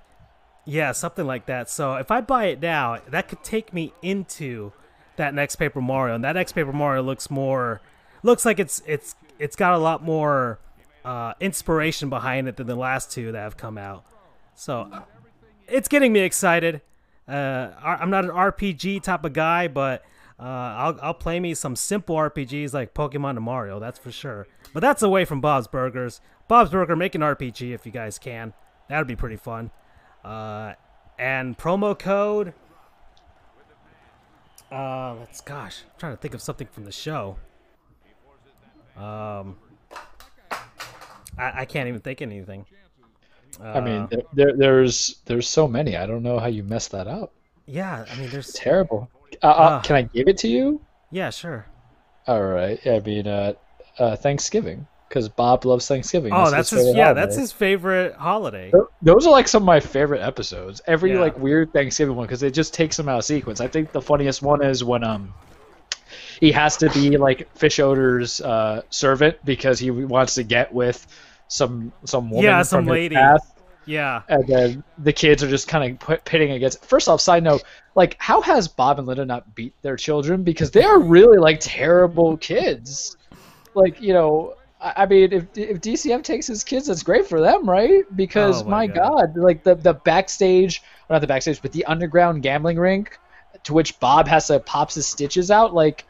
yeah, 0.66 0.92
something 0.92 1.26
like 1.26 1.46
that. 1.46 1.70
So 1.70 1.94
if 1.94 2.10
I 2.10 2.20
buy 2.20 2.46
it 2.46 2.60
now, 2.60 2.98
that 3.08 3.28
could 3.28 3.42
take 3.42 3.72
me 3.72 3.94
into 4.02 4.72
that 5.16 5.32
next 5.32 5.56
Paper 5.56 5.80
Mario, 5.80 6.14
and 6.14 6.24
that 6.24 6.32
next 6.32 6.52
Paper 6.52 6.72
Mario 6.72 7.02
looks 7.02 7.30
more 7.30 7.80
looks 8.22 8.44
like 8.44 8.58
it's 8.58 8.82
it's 8.86 9.14
it's 9.38 9.56
got 9.56 9.72
a 9.72 9.78
lot 9.78 10.02
more 10.02 10.58
uh, 11.04 11.34
inspiration 11.40 12.10
behind 12.10 12.48
it 12.48 12.56
than 12.56 12.66
the 12.66 12.74
last 12.74 13.12
two 13.12 13.32
that 13.32 13.38
have 13.38 13.56
come 13.56 13.78
out. 13.78 14.04
So 14.54 14.88
uh, 14.92 15.02
it's 15.68 15.88
getting 15.88 16.12
me 16.12 16.20
excited. 16.20 16.82
Uh, 17.28 17.70
I'm 17.82 18.10
not 18.10 18.24
an 18.24 18.30
RPG 18.30 19.02
type 19.02 19.24
of 19.24 19.32
guy, 19.32 19.68
but 19.68 20.02
uh, 20.38 20.42
I'll 20.42 20.98
I'll 21.00 21.14
play 21.14 21.40
me 21.40 21.54
some 21.54 21.76
simple 21.76 22.16
RPGs 22.16 22.74
like 22.74 22.92
Pokemon 22.92 23.30
and 23.30 23.42
Mario. 23.42 23.78
That's 23.80 23.98
for 23.98 24.10
sure. 24.12 24.46
But 24.72 24.80
that's 24.80 25.02
away 25.02 25.24
from 25.24 25.40
Bob's 25.40 25.66
Burgers. 25.66 26.20
Bob's 26.48 26.70
Burger, 26.70 26.96
make 26.96 27.14
an 27.14 27.20
RPG 27.22 27.72
if 27.74 27.84
you 27.86 27.92
guys 27.92 28.18
can. 28.18 28.52
That'd 28.88 29.06
be 29.08 29.16
pretty 29.16 29.36
fun. 29.36 29.70
Uh, 30.24 30.74
and 31.18 31.56
promo 31.58 31.98
code. 31.98 32.54
Uh, 34.70 35.14
let's 35.14 35.40
gosh, 35.40 35.82
I'm 35.84 35.98
trying 35.98 36.12
to 36.12 36.16
think 36.20 36.34
of 36.34 36.42
something 36.42 36.66
from 36.72 36.84
the 36.84 36.92
show. 36.92 37.36
Um, 38.96 39.56
I, 41.38 41.60
I 41.60 41.64
can't 41.64 41.88
even 41.88 42.00
think 42.00 42.20
of 42.20 42.30
anything. 42.30 42.66
I 43.62 43.80
mean, 43.80 44.02
Uh, 44.02 44.06
there, 44.10 44.22
there, 44.32 44.56
there's 44.56 45.16
there's 45.24 45.48
so 45.48 45.66
many. 45.68 45.96
I 45.96 46.06
don't 46.06 46.22
know 46.22 46.38
how 46.38 46.46
you 46.46 46.62
messed 46.62 46.90
that 46.92 47.06
up. 47.06 47.32
yeah, 47.66 48.04
I 48.10 48.16
mean, 48.18 48.28
there's 48.30 48.52
Terrible. 48.52 49.08
Uh, 49.42 49.46
uh, 49.46 49.82
can 49.82 49.96
I 49.96 50.02
give 50.02 50.28
it 50.28 50.38
to 50.38 50.48
you? 50.48 50.80
yeah, 51.10 51.30
sure. 51.30 51.66
All 52.26 52.42
right. 52.42 52.84
I 52.86 53.00
mean, 53.00 53.26
uh, 53.28 53.52
uh, 53.98 54.16
Thanksgiving, 54.16 54.86
because 55.08 55.28
Bob 55.28 55.64
loves 55.64 55.86
Thanksgiving. 55.88 56.32
Oh, 56.32 56.50
that's 56.50 56.70
his 56.70 56.80
favorite 56.80 56.96
yeah, 56.96 57.04
holiday. 57.06 57.20
that's 57.20 57.36
his 57.36 57.52
favorite 57.52 58.14
holiday. 58.16 58.72
Those 59.02 59.26
are 59.26 59.30
like 59.30 59.48
some 59.48 59.62
of 59.62 59.66
my 59.66 59.80
favorite 59.80 60.20
episodes. 60.22 60.80
Every 60.86 61.12
Yeah. 61.12 61.20
like 61.20 61.38
weird 61.38 61.72
Thanksgiving 61.72 62.16
one 62.16 62.26
because 62.26 62.42
it 62.42 62.52
just 62.52 62.74
takes 62.74 62.96
them 62.96 63.08
out 63.08 63.18
of 63.18 63.24
sequence. 63.24 63.60
I 63.60 63.68
think 63.68 63.92
the 63.92 64.02
funniest 64.02 64.42
one 64.42 64.64
is 64.64 64.82
when 64.84 65.04
um 65.04 65.32
he 66.40 66.52
has 66.52 66.76
to 66.78 66.90
be 66.90 67.16
like 67.16 67.52
Fischoeder's 67.54 68.40
uh, 68.40 68.82
servant 68.90 69.36
because 69.44 69.78
he 69.78 69.90
wants 69.90 70.34
to 70.34 70.42
get 70.42 70.72
with 70.72 71.06
some 71.48 71.92
some 72.04 72.28
woman. 72.30 72.44
Yeah, 72.44 72.62
some 72.62 72.84
lady. 72.86 73.14
past, 73.14 73.44
Yeah, 73.86 74.22
and 74.28 74.46
then 74.46 74.84
the 74.98 75.12
kids 75.12 75.42
are 75.42 75.48
just 75.48 75.66
kind 75.68 75.98
of 76.02 76.24
pitting 76.24 76.52
against. 76.52 76.84
First 76.84 77.08
off, 77.08 77.20
side 77.20 77.42
note, 77.42 77.62
like 77.94 78.16
how 78.18 78.40
has 78.42 78.68
Bob 78.68 78.98
and 78.98 79.06
Linda 79.08 79.24
not 79.24 79.54
beat 79.54 79.72
their 79.82 79.96
children 79.96 80.42
because 80.42 80.70
they 80.70 80.82
are 80.82 80.98
really 81.00 81.38
like 81.38 81.58
terrible 81.60 82.36
kids. 82.36 83.16
Like 83.74 84.00
you 84.00 84.12
know, 84.12 84.54
I 84.96 85.06
mean, 85.06 85.32
if 85.32 85.44
if 85.56 85.80
DCM 85.80 86.22
takes 86.22 86.46
his 86.46 86.62
kids, 86.64 86.86
that's 86.86 87.02
great 87.02 87.26
for 87.26 87.40
them, 87.40 87.68
right? 87.68 88.04
Because 88.14 88.62
Oh, 88.62 88.64
my 88.64 88.86
my 88.86 88.94
God. 88.94 89.34
God. 89.34 89.36
like 89.36 89.62
the 89.64 89.74
the 89.74 89.94
backstage, 89.94 90.82
or 91.08 91.14
not 91.14 91.20
the 91.20 91.26
backstage, 91.26 91.60
but 91.62 91.72
the 91.72 91.84
underground 91.86 92.42
gambling 92.42 92.78
rink, 92.78 93.18
to 93.64 93.72
which 93.74 93.98
Bob 94.00 94.28
has 94.28 94.46
to 94.48 94.60
pops 94.60 94.94
his 94.94 95.06
stitches 95.06 95.50
out, 95.50 95.74
like. 95.74 96.04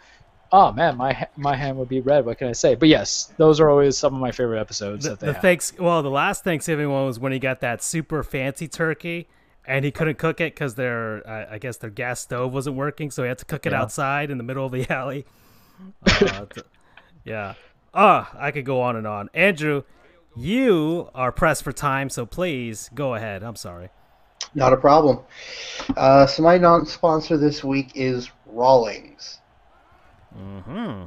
Oh 0.53 0.71
man, 0.73 0.97
my 0.97 1.27
my 1.37 1.57
hand 1.57 1.77
would 1.79 1.89
be 1.89 2.01
red. 2.01 2.25
What 2.25 2.39
can 2.39 2.47
I 2.47 2.53
say? 2.53 2.77
But 2.77 2.89
yes, 2.89 3.33
those 3.37 3.59
are 3.59 3.69
always 3.69 3.99
some 3.99 4.15
of 4.15 4.21
my 4.21 4.31
favorite 4.31 4.61
episodes 4.61 5.05
the, 5.05 5.17
the 5.17 5.35
thanks 5.35 5.73
well, 5.77 6.05
the 6.05 6.09
last 6.11 6.45
Thanksgiving 6.45 6.89
one 6.89 7.05
was 7.05 7.19
when 7.19 7.33
he 7.33 7.41
got 7.41 7.59
that 7.63 7.83
super 7.83 8.23
fancy 8.23 8.69
turkey, 8.69 9.27
and 9.67 9.85
he 9.85 9.91
couldn't 9.91 10.19
cook 10.19 10.41
it 10.41 10.55
because 10.55 10.77
their 10.77 11.29
I 11.29 11.55
I 11.55 11.59
guess 11.59 11.79
their 11.79 11.91
gas 11.91 12.21
stove 12.21 12.53
wasn't 12.53 12.77
working, 12.77 13.11
so 13.11 13.25
he 13.25 13.29
had 13.29 13.39
to 13.39 13.45
cook 13.45 13.67
it 13.67 13.73
Yeah. 13.73 13.83
outside 13.83 14.31
in 14.31 14.39
the 14.39 14.45
middle 14.45 14.65
of 14.65 14.71
the 14.73 14.89
alley. 14.93 15.27
Uh, 16.07 16.47
yeah. 17.25 17.55
Ah, 17.99 18.31
I 18.39 18.51
could 18.51 18.67
go 18.67 18.83
on 18.83 18.95
and 18.95 19.07
on. 19.07 19.31
Andrew, 19.33 19.83
you 20.37 21.09
are 21.15 21.33
pressed 21.33 21.65
for 21.65 21.73
time, 21.73 22.11
so 22.11 22.27
please 22.27 22.91
go 22.95 23.15
ahead. 23.15 23.43
I'm 23.43 23.57
sorry. 23.57 23.89
Not 24.55 24.75
a 24.75 24.77
problem. 24.77 25.21
Uh, 25.97 26.27
so 26.27 26.43
my 26.43 26.59
non-sponsor 26.59 27.39
this 27.39 27.65
week 27.65 27.93
is 27.95 28.31
Rawlings. 28.45 29.41
Hmm. 30.35 31.05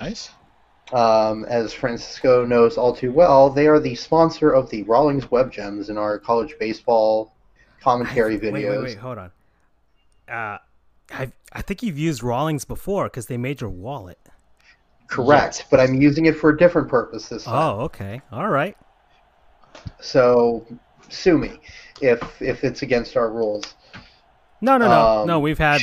nice. 0.00 0.30
Um, 0.94 1.44
as 1.44 1.74
Francisco 1.74 2.46
knows 2.46 2.78
all 2.78 2.96
too 2.96 3.12
well, 3.12 3.50
they 3.50 3.66
are 3.66 3.78
the 3.78 3.94
sponsor 3.94 4.50
of 4.50 4.70
the 4.70 4.84
Rawlings 4.84 5.30
Web 5.30 5.52
Gems 5.52 5.90
in 5.90 5.98
our 5.98 6.18
college 6.18 6.54
baseball 6.58 7.34
commentary 7.82 8.38
videos. 8.38 8.52
Wait, 8.52 8.68
wait, 8.70 8.82
wait. 8.82 8.96
Hold 8.96 9.18
on. 9.18 9.30
Uh, 10.26 10.58
I 11.10 11.32
I 11.52 11.60
think 11.60 11.82
you've 11.82 11.98
used 11.98 12.22
Rawlings 12.22 12.64
before 12.64 13.04
because 13.04 13.26
they 13.26 13.36
made 13.36 13.60
your 13.60 13.68
wallet. 13.68 14.18
Correct, 15.08 15.66
but 15.70 15.80
I'm 15.80 15.94
using 16.00 16.26
it 16.26 16.36
for 16.36 16.50
a 16.50 16.56
different 16.56 16.88
purpose 16.88 17.28
this 17.28 17.44
time. 17.44 17.54
Oh, 17.54 17.80
okay. 17.84 18.20
All 18.30 18.48
right. 18.48 18.76
So 20.00 20.66
sue 21.08 21.38
me 21.38 21.60
if 22.00 22.40
if 22.42 22.62
it's 22.64 22.82
against 22.82 23.16
our 23.16 23.30
rules. 23.30 23.64
No, 24.60 24.76
no, 24.76 24.86
no, 24.88 25.20
Um, 25.22 25.26
no. 25.26 25.40
We've 25.40 25.58
had 25.58 25.80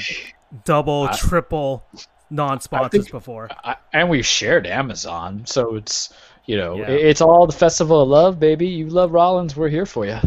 double, 0.64 1.08
I- 1.12 1.16
triple 1.18 1.84
non-sponsors 2.30 3.04
think- 3.06 3.12
before. 3.12 3.50
I, 3.64 3.76
and 3.94 4.10
we've 4.10 4.26
shared 4.26 4.68
Amazon, 4.68 5.44
so 5.46 5.76
it's 5.76 6.14
you 6.46 6.58
know 6.58 6.76
Yeah. 6.78 6.90
it's 6.90 7.22
all 7.22 7.48
the 7.48 7.54
festival 7.54 8.02
of 8.02 8.10
love, 8.10 8.40
baby. 8.40 8.68
You 8.68 8.88
love 8.90 9.12
Rawlings, 9.12 9.56
we're 9.56 9.70
here 9.70 9.86
for 9.86 10.06
you. 10.06 10.20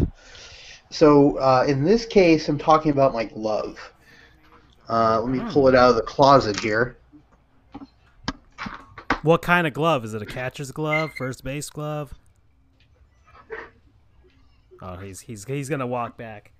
So 0.89 1.37
uh, 1.37 1.65
in 1.67 1.83
this 1.85 2.05
case, 2.05 2.49
I'm 2.49 2.57
talking 2.57 2.91
about 2.91 3.13
my 3.13 3.25
glove. 3.25 3.77
Uh, 4.89 5.21
let 5.21 5.29
me 5.29 5.39
pull 5.51 5.67
it 5.67 5.75
out 5.75 5.91
of 5.91 5.95
the 5.95 6.01
closet 6.01 6.59
here. 6.59 6.97
What 9.23 9.41
kind 9.41 9.67
of 9.67 9.73
glove? 9.73 10.05
Is 10.05 10.13
it 10.13 10.21
a 10.21 10.25
catcher's 10.25 10.71
glove? 10.71 11.11
First 11.17 11.43
base 11.43 11.69
glove? 11.69 12.13
Oh, 14.81 14.95
he's 14.95 15.19
he's 15.19 15.43
he's 15.43 15.67
gonna 15.67 15.87
walk 15.87 16.17
back. 16.17 16.53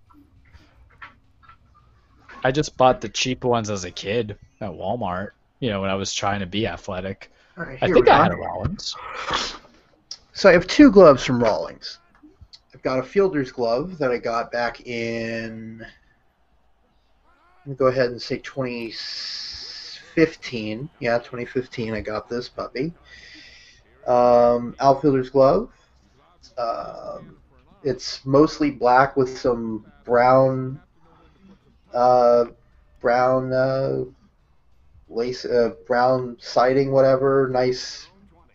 I 2.43 2.51
just 2.51 2.75
bought 2.75 2.99
the 2.99 3.07
cheap 3.07 3.45
ones 3.45 3.69
as 3.69 3.85
a 3.85 3.91
kid 3.91 4.37
at 4.59 4.71
Walmart. 4.71 5.29
You 5.59 5.69
know 5.69 5.81
when 5.81 5.89
I 5.89 5.95
was 5.95 6.13
trying 6.13 6.41
to 6.41 6.45
be 6.45 6.67
athletic. 6.67 7.31
All 7.57 7.63
right, 7.63 7.79
I 7.81 7.91
think 7.91 8.09
I 8.09 8.23
had 8.23 8.31
a 8.33 8.35
Rawlings. 8.35 8.95
So 10.33 10.49
I 10.49 10.53
have 10.53 10.67
two 10.67 10.91
gloves 10.91 11.25
from 11.25 11.41
Rawlings. 11.41 11.99
I've 12.73 12.81
got 12.81 12.99
a 12.99 13.03
fielder's 13.03 13.51
glove 13.51 13.97
that 13.97 14.11
I 14.11 14.17
got 14.17 14.51
back 14.51 14.85
in. 14.87 15.79
Let 15.79 17.67
me 17.67 17.75
go 17.75 17.87
ahead 17.87 18.11
and 18.11 18.21
say 18.21 18.37
2015. 20.25 20.89
Yeah, 20.99 21.17
2015. 21.19 21.93
I 21.93 22.01
got 22.01 22.29
this 22.29 22.49
puppy. 22.49 22.93
Um, 24.05 24.75
outfielder's 24.79 25.29
glove. 25.29 25.71
Um, 26.57 27.37
it's 27.83 28.25
mostly 28.25 28.71
black 28.71 29.15
with 29.15 29.37
some 29.37 29.85
brown, 30.03 30.79
uh, 31.93 32.45
brown 32.99 33.53
uh, 33.53 34.03
lace, 35.07 35.45
uh, 35.45 35.71
brown 35.87 36.35
siding, 36.39 36.91
whatever. 36.91 37.49
Nice. 37.49 38.07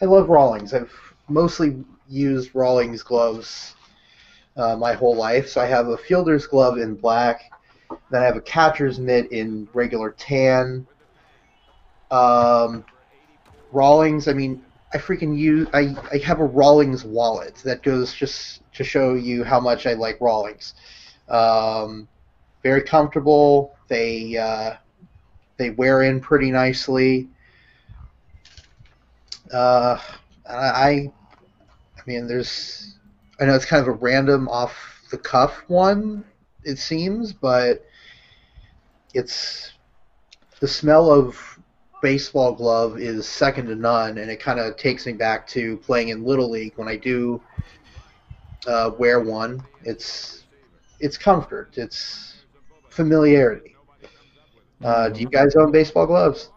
I 0.02 0.04
love 0.04 0.28
Rawlings. 0.28 0.74
I've 0.74 0.92
mostly 1.28 1.82
used 2.08 2.54
Rawlings 2.54 3.02
gloves 3.02 3.74
uh, 4.56 4.76
my 4.76 4.92
whole 4.92 5.16
life. 5.16 5.48
So 5.48 5.60
I 5.60 5.66
have 5.66 5.88
a 5.88 5.96
fielder's 5.96 6.46
glove 6.46 6.78
in 6.78 6.94
black, 6.94 7.50
then 8.10 8.22
I 8.22 8.26
have 8.26 8.36
a 8.36 8.42
catcher's 8.42 8.98
mitt 8.98 9.32
in 9.32 9.68
regular 9.72 10.10
tan. 10.12 10.86
Um, 12.14 12.84
Rawlings, 13.72 14.28
I 14.28 14.34
mean, 14.34 14.64
I 14.92 14.98
freaking 14.98 15.36
use. 15.36 15.68
I, 15.74 15.96
I 16.12 16.18
have 16.18 16.38
a 16.38 16.44
Rawlings 16.44 17.04
wallet 17.04 17.56
that 17.64 17.82
goes 17.82 18.14
just 18.14 18.62
to 18.74 18.84
show 18.84 19.14
you 19.14 19.42
how 19.42 19.58
much 19.58 19.86
I 19.86 19.94
like 19.94 20.20
Rawlings. 20.20 20.74
Um, 21.28 22.06
very 22.62 22.82
comfortable. 22.82 23.74
They 23.88 24.36
uh, 24.36 24.76
they 25.56 25.70
wear 25.70 26.02
in 26.02 26.20
pretty 26.20 26.52
nicely. 26.52 27.28
Uh, 29.52 29.98
I, 30.48 30.54
I 30.54 30.90
I 30.90 32.02
mean, 32.06 32.28
there's 32.28 32.96
I 33.40 33.46
know 33.46 33.54
it's 33.56 33.64
kind 33.64 33.82
of 33.82 33.88
a 33.88 33.98
random 33.98 34.48
off 34.48 35.02
the 35.10 35.18
cuff 35.18 35.64
one, 35.66 36.24
it 36.62 36.78
seems, 36.78 37.32
but 37.32 37.84
it's 39.14 39.72
the 40.60 40.68
smell 40.68 41.10
of 41.10 41.53
baseball 42.04 42.52
glove 42.52 42.98
is 42.98 43.26
second 43.26 43.64
to 43.64 43.74
none, 43.74 44.18
and 44.18 44.30
it 44.30 44.38
kind 44.38 44.60
of 44.60 44.76
takes 44.76 45.06
me 45.06 45.12
back 45.14 45.46
to 45.46 45.78
playing 45.78 46.10
in 46.10 46.22
little 46.22 46.50
league 46.50 46.74
when 46.76 46.86
I 46.86 46.96
do 46.96 47.40
uh, 48.66 48.90
wear 48.98 49.20
one. 49.20 49.62
It's 49.84 50.44
it's 51.00 51.16
comfort, 51.16 51.78
it's 51.78 52.42
familiarity. 52.90 53.74
Uh, 54.84 55.08
do 55.08 55.22
you 55.22 55.30
guys 55.30 55.56
own 55.56 55.72
baseball 55.72 56.06
gloves? 56.06 56.50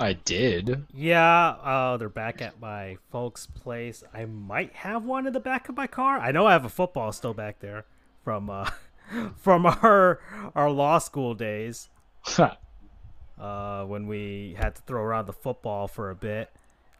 I 0.00 0.14
did. 0.14 0.84
Yeah, 0.92 1.50
uh, 1.50 1.96
they're 1.96 2.08
back 2.08 2.42
at 2.42 2.60
my 2.60 2.98
folks' 3.12 3.46
place. 3.46 4.02
I 4.12 4.24
might 4.24 4.72
have 4.72 5.04
one 5.04 5.24
in 5.24 5.32
the 5.32 5.38
back 5.38 5.68
of 5.68 5.76
my 5.76 5.86
car. 5.86 6.18
I 6.18 6.32
know 6.32 6.46
I 6.46 6.52
have 6.52 6.64
a 6.64 6.68
football 6.68 7.12
still 7.12 7.34
back 7.34 7.60
there 7.60 7.84
from 8.24 8.50
uh, 8.50 8.68
from 9.36 9.66
our 9.66 10.18
our 10.56 10.68
law 10.68 10.98
school 10.98 11.34
days. 11.34 11.90
uh, 13.40 13.84
when 13.84 14.06
we 14.06 14.54
had 14.58 14.74
to 14.76 14.82
throw 14.82 15.02
around 15.02 15.26
the 15.26 15.32
football 15.32 15.88
for 15.88 16.10
a 16.10 16.14
bit, 16.14 16.50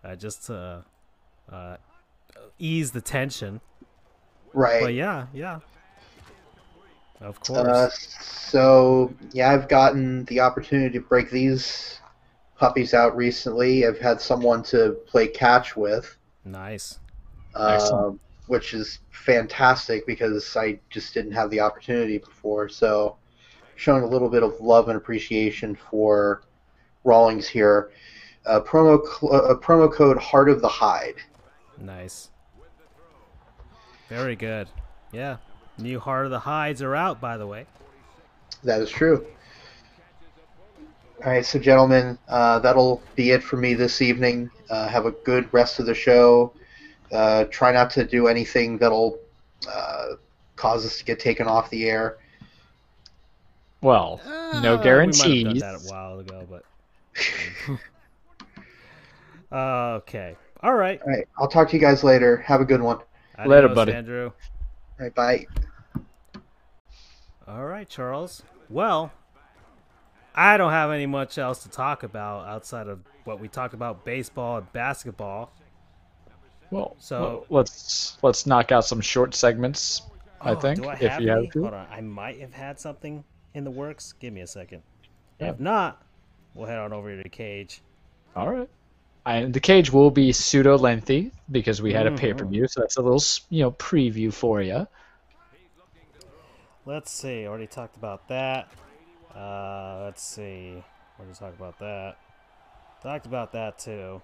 uh, 0.05 0.17
just 0.17 0.47
to 0.47 0.85
uh, 1.53 1.77
ease 2.59 2.93
the 2.93 3.01
tension. 3.01 3.61
Right. 4.53 4.83
But 4.83 4.95
yeah, 4.95 5.27
yeah, 5.35 5.61
of 7.21 7.39
course. 7.41 7.59
Uh, 7.59 7.91
so 7.91 9.15
yeah, 9.33 9.51
I've 9.51 9.69
gotten 9.69 10.25
the 10.25 10.41
opportunity 10.41 10.99
to 10.99 11.05
break 11.05 11.31
these 11.31 12.01
puppies 12.57 12.95
out 12.95 13.17
recently. 13.17 13.87
I've 13.87 13.99
had 13.99 14.21
someone 14.21 14.63
to 14.65 14.97
play 15.07 15.29
catch 15.29 15.77
with. 15.77 16.17
nice. 16.45 16.99
Excellent. 17.57 18.07
um, 18.07 18.21
which 18.47 18.75
is 18.75 19.01
fantastic 19.11 20.07
because 20.07 20.57
I 20.57 20.79
just 20.89 21.15
didn't 21.15 21.33
have 21.33 21.51
the 21.51 21.61
opportunity 21.61 22.19
before. 22.19 22.69
So, 22.69 23.17
showing 23.81 24.03
a 24.03 24.07
little 24.07 24.29
bit 24.29 24.43
of 24.43 24.61
love 24.61 24.89
and 24.89 24.97
appreciation 24.97 25.75
for 25.75 26.43
Rawlings 27.03 27.49
here. 27.49 27.91
Uh, 28.45 28.61
promo 28.61 29.01
cl- 29.03 29.33
uh, 29.35 29.55
promo 29.55 29.91
code 29.91 30.19
Heart 30.19 30.51
of 30.51 30.61
the 30.61 30.69
Hide. 30.69 31.15
Nice. 31.79 32.29
Very 34.11 34.37
good. 34.37 34.69
Yeah. 35.13 35.39
New 35.79 35.99
Heart 35.99 36.27
of 36.27 36.31
the 36.31 36.41
Hides 36.41 36.83
are 36.83 36.95
out, 36.95 37.23
by 37.23 37.39
the 37.39 37.47
way. 37.47 37.65
That 38.65 38.83
is 38.83 38.91
true. 38.91 39.27
All 41.25 41.33
right, 41.33 41.45
so 41.45 41.59
gentlemen, 41.59 42.19
uh, 42.29 42.59
that'll 42.59 43.03
be 43.15 43.31
it 43.31 43.43
for 43.43 43.57
me 43.57 43.73
this 43.73 44.03
evening. 44.03 44.51
Uh, 44.69 44.89
have 44.89 45.07
a 45.07 45.13
good 45.13 45.49
rest 45.53 45.79
of 45.79 45.87
the 45.87 45.95
show. 45.95 46.53
Uh, 47.11 47.45
try 47.45 47.73
not 47.73 47.89
to 47.91 48.05
do 48.05 48.29
anything 48.29 48.77
that'll 48.77 49.19
uh, 49.67 50.17
cause 50.57 50.85
us 50.85 50.99
to 50.99 51.05
get 51.05 51.19
taken 51.19 51.47
off 51.47 51.71
the 51.71 51.89
air. 51.89 52.19
Well, 53.83 54.21
no 54.63 54.75
Uh, 54.75 54.79
We 54.83 55.07
might 55.07 55.17
have 55.17 55.45
done 55.45 55.59
that 55.59 55.75
a 55.75 55.79
while 55.91 56.19
ago, 56.19 56.47
but. 56.49 56.65
Uh, 59.53 59.95
okay. 59.97 60.37
All 60.63 60.75
right. 60.77 61.03
All 61.03 61.09
right, 61.11 61.27
I'll 61.37 61.49
talk 61.49 61.69
to 61.71 61.75
you 61.75 61.81
guys 61.81 62.05
later. 62.05 62.37
Have 62.37 62.61
a 62.61 62.65
good 62.65 62.81
one. 62.81 62.99
Later, 63.45 63.69
buddy. 63.69 63.93
Andrew. 63.93 64.27
All 64.31 65.05
right, 65.07 65.13
bye. 65.13 65.47
All 67.49 67.65
right, 67.65 67.89
Charles. 67.89 68.45
Well, 68.69 69.11
I 70.37 70.57
don't 70.57 70.71
have 70.71 70.93
any 70.93 71.07
much 71.07 71.37
else 71.37 71.65
to 71.65 71.69
talk 71.69 72.05
about 72.05 72.47
outside 72.47 72.87
of 72.87 73.01
what 73.25 73.41
we 73.41 73.49
talked 73.49 73.75
about 73.75 74.05
baseball 74.05 74.59
and 74.59 74.73
basketball. 74.73 75.51
Well, 76.71 76.95
So- 77.01 77.21
well, 77.21 77.59
let's 77.63 78.19
let's 78.23 78.47
knock 78.47 78.71
out 78.71 78.85
some 78.85 79.01
short 79.01 79.35
segments. 79.35 80.03
I 80.41 80.53
Oh, 80.53 80.61
think 80.61 80.81
do 80.83 80.89
I 80.89 80.93
if 80.93 81.01
have 81.01 81.21
you 81.23 81.33
any? 81.33 81.45
have 81.47 81.53
to. 81.55 81.63
Hold 81.63 81.75
on. 81.75 81.87
I 81.91 82.01
might 82.03 82.41
have 82.41 82.53
had 82.53 82.79
something 82.79 83.25
in 83.55 83.65
the 83.65 83.71
works. 83.71 84.13
Give 84.13 84.33
me 84.33 84.41
a 84.41 84.47
second. 84.47 84.83
Yeah. 85.41 85.51
If 85.51 85.61
not, 85.61 86.03
we'll 86.55 86.67
head 86.67 86.79
on 86.79 86.93
over 86.93 87.17
to 87.17 87.23
the 87.23 87.29
cage. 87.29 87.81
All 88.37 88.51
right. 88.51 88.69
And 89.27 89.53
the 89.53 89.61
cage 89.61 89.93
will 89.93 90.11
be 90.11 90.33
pseudo 90.33 90.79
lengthy 90.79 91.31
because 91.51 91.83
we 91.83 91.93
had 91.93 92.07
a 92.07 92.11
Mhm. 92.11 92.19
pay 92.19 92.33
per 92.33 92.45
view, 92.45 92.67
so 92.67 92.81
that's 92.81 92.97
a 92.97 93.03
little 93.03 93.23
you 93.51 93.63
know 93.63 93.71
preview 93.73 94.33
for 94.33 94.63
you. 94.63 94.87
Let's 96.87 97.11
see. 97.11 97.47
Already 97.47 97.67
talked 97.67 97.97
about 97.97 98.27
that. 98.29 98.69
Uh, 99.35 100.01
let's 100.05 100.23
see. 100.23 100.83
Already 101.19 101.35
talked 101.35 101.57
about 101.57 101.79
that. 101.79 102.17
Talked 103.03 103.27
about 103.27 103.53
that 103.53 103.79
too. 103.79 104.23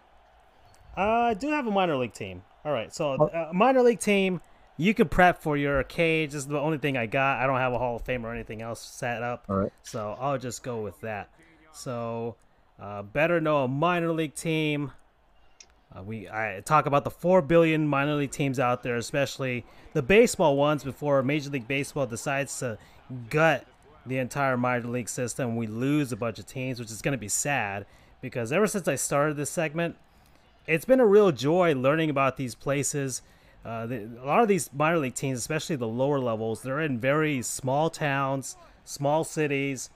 Uh, 0.97 1.01
I 1.01 1.35
do 1.35 1.51
have 1.51 1.67
a 1.67 1.71
minor 1.71 1.97
league 1.97 2.15
team. 2.15 2.43
All 2.65 2.73
right, 2.73 2.93
so 2.93 3.13
uh, 3.13 3.51
minor 3.53 3.83
league 3.83 4.01
team. 4.01 4.41
You 4.77 4.93
can 4.93 5.09
prep 5.09 5.43
for 5.43 5.57
your 5.57 5.83
cage. 5.85 6.33
This 6.33 6.43
is 6.43 6.49
the 6.49 6.59
only 6.59 6.79
thing 6.79 6.97
I 6.97 7.07
got. 7.07 7.41
I 7.41 7.47
don't 7.47 7.57
have 7.57 7.73
a 7.73 7.79
Hall 7.79 7.97
of 7.97 8.03
Fame 8.03 8.27
or 8.27 8.33
anything 8.33 8.61
else 8.61 8.81
set 8.81 9.23
up. 9.23 9.47
All 9.49 9.57
right. 9.57 9.73
So 9.83 10.17
I'll 10.21 10.39
just 10.39 10.63
go 10.63 10.83
with 10.83 11.01
that. 11.01 11.31
So, 11.73 12.37
uh, 12.81 13.03
better 13.03 13.41
know 13.41 13.65
a 13.65 13.69
minor 13.69 14.13
league 14.13 14.35
team. 14.35 14.93
Uh, 15.95 16.03
we 16.03 16.29
I 16.29 16.63
talk 16.65 16.87
about 16.87 17.05
the 17.05 17.11
four 17.11 17.41
billion 17.41 17.87
minor 17.87 18.15
league 18.17 18.31
teams 18.31 18.59
out 18.59 18.83
there, 18.83 18.97
especially 18.97 19.65
the 19.93 20.03
baseball 20.03 20.57
ones. 20.57 20.85
Before 20.85 21.23
Major 21.23 21.51
League 21.51 21.69
Baseball 21.69 22.07
decides 22.07 22.59
to 22.59 22.77
gut 23.31 23.67
the 24.05 24.19
entire 24.19 24.57
minor 24.57 24.89
league 24.89 25.09
system, 25.09 25.57
we 25.57 25.67
lose 25.67 26.13
a 26.13 26.17
bunch 26.17 26.39
of 26.39 26.47
teams, 26.47 26.79
which 26.79 26.91
is 26.91 27.03
going 27.03 27.13
to 27.13 27.19
be 27.19 27.29
sad 27.29 27.87
because 28.21 28.53
ever 28.53 28.67
since 28.67 28.89
I 28.89 28.97
started 28.97 29.37
this 29.37 29.51
segment, 29.51 29.97
it's 30.67 30.85
been 30.85 31.01
a 31.01 31.07
real 31.07 31.33
joy 31.33 31.75
learning 31.75 32.11
about 32.11 32.37
these 32.37 32.55
places. 32.55 33.23
Uh, 33.67 33.89
a 33.91 34.25
lot 34.25 34.43
of 34.43 34.47
these 34.47 34.71
minor 34.73 34.99
league 34.99 35.15
teams, 35.15 35.39
especially 35.39 35.75
the 35.75 35.89
lower 35.89 36.21
levels, 36.21 36.63
they're 36.63 36.81
in 36.81 37.01
very 37.01 37.43
small 37.43 37.91
towns, 37.91 38.57
small 38.85 39.25
cities, 39.25 39.91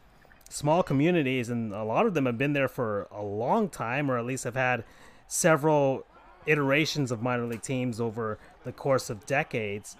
small 0.48 0.82
communities, 0.82 1.48
and 1.48 1.72
a 1.72 1.84
lot 1.84 2.04
of 2.04 2.14
them 2.14 2.26
have 2.26 2.36
been 2.36 2.52
there 2.52 2.66
for 2.66 3.06
a 3.12 3.22
long 3.22 3.68
time, 3.68 4.10
or 4.10 4.18
at 4.18 4.26
least 4.26 4.42
have 4.42 4.56
had 4.56 4.82
several 5.28 6.04
iterations 6.46 7.12
of 7.12 7.22
minor 7.22 7.46
league 7.46 7.62
teams 7.62 8.00
over 8.00 8.40
the 8.64 8.72
course 8.72 9.08
of 9.08 9.24
decades. 9.24 9.96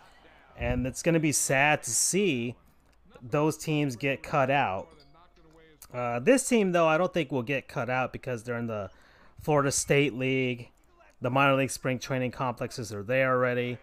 And 0.57 0.85
it's 0.85 1.03
going 1.03 1.15
to 1.15 1.21
be 1.21 1.31
sad 1.31 1.85
to 1.85 1.91
see 1.91 2.57
those 3.23 3.57
teams 3.57 3.95
get 3.95 4.21
cut 4.21 4.51
out. 4.51 4.89
Uh, 5.95 6.19
this 6.19 6.49
team, 6.49 6.73
though, 6.73 6.89
I 6.89 6.99
don't 6.99 7.15
think 7.15 7.31
will 7.31 7.43
get 7.45 7.69
cut 7.69 7.89
out 7.89 8.13
because 8.13 8.43
they're 8.43 8.59
in 8.59 8.67
the 8.67 8.91
Florida 9.41 9.71
State 9.71 10.15
League. 10.15 10.71
The 11.21 11.31
minor 11.31 11.55
league 11.55 11.71
spring 11.71 11.99
training 11.99 12.31
complexes 12.31 12.93
are 12.93 13.03
there 13.03 13.31
already. 13.31 13.79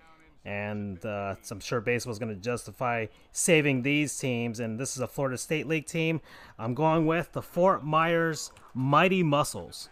And 0.46 1.06
uh, 1.06 1.36
I'm 1.52 1.60
sure 1.60 1.82
baseball's 1.82 2.20
going 2.20 2.34
to 2.34 2.42
justify 2.42 3.08
saving 3.32 3.82
these 3.82 4.18
teams. 4.18 4.60
And 4.60 4.80
this 4.80 4.96
is 4.96 5.02
a 5.02 5.08
Florida 5.08 5.38
State 5.38 5.68
League 5.68 5.86
team. 5.86 6.22
I'm 6.58 6.74
going 6.74 7.06
with 7.06 7.34
the 7.34 7.42
Fort 7.42 7.84
Myers 7.84 8.52
Mighty 8.74 9.24
Mussels. 9.24 9.90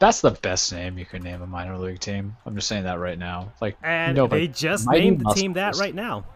That's 0.00 0.20
the 0.20 0.32
best 0.32 0.72
name 0.72 0.98
you 0.98 1.06
could 1.06 1.22
name 1.22 1.42
a 1.42 1.46
minor 1.46 1.78
league 1.78 2.00
team. 2.00 2.36
I'm 2.44 2.56
just 2.56 2.66
saying 2.66 2.82
that 2.84 2.98
right 2.98 3.18
now. 3.18 3.52
Like 3.60 3.76
And 3.84 4.16
no, 4.16 4.26
they 4.26 4.48
just 4.48 4.88
named 4.88 5.20
the 5.20 5.32
team 5.32 5.52
that 5.52 5.76
right 5.76 5.94
now. 5.94 6.26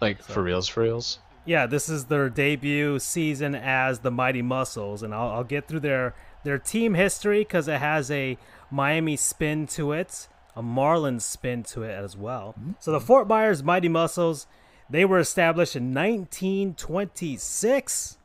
Like 0.00 0.22
for 0.22 0.42
reals, 0.42 0.68
for 0.68 0.84
reals. 0.84 1.18
Yeah, 1.44 1.66
this 1.66 1.88
is 1.88 2.04
their 2.04 2.30
debut 2.30 2.98
season 3.00 3.54
as 3.56 4.00
the 4.00 4.10
Mighty 4.10 4.42
Mussels, 4.42 5.02
and 5.02 5.12
I'll, 5.14 5.30
I'll 5.30 5.44
get 5.44 5.66
through 5.66 5.80
their 5.80 6.14
their 6.44 6.58
team 6.58 6.94
history 6.94 7.40
because 7.40 7.68
it 7.68 7.80
has 7.80 8.10
a 8.10 8.38
Miami 8.70 9.16
spin 9.16 9.66
to 9.68 9.92
it, 9.92 10.28
a 10.56 10.62
Marlins 10.62 11.22
spin 11.22 11.62
to 11.64 11.82
it 11.82 11.92
as 11.92 12.16
well. 12.16 12.54
So 12.80 12.92
the 12.92 13.00
Fort 13.00 13.28
Myers 13.28 13.62
Mighty 13.62 13.88
Mussels, 13.88 14.46
they 14.90 15.04
were 15.04 15.18
established 15.18 15.76
in 15.76 15.92
1926. 15.94 18.18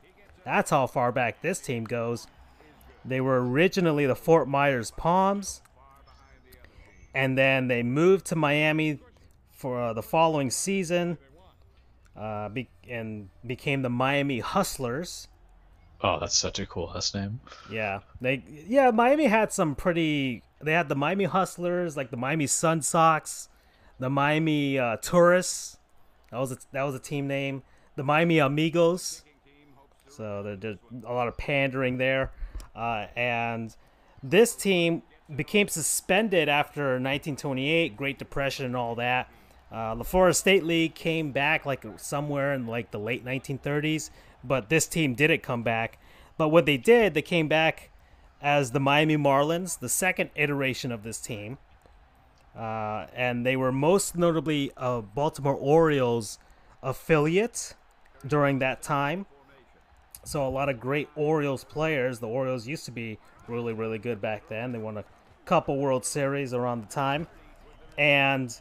That's 0.44 0.70
how 0.70 0.86
far 0.86 1.12
back 1.12 1.42
this 1.42 1.58
team 1.58 1.84
goes. 1.84 2.26
They 3.04 3.20
were 3.20 3.46
originally 3.46 4.06
the 4.06 4.16
Fort 4.16 4.48
Myers 4.48 4.90
Palms, 4.90 5.60
and 7.14 7.36
then 7.36 7.68
they 7.68 7.82
moved 7.82 8.24
to 8.26 8.36
Miami 8.36 8.98
for 9.52 9.80
uh, 9.80 9.92
the 9.92 10.02
following 10.02 10.50
season 10.50 11.18
uh, 12.16 12.48
be- 12.48 12.70
and 12.88 13.28
became 13.46 13.82
the 13.82 13.90
Miami 13.90 14.40
Hustlers. 14.40 15.28
Oh, 16.04 16.18
that's 16.20 16.36
such 16.36 16.58
a 16.58 16.66
cool 16.66 16.92
last 16.94 17.14
name. 17.14 17.40
Yeah, 17.70 18.00
they 18.20 18.44
yeah 18.68 18.90
Miami 18.90 19.24
had 19.24 19.52
some 19.52 19.74
pretty. 19.74 20.42
They 20.60 20.72
had 20.72 20.88
the 20.90 20.94
Miami 20.94 21.24
Hustlers, 21.24 21.96
like 21.96 22.10
the 22.10 22.16
Miami 22.18 22.46
Sun 22.46 22.82
Sox, 22.82 23.48
the 23.98 24.10
Miami 24.10 24.78
uh, 24.78 24.98
Tourists. 24.98 25.78
That 26.30 26.38
was 26.38 26.52
a, 26.52 26.58
that 26.72 26.82
was 26.82 26.94
a 26.94 26.98
team 26.98 27.26
name. 27.26 27.62
The 27.96 28.02
Miami 28.04 28.38
Amigos. 28.38 29.22
So 30.08 30.42
there- 30.42 30.56
there's 30.56 30.78
a 31.06 31.12
lot 31.12 31.26
of 31.26 31.36
pandering 31.36 31.96
there, 31.98 32.30
uh, 32.76 33.06
and 33.16 33.74
this 34.22 34.54
team 34.54 35.02
became 35.34 35.68
suspended 35.68 36.48
after 36.48 36.82
1928, 37.00 37.96
Great 37.96 38.18
Depression, 38.18 38.66
and 38.66 38.76
all 38.76 38.94
that. 38.96 39.30
Uh, 39.72 39.94
the 39.96 40.04
Florida 40.04 40.34
State 40.34 40.64
League 40.64 40.94
came 40.94 41.32
back 41.32 41.64
like 41.66 41.84
somewhere 41.96 42.52
in 42.54 42.66
like 42.66 42.90
the 42.90 42.98
late 42.98 43.24
1930s, 43.24 44.10
but 44.46 44.68
this 44.68 44.86
team 44.86 45.14
didn't 45.14 45.42
come 45.42 45.62
back. 45.62 45.98
But 46.36 46.48
what 46.48 46.66
they 46.66 46.76
did, 46.76 47.14
they 47.14 47.22
came 47.22 47.48
back 47.48 47.90
as 48.42 48.72
the 48.72 48.80
Miami 48.80 49.16
Marlins, 49.16 49.78
the 49.78 49.88
second 49.88 50.30
iteration 50.34 50.92
of 50.92 51.02
this 51.02 51.20
team. 51.20 51.58
Uh, 52.56 53.06
and 53.14 53.44
they 53.44 53.56
were 53.56 53.72
most 53.72 54.16
notably 54.16 54.70
a 54.76 55.02
Baltimore 55.02 55.54
Orioles 55.54 56.38
affiliate 56.82 57.74
during 58.26 58.58
that 58.60 58.82
time. 58.82 59.26
So 60.24 60.46
a 60.46 60.48
lot 60.48 60.68
of 60.68 60.80
great 60.80 61.08
Orioles 61.16 61.64
players. 61.64 62.20
The 62.20 62.28
Orioles 62.28 62.66
used 62.66 62.84
to 62.84 62.90
be 62.90 63.18
really, 63.48 63.72
really 63.72 63.98
good 63.98 64.20
back 64.20 64.48
then. 64.48 64.72
They 64.72 64.78
won 64.78 64.98
a 64.98 65.04
couple 65.44 65.78
World 65.78 66.04
Series 66.04 66.54
around 66.54 66.82
the 66.82 66.92
time, 66.92 67.26
and 67.98 68.56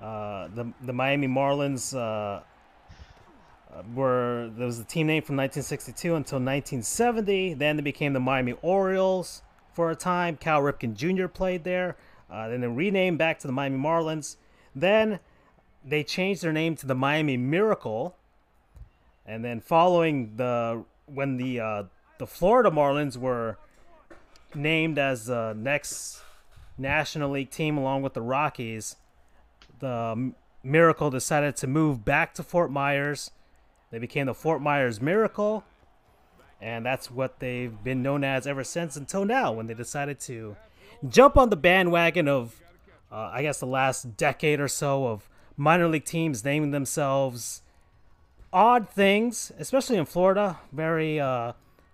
uh, 0.00 0.48
the 0.54 0.72
the 0.82 0.92
Miami 0.92 1.26
Marlins 1.26 1.96
uh, 1.96 2.42
were 3.94 4.50
there 4.56 4.66
was 4.66 4.78
a 4.78 4.84
team 4.84 5.06
name 5.06 5.22
from 5.22 5.36
1962 5.36 6.08
until 6.08 6.36
1970. 6.36 7.54
Then 7.54 7.76
they 7.76 7.82
became 7.82 8.12
the 8.12 8.20
Miami 8.20 8.54
Orioles 8.62 9.42
for 9.72 9.90
a 9.90 9.96
time. 9.96 10.36
Cal 10.36 10.60
Ripken 10.60 10.94
Jr. 10.94 11.26
played 11.28 11.64
there. 11.64 11.96
Uh, 12.30 12.48
then 12.48 12.60
they 12.60 12.66
renamed 12.66 13.18
back 13.18 13.38
to 13.40 13.46
the 13.46 13.52
Miami 13.52 13.78
Marlins. 13.78 14.36
Then 14.74 15.20
they 15.84 16.04
changed 16.04 16.42
their 16.42 16.52
name 16.52 16.76
to 16.76 16.86
the 16.86 16.94
Miami 16.94 17.36
Miracle. 17.36 18.16
And 19.24 19.44
then 19.44 19.60
following 19.60 20.36
the 20.36 20.84
when 21.06 21.36
the 21.36 21.60
uh, 21.60 21.82
the 22.18 22.26
Florida 22.26 22.70
Marlins 22.70 23.16
were 23.16 23.58
named 24.54 24.98
as 24.98 25.26
the 25.26 25.54
next 25.56 26.22
National 26.76 27.30
League 27.30 27.50
team 27.50 27.76
along 27.76 28.02
with 28.02 28.14
the 28.14 28.22
Rockies, 28.22 28.96
the 29.80 30.32
Miracle 30.62 31.10
decided 31.10 31.56
to 31.56 31.66
move 31.66 32.04
back 32.04 32.34
to 32.34 32.42
Fort 32.42 32.70
Myers. 32.70 33.30
They 33.90 33.98
became 33.98 34.26
the 34.26 34.34
Fort 34.34 34.60
Myers 34.60 35.00
Miracle, 35.00 35.64
and 36.60 36.84
that's 36.84 37.10
what 37.10 37.38
they've 37.38 37.82
been 37.82 38.02
known 38.02 38.24
as 38.24 38.46
ever 38.46 38.64
since 38.64 38.96
until 38.96 39.24
now 39.24 39.52
when 39.52 39.66
they 39.66 39.74
decided 39.74 40.20
to 40.20 40.56
jump 41.08 41.36
on 41.36 41.50
the 41.50 41.56
bandwagon 41.56 42.28
of, 42.28 42.60
uh, 43.10 43.30
I 43.32 43.42
guess, 43.42 43.60
the 43.60 43.66
last 43.66 44.16
decade 44.16 44.60
or 44.60 44.68
so 44.68 45.06
of 45.06 45.28
minor 45.56 45.88
league 45.88 46.04
teams 46.04 46.44
naming 46.44 46.70
themselves 46.70 47.62
odd 48.52 48.88
things, 48.88 49.52
especially 49.58 49.96
in 49.96 50.04
Florida. 50.04 50.58
Very, 50.72 51.20
uh, 51.20 51.52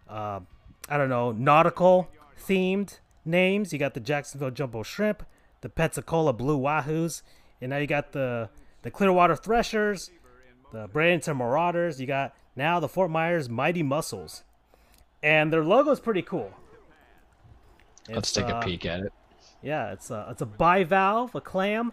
uh, 0.09 0.41
I 0.89 0.97
don't 0.97 1.09
know, 1.09 1.33
nautical 1.33 2.09
themed 2.41 2.99
names. 3.25 3.73
You 3.73 3.79
got 3.79 3.95
the 3.95 4.01
Jacksonville 4.01 4.51
Jumbo 4.51 4.83
Shrimp, 4.83 5.25
the 5.61 5.69
Pensacola 5.69 6.33
Blue 6.33 6.59
Wahoos, 6.59 7.23
and 7.61 7.71
now 7.71 7.79
you 7.79 7.87
got 7.87 8.12
the 8.12 8.51
the 8.83 8.91
Clearwater 8.91 9.35
Threshers, 9.35 10.11
the 10.75 10.89
Bradenton 10.89 11.37
Marauders. 11.37 12.01
You 12.01 12.07
got 12.07 12.35
now 12.57 12.81
the 12.81 12.89
Fort 12.89 13.11
Myers 13.11 13.49
Mighty 13.49 13.83
Mussels, 13.83 14.43
and 15.23 15.53
their 15.53 15.65
logo's 15.65 16.01
pretty 16.01 16.23
cool. 16.23 16.53
Let's 18.09 18.33
take 18.33 18.47
a 18.47 18.57
uh, 18.57 18.63
peek 18.63 18.85
at 18.85 19.01
it. 19.01 19.13
yeah, 19.63 19.93
it's 19.93 20.11
a 20.11 20.27
it's 20.31 20.43
a 20.43 20.47
bivalve, 20.47 21.35
a 21.35 21.41
clam, 21.41 21.93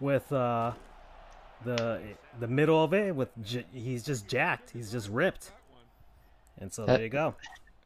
with 0.00 0.32
uh, 0.32 0.72
the 1.64 2.00
the 2.40 2.48
middle 2.48 2.82
of 2.82 2.92
it 2.92 3.14
with 3.14 3.28
j- 3.44 3.66
he's 3.72 4.02
just 4.02 4.26
jacked, 4.26 4.70
he's 4.70 4.90
just 4.90 5.08
ripped, 5.08 5.52
and 6.58 6.72
so 6.72 6.84
That- 6.86 6.94
there 6.96 7.04
you 7.04 7.08
go. 7.10 7.34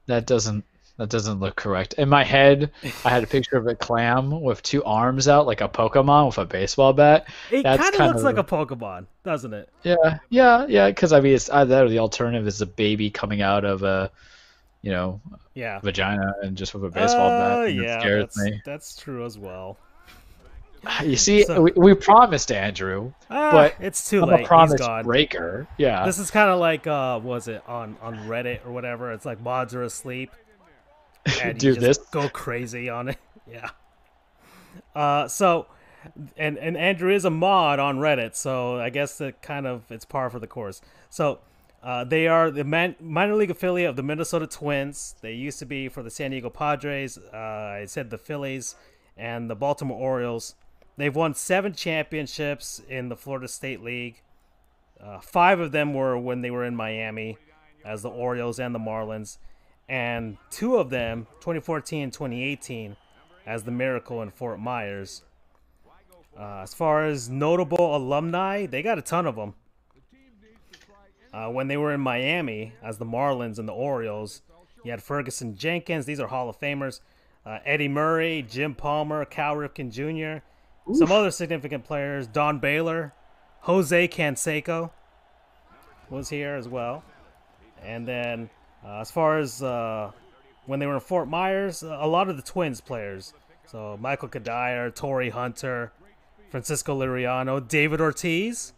That 0.06 0.26
doesn't 0.26 0.64
that 1.00 1.08
doesn't 1.08 1.40
look 1.40 1.56
correct. 1.56 1.94
In 1.94 2.10
my 2.10 2.22
head, 2.22 2.70
I 3.06 3.08
had 3.08 3.24
a 3.24 3.26
picture 3.26 3.56
of 3.56 3.66
a 3.66 3.74
clam 3.74 4.42
with 4.42 4.62
two 4.62 4.84
arms 4.84 5.28
out, 5.28 5.46
like 5.46 5.62
a 5.62 5.68
Pokemon 5.68 6.26
with 6.26 6.36
a 6.36 6.44
baseball 6.44 6.92
bat. 6.92 7.26
It 7.50 7.62
That's 7.62 7.80
kind 7.82 7.94
of 7.94 8.06
looks 8.08 8.22
like 8.22 8.36
a 8.36 8.44
Pokemon, 8.44 9.06
doesn't 9.24 9.54
it? 9.54 9.70
Yeah, 9.82 10.18
yeah, 10.28 10.66
yeah. 10.68 10.88
Because 10.90 11.14
I 11.14 11.20
mean, 11.20 11.34
it's 11.34 11.48
either 11.48 11.84
that 11.84 11.88
the 11.88 12.00
alternative 12.00 12.46
is 12.46 12.60
a 12.60 12.66
baby 12.66 13.08
coming 13.10 13.40
out 13.40 13.64
of 13.64 13.82
a, 13.82 14.10
you 14.82 14.90
know, 14.90 15.22
Yeah. 15.54 15.78
vagina 15.80 16.34
and 16.42 16.54
just 16.54 16.74
with 16.74 16.84
a 16.84 16.90
baseball 16.90 17.30
bat. 17.30 17.58
Uh, 17.60 17.62
it 17.62 17.74
yeah, 17.76 17.98
scares 18.00 18.22
that's, 18.24 18.38
me. 18.38 18.62
that's 18.66 18.96
true 18.96 19.24
as 19.24 19.38
well. 19.38 19.78
You 21.02 21.16
see, 21.16 21.44
So- 21.44 21.62
we, 21.62 21.72
we 21.76 21.94
promised 21.94 22.52
Andrew, 22.52 23.12
Ah, 23.30 23.52
but 23.52 23.74
it's 23.80 24.08
too 24.08 24.22
I'm 24.22 24.28
late. 24.28 24.44
a 24.44 24.46
promise 24.46 24.80
breaker. 25.02 25.66
Yeah. 25.78 26.04
This 26.04 26.18
is 26.18 26.30
kind 26.30 26.50
of 26.50 26.58
like 26.60 26.86
uh, 26.86 27.20
was 27.22 27.48
it 27.48 27.62
on 27.66 27.96
on 28.02 28.16
Reddit 28.28 28.66
or 28.66 28.72
whatever? 28.72 29.12
It's 29.12 29.24
like 29.26 29.40
mods 29.40 29.74
are 29.74 29.82
asleep, 29.82 30.30
and 31.42 31.58
Do 31.58 31.74
this. 31.74 31.98
go 31.98 32.28
crazy 32.28 32.88
on 32.88 33.08
it. 33.10 33.18
Yeah. 33.50 33.70
Uh, 34.94 35.26
so, 35.26 35.66
and 36.36 36.56
and 36.58 36.76
Andrew 36.76 37.12
is 37.12 37.24
a 37.24 37.30
mod 37.30 37.80
on 37.80 37.98
Reddit, 37.98 38.36
so 38.36 38.78
I 38.78 38.90
guess 38.90 39.20
it 39.20 39.42
kind 39.42 39.66
of 39.66 39.82
it's 39.90 40.04
par 40.04 40.30
for 40.30 40.38
the 40.38 40.46
course. 40.46 40.80
So. 41.08 41.40
Uh, 41.82 42.04
they 42.04 42.28
are 42.28 42.50
the 42.50 42.62
man- 42.62 42.94
minor 43.00 43.34
league 43.34 43.50
affiliate 43.50 43.88
of 43.88 43.96
the 43.96 44.02
Minnesota 44.02 44.46
Twins. 44.46 45.14
They 45.22 45.32
used 45.32 45.58
to 45.60 45.64
be 45.64 45.88
for 45.88 46.02
the 46.02 46.10
San 46.10 46.30
Diego 46.30 46.50
Padres. 46.50 47.16
Uh, 47.32 47.36
I 47.38 47.84
said 47.86 48.10
the 48.10 48.18
Phillies 48.18 48.76
and 49.16 49.48
the 49.48 49.54
Baltimore 49.54 49.98
Orioles. 49.98 50.56
They've 50.98 51.16
won 51.16 51.32
seven 51.32 51.72
championships 51.72 52.82
in 52.86 53.08
the 53.08 53.16
Florida 53.16 53.48
State 53.48 53.82
League. 53.82 54.20
Uh, 55.02 55.20
five 55.20 55.58
of 55.58 55.72
them 55.72 55.94
were 55.94 56.18
when 56.18 56.42
they 56.42 56.50
were 56.50 56.66
in 56.66 56.76
Miami, 56.76 57.38
as 57.82 58.02
the 58.02 58.10
Orioles 58.10 58.58
and 58.60 58.74
the 58.74 58.78
Marlins, 58.78 59.38
and 59.90 60.36
two 60.50 60.76
of 60.76 60.88
them, 60.88 61.26
2014 61.40 62.04
and 62.04 62.12
2018, 62.12 62.96
as 63.44 63.64
the 63.64 63.72
Miracle 63.72 64.22
in 64.22 64.30
Fort 64.30 64.60
Myers. 64.60 65.22
Uh, 66.38 66.60
as 66.62 66.72
far 66.72 67.04
as 67.04 67.28
notable 67.28 67.96
alumni, 67.96 68.66
they 68.66 68.82
got 68.82 68.98
a 68.98 69.02
ton 69.02 69.26
of 69.26 69.34
them. 69.34 69.54
Uh, 71.34 71.48
when 71.48 71.66
they 71.66 71.76
were 71.76 71.92
in 71.92 72.00
Miami, 72.00 72.72
as 72.82 72.98
the 72.98 73.04
Marlins 73.04 73.58
and 73.58 73.68
the 73.68 73.72
Orioles, 73.72 74.42
you 74.84 74.92
had 74.92 75.02
Ferguson 75.02 75.56
Jenkins. 75.56 76.06
These 76.06 76.20
are 76.20 76.28
Hall 76.28 76.48
of 76.48 76.58
Famers. 76.58 77.00
Uh, 77.44 77.58
Eddie 77.64 77.88
Murray, 77.88 78.46
Jim 78.48 78.76
Palmer, 78.76 79.24
Cal 79.24 79.56
Ripken 79.56 79.90
Jr. 79.90 80.44
Some 80.94 81.10
other 81.10 81.30
significant 81.32 81.84
players: 81.84 82.26
Don 82.28 82.58
Baylor, 82.58 83.12
Jose 83.60 84.08
Canseco 84.08 84.90
was 86.08 86.28
here 86.28 86.54
as 86.54 86.68
well. 86.68 87.02
And 87.82 88.06
then, 88.06 88.50
uh, 88.84 89.00
as 89.00 89.10
far 89.10 89.38
as 89.38 89.62
uh, 89.62 90.10
when 90.66 90.80
they 90.80 90.86
were 90.86 90.94
in 90.94 91.00
Fort 91.00 91.28
Myers, 91.28 91.82
a 91.82 92.06
lot 92.06 92.28
of 92.28 92.36
the 92.36 92.42
Twins 92.42 92.80
players. 92.80 93.32
So 93.66 93.96
Michael 94.00 94.28
Cuddyer, 94.28 94.94
Torii 94.94 95.30
Hunter, 95.30 95.92
Francisco 96.50 96.98
Liriano, 96.98 97.66
David 97.66 98.00
Ortiz. 98.00 98.72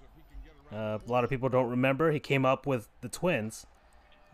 Uh, 0.72 0.98
a 1.06 1.10
lot 1.10 1.24
of 1.24 1.30
people 1.30 1.48
don't 1.48 1.70
remember. 1.70 2.10
He 2.12 2.20
came 2.20 2.44
up 2.46 2.66
with 2.66 2.88
the 3.00 3.08
Twins. 3.08 3.66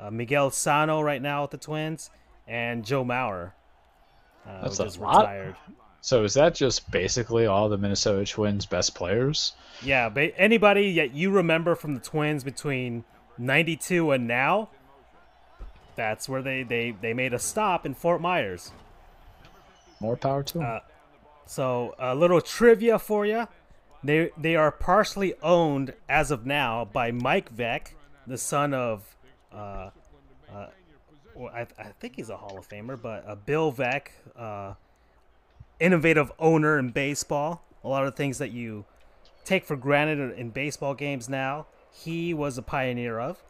Uh, 0.01 0.11
Miguel 0.11 0.51
Sano 0.51 1.01
right 1.01 1.20
now 1.20 1.43
with 1.43 1.51
the 1.51 1.59
Twins, 1.59 2.11
and 2.47 2.85
Joe 2.85 3.05
Mauer, 3.05 3.51
uh, 4.47 4.62
That's 4.62 4.78
a 4.78 5.01
lot. 5.01 5.23
retired. 5.23 5.57
so 6.01 6.23
is 6.23 6.35
that 6.35 6.55
just 6.55 6.89
basically 6.93 7.47
all 7.47 7.69
the 7.69 7.77
Minnesota 7.77 8.24
Twins' 8.24 8.65
best 8.65 8.95
players? 8.95 9.55
Yeah, 9.82 10.09
but 10.09 10.32
anybody 10.36 10.95
that 10.97 11.15
you 11.15 11.31
remember 11.32 11.74
from 11.74 11.95
the 11.95 12.01
Twins 12.01 12.45
between 12.45 13.03
92 13.39 14.12
and 14.12 14.28
now, 14.28 14.69
that's 15.99 16.29
where 16.29 16.41
they, 16.41 16.62
they, 16.62 16.95
they 16.99 17.12
made 17.12 17.35
a 17.35 17.39
stop 17.39 17.85
in 17.85 17.93
Fort 17.93 18.23
Myers. 18.23 18.73
More 20.01 20.16
power 20.16 20.43
to 20.45 20.55
them. 20.55 20.62
Uh, 20.66 20.79
So, 21.45 21.95
a 21.99 22.15
little 22.15 22.41
trivia 22.41 22.99
for 22.99 23.25
you. 23.27 23.49
They, 24.05 24.31
they 24.37 24.55
are 24.55 24.70
partially 24.70 25.35
owned 25.43 25.95
as 26.09 26.31
of 26.31 26.45
now 26.47 26.85
by 26.85 27.11
Mike 27.11 27.55
Veeck, 27.57 27.95
the 28.27 28.37
son 28.39 28.75
of, 28.75 29.16
uh, 29.53 29.91
uh, 30.53 30.66
well, 31.35 31.51
I, 31.53 31.66
I 31.79 31.93
think 31.99 32.16
he's 32.16 32.29
a 32.29 32.37
Hall 32.37 32.59
of 32.59 32.69
Famer, 32.69 33.01
but 33.01 33.27
uh, 33.27 33.35
Bill 33.35 33.73
Veeck, 33.73 34.09
uh, 34.37 34.75
innovative 35.81 36.31
owner 36.39 36.79
in 36.79 36.91
baseball. 36.91 37.65
A 37.83 37.89
lot 37.89 38.07
of 38.07 38.15
things 38.15 38.39
that 38.39 38.53
you 38.53 38.85
take 39.45 39.65
for 39.65 39.75
granted 39.75 40.39
in 40.39 40.51
baseball 40.51 40.95
games 40.95 41.29
now, 41.29 41.66
he 41.91 42.35
was 42.35 42.59
a 42.59 42.62
pioneer 42.62 43.19
of. 43.19 43.43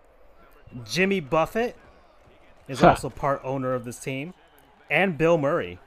Jimmy 0.84 1.18
Buffett 1.20 1.76
is 2.68 2.80
Huh. 2.80 2.90
also 2.90 3.10
part 3.10 3.40
owner 3.44 3.74
of 3.74 3.84
this 3.84 3.98
team, 3.98 4.34
and 4.90 5.16
Bill 5.18 5.38
Murray. 5.38 5.78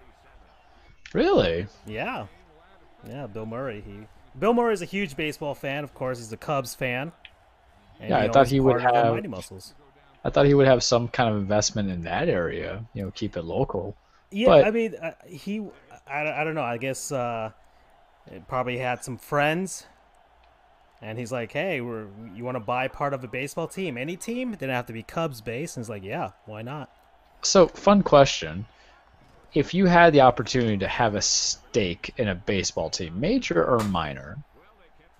really? 1.13 1.67
Yeah, 1.85 2.27
yeah, 3.07 3.27
Bill 3.27 3.45
Murray. 3.45 3.81
He 3.85 3.99
Bill 4.39 4.53
Murray 4.53 4.73
is 4.73 4.81
a 4.81 4.85
huge 4.85 5.15
baseball 5.17 5.53
fan. 5.55 5.83
Of 5.83 5.93
course, 5.93 6.17
he's 6.19 6.31
a 6.31 6.37
Cubs 6.37 6.73
fan. 6.73 7.11
Yeah, 8.01 8.17
I 8.17 8.29
thought 8.29 8.47
he 8.47 8.59
would 8.59 8.79
part 8.79 8.85
of 8.85 8.93
the 8.93 9.03
have- 9.03 9.13
Mighty 9.13 9.27
Mussels. 9.27 9.73
I 10.23 10.29
thought 10.29 10.45
he 10.45 10.53
would 10.53 10.67
have 10.67 10.83
some 10.83 11.07
kind 11.07 11.29
of 11.29 11.35
investment 11.37 11.89
in 11.89 12.01
that 12.03 12.29
area. 12.29 12.85
You 12.93 13.03
know, 13.05 13.11
keep 13.11 13.35
it 13.35 13.41
local. 13.43 13.95
Yeah, 14.31 14.47
But- 14.47 14.65
I 14.65 14.71
mean, 14.71 14.95
uh, 14.95 15.11
he. 15.27 15.67
I, 16.07 16.41
I 16.41 16.43
don't 16.43 16.55
know. 16.55 16.63
I 16.63 16.77
guess 16.77 17.11
uh, 17.11 17.51
it 18.31 18.47
probably 18.47 18.77
had 18.77 19.03
some 19.03 19.17
friends, 19.17 19.85
and 21.01 21.17
he's 21.17 21.31
like, 21.31 21.51
"Hey, 21.51 21.81
we're 21.81 22.07
you 22.35 22.43
want 22.43 22.55
to 22.55 22.59
buy 22.59 22.87
part 22.87 23.13
of 23.13 23.23
a 23.23 23.27
baseball 23.27 23.67
team? 23.67 23.97
Any 23.97 24.15
team? 24.15 24.51
Didn't 24.51 24.69
have 24.75 24.85
to 24.87 24.93
be 24.93 25.03
Cubs 25.03 25.41
based." 25.41 25.77
And 25.77 25.83
he's 25.85 25.89
like, 25.89 26.03
"Yeah, 26.03 26.31
why 26.45 26.61
not?" 26.61 26.89
So, 27.41 27.67
fun 27.67 28.03
question. 28.03 28.65
If 29.53 29.73
you 29.73 29.85
had 29.85 30.13
the 30.13 30.21
opportunity 30.21 30.77
to 30.77 30.87
have 30.87 31.15
a 31.15 31.21
stake 31.21 32.13
in 32.17 32.27
a 32.29 32.35
baseball 32.35 32.89
team, 32.89 33.19
major 33.19 33.65
or 33.65 33.79
minor, 33.79 34.37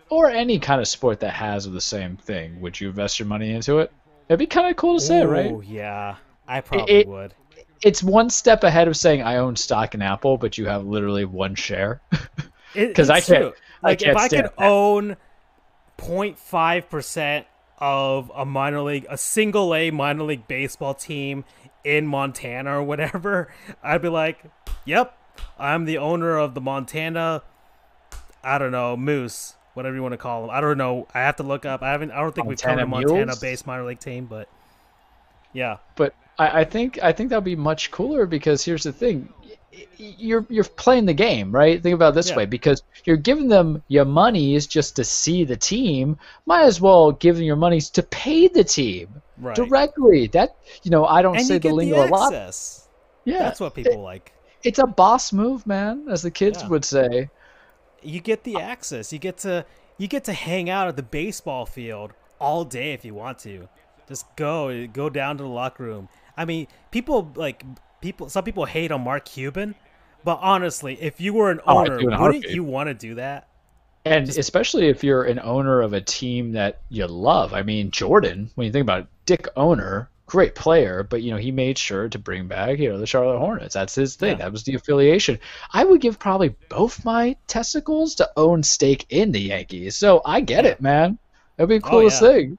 or 0.10 0.30
any 0.30 0.60
kind 0.60 0.80
of 0.80 0.88
sport 0.88 1.20
that 1.22 1.34
has 1.34 1.70
the 1.70 1.82
same 1.82 2.16
thing, 2.18 2.62
would 2.62 2.80
you 2.80 2.90
invest 2.90 3.20
your 3.20 3.28
money 3.28 3.52
into 3.52 3.80
it? 3.80 3.92
It'd 4.30 4.40
be 4.40 4.46
kind 4.48 4.70
of 4.70 4.78
cool 4.78 5.00
to 5.00 5.06
say, 5.06 5.26
right? 5.26 5.52
Oh 5.52 5.62
yeah, 5.62 6.16
I 6.48 6.62
probably 6.62 6.94
it- 6.94 7.08
would. 7.08 7.34
It's 7.84 8.04
one 8.04 8.30
step 8.30 8.64
ahead 8.64 8.88
of 8.88 8.96
saying 8.96 9.24
I 9.24 9.38
own 9.38 9.56
stock 9.56 9.96
in 9.96 10.04
Apple, 10.04 10.38
but 10.38 10.56
you 10.56 10.68
have 10.68 10.86
literally 10.86 11.26
one 11.26 11.56
share. 11.56 12.00
It- 12.76 12.94
'Cause 12.96 13.10
I 13.10 13.20
can't- 13.22 13.42
true. 13.42 13.54
I 13.84 13.96
can't 13.96 14.12
if 14.12 14.18
I 14.18 14.28
could 14.28 14.46
that. 14.46 14.54
own 14.60 15.18
0.5 16.02 16.90
percent 16.90 17.48
of 17.78 18.32
a 18.36 18.46
minor 18.46 18.82
league, 18.82 19.06
a 19.10 19.18
single 19.18 19.74
A 19.74 19.92
minor 19.92 20.24
league 20.24 20.48
baseball 20.48 20.94
team 20.94 21.46
in 21.84 22.06
Montana 22.06 22.78
or 22.80 22.84
whatever, 22.84 23.52
I'd 23.84 24.02
be 24.02 24.10
like, 24.10 24.44
"Yep, 24.86 25.18
I'm 25.58 25.86
the 25.86 25.98
owner 25.98 26.38
of 26.38 26.54
the 26.54 26.62
Montana. 26.62 27.44
I 28.44 28.58
don't 28.58 28.72
know 28.72 28.98
Moose, 28.98 29.56
whatever 29.74 29.96
you 29.96 30.02
want 30.02 30.14
to 30.14 30.18
call 30.18 30.42
them. 30.42 30.50
I 30.52 30.62
don't 30.62 30.78
know. 30.78 31.08
I 31.14 31.20
have 31.20 31.38
to 31.38 31.44
look 31.44 31.66
up. 31.66 31.82
I 31.82 31.92
haven't. 31.92 32.12
I 32.12 32.20
don't 32.22 32.34
think 32.34 32.48
we've 32.48 32.62
covered 32.62 32.82
a 32.82 32.88
Montana? 32.88 33.26
Montana-based 33.26 33.68
minor 33.68 33.86
league 33.86 34.00
team, 34.00 34.26
but 34.26 34.48
yeah, 35.54 35.78
But 35.96 36.16
I, 36.38 36.62
I 36.62 36.64
think 36.64 37.02
I 37.04 37.12
think 37.12 37.30
that'd 37.30 37.44
be 37.44 37.56
much 37.56 37.92
cooler 37.92 38.26
because 38.26 38.64
here's 38.64 38.84
the 38.84 38.94
thing. 38.94 39.30
You're 39.98 40.46
you're 40.50 40.64
playing 40.66 41.06
the 41.06 41.14
game, 41.14 41.52
right? 41.52 41.82
Think 41.82 41.96
about 41.96 42.10
it 42.10 42.16
this 42.16 42.30
Yeah. 42.30 42.38
way 42.38 42.46
because 42.46 42.82
you're 43.06 43.16
giving 43.18 43.48
them 43.48 43.84
your 43.88 44.06
monies 44.06 44.68
just 44.68 44.96
to 44.98 45.04
see 45.04 45.44
the 45.46 45.56
team. 45.56 46.18
Might 46.46 46.64
as 46.64 46.82
well 46.82 47.12
give 47.14 47.36
them 47.36 47.46
your 47.46 47.56
monies 47.56 47.90
to 47.92 48.04
pay 48.04 48.48
the 48.48 48.64
team 48.64 49.22
right. 49.38 49.56
directly. 49.56 50.28
That 50.28 50.56
you 50.84 50.92
know, 50.92 51.06
I 51.06 51.22
don't 51.22 51.38
and 51.38 51.46
say 51.46 51.58
the 51.58 51.70
lingo 51.70 51.96
the 51.96 52.04
a 52.04 52.12
lot. 52.12 52.34
Yeah, 53.24 53.40
That's 53.40 53.60
what 53.60 53.76
people 53.76 54.02
like. 54.02 54.34
it's 54.64 54.80
a 54.80 54.88
boss 54.88 55.32
move, 55.32 55.66
man, 55.66 56.08
as 56.10 56.22
the 56.24 56.32
kids 56.32 56.62
Yeah. 56.62 56.70
would 56.70 56.84
say. 56.86 57.30
you 58.02 58.20
get 58.20 58.44
the 58.44 58.56
uh, 58.56 58.60
access. 58.60 59.14
You 59.14 59.20
get 59.20 59.38
to 59.40 59.66
you 59.98 60.08
get 60.08 60.24
to 60.26 60.34
hang 60.34 60.70
out 60.70 60.88
at 60.88 60.96
the 60.96 61.04
baseball 61.04 61.66
field 61.66 62.12
all 62.40 62.66
day 62.66 62.94
if 62.94 63.06
you 63.06 63.14
want 63.14 63.40
to. 63.40 63.70
Just 64.08 64.26
go 64.36 64.88
go 64.88 65.10
down 65.10 65.38
to 65.38 65.44
the 65.44 65.50
locker 65.50 65.84
room. 65.84 66.10
I 66.36 66.46
mean, 66.46 66.68
people 66.92 67.32
like 67.36 67.64
people. 68.02 68.30
Some 68.30 68.44
people 68.44 68.66
hate 68.66 68.92
on 68.92 69.02
Mark 69.04 69.26
Cuban, 69.26 69.76
But 70.24 70.40
honestly, 70.42 71.02
if 71.02 71.22
you 71.22 71.34
were 71.34 71.52
an 71.52 71.62
Oh, 71.66 71.80
owner, 71.80 72.00
it 72.00 72.12
wouldn't 72.12 72.50
you 72.50 72.64
want 72.64 72.88
to 72.90 72.94
do 72.94 73.16
that? 73.16 73.48
And 74.06 74.30
especially 74.30 74.88
if 74.90 75.04
you're 75.04 75.24
an 75.24 75.40
owner 75.40 75.82
of 75.82 75.94
a 75.94 76.02
team 76.02 76.52
that 76.54 76.82
you 76.90 77.06
love. 77.08 77.54
I 77.54 77.62
mean, 77.64 77.92
Jordan, 77.92 78.52
when 78.56 78.66
you 78.66 78.72
think 78.72 78.84
about 78.84 79.02
it, 79.02 79.08
Dick 79.26 79.48
owner, 79.56 80.10
great 80.28 80.56
player, 80.56 81.04
but 81.04 81.22
you 81.22 81.32
know, 81.32 81.38
he 81.38 81.52
made 81.52 81.78
sure 81.78 82.10
to 82.10 82.20
bring 82.20 82.48
back, 82.48 82.80
you 82.80 82.90
know, 82.90 82.98
the 83.00 83.06
Charlotte 83.08 83.40
Hornets. 83.40 83.74
That's 83.76 83.96
his 83.96 84.16
thing. 84.16 84.38
Yeah. 84.38 84.38
That 84.40 84.52
was 84.52 84.64
the 84.64 84.76
affiliation. 84.76 85.40
I 85.72 85.84
would 85.84 86.02
give 86.02 86.18
probably 86.20 86.56
both 86.70 87.04
my 87.06 87.36
testicles 87.48 88.16
to 88.16 88.30
own 88.38 88.64
stake 88.64 89.06
in 89.10 89.32
the 89.32 89.42
Yankees. 89.42 89.98
So 89.98 90.22
I 90.26 90.42
get 90.42 90.66
it, 90.66 90.82
man. 90.82 91.18
That'd 91.58 91.70
be 91.70 91.78
the 91.80 91.88
Oh, 91.88 91.90
coolest 91.90 92.22
yeah. 92.22 92.28
thing. 92.30 92.58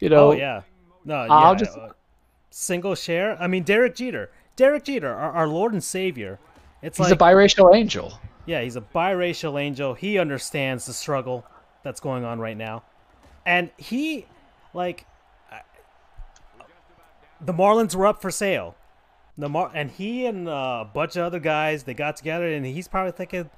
You 0.00 0.08
know, 0.10 0.32
oh 0.32 0.32
yeah, 0.32 0.62
no, 1.04 1.14
I'll 1.14 1.54
just- 1.56 1.76
uh, 1.76 1.90
single 2.50 2.94
share. 2.94 3.40
I 3.40 3.46
mean, 3.46 3.62
Derek 3.62 3.94
Jeter, 3.96 4.30
Derek 4.56 4.84
Jeter, 4.84 5.12
our, 5.12 5.32
our 5.32 5.48
Lord 5.48 5.72
and 5.72 5.82
Savior. 5.82 6.38
It's 6.82 6.98
he's 6.98 7.10
like 7.10 7.14
a 7.14 7.24
biracial 7.24 7.74
angel. 7.74 8.18
Yeah, 8.46 8.60
he's 8.62 8.76
a 8.76 8.80
biracial 8.80 9.60
angel. 9.60 9.94
He 9.94 10.18
understands 10.18 10.86
the 10.86 10.92
struggle 10.92 11.46
that's 11.84 12.00
going 12.00 12.24
on 12.24 12.40
right 12.40 12.56
now. 12.56 12.82
And 13.46 13.70
he, 13.76 14.26
like, 14.74 15.06
I- 15.50 15.62
the 17.40 17.52
Marlins 17.52 17.94
were 17.94 18.06
up 18.06 18.20
for 18.20 18.30
sale. 18.30 18.76
The 19.38 19.48
Mar- 19.48 19.70
and 19.74 19.90
he 19.90 20.26
and 20.26 20.48
uh, 20.48 20.84
a 20.86 20.90
bunch 20.92 21.16
of 21.16 21.22
other 21.24 21.40
guys, 21.40 21.84
they 21.84 21.94
got 21.94 22.16
together, 22.16 22.46
and 22.46 22.66
he's 22.66 22.86
probably 22.88 23.12
thinking, 23.12 23.48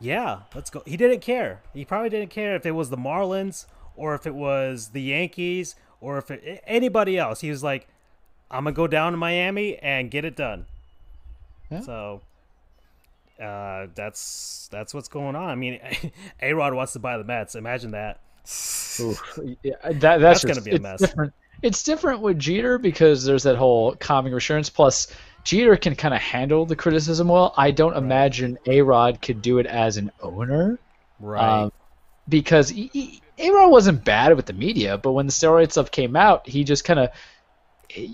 yeah, 0.00 0.40
let's 0.54 0.70
go. 0.70 0.82
He 0.86 0.96
didn't 0.96 1.20
care. 1.20 1.60
He 1.72 1.84
probably 1.84 2.08
didn't 2.08 2.30
care 2.30 2.56
if 2.56 2.66
it 2.66 2.72
was 2.72 2.90
the 2.90 2.96
Marlins 2.96 3.66
or 3.96 4.14
if 4.14 4.26
it 4.26 4.34
was 4.34 4.88
the 4.88 5.02
Yankees 5.02 5.76
or 6.00 6.18
if 6.18 6.30
it, 6.30 6.62
anybody 6.66 7.18
else. 7.18 7.40
He 7.42 7.50
was 7.50 7.62
like, 7.62 7.86
I'm 8.50 8.64
going 8.64 8.74
to 8.74 8.76
go 8.76 8.86
down 8.86 9.12
to 9.12 9.18
Miami 9.18 9.76
and 9.76 10.10
get 10.10 10.24
it 10.24 10.36
done. 10.36 10.66
Yeah. 11.70 11.80
So 11.82 12.20
uh, 13.40 13.86
that's 13.94 14.68
that's 14.72 14.92
what's 14.92 15.08
going 15.08 15.36
on. 15.36 15.48
I 15.48 15.54
mean, 15.54 15.80
A 16.42 16.52
Rod 16.52 16.74
wants 16.74 16.92
to 16.94 16.98
buy 16.98 17.16
the 17.18 17.24
Mets. 17.24 17.54
Imagine 17.54 17.92
that. 17.92 18.20
Yeah, 19.62 19.74
that, 19.84 20.00
that's 20.00 20.20
That's 20.20 20.42
just- 20.42 20.46
gonna 20.46 20.62
be 20.62 20.72
a 20.72 20.74
it's 20.74 20.82
mess. 20.82 21.00
Different. 21.00 21.32
It's 21.62 21.82
different 21.82 22.20
with 22.22 22.38
Jeter 22.38 22.78
because 22.78 23.22
there's 23.24 23.42
that 23.42 23.56
whole 23.56 23.94
calming 23.96 24.32
assurance. 24.32 24.70
Plus, 24.70 25.14
Jeter 25.44 25.76
can 25.76 25.94
kind 25.94 26.14
of 26.14 26.20
handle 26.20 26.64
the 26.64 26.74
criticism 26.74 27.28
well. 27.28 27.52
I 27.56 27.70
don't 27.70 27.94
imagine 27.96 28.58
A 28.66 28.80
Rod 28.80 29.20
could 29.20 29.42
do 29.42 29.58
it 29.58 29.66
as 29.66 29.98
an 29.98 30.10
owner. 30.22 30.78
Right. 31.20 31.64
Um, 31.64 31.72
because 32.30 32.70
he, 32.70 33.20
A-Rod 33.38 33.70
wasn't 33.70 34.04
bad 34.06 34.34
with 34.36 34.46
the 34.46 34.54
media, 34.54 34.96
but 34.96 35.12
when 35.12 35.26
the 35.26 35.32
steroid 35.32 35.70
stuff 35.70 35.90
came 35.90 36.16
out, 36.16 36.48
he 36.48 36.64
just 36.64 36.84
kind 36.84 36.98
of 36.98 37.10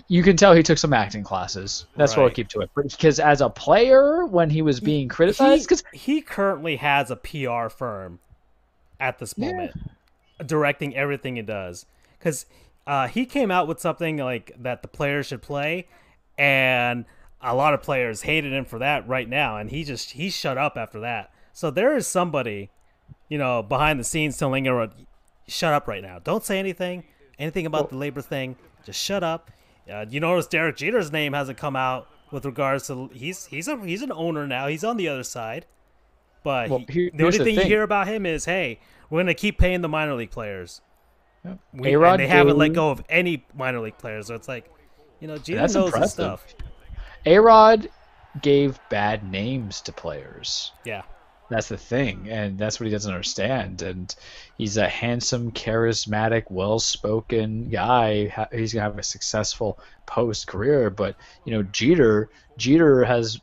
you 0.07 0.23
can 0.23 0.37
tell 0.37 0.53
he 0.53 0.63
took 0.63 0.77
some 0.77 0.93
acting 0.93 1.23
classes. 1.23 1.85
That's 1.95 2.15
what 2.15 2.23
I'll 2.23 2.29
keep 2.29 2.47
to 2.49 2.61
it. 2.61 2.69
Because 2.75 3.19
as 3.19 3.41
a 3.41 3.49
player, 3.49 4.25
when 4.25 4.49
he 4.49 4.61
was 4.61 4.79
being 4.79 5.07
criticized, 5.07 5.63
because 5.67 5.83
he, 5.91 6.15
he 6.15 6.21
currently 6.21 6.77
has 6.77 7.11
a 7.11 7.15
PR 7.15 7.69
firm 7.69 8.19
at 8.99 9.19
this 9.19 9.33
Yeah. 9.37 9.51
moment, 9.51 9.71
directing 10.45 10.95
everything 10.95 11.35
he 11.35 11.41
does. 11.41 11.85
Because 12.17 12.45
uh, 12.85 13.07
he 13.07 13.25
came 13.25 13.51
out 13.51 13.67
with 13.67 13.79
something 13.79 14.17
like 14.17 14.51
that 14.57 14.81
the 14.81 14.87
players 14.87 15.27
should 15.27 15.41
play, 15.41 15.87
and 16.37 17.05
a 17.41 17.53
lot 17.53 17.73
of 17.73 17.81
players 17.81 18.23
hated 18.23 18.53
him 18.53 18.65
for 18.65 18.79
that 18.79 19.07
right 19.07 19.29
now, 19.29 19.57
and 19.57 19.69
he 19.69 19.83
just 19.83 20.11
he 20.11 20.29
shut 20.29 20.57
up 20.57 20.77
after 20.77 20.99
that. 21.01 21.31
So 21.53 21.69
there 21.69 21.95
is 21.95 22.07
somebody, 22.07 22.69
you 23.29 23.37
know, 23.37 23.61
behind 23.61 23.99
the 23.99 24.03
scenes 24.03 24.37
telling 24.37 24.65
her, 24.65 24.89
"Shut 25.47 25.73
up 25.73 25.87
right 25.87 26.01
now! 26.01 26.19
Don't 26.19 26.43
say 26.43 26.57
anything, 26.59 27.03
anything 27.37 27.65
about 27.65 27.89
the 27.89 27.97
labor 27.97 28.21
thing. 28.21 28.55
Just 28.83 29.01
shut 29.01 29.23
up." 29.23 29.51
Uh, 29.91 30.05
you 30.09 30.19
notice 30.19 30.47
Derek 30.47 30.75
Jeter's 30.77 31.11
name 31.11 31.33
hasn't 31.33 31.57
come 31.57 31.75
out 31.75 32.07
with 32.31 32.45
regards 32.45 32.87
to 32.87 33.09
he's 33.13 33.45
he's 33.45 33.67
a 33.67 33.77
he's 33.85 34.01
an 34.01 34.11
owner 34.11 34.45
now. 34.47 34.67
He's 34.67 34.83
on 34.83 34.97
the 34.97 35.07
other 35.07 35.23
side, 35.23 35.65
but 36.43 36.69
Well, 36.69 36.83
he- 36.89 37.09
the 37.13 37.23
only 37.25 37.37
the 37.37 37.43
thing, 37.43 37.55
you 37.55 37.61
hear 37.63 37.83
about 37.83 38.07
him 38.07 38.25
is, 38.25 38.45
"Hey, 38.45 38.79
we're 39.09 39.19
gonna 39.21 39.33
keep 39.33 39.57
paying 39.57 39.81
the 39.81 39.89
minor 39.89 40.13
league 40.15 40.31
players." 40.31 40.81
We, 41.73 41.93
A-Rod 41.93 42.13
and 42.13 42.19
they 42.19 42.27
haven't 42.27 42.57
let 42.57 42.73
go 42.73 42.89
of 42.91 43.01
any 43.07 43.45
minor 43.55 43.79
league 43.79 43.97
players. 43.97 44.27
So 44.27 44.35
it's 44.35 44.49
like, 44.49 44.69
you 45.21 45.27
know, 45.29 45.37
Jeter 45.37 45.61
That's 45.61 45.75
knows 45.75 45.95
his 45.95 46.11
stuff. 46.11 46.45
A-Rod 47.25 47.89
gave 48.41 48.77
bad 48.89 49.31
names 49.31 49.79
to 49.81 49.93
players. 49.93 50.73
Yeah, 50.83 51.03
That's 51.49 51.69
the 51.69 51.77
thing, 51.77 52.27
and 52.29 52.57
that's 52.57 52.77
what 52.77 52.87
he 52.87 52.91
doesn't 52.91 53.09
understand. 53.09 53.81
And 53.81 54.13
he's 54.57 54.75
a 54.75 54.87
handsome, 54.87 55.53
charismatic, 55.53 56.43
well-spoken 56.49 57.69
guy. 57.69 58.47
He's 58.51 58.73
gonna 58.73 58.83
have 58.83 58.97
a 58.97 59.03
successful 59.03 59.79
post-career. 60.05 60.89
But 60.89 61.15
you 61.45 61.53
know, 61.53 61.63
Jeter, 61.63 62.29
Jeter 62.57 63.05
has, 63.05 63.39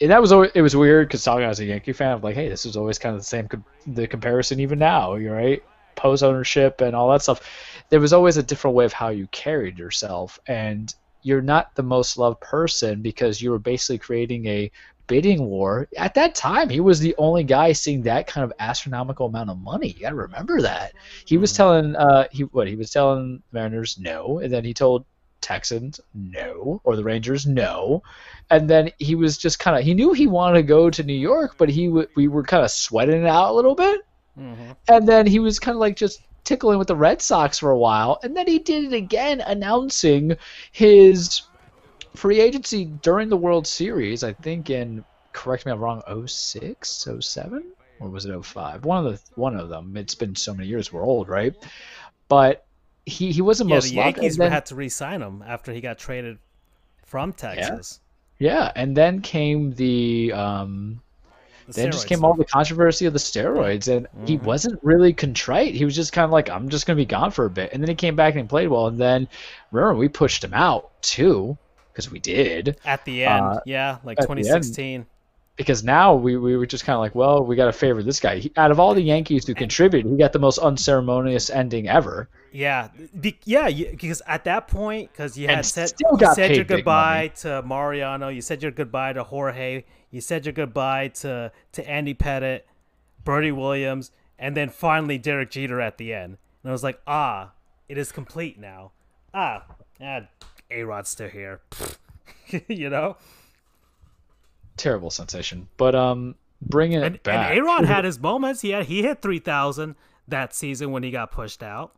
and 0.00 0.12
that 0.12 0.20
was 0.20 0.30
always, 0.30 0.52
it 0.54 0.62
was 0.62 0.76
weird 0.76 1.08
because 1.08 1.24
talking 1.24 1.44
as 1.44 1.58
a 1.58 1.64
Yankee 1.64 1.92
fan, 1.92 2.12
I'm 2.12 2.22
like, 2.22 2.36
hey, 2.36 2.48
this 2.48 2.66
is 2.66 2.76
always 2.76 3.00
kind 3.00 3.16
of 3.16 3.20
the 3.20 3.26
same, 3.26 3.48
the 3.84 4.06
comparison 4.06 4.60
even 4.60 4.78
now. 4.78 5.16
Right, 5.16 5.60
post 5.96 6.22
ownership 6.22 6.80
and 6.80 6.94
all 6.94 7.10
that 7.10 7.22
stuff. 7.22 7.40
There 7.88 7.98
was 7.98 8.12
always 8.12 8.36
a 8.36 8.44
different 8.44 8.76
way 8.76 8.84
of 8.84 8.92
how 8.92 9.08
you 9.08 9.26
carried 9.32 9.76
yourself, 9.76 10.38
and 10.46 10.94
you're 11.22 11.42
not 11.42 11.74
the 11.74 11.82
most 11.82 12.16
loved 12.16 12.40
person 12.40 13.02
because 13.02 13.42
you 13.42 13.50
were 13.50 13.58
basically 13.58 13.98
creating 13.98 14.46
a 14.46 14.70
bidding 15.10 15.44
war. 15.44 15.88
At 15.96 16.14
that 16.14 16.36
time, 16.36 16.68
he 16.70 16.78
was 16.78 17.00
the 17.00 17.16
only 17.18 17.42
guy 17.42 17.72
seeing 17.72 18.02
that 18.02 18.28
kind 18.28 18.44
of 18.44 18.52
astronomical 18.60 19.26
amount 19.26 19.50
of 19.50 19.58
money. 19.58 19.88
You 19.88 20.02
got 20.02 20.10
to 20.10 20.14
remember 20.14 20.62
that. 20.62 20.92
He 21.26 21.36
was 21.36 21.52
telling 21.52 21.96
uh 21.96 22.28
he 22.30 22.44
what 22.44 22.68
he 22.68 22.76
was 22.76 22.90
telling 22.90 23.42
Mariners 23.50 23.98
no, 23.98 24.38
and 24.38 24.52
then 24.52 24.64
he 24.64 24.72
told 24.72 25.04
Texans 25.40 26.00
no, 26.14 26.80
or 26.84 26.94
the 26.94 27.02
Rangers 27.02 27.44
no, 27.44 28.02
and 28.50 28.70
then 28.70 28.90
he 28.98 29.16
was 29.16 29.36
just 29.36 29.58
kind 29.58 29.76
of 29.76 29.82
he 29.82 29.94
knew 29.94 30.12
he 30.12 30.28
wanted 30.28 30.58
to 30.58 30.62
go 30.62 30.88
to 30.90 31.02
New 31.02 31.12
York, 31.12 31.56
but 31.58 31.68
he 31.68 31.86
w- 31.86 32.06
we 32.14 32.28
were 32.28 32.44
kind 32.44 32.64
of 32.64 32.70
sweating 32.70 33.22
it 33.22 33.26
out 33.26 33.50
a 33.50 33.54
little 33.54 33.74
bit, 33.74 34.02
Mhm. 34.38 34.76
and 34.88 35.08
then 35.08 35.26
he 35.26 35.40
was 35.40 35.58
kind 35.58 35.74
of 35.74 35.80
like 35.80 35.96
just 35.96 36.22
tickling 36.44 36.78
with 36.78 36.88
the 36.88 36.96
Red 36.96 37.20
Sox 37.20 37.58
for 37.58 37.70
a 37.70 37.78
while, 37.78 38.18
and 38.22 38.36
then 38.36 38.46
he 38.46 38.58
did 38.60 38.84
it 38.84 38.92
again, 38.92 39.40
announcing 39.40 40.36
his 40.72 41.42
free 42.14 42.40
agency 42.40 42.84
during 42.86 43.28
the 43.28 43.36
World 43.36 43.66
Series. 43.66 44.24
I 44.24 44.32
think 44.32 44.70
in 44.70 45.04
correct 45.32 45.64
me 45.66 45.72
if 45.72 45.76
I'm 45.76 45.82
wrong, 45.82 46.02
06, 46.26 47.06
07? 47.20 47.64
or 48.00 48.08
was 48.08 48.24
it 48.24 48.44
05? 48.44 48.84
One 48.84 49.06
of 49.06 49.12
the 49.12 49.20
one 49.40 49.56
of 49.56 49.68
them. 49.68 49.96
It's 49.96 50.14
been 50.14 50.34
so 50.34 50.54
many 50.54 50.68
years. 50.68 50.92
We're 50.92 51.04
old, 51.04 51.28
right? 51.28 51.54
But 52.28 52.64
he 53.06 53.30
he 53.32 53.42
wasn't 53.42 53.68
yeah. 53.70 53.76
most 53.76 53.90
The. 53.90 53.96
Yankees 53.96 54.36
then- 54.36 54.50
had 54.52 54.66
to 54.66 54.74
re-sign 54.74 55.20
him 55.22 55.44
after 55.46 55.72
he 55.72 55.80
got 55.80 55.98
traded 55.98 56.38
from 57.04 57.32
Texas. 57.32 58.00
yeah, 58.38 58.52
yeah. 58.54 58.72
and 58.74 58.96
then 58.96 59.20
came 59.20 59.72
the 59.74 60.32
um, 60.32 61.02
The 61.66 61.72
then 61.74 61.92
just 61.92 62.06
came 62.06 62.24
all 62.24 62.34
the 62.34 62.44
controversy 62.44 63.04
of 63.06 63.12
the 63.12 63.18
steroids, 63.18 63.94
and 63.94 64.06
he 64.26 64.38
Mhm. 64.38 64.44
wasn't 64.44 64.82
really 64.82 65.12
contrite. 65.12 65.74
He 65.74 65.84
was 65.84 65.94
just 65.94 66.12
kind 66.12 66.24
of 66.24 66.30
like, 66.30 66.48
I'm 66.48 66.68
just 66.68 66.86
gonna 66.86 66.96
be 66.96 67.04
gone 67.04 67.30
for 67.32 67.44
a 67.44 67.50
bit, 67.50 67.72
and 67.72 67.82
then 67.82 67.88
he 67.88 67.94
came 67.94 68.16
back 68.16 68.34
and 68.34 68.42
he 68.42 68.48
played 68.48 68.68
well, 68.68 68.86
and 68.86 68.98
then 68.98 69.28
remember 69.72 69.96
we 69.98 70.08
pushed 70.08 70.42
him 70.44 70.54
out 70.54 70.90
too 71.02 71.58
because 71.92 72.10
we 72.10 72.18
did 72.18 72.78
at 72.84 73.04
the 73.04 73.24
end. 73.24 73.44
uh, 73.44 73.60
yeah, 73.66 73.98
like 74.04 74.20
at 74.20 74.26
the 74.26 74.32
end. 74.32 74.44
2016. 74.44 75.06
because 75.56 75.84
now 75.84 76.14
we, 76.14 76.36
we 76.36 76.56
were 76.56 76.64
just 76.64 76.84
kind 76.84 76.94
of 76.94 77.00
like, 77.00 77.14
well, 77.14 77.44
we 77.44 77.54
got 77.54 77.66
to 77.66 77.72
favor 77.72 78.02
this 78.02 78.18
guy. 78.18 78.38
He, 78.38 78.52
out 78.56 78.70
of 78.70 78.80
all 78.80 78.94
the 78.94 79.02
Yankees 79.02 79.46
who 79.46 79.54
contributed, 79.54 80.10
he 80.10 80.16
got 80.16 80.32
the 80.32 80.38
most 80.38 80.58
unceremonious 80.58 81.50
ending 81.50 81.86
ever. 81.86 82.30
Yeah, 82.52 82.88
be, 83.20 83.38
yeah, 83.44 83.68
you, 83.68 83.90
because 83.90 84.22
at 84.26 84.44
that 84.44 84.68
point, 84.68 85.12
because 85.12 85.36
you 85.36 85.48
And 85.48 85.56
had 85.56 85.66
said, 85.66 85.92
you 86.00 86.34
said 86.34 86.56
your 86.56 86.64
goodbye 86.64 87.32
to 87.40 87.62
Mariano, 87.62 88.28
you 88.28 88.40
said 88.40 88.62
your 88.62 88.72
goodbye 88.72 89.12
to 89.12 89.22
Jorge, 89.22 89.84
you 90.10 90.20
said 90.20 90.46
your 90.46 90.52
goodbye 90.52 91.08
to 91.08 91.52
to 91.72 91.88
Andy 91.88 92.14
Pettitte, 92.14 92.62
Bernie 93.22 93.52
Williams, 93.52 94.10
and 94.38 94.56
then 94.56 94.70
finally 94.70 95.18
Derek 95.18 95.50
Jeter 95.50 95.80
at 95.80 95.98
the 95.98 96.12
end. 96.12 96.38
And 96.62 96.70
I 96.70 96.72
was 96.72 96.82
like, 96.82 97.00
ah, 97.06 97.52
it 97.88 97.98
is 97.98 98.10
complete 98.12 98.58
now. 98.58 98.92
Ah, 99.32 99.64
ah 100.02 100.20
A 100.70 100.82
Rod's 100.84 101.08
still 101.10 101.28
here. 101.28 101.60
you 102.68 102.90
know? 102.90 103.16
Terrible 104.76 105.10
sensation, 105.10 105.68
but 105.76 105.94
um, 105.94 106.36
bringing 106.62 107.00
it 107.00 107.04
And, 107.04 107.22
back. 107.22 107.50
and 107.50 107.58
A 107.60 107.62
Rod 107.62 107.84
had 107.84 108.04
his 108.06 108.18
moments. 108.18 108.62
He 108.62 108.70
had 108.70 108.86
he 108.86 109.02
hit 109.02 109.20
three 109.20 109.38
thousand 109.38 109.94
that 110.28 110.54
season 110.54 110.90
when 110.92 111.02
he 111.02 111.10
got 111.10 111.32
pushed 111.32 111.62
out. 111.62 111.92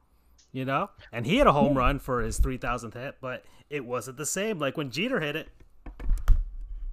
You 0.53 0.65
know? 0.65 0.90
And 1.12 1.24
he 1.24 1.36
had 1.39 1.47
a 1.47 1.53
home 1.53 1.77
run 1.78 1.99
for 1.99 2.20
his 2.23 2.39
three 2.39 2.57
thousandth 2.59 2.94
hit, 2.94 3.16
but 3.20 3.44
it 3.70 3.85
wasn't 3.85 4.16
the 4.16 4.27
same 4.27 4.59
like 4.59 4.77
when 4.77 4.90
Jeter 4.90 5.20
hit 5.20 5.36
it. 5.36 5.49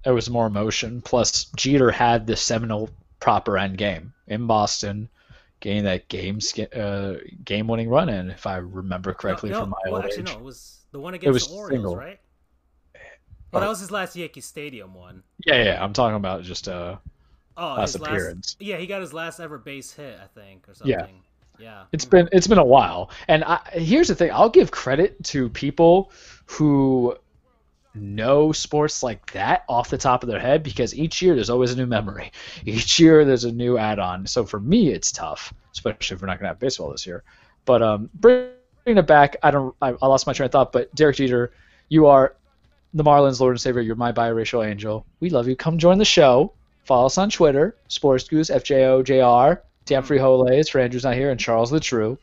there 0.04 0.14
was 0.14 0.30
more 0.30 0.46
emotion. 0.46 1.02
Plus, 1.02 1.46
Jeter 1.56 1.90
had 1.90 2.26
the 2.26 2.36
seminal 2.36 2.88
proper 3.18 3.58
end 3.58 3.76
game 3.76 4.12
in 4.28 4.46
Boston, 4.46 5.08
getting 5.60 5.84
that 5.84 6.08
game 6.08 6.38
uh, 6.74 7.14
game 7.44 7.66
winning 7.66 7.88
run 7.88 8.08
in, 8.08 8.30
if 8.30 8.46
I 8.46 8.56
remember 8.58 9.12
correctly 9.12 9.50
no, 9.50 9.60
from 9.60 9.70
my 9.70 9.76
well, 9.86 9.96
old 9.96 10.04
actually, 10.04 10.22
age. 10.22 10.26
no, 10.32 10.38
it 10.38 10.44
was 10.44 10.78
the 10.92 11.00
one 11.00 11.14
against 11.14 11.32
was 11.32 11.48
the 11.48 11.54
Orioles, 11.54 11.70
single. 11.70 11.96
right? 11.96 12.20
Well, 13.52 13.62
that 13.62 13.68
was 13.68 13.80
his 13.80 13.90
last 13.90 14.14
Yankee 14.14 14.40
Stadium 14.40 14.94
one. 14.94 15.24
Yeah, 15.44 15.62
yeah, 15.64 15.84
I'm 15.84 15.92
talking 15.92 16.14
about 16.14 16.44
just 16.44 16.68
uh, 16.68 16.96
Oh, 17.60 17.74
Last 17.74 17.92
his 17.92 18.02
appearance. 18.02 18.56
Last, 18.58 18.62
yeah, 18.62 18.76
he 18.78 18.86
got 18.86 19.02
his 19.02 19.12
last 19.12 19.38
ever 19.38 19.58
base 19.58 19.92
hit, 19.92 20.18
I 20.22 20.26
think, 20.28 20.66
or 20.66 20.74
something. 20.74 20.94
Yeah. 20.98 21.06
Yeah. 21.58 21.82
It's 21.92 22.06
been 22.06 22.26
it's 22.32 22.46
been 22.46 22.56
a 22.56 22.64
while, 22.64 23.10
and 23.28 23.44
I, 23.44 23.60
here's 23.74 24.08
the 24.08 24.14
thing: 24.14 24.30
I'll 24.32 24.48
give 24.48 24.70
credit 24.70 25.22
to 25.24 25.50
people 25.50 26.10
who 26.46 27.16
know 27.92 28.50
sports 28.50 29.02
like 29.02 29.30
that 29.32 29.64
off 29.68 29.90
the 29.90 29.98
top 29.98 30.22
of 30.22 30.30
their 30.30 30.40
head 30.40 30.62
because 30.62 30.94
each 30.94 31.20
year 31.20 31.34
there's 31.34 31.50
always 31.50 31.72
a 31.72 31.76
new 31.76 31.84
memory. 31.84 32.32
Each 32.64 32.98
year 32.98 33.24
there's 33.24 33.44
a 33.44 33.52
new 33.52 33.76
add-on. 33.76 34.26
So 34.26 34.46
for 34.46 34.60
me, 34.60 34.90
it's 34.90 35.10
tough, 35.10 35.52
especially 35.72 36.14
if 36.14 36.22
we're 36.22 36.28
not 36.28 36.38
going 36.38 36.44
to 36.44 36.50
have 36.50 36.60
baseball 36.60 36.92
this 36.92 37.04
year. 37.06 37.24
But 37.64 37.82
um, 37.82 38.08
bringing 38.84 38.98
it 38.98 39.06
back, 39.06 39.36
I 39.42 39.50
don't. 39.50 39.74
I, 39.80 39.94
I 40.00 40.06
lost 40.06 40.26
my 40.26 40.32
train 40.32 40.46
of 40.46 40.52
thought. 40.52 40.72
But 40.72 40.94
Derek 40.94 41.16
Jeter, 41.16 41.52
you 41.88 42.06
are 42.06 42.34
the 42.94 43.04
Marlins 43.04 43.40
Lord 43.40 43.52
and 43.52 43.60
Savior. 43.60 43.82
You're 43.82 43.96
my 43.96 44.12
biracial 44.12 44.66
angel. 44.66 45.06
We 45.20 45.30
love 45.30 45.48
you. 45.48 45.56
Come 45.56 45.78
join 45.78 45.98
the 45.98 46.04
show. 46.04 46.52
Follow 46.84 47.06
us 47.06 47.18
on 47.18 47.30
Twitter, 47.30 47.76
Sports 47.88 48.24
Goofs, 48.24 48.50
FJOJR, 48.50 49.60
Damn 49.84 50.02
Free 50.02 50.18
Holays 50.18 50.68
for 50.68 50.80
Andrew's 50.80 51.04
not 51.04 51.14
here, 51.14 51.30
and 51.30 51.38
Charles 51.38 51.70
the 51.70 51.78
True. 51.78 52.18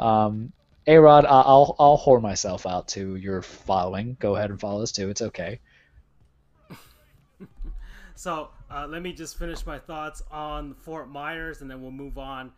Um, 0.00 0.52
A 0.86 0.96
Rod, 0.96 1.26
I'll 1.26 1.76
I'll 1.78 1.98
whore 1.98 2.22
myself 2.22 2.66
out 2.66 2.88
to 2.88 3.16
your 3.16 3.42
following. 3.42 4.16
Go 4.20 4.36
ahead 4.36 4.50
and 4.50 4.60
follow 4.60 4.82
us 4.82 4.92
too. 4.92 5.10
It's 5.10 5.22
okay. 5.22 5.60
So 8.18 8.48
uh, 8.70 8.86
let 8.88 9.02
me 9.02 9.12
just 9.12 9.38
finish 9.38 9.66
my 9.66 9.78
thoughts 9.78 10.22
on 10.30 10.72
Fort 10.72 11.10
Myers, 11.10 11.60
and 11.60 11.70
then 11.70 11.82
we'll 11.82 11.90
move 11.90 12.16
on 12.16 12.50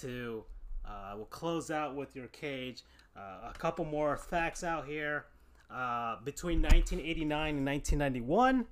to 0.00 0.44
uh, 0.90 1.16
we'll 1.16 1.26
close 1.26 1.70
out 1.70 1.94
with 1.94 2.16
your 2.16 2.26
cage. 2.28 2.82
Uh, 3.16 3.50
a 3.54 3.58
couple 3.58 3.84
more 3.84 4.16
facts 4.16 4.64
out 4.64 4.86
here. 4.86 5.26
Uh, 5.70 6.16
between 6.24 6.60
1989 6.62 7.56
and 7.56 7.66
1991, 7.66 8.66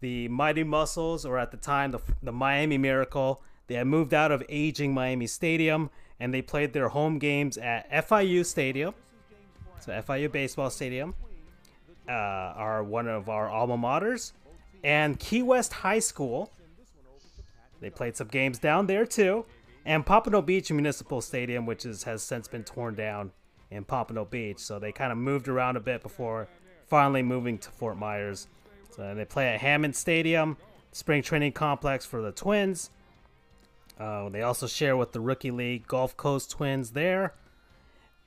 the 0.00 0.28
Mighty 0.28 0.64
Mussels, 0.64 1.24
or 1.24 1.38
at 1.38 1.52
the 1.52 1.56
time 1.56 1.92
the, 1.92 2.00
the 2.22 2.32
Miami 2.32 2.76
Miracle, 2.76 3.42
they 3.68 3.76
had 3.76 3.86
moved 3.86 4.12
out 4.12 4.32
of 4.32 4.42
aging 4.48 4.92
Miami 4.92 5.26
Stadium 5.26 5.90
and 6.18 6.32
they 6.32 6.42
played 6.42 6.72
their 6.72 6.88
home 6.88 7.18
games 7.18 7.58
at 7.58 7.90
FIU 7.90 8.44
Stadium. 8.44 8.94
So 9.80 9.92
FIU 9.92 10.30
Baseball 10.32 10.70
Stadium 10.70 11.14
uh, 12.08 12.12
are 12.12 12.82
one 12.82 13.06
of 13.06 13.28
our 13.28 13.48
alma 13.48 13.76
maters, 13.76 14.32
and 14.82 15.18
Key 15.18 15.42
West 15.42 15.72
High 15.72 15.98
School. 15.98 16.50
They 17.80 17.90
played 17.90 18.16
some 18.16 18.28
games 18.28 18.58
down 18.58 18.86
there 18.86 19.04
too, 19.04 19.44
and 19.86 20.04
Pompano 20.04 20.42
Beach 20.42 20.70
Municipal 20.70 21.20
Stadium, 21.20 21.64
which 21.64 21.86
is, 21.86 22.02
has 22.02 22.22
since 22.22 22.48
been 22.48 22.64
torn 22.64 22.96
down 22.96 23.30
in 23.70 23.84
Pompano 23.84 24.24
Beach. 24.24 24.58
So 24.58 24.80
they 24.80 24.90
kind 24.90 25.12
of 25.12 25.16
moved 25.16 25.46
around 25.46 25.76
a 25.76 25.80
bit 25.80 26.02
before 26.02 26.48
finally 26.86 27.22
moving 27.22 27.56
to 27.58 27.70
Fort 27.70 27.96
Myers. 27.96 28.48
So 28.90 29.14
they 29.14 29.24
play 29.24 29.54
at 29.54 29.60
Hammond 29.60 29.94
Stadium, 29.94 30.56
spring 30.90 31.22
training 31.22 31.52
complex 31.52 32.04
for 32.04 32.20
the 32.20 32.32
Twins. 32.32 32.90
Uh, 33.98 34.28
they 34.28 34.42
also 34.42 34.66
share 34.66 34.96
with 34.96 35.12
the 35.12 35.20
Rookie 35.20 35.52
League 35.52 35.86
Gulf 35.86 36.16
Coast 36.16 36.50
Twins 36.50 36.90
there. 36.90 37.34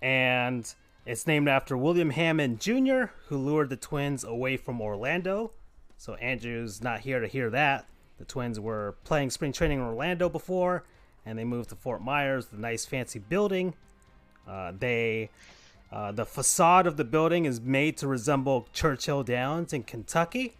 And 0.02 0.74
it's 1.06 1.28
named 1.28 1.50
after 1.50 1.78
William 1.78 2.12
Hammond 2.12 2.62
Jr., 2.62 3.06
who 3.28 3.38
lured 3.38 3.70
the 3.70 3.76
Twins 3.76 4.24
away 4.24 4.56
from 4.56 4.82
Orlando. 4.82 5.52
So 5.98 6.16
Andrew's 6.16 6.82
not 6.82 7.02
here 7.02 7.20
to 7.20 7.28
hear 7.28 7.50
that. 7.50 7.86
The 8.18 8.26
Twins 8.26 8.60
were 8.60 8.96
playing 9.04 9.30
spring 9.30 9.52
training 9.52 9.80
in 9.80 9.86
Orlando 9.86 10.30
before, 10.30 10.84
and 11.30 11.38
they 11.38 11.44
moved 11.44 11.70
to 11.70 11.76
Fort 11.76 12.02
Myers, 12.02 12.48
the 12.48 12.58
nice 12.58 12.86
fancy 12.86 13.20
building. 13.20 13.76
Uh, 14.48 14.72
they, 14.78 15.30
uh, 15.92 16.12
the 16.12 16.26
facade 16.26 16.88
of 16.88 16.98
the 16.98 17.04
building 17.04 17.46
is 17.46 17.62
made 17.62 17.98
to 17.98 18.08
resemble 18.08 18.68
Churchill 18.74 19.22
Downs 19.22 19.72
in 19.72 19.84
Kentucky, 19.84 20.56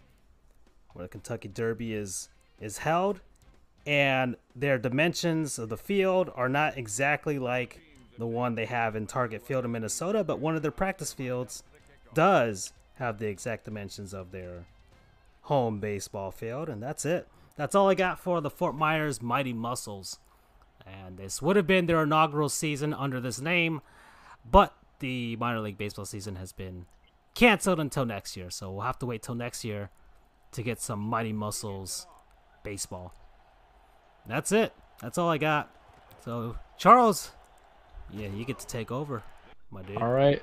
where 0.92 1.06
the 1.06 1.08
Kentucky 1.08 1.48
Derby 1.48 1.92
is 1.92 2.28
is 2.60 2.78
held, 2.78 3.20
and 3.84 4.36
their 4.54 4.78
dimensions 4.78 5.58
of 5.58 5.70
the 5.70 5.76
field 5.76 6.30
are 6.36 6.48
not 6.48 6.76
exactly 6.76 7.38
like 7.38 7.80
the 8.18 8.26
one 8.26 8.54
they 8.54 8.66
have 8.66 8.94
in 8.94 9.06
Target 9.06 9.42
Field 9.42 9.64
in 9.64 9.72
Minnesota, 9.72 10.22
but 10.22 10.38
one 10.38 10.54
of 10.54 10.62
their 10.62 10.70
practice 10.70 11.12
fields 11.12 11.64
does 12.14 12.72
have 12.96 13.18
the 13.18 13.26
exact 13.26 13.64
dimensions 13.64 14.12
of 14.12 14.30
their 14.30 14.66
home 15.42 15.80
baseball 15.80 16.30
field, 16.30 16.68
and 16.68 16.80
that's 16.80 17.04
it. 17.04 17.26
That's 17.56 17.74
all 17.74 17.88
I 17.88 17.94
got 17.94 18.20
for 18.20 18.40
the 18.40 18.50
Fort 18.50 18.76
Myers 18.76 19.20
Mighty 19.20 19.52
Mussels. 19.52 20.18
And 20.86 21.18
this 21.18 21.40
would 21.40 21.56
have 21.56 21.66
been 21.66 21.86
their 21.86 22.02
inaugural 22.02 22.48
season 22.48 22.94
under 22.94 23.20
this 23.20 23.40
name, 23.40 23.80
but 24.48 24.74
the 24.98 25.36
minor 25.36 25.60
league 25.60 25.78
baseball 25.78 26.04
season 26.04 26.36
has 26.36 26.52
been 26.52 26.86
canceled 27.34 27.80
until 27.80 28.04
next 28.04 28.36
year. 28.36 28.50
So 28.50 28.70
we'll 28.70 28.82
have 28.82 28.98
to 29.00 29.06
wait 29.06 29.22
till 29.22 29.34
next 29.34 29.64
year 29.64 29.90
to 30.52 30.62
get 30.62 30.80
some 30.80 31.00
Mighty 31.00 31.32
Mussels 31.32 32.06
baseball. 32.62 33.14
That's 34.26 34.52
it. 34.52 34.72
That's 35.00 35.18
all 35.18 35.28
I 35.28 35.38
got. 35.38 35.74
So, 36.24 36.56
Charles, 36.76 37.30
yeah, 38.12 38.28
you 38.28 38.44
get 38.44 38.58
to 38.58 38.66
take 38.66 38.90
over, 38.90 39.22
my 39.70 39.82
dude. 39.82 39.96
All 39.96 40.12
right. 40.12 40.42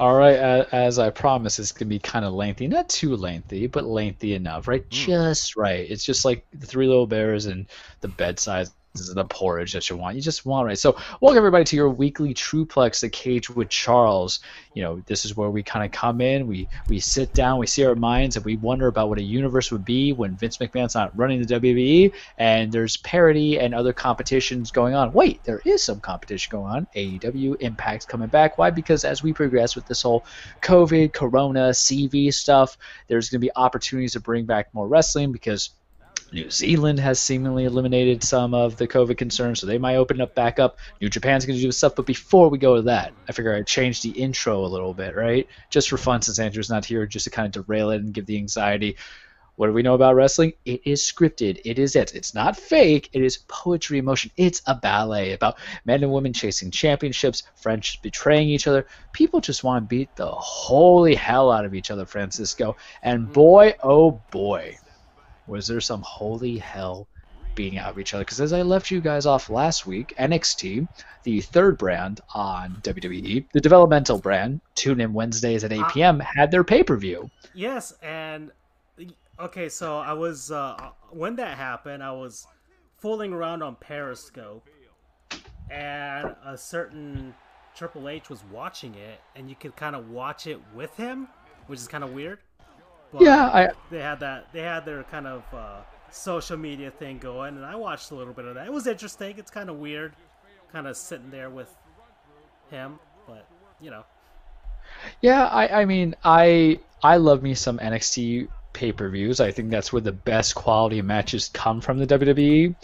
All 0.00 0.14
right, 0.14 0.36
as 0.36 1.00
I 1.00 1.10
promised, 1.10 1.58
it's 1.58 1.72
gonna 1.72 1.88
be 1.88 1.98
kind 1.98 2.24
of 2.24 2.32
lengthy, 2.32 2.68
not 2.68 2.88
too 2.88 3.16
lengthy, 3.16 3.66
but 3.66 3.84
lengthy 3.84 4.34
enough, 4.34 4.68
right? 4.68 4.82
Hmm. 4.82 4.88
Just 4.90 5.56
right. 5.56 5.90
It's 5.90 6.04
just 6.04 6.24
like 6.24 6.46
the 6.52 6.66
Three 6.66 6.86
Little 6.86 7.08
Bears 7.08 7.46
and 7.46 7.66
the 8.00 8.06
bed 8.06 8.38
size 8.38 8.68
is 8.68 8.74
the 8.98 9.24
porridge 9.24 9.72
that 9.72 9.88
you 9.88 9.96
want. 9.96 10.16
You 10.16 10.22
just 10.22 10.44
want 10.44 10.66
right. 10.66 10.78
So 10.78 10.96
welcome 11.20 11.38
everybody 11.38 11.64
to 11.64 11.76
your 11.76 11.90
weekly 11.90 12.34
Truplex, 12.34 13.00
the 13.00 13.08
cage 13.08 13.50
with 13.50 13.68
Charles. 13.68 14.40
You 14.74 14.82
know, 14.82 15.02
this 15.06 15.24
is 15.24 15.36
where 15.36 15.50
we 15.50 15.62
kind 15.62 15.84
of 15.84 15.92
come 15.92 16.20
in, 16.20 16.46
we 16.46 16.68
we 16.88 17.00
sit 17.00 17.32
down, 17.34 17.58
we 17.58 17.66
see 17.66 17.84
our 17.84 17.94
minds, 17.94 18.36
and 18.36 18.44
we 18.44 18.56
wonder 18.56 18.86
about 18.86 19.08
what 19.08 19.18
a 19.18 19.22
universe 19.22 19.70
would 19.72 19.84
be 19.84 20.12
when 20.12 20.36
Vince 20.36 20.58
McMahon's 20.58 20.94
not 20.94 21.16
running 21.18 21.42
the 21.42 21.60
WWE, 21.60 22.12
and 22.38 22.70
there's 22.70 22.96
parody 22.98 23.58
and 23.58 23.74
other 23.74 23.92
competitions 23.92 24.70
going 24.70 24.94
on. 24.94 25.12
Wait, 25.12 25.42
there 25.44 25.60
is 25.64 25.82
some 25.82 26.00
competition 26.00 26.50
going 26.50 26.72
on. 26.72 26.86
AEW 26.94 27.56
Impact's 27.60 28.06
coming 28.06 28.28
back. 28.28 28.58
Why? 28.58 28.70
Because 28.70 29.04
as 29.04 29.22
we 29.22 29.32
progress 29.32 29.74
with 29.74 29.86
this 29.86 30.02
whole 30.02 30.24
COVID, 30.62 31.12
Corona, 31.12 31.70
CV 31.70 32.32
stuff, 32.32 32.76
there's 33.06 33.30
going 33.30 33.40
to 33.40 33.46
be 33.46 33.56
opportunities 33.56 34.12
to 34.12 34.20
bring 34.20 34.44
back 34.44 34.72
more 34.74 34.88
wrestling 34.88 35.32
because 35.32 35.70
New 36.32 36.50
Zealand 36.50 36.98
has 37.00 37.18
seemingly 37.18 37.64
eliminated 37.64 38.22
some 38.22 38.52
of 38.52 38.76
the 38.76 38.86
COVID 38.86 39.16
concerns, 39.16 39.60
so 39.60 39.66
they 39.66 39.78
might 39.78 39.96
open 39.96 40.20
up 40.20 40.34
back 40.34 40.58
up. 40.58 40.78
New 41.00 41.08
Japan's 41.08 41.46
going 41.46 41.58
to 41.58 41.62
do 41.62 41.72
stuff, 41.72 41.96
but 41.96 42.06
before 42.06 42.48
we 42.50 42.58
go 42.58 42.76
to 42.76 42.82
that, 42.82 43.12
I 43.28 43.32
figure 43.32 43.54
I'd 43.54 43.66
change 43.66 44.02
the 44.02 44.10
intro 44.10 44.64
a 44.64 44.66
little 44.66 44.92
bit, 44.92 45.16
right? 45.16 45.48
Just 45.70 45.88
for 45.88 45.96
fun, 45.96 46.20
since 46.22 46.38
Andrew's 46.38 46.70
not 46.70 46.84
here, 46.84 47.06
just 47.06 47.24
to 47.24 47.30
kind 47.30 47.46
of 47.46 47.64
derail 47.64 47.90
it 47.90 48.02
and 48.02 48.12
give 48.12 48.26
the 48.26 48.36
anxiety. 48.36 48.96
What 49.56 49.66
do 49.66 49.72
we 49.72 49.82
know 49.82 49.94
about 49.94 50.14
wrestling? 50.14 50.52
It 50.64 50.82
is 50.84 51.02
scripted. 51.02 51.60
It 51.64 51.80
is 51.80 51.96
it. 51.96 52.14
It's 52.14 52.32
not 52.32 52.56
fake. 52.56 53.10
It 53.12 53.22
is 53.22 53.38
poetry 53.48 53.98
in 53.98 54.04
motion. 54.04 54.30
It's 54.36 54.62
a 54.66 54.74
ballet 54.76 55.32
about 55.32 55.58
men 55.84 56.04
and 56.04 56.12
women 56.12 56.32
chasing 56.32 56.70
championships, 56.70 57.42
friends 57.56 57.98
betraying 58.00 58.50
each 58.50 58.68
other. 58.68 58.86
People 59.12 59.40
just 59.40 59.64
want 59.64 59.82
to 59.82 59.88
beat 59.88 60.14
the 60.14 60.30
holy 60.30 61.16
hell 61.16 61.50
out 61.50 61.64
of 61.64 61.74
each 61.74 61.90
other, 61.90 62.06
Francisco. 62.06 62.76
And 63.02 63.24
mm-hmm. 63.24 63.32
boy, 63.32 63.74
oh 63.82 64.22
boy, 64.30 64.78
was 65.48 65.66
there 65.66 65.80
some 65.80 66.02
holy 66.02 66.58
hell 66.58 67.08
beating 67.58 67.78
out 67.78 67.90
of 67.90 67.98
each 67.98 68.14
other. 68.14 68.24
Because 68.24 68.40
as 68.40 68.52
I 68.52 68.62
left 68.62 68.90
you 68.90 69.00
guys 69.00 69.26
off 69.26 69.50
last 69.50 69.84
week, 69.84 70.14
NXT, 70.16 70.86
the 71.24 71.40
third 71.40 71.76
brand 71.76 72.20
on 72.32 72.76
WWE, 72.82 73.46
the 73.52 73.60
developmental 73.60 74.18
brand, 74.18 74.60
tune 74.76 75.00
in 75.00 75.12
Wednesdays 75.12 75.64
at 75.64 75.72
8 75.72 75.82
p.m., 75.92 76.20
had 76.20 76.52
their 76.52 76.62
pay 76.62 76.84
per 76.84 76.96
view. 76.96 77.28
Yes, 77.54 77.94
and 78.00 78.52
okay, 79.40 79.68
so 79.68 79.98
I 79.98 80.12
was 80.12 80.52
uh, 80.52 80.90
when 81.10 81.34
that 81.36 81.56
happened, 81.56 82.02
I 82.02 82.12
was 82.12 82.46
fooling 82.98 83.32
around 83.32 83.62
on 83.64 83.74
Periscope, 83.74 84.64
and 85.68 86.36
a 86.44 86.56
certain 86.56 87.34
Triple 87.74 88.08
H 88.08 88.30
was 88.30 88.44
watching 88.52 88.94
it, 88.94 89.20
and 89.34 89.48
you 89.50 89.56
could 89.56 89.74
kind 89.74 89.96
of 89.96 90.10
watch 90.10 90.46
it 90.46 90.60
with 90.74 90.96
him, 90.96 91.26
which 91.66 91.80
is 91.80 91.88
kind 91.88 92.04
of 92.04 92.12
weird. 92.12 92.38
But 93.12 93.22
yeah, 93.22 93.46
I, 93.46 93.68
they 93.90 94.00
had 94.00 94.20
that. 94.20 94.52
They 94.52 94.60
had 94.60 94.84
their 94.84 95.02
kind 95.04 95.26
of 95.26 95.42
uh, 95.52 95.80
social 96.10 96.56
media 96.56 96.90
thing 96.90 97.18
going, 97.18 97.56
and 97.56 97.64
I 97.64 97.76
watched 97.76 98.10
a 98.10 98.14
little 98.14 98.34
bit 98.34 98.44
of 98.44 98.54
that. 98.54 98.66
It 98.66 98.72
was 98.72 98.86
interesting. 98.86 99.38
It's 99.38 99.50
kind 99.50 99.70
of 99.70 99.76
weird, 99.76 100.14
kind 100.72 100.86
of 100.86 100.96
sitting 100.96 101.30
there 101.30 101.50
with 101.50 101.74
him, 102.70 102.98
but 103.26 103.46
you 103.80 103.90
know. 103.90 104.04
Yeah, 105.20 105.46
I, 105.46 105.82
I 105.82 105.84
mean, 105.84 106.14
I 106.24 106.80
I 107.02 107.16
love 107.16 107.42
me 107.42 107.54
some 107.54 107.78
NXT 107.78 108.48
pay 108.72 108.92
per 108.92 109.08
views. 109.08 109.40
I 109.40 109.50
think 109.52 109.70
that's 109.70 109.92
where 109.92 110.02
the 110.02 110.12
best 110.12 110.54
quality 110.54 111.00
matches 111.02 111.50
come 111.52 111.80
from 111.80 111.98
the 111.98 112.06
WWE. 112.06 112.74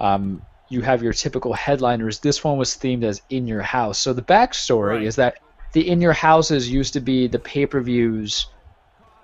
Um, 0.00 0.42
you 0.68 0.82
have 0.82 1.02
your 1.02 1.12
typical 1.12 1.52
headliners. 1.52 2.18
This 2.18 2.44
one 2.44 2.58
was 2.58 2.70
themed 2.70 3.04
as 3.04 3.22
in 3.30 3.46
your 3.46 3.62
house. 3.62 3.98
So 3.98 4.12
the 4.12 4.22
backstory 4.22 4.96
right. 4.96 5.02
is 5.02 5.16
that 5.16 5.38
the 5.72 5.88
in 5.88 6.00
your 6.00 6.12
houses 6.12 6.70
used 6.70 6.92
to 6.94 7.00
be 7.00 7.26
the 7.26 7.38
pay 7.38 7.66
per 7.66 7.80
views 7.80 8.46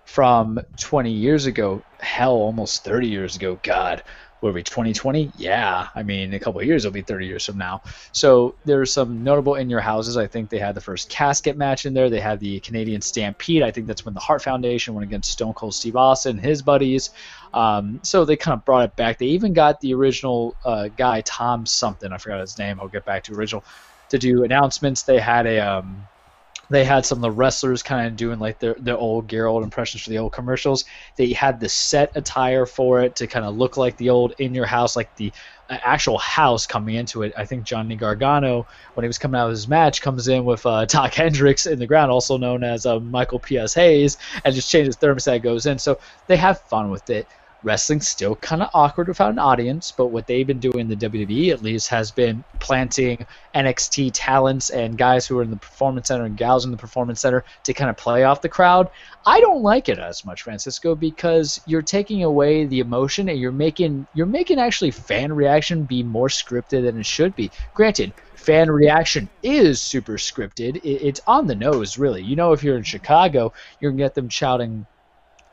from 0.05 0.61
20 0.79 1.11
years 1.11 1.47
ago, 1.47 1.83
hell, 2.01 2.33
almost 2.33 2.85
30 2.85 3.09
years 3.09 3.37
ago. 3.37 3.59
God, 3.63 4.03
will 4.45 4.53
be 4.53 4.63
2020? 4.63 5.33
Yeah, 5.37 5.89
I 5.95 6.03
mean, 6.03 6.35
a 6.35 6.39
couple 6.39 6.61
of 6.61 6.67
years 6.67 6.85
it'll 6.85 6.93
be 6.93 7.01
30 7.01 7.27
years 7.27 7.47
from 7.47 7.57
now. 7.57 7.83
So 8.13 8.55
there's 8.67 8.93
some 8.93 9.25
notable 9.25 9.55
in 9.55 9.71
your 9.71 9.81
houses. 9.81 10.19
I 10.19 10.27
think 10.27 10.51
they 10.51 10.59
had 10.59 10.75
the 10.75 10.83
first 10.83 11.09
casket 11.09 11.57
match 11.57 11.87
in 11.87 11.95
there. 11.95 12.11
They 12.11 12.21
had 12.21 12.41
the 12.41 12.61
Canadian 12.61 13.01
Stampede. 13.01 13.63
I 13.63 13.71
think 13.71 13.87
that's 13.87 14.05
when 14.05 14.13
the 14.13 14.21
Hart 14.21 14.43
Foundation 14.43 14.93
went 14.95 15.09
against 15.09 15.33
Stone 15.33 15.55
Cold 15.55 15.75
Steve 15.75 15.97
Austin, 15.97 16.37
and 16.37 16.45
his 16.45 16.61
buddies. 16.61 17.11
Um, 17.55 18.01
so 18.03 18.25
they 18.25 18.37
kind 18.37 18.55
of 18.59 18.65
brought 18.67 18.85
it 18.85 18.97
back. 18.97 19.19
They 19.19 19.27
even 19.27 19.55
got 19.55 19.81
the 19.81 19.95
original 19.95 20.55
uh, 20.65 20.89
guy 20.89 21.23
Tom 21.23 21.65
something. 21.65 22.13
I 22.13 22.19
forgot 22.19 22.41
his 22.41 22.59
name. 22.59 22.79
I'll 22.81 22.89
get 22.89 23.07
back 23.07 23.25
to 23.25 23.35
original 23.35 23.65
to 24.11 24.19
do 24.19 24.45
announcements. 24.45 25.05
They 25.05 25.19
had 25.19 25.47
a 25.47 25.59
um, 25.59 26.07
they 26.75 26.85
had 26.85 27.07
some 27.07 27.19
of 27.19 27.23
the 27.23 27.31
wrestlers 27.31 27.83
kind 27.83 28.07
of 28.07 28.17
doing 28.17 28.39
like 28.39 28.59
their, 28.59 28.75
their 28.75 28.97
old 28.97 29.29
Gerald 29.29 29.63
impressions 29.63 30.03
for 30.03 30.11
the 30.11 30.19
old 30.19 30.33
commercials. 30.33 30.85
They 31.17 31.33
had 31.33 31.61
the 31.61 31.69
set 31.69 32.17
attire 32.17 32.67
for 32.67 33.03
it 33.03 33.17
to 33.17 33.27
kind 33.27 33.45
of 33.45 33.57
look 33.57 33.77
like 33.77 33.97
the 33.97 34.11
old 34.11 34.35
in 34.39 34.55
your 34.55 34.67
house, 34.67 34.97
like 34.97 35.15
the 35.17 35.33
uh, 35.71 35.79
actual 35.83 36.19
house 36.19 36.67
coming 36.67 36.97
into 36.97 37.23
it. 37.23 37.33
I 37.37 37.45
think 37.45 37.65
Johnny 37.65 37.97
Gargano, 37.97 38.67
when 38.95 39.05
he 39.05 39.09
was 39.09 39.19
coming 39.19 39.41
out 39.41 39.47
of 39.47 39.53
his 39.53 39.69
match, 39.69 40.03
comes 40.03 40.29
in 40.29 40.45
with 40.45 40.67
uh, 40.67 40.85
Doc 40.85 41.15
Hendricks 41.15 41.67
in 41.67 41.79
the 41.79 41.87
ground, 41.87 42.11
also 42.11 42.37
known 42.37 42.65
as 42.65 42.87
uh, 42.87 42.99
Michael 43.01 43.39
P.S. 43.39 43.75
Hayes, 43.75 44.19
and 44.45 44.55
just 44.55 44.71
changes 44.71 44.97
thermostat, 44.97 45.43
goes 45.43 45.67
in. 45.67 45.79
So 45.79 45.99
they 46.27 46.37
have 46.37 46.61
fun 46.63 46.91
with 46.91 47.09
it 47.09 47.27
wrestling's 47.65 48.07
still 48.07 48.37
kind 48.37 48.63
of 48.63 48.71
awkward 48.75 49.09
without 49.09 49.33
an 49.33 49.39
audience, 49.39 49.91
but 49.91 50.09
what 50.09 50.27
they've 50.27 50.47
been 50.47 50.61
doing 50.61 50.81
in 50.81 50.89
the 50.89 50.97
WWE 50.97 51.51
at 51.51 51.63
least 51.63 51.89
has 51.89 52.11
been 52.11 52.45
planting 52.61 53.27
NXT 53.55 54.11
talents 54.13 54.71
and 54.71 54.99
guys 54.99 55.27
who 55.27 55.39
are 55.39 55.43
in 55.43 55.51
the 55.51 55.57
performance 55.57 56.09
center 56.09 56.25
and 56.25 56.37
gals 56.37 56.65
in 56.65 56.71
the 56.71 56.77
performance 56.77 57.21
center 57.21 57.45
to 57.65 57.75
kind 57.75 57.91
of 57.91 57.97
play 57.97 58.25
off 58.25 58.43
the 58.43 58.49
crowd. 58.49 58.91
I 59.27 59.41
don't 59.41 59.63
like 59.63 59.89
it 59.89 59.99
as 59.99 60.25
much, 60.25 60.43
Francisco, 60.43 60.95
because 60.95 61.61
you're 61.67 61.83
taking 61.83 62.23
away 62.23 62.67
the 62.67 62.81
emotion 62.81 63.29
and 63.29 63.39
you're 63.39 63.53
making 63.53 64.07
you're 64.15 64.27
making 64.27 64.59
actually 64.59 64.91
fan 64.91 65.33
reaction 65.33 65.85
be 65.85 66.03
more 66.03 66.29
scripted 66.29 66.85
than 66.85 66.99
it 66.99 67.07
should 67.07 67.35
be. 67.35 67.51
Granted, 67.73 68.13
fan 68.35 68.71
reaction 68.71 69.29
is 69.43 69.81
super 69.81 70.15
scripted. 70.15 70.81
It's 70.85 71.21
on 71.27 71.47
the 71.47 71.55
nose, 71.55 71.97
really. 71.97 72.23
You 72.23 72.37
know, 72.37 72.53
if 72.53 72.63
you're 72.63 72.77
in 72.77 72.83
Chicago, 72.83 73.53
you're 73.81 73.91
gonna 73.91 74.03
get 74.03 74.15
them 74.15 74.29
shouting 74.29 74.87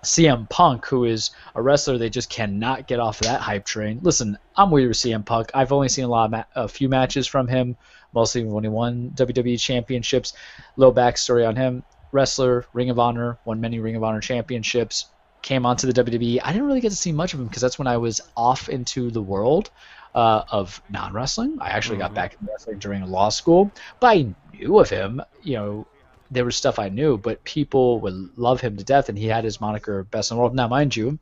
CM 0.03 0.49
Punk, 0.49 0.85
who 0.85 1.05
is 1.05 1.31
a 1.55 1.61
wrestler 1.61 1.97
they 1.97 2.09
just 2.09 2.29
cannot 2.29 2.87
get 2.87 2.99
off 2.99 3.21
of 3.21 3.27
that 3.27 3.41
hype 3.41 3.65
train. 3.65 3.99
Listen, 4.01 4.37
I'm 4.55 4.71
weird 4.71 4.89
with 4.89 4.97
CM 4.97 5.25
Punk. 5.25 5.51
I've 5.53 5.71
only 5.71 5.89
seen 5.89 6.05
a 6.05 6.07
lot 6.07 6.25
of 6.25 6.31
ma- 6.31 6.43
a 6.55 6.67
few 6.67 6.89
matches 6.89 7.27
from 7.27 7.47
him, 7.47 7.77
mostly 8.13 8.43
when 8.43 8.63
he 8.63 8.69
won 8.69 9.11
WWE 9.13 9.59
championships. 9.59 10.33
Little 10.75 10.93
backstory 10.93 11.47
on 11.47 11.55
him: 11.55 11.83
wrestler, 12.11 12.65
Ring 12.73 12.89
of 12.89 12.99
Honor, 12.99 13.37
won 13.45 13.61
many 13.61 13.79
Ring 13.79 13.95
of 13.95 14.03
Honor 14.03 14.21
championships. 14.21 15.07
Came 15.43 15.65
onto 15.65 15.91
the 15.91 16.03
WWE. 16.03 16.39
I 16.43 16.51
didn't 16.51 16.67
really 16.67 16.81
get 16.81 16.89
to 16.89 16.95
see 16.95 17.11
much 17.11 17.33
of 17.33 17.39
him 17.39 17.47
because 17.47 17.61
that's 17.61 17.79
when 17.79 17.87
I 17.87 17.97
was 17.97 18.21
off 18.37 18.69
into 18.69 19.09
the 19.09 19.21
world 19.21 19.71
uh, 20.13 20.43
of 20.51 20.81
non 20.89 21.13
wrestling. 21.13 21.57
I 21.59 21.69
actually 21.69 21.97
got 21.97 22.13
back 22.13 22.33
into 22.33 22.51
wrestling 22.51 22.79
during 22.79 23.03
law 23.05 23.29
school, 23.29 23.71
but 23.99 24.07
I 24.07 24.35
knew 24.53 24.79
of 24.79 24.89
him. 24.89 25.21
You 25.43 25.55
know, 25.55 25.87
there 26.31 26.45
was 26.45 26.55
stuff 26.55 26.79
I 26.79 26.89
knew, 26.89 27.17
but 27.17 27.43
people 27.43 27.99
would 27.99 28.37
love 28.37 28.61
him 28.61 28.77
to 28.77 28.83
death, 28.83 29.09
and 29.09 29.17
he 29.17 29.27
had 29.27 29.43
his 29.43 29.61
moniker 29.61 30.03
Best 30.05 30.31
in 30.31 30.37
the 30.37 30.41
World. 30.41 30.55
Now, 30.55 30.67
mind 30.67 30.95
you, 30.95 31.19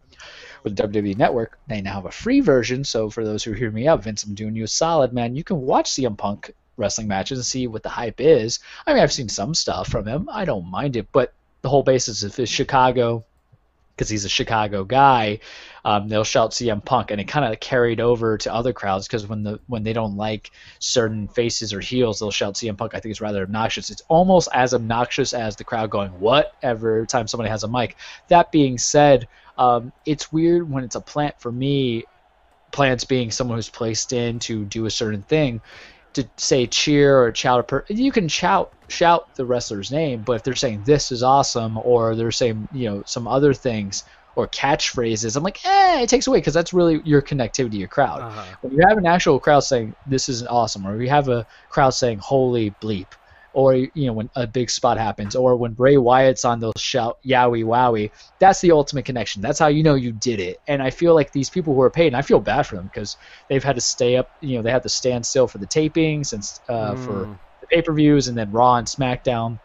with 0.64 0.76
the 0.76 0.88
WWE 0.88 1.18
Network, 1.18 1.58
they 1.68 1.82
now 1.82 1.96
have 1.96 2.06
a 2.06 2.12
free 2.12 2.42
version. 2.42 2.84
So 2.84 3.10
for 3.10 3.26
those 3.26 3.44
who 3.44 3.54
hear 3.54 3.72
me 3.72 3.88
out, 3.88 4.04
Vince, 4.04 4.24
I'm 4.24 4.36
doing 4.36 4.56
you 4.56 4.66
a 4.66 4.68
solid, 4.68 5.12
man. 5.12 5.36
You 5.36 5.44
can 5.44 5.62
watch 5.62 5.90
CM 5.90 6.18
Punk 6.18 6.54
wrestling 6.78 7.08
matches 7.08 7.40
and 7.40 7.46
see 7.46 7.68
what 7.68 7.84
the 7.84 7.90
hype 7.90 8.22
is. 8.22 8.60
I 8.86 8.94
mean, 8.94 9.04
I've 9.04 9.12
seen 9.12 9.30
some 9.30 9.54
stuff 9.54 9.90
from 9.90 10.06
him. 10.06 10.30
I 10.32 10.46
don't 10.46 10.70
mind 10.70 10.96
it, 10.96 11.08
but 11.12 11.34
the 11.62 11.70
whole 11.70 11.84
basis 11.84 12.24
of 12.24 12.36
his 12.36 12.50
Chicago 12.50 13.26
because 14.00 14.10
he's 14.10 14.24
a 14.24 14.30
Chicago 14.30 14.86
guy, 14.86 15.40
um, 15.84 16.08
they'll 16.08 16.24
shout 16.24 16.52
CM 16.52 16.84
Punk, 16.84 17.12
and 17.12 17.20
it 17.20 17.26
kind 17.26 17.52
of 17.52 17.60
carried 17.60 18.00
over 18.00 18.38
to 18.38 18.54
other 18.54 18.72
crowds 18.72 19.06
because 19.06 19.28
when 19.28 19.44
the 19.44 19.60
when 19.68 19.84
they 19.84 19.92
don't 19.92 20.16
like 20.16 20.52
certain 20.80 21.28
faces 21.28 21.74
or 21.74 21.82
heels, 21.82 22.18
they'll 22.18 22.32
shout 22.32 22.54
CM 22.54 22.78
Punk. 22.78 22.96
I 22.96 23.02
think 23.02 23.12
it's 23.12 23.20
rather 23.20 23.44
obnoxious. 23.44 23.90
It's 23.90 24.02
almost 24.08 24.48
as 24.54 24.74
obnoxious 24.74 25.34
as 25.34 25.58
the 25.58 25.66
crowd 25.66 25.90
going 25.90 26.12
whatever 26.12 26.96
every 26.96 27.08
time 27.08 27.28
somebody 27.28 27.50
has 27.50 27.66
a 27.66 27.68
mic. 27.68 27.98
That 28.30 28.54
being 28.54 28.78
said, 28.78 29.28
um, 29.58 29.92
it's 30.06 30.32
weird 30.32 30.72
when 30.72 30.86
it's 30.86 30.96
a 30.96 31.02
plant 31.02 31.36
for 31.42 31.52
me. 31.52 32.06
Plants 32.72 33.04
being 33.04 33.32
someone 33.32 33.58
who's 33.58 33.70
placed 33.70 34.14
in 34.14 34.40
to 34.40 34.64
do 34.64 34.86
a 34.86 34.92
certain 34.92 35.24
thing 35.24 35.60
to 36.14 36.28
say 36.38 36.66
cheer 36.66 37.24
or 37.24 37.34
shout 37.34 37.60
a 37.60 37.64
per- 37.64 37.86
you 37.90 38.12
can 38.12 38.28
shout 38.28 38.72
shout 38.90 39.34
the 39.36 39.46
wrestler's 39.46 39.92
name, 39.92 40.24
but 40.24 40.34
if 40.34 40.44
they're 40.44 40.56
saying 40.56 40.84
this 40.84 41.12
is 41.12 41.24
awesome 41.24 41.78
or 41.84 42.16
they're 42.16 42.32
saying 42.32 42.68
you 42.72 42.90
know 42.90 43.04
some 43.06 43.28
other 43.28 43.54
things 43.54 44.04
or 44.36 44.48
catchphrases, 44.48 45.36
I'm 45.36 45.44
like, 45.44 45.64
eh, 45.66 46.02
it 46.02 46.10
takes 46.10 46.28
away 46.28 46.38
because 46.38 46.54
that's 46.54 46.74
really 46.74 47.02
your 47.04 47.22
connectivity 47.22 47.72
to 47.72 47.78
your 47.78 47.88
crowd. 47.88 48.22
Uh-huh. 48.22 48.44
When 48.62 48.74
you 48.74 48.80
have 48.88 48.98
an 48.98 49.06
actual 49.06 49.40
crowd 49.40 49.62
saying 49.62 49.94
this 50.06 50.30
is 50.30 50.46
awesome, 50.46 50.88
or 50.88 51.02
you 51.02 51.10
have 51.10 51.28
a 51.30 51.46
crowd 51.70 51.92
saying 51.92 52.20
holy 52.20 52.72
bleep, 52.82 53.08
or 53.54 53.76
you 53.76 54.06
know 54.06 54.14
when 54.14 54.30
a 54.36 54.46
big 54.46 54.70
spot 54.70 54.98
happens, 54.98 55.36
or 55.36 55.56
when 55.56 55.74
Bray 55.74 55.98
Wyatt's 55.98 56.46
on, 56.46 56.60
they'll 56.60 56.74
shout 56.78 57.18
yowie 57.26 57.64
wowie. 57.64 58.12
That's 58.40 58.62
the 58.62 58.72
ultimate 58.72 59.06
connection. 59.06 59.42
That's 59.42 59.60
how 59.60 59.68
you 59.68 59.84
know 59.84 59.96
you 59.96 60.12
did 60.12 60.40
it. 60.40 60.58
And 60.68 60.82
I 60.82 60.90
feel 60.90 61.16
like 61.16 61.32
these 61.32 61.50
people 61.50 61.74
who 61.74 61.82
are 61.82 61.90
paid, 61.90 62.08
and 62.08 62.16
I 62.16 62.22
feel 62.22 62.40
bad 62.40 62.64
for 62.64 62.76
them 62.76 62.86
because 62.86 63.18
they've 63.50 63.64
had 63.64 63.76
to 63.76 63.82
stay 63.82 64.18
up. 64.18 64.30
You 64.42 64.58
know, 64.58 64.62
they 64.62 64.72
had 64.72 64.84
to 64.84 64.90
stand 64.90 65.26
still 65.26 65.48
for 65.48 65.58
the 65.58 65.68
tapings 65.68 66.34
and 66.34 66.44
uh, 66.70 66.96
for 66.96 67.40
the 67.62 67.68
pay-per-views, 67.68 68.28
and 68.28 68.38
then 68.38 68.52
Raw 68.52 68.76
and 68.76 68.88
SmackDown 68.88 69.60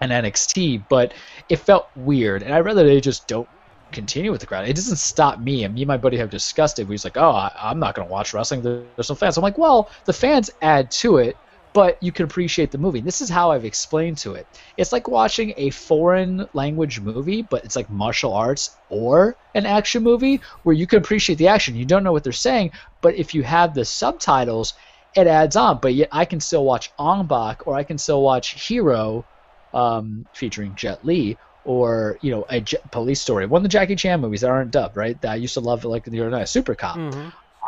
and 0.00 0.12
NXT. 0.12 0.84
But 0.88 1.14
it 1.48 1.56
felt 1.56 1.88
weird, 1.96 2.42
and 2.42 2.52
I'd 2.52 2.64
rather 2.64 2.84
they 2.84 3.00
just 3.00 3.26
don't 3.28 3.48
continue 3.92 4.30
with 4.30 4.40
the 4.40 4.46
crowd. 4.46 4.68
It 4.68 4.76
doesn't 4.76 4.96
stop 4.96 5.40
me. 5.40 5.64
And 5.64 5.74
me 5.74 5.82
and 5.82 5.88
my 5.88 5.96
buddy 5.96 6.16
have 6.18 6.30
discussed 6.30 6.78
it. 6.78 6.88
He's 6.88 7.04
like, 7.04 7.16
"Oh, 7.16 7.30
I, 7.30 7.52
I'm 7.56 7.78
not 7.78 7.94
going 7.94 8.06
to 8.06 8.12
watch 8.12 8.34
wrestling. 8.34 8.62
There's 8.62 9.08
no 9.08 9.14
fans." 9.14 9.36
I'm 9.36 9.42
like, 9.42 9.58
"Well, 9.58 9.90
the 10.04 10.12
fans 10.12 10.50
add 10.62 10.90
to 10.92 11.18
it." 11.18 11.36
But 11.72 12.02
you 12.02 12.12
can 12.12 12.24
appreciate 12.24 12.70
the 12.70 12.78
movie. 12.78 13.00
This 13.00 13.20
is 13.20 13.28
how 13.28 13.50
I've 13.50 13.64
explained 13.64 14.18
to 14.18 14.34
it. 14.34 14.46
It's 14.76 14.92
like 14.92 15.08
watching 15.08 15.54
a 15.56 15.70
foreign 15.70 16.46
language 16.52 17.00
movie, 17.00 17.42
but 17.42 17.64
it's 17.64 17.76
like 17.76 17.88
martial 17.90 18.32
arts 18.34 18.76
or 18.90 19.36
an 19.54 19.66
action 19.66 20.02
movie 20.02 20.40
where 20.62 20.74
you 20.74 20.86
can 20.86 20.98
appreciate 20.98 21.36
the 21.36 21.48
action. 21.48 21.76
You 21.76 21.84
don't 21.84 22.04
know 22.04 22.12
what 22.12 22.24
they're 22.24 22.32
saying, 22.32 22.72
but 23.02 23.14
if 23.14 23.34
you 23.34 23.42
have 23.42 23.74
the 23.74 23.84
subtitles, 23.84 24.74
it 25.16 25.26
adds 25.26 25.56
on. 25.56 25.78
But 25.80 25.94
yet 25.94 26.08
I 26.12 26.24
can 26.24 26.40
still 26.40 26.64
watch 26.64 26.90
Ong 26.98 27.26
Bak 27.26 27.66
or 27.66 27.74
I 27.74 27.84
can 27.84 27.98
still 27.98 28.22
watch 28.22 28.66
Hero 28.66 29.24
um, 29.74 30.26
featuring 30.32 30.74
Jet 30.74 31.04
Li 31.04 31.36
or 31.64 32.18
you 32.22 32.30
know 32.30 32.46
a 32.48 32.60
J- 32.60 32.78
police 32.90 33.20
story. 33.20 33.46
One 33.46 33.60
of 33.60 33.62
the 33.64 33.68
Jackie 33.68 33.96
Chan 33.96 34.20
movies 34.20 34.40
that 34.40 34.50
aren't 34.50 34.70
dubbed, 34.70 34.96
right? 34.96 35.20
That 35.20 35.32
I 35.32 35.36
used 35.36 35.54
to 35.54 35.60
love, 35.60 35.84
like 35.84 36.04
the 36.04 36.20
other 36.20 36.30
night, 36.30 36.48
Super 36.48 36.74
Cop. 36.74 36.96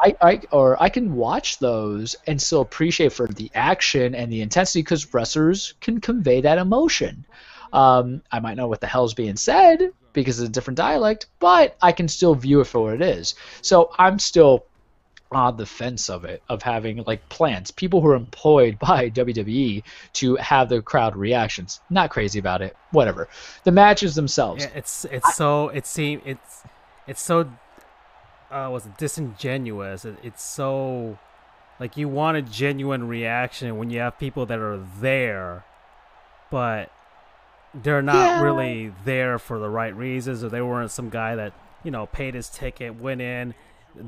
I, 0.01 0.17
I 0.21 0.41
or 0.51 0.83
I 0.83 0.89
can 0.89 1.15
watch 1.15 1.59
those 1.59 2.17
and 2.27 2.41
still 2.41 2.63
appreciate 2.63 3.13
for 3.13 3.29
the 3.29 3.51
action 3.55 4.15
and 4.15 4.33
the 4.33 4.41
intensity 4.41 4.81
because 4.81 5.13
wrestlers 5.13 5.75
can 5.81 6.01
convey 6.01 6.41
that 6.41 6.59
emotion. 6.59 7.25
Um, 7.73 8.23
I 8.33 8.41
might 8.41 8.57
know 8.57 8.67
what 8.67 8.81
the 8.81 8.87
hell's 8.87 9.15
being 9.15 9.37
said 9.37 9.93
because 10.13 10.41
it's 10.41 10.49
a 10.49 10.53
different 10.53 10.79
dialect, 10.79 11.27
but 11.39 11.77
I 11.81 11.93
can 11.93 12.09
still 12.09 12.35
view 12.35 12.61
it 12.61 12.67
for 12.67 12.83
what 12.83 12.95
it 12.95 13.03
is. 13.03 13.35
So 13.63 13.91
I'm 13.99 14.19
still 14.19 14.65
on 15.33 15.57
the 15.57 15.67
fence 15.67 16.11
of 16.11 16.25
it, 16.25 16.43
of 16.49 16.63
having 16.63 17.05
like 17.07 17.29
plants, 17.29 17.71
people 17.71 18.01
who 18.01 18.09
are 18.09 18.17
employed 18.17 18.79
by 18.81 19.11
WWE 19.11 19.83
to 20.15 20.37
have 20.37 20.69
the 20.69 20.83
crowd 20.83 21.17
reactions. 21.17 21.81
Not 21.91 22.11
crazy 22.11 22.39
about 22.39 22.63
it. 22.63 22.77
Whatever. 22.91 23.29
The 23.65 23.73
matches 23.73 24.15
themselves. 24.15 24.65
Yeah, 24.65 24.71
it's 24.75 25.05
it's 25.07 25.37
so 25.37 25.69
it 25.69 25.87
it's 25.97 26.63
it's 27.07 27.23
so 27.23 27.51
uh 28.51 28.69
was 28.71 28.87
it 28.87 28.97
disingenuous. 28.99 30.05
It, 30.05 30.17
it's 30.23 30.43
so 30.43 31.19
like 31.79 31.97
you 31.97 32.09
want 32.09 32.37
a 32.37 32.43
genuine 32.43 33.09
reaction 33.09 33.77
when 33.79 33.91
you 33.91 34.01
have 34.01 34.19
people 34.19 34.47
that 34.47 34.59
are 34.59 34.79
there, 35.01 35.65
but 36.51 36.91
they're 37.75 38.03
not 38.03 38.27
Yeah. 38.27 38.43
really 38.43 38.93
there 39.05 39.39
for 39.39 39.59
the 39.59 39.69
right 39.69 39.95
reasons, 39.97 40.43
or 40.45 40.49
they 40.49 40.63
weren't 40.63 40.91
some 40.91 41.11
guy 41.11 41.35
that 41.37 41.53
you 41.85 41.91
know 41.91 42.07
paid 42.07 42.35
his 42.35 42.49
ticket, 42.49 42.97
went 43.01 43.21
in, 43.21 43.55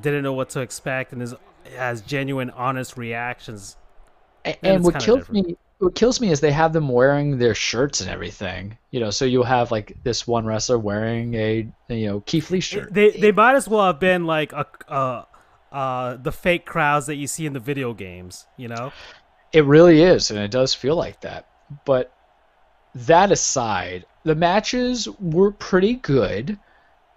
didn't 0.01 0.23
know 0.23 0.33
what 0.35 0.51
to 0.51 0.61
expect, 0.61 1.13
and 1.13 1.23
is 1.23 1.35
has 1.77 2.03
genuine, 2.03 2.51
honest 2.51 2.97
reactions. 2.97 3.77
And 4.45 4.57
and 4.63 4.85
what 4.85 4.99
kills 4.99 5.21
different. 5.21 5.31
me 5.31 5.57
what 5.83 5.97
kills 5.97 6.21
me 6.21 6.31
is 6.31 6.39
they 6.39 6.53
have 6.53 6.73
them 6.73 6.89
wearing 6.89 7.39
their 7.39 7.57
shirts 7.57 8.01
and 8.01 8.09
everything 8.09 8.79
you 8.93 9.01
know 9.01 9.11
so 9.11 9.25
you'll 9.25 9.43
have 9.43 9.73
like 9.73 9.97
this 10.05 10.29
one 10.29 10.47
wrestler 10.47 10.79
wearing 10.79 11.35
a 11.35 11.67
you 11.89 12.07
know 12.07 12.21
Keith 12.21 12.51
Lee 12.51 12.61
shirt. 12.61 12.95
They 12.95 13.11
they 13.11 13.33
might 13.33 13.57
as 13.57 13.69
well 13.69 13.87
have 13.87 13.99
been 13.99 14.25
like 14.25 14.53
a 14.53 14.67
uh 14.89 15.25
uh 15.73 16.17
the 16.17 16.31
fake 16.31 16.67
crowds 16.67 17.07
that 17.07 17.17
you 17.17 17.27
see 17.27 17.47
in 17.47 17.53
the 17.53 17.61
video 17.61 17.95
games, 17.95 18.47
you 18.57 18.69
know. 18.69 18.93
it 19.53 19.65
really 19.65 20.03
is 20.03 20.31
and 20.31 20.39
it 20.39 20.51
does 20.51 20.73
feel 20.73 20.95
like 20.95 21.21
that. 21.23 21.49
But 21.85 22.15
that 22.95 23.33
aside 23.33 24.07
the 24.25 24.37
matches 24.37 25.09
were 25.19 25.51
pretty 25.51 25.95
good. 25.95 26.59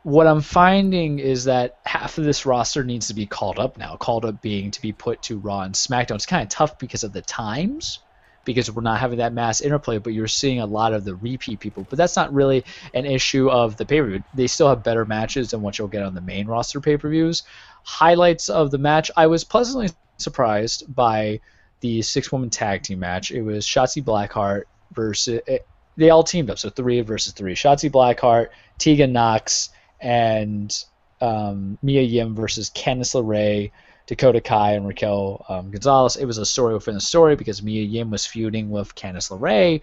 What 0.02 0.28
i'm 0.28 0.42
finding 0.42 1.18
is 1.18 1.46
that 1.46 1.80
half 1.86 2.20
of 2.20 2.26
this 2.26 2.46
roster 2.46 2.84
needs 2.84 3.08
to 3.08 3.16
be 3.16 3.26
called 3.26 3.58
up 3.58 3.78
now 3.78 3.96
called 3.96 4.24
up 4.24 4.40
being 4.40 4.70
to 4.70 4.82
be 4.82 4.92
put 4.92 5.24
to 5.24 5.40
raw 5.40 5.62
and 5.62 5.74
smackdown 5.74 6.14
it's 6.14 6.28
kind 6.28 6.44
of 6.44 6.50
tough 6.50 6.78
because 6.78 7.04
of 7.04 7.12
the 7.12 7.24
times 7.24 8.00
because 8.46 8.72
we're 8.72 8.82
not 8.82 9.00
having 9.00 9.18
that 9.18 9.34
mass 9.34 9.60
interplay, 9.60 9.98
but 9.98 10.14
you're 10.14 10.28
seeing 10.28 10.60
a 10.60 10.66
lot 10.66 10.94
of 10.94 11.04
the 11.04 11.16
repeat 11.16 11.60
people. 11.60 11.86
But 11.90 11.98
that's 11.98 12.16
not 12.16 12.34
really 12.34 12.64
an 12.94 13.06
issue 13.06 13.50
of 13.50 13.76
the 13.76 13.86
pay 13.86 14.02
per 14.02 14.08
view. 14.08 14.24
They 14.34 14.48
still 14.48 14.70
have 14.70 14.84
better 14.84 15.04
matches 15.06 15.52
than 15.52 15.62
what 15.62 15.78
you'll 15.78 15.90
get 15.90 16.04
on 16.04 16.16
the 16.16 16.22
main 16.22 16.48
roster 16.48 16.80
pay 16.80 16.98
per 16.98 17.10
views. 17.10 17.44
Highlights 17.84 18.50
of 18.50 18.72
the 18.72 18.78
match 18.78 19.12
I 19.18 19.28
was 19.28 19.44
pleasantly 19.44 19.90
surprised 20.18 20.94
by 20.94 21.42
the 21.82 22.02
six 22.02 22.32
woman 22.32 22.50
tag 22.50 22.84
team 22.84 23.00
match. 23.00 23.32
It 23.32 23.42
was 23.42 23.66
Shotzi 23.66 24.04
Blackheart 24.04 24.64
versus. 24.94 25.42
It, 25.48 25.68
they 25.98 26.10
all 26.10 26.24
teamed 26.24 26.50
up, 26.50 26.60
so 26.60 26.70
three 26.70 27.02
versus 27.02 27.34
three. 27.34 27.56
Shotzi 27.56 27.90
Blackheart, 27.90 28.50
Tegan 28.78 29.14
Knox, 29.14 29.70
and 30.02 30.76
um, 31.22 31.78
Mia 31.82 32.02
Yim 32.02 32.36
versus 32.36 32.70
Candice 32.70 33.16
LeRae, 33.16 33.72
Dakota 34.08 34.42
Kai, 34.42 34.74
and 34.74 34.88
Raquel 34.88 35.46
um, 35.50 35.72
Gonzalez. 35.72 36.16
It 36.16 36.26
was 36.26 36.38
a 36.38 36.46
story 36.46 36.74
within 36.74 36.96
a 36.96 37.02
story 37.02 37.36
because 37.36 37.64
Mia 37.64 37.84
Yim 37.84 38.10
was 38.12 38.26
feuding 38.26 38.70
with 38.70 38.96
Candice 38.96 39.32
LeRae. 39.32 39.82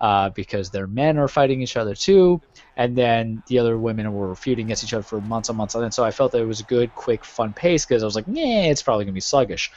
uh, 0.00 0.30
because 0.30 0.70
their 0.70 0.88
men 0.88 1.16
are 1.16 1.28
fighting 1.28 1.62
each 1.62 1.76
other 1.76 1.94
too, 1.94 2.42
and 2.76 2.96
then 2.98 3.42
the 3.46 3.58
other 3.60 3.78
women 3.78 4.12
were 4.12 4.34
feuding 4.34 4.66
against 4.66 4.82
each 4.82 4.92
other 4.92 5.04
for 5.04 5.20
months 5.20 5.48
and 5.48 5.56
months 5.56 5.76
on 5.76 5.84
end. 5.84 5.94
So 5.94 6.04
I 6.04 6.10
felt 6.10 6.32
that 6.32 6.42
it 6.42 6.46
was 6.46 6.60
a 6.60 6.64
good, 6.64 6.92
quick, 6.94 7.24
fun 7.24 7.52
pace 7.54 7.86
because 7.86 8.02
I 8.02 8.06
was 8.06 8.16
like, 8.16 8.24
yeah, 8.26 8.64
it's 8.64 8.82
probably 8.82 9.04
gonna 9.04 9.14
be 9.14 9.20
sluggish. 9.20 9.70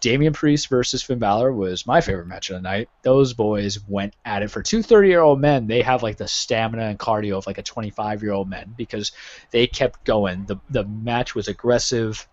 Damian 0.00 0.32
Priest 0.32 0.68
versus 0.68 1.02
Finn 1.02 1.18
Balor 1.18 1.52
was 1.52 1.86
my 1.86 2.00
favorite 2.00 2.26
match 2.28 2.50
of 2.50 2.56
the 2.56 2.62
night. 2.62 2.88
Those 3.02 3.34
boys 3.34 3.80
went 3.88 4.14
at 4.24 4.42
it 4.42 4.50
for 4.50 4.62
two 4.62 4.82
30 4.82 5.08
year 5.08 5.20
old 5.20 5.40
men. 5.40 5.66
They 5.68 5.82
have 5.82 6.02
like 6.02 6.16
the 6.16 6.28
stamina 6.28 6.84
and 6.84 6.98
cardio 6.98 7.38
of 7.38 7.46
like 7.46 7.58
a 7.58 7.62
25 7.64 8.22
year 8.22 8.32
old 8.32 8.48
man 8.48 8.74
because 8.76 9.12
they 9.52 9.66
kept 9.68 10.04
going. 10.04 10.44
The 10.46 10.56
the 10.68 10.84
match 10.84 11.34
was 11.36 11.48
aggressive 11.48 12.28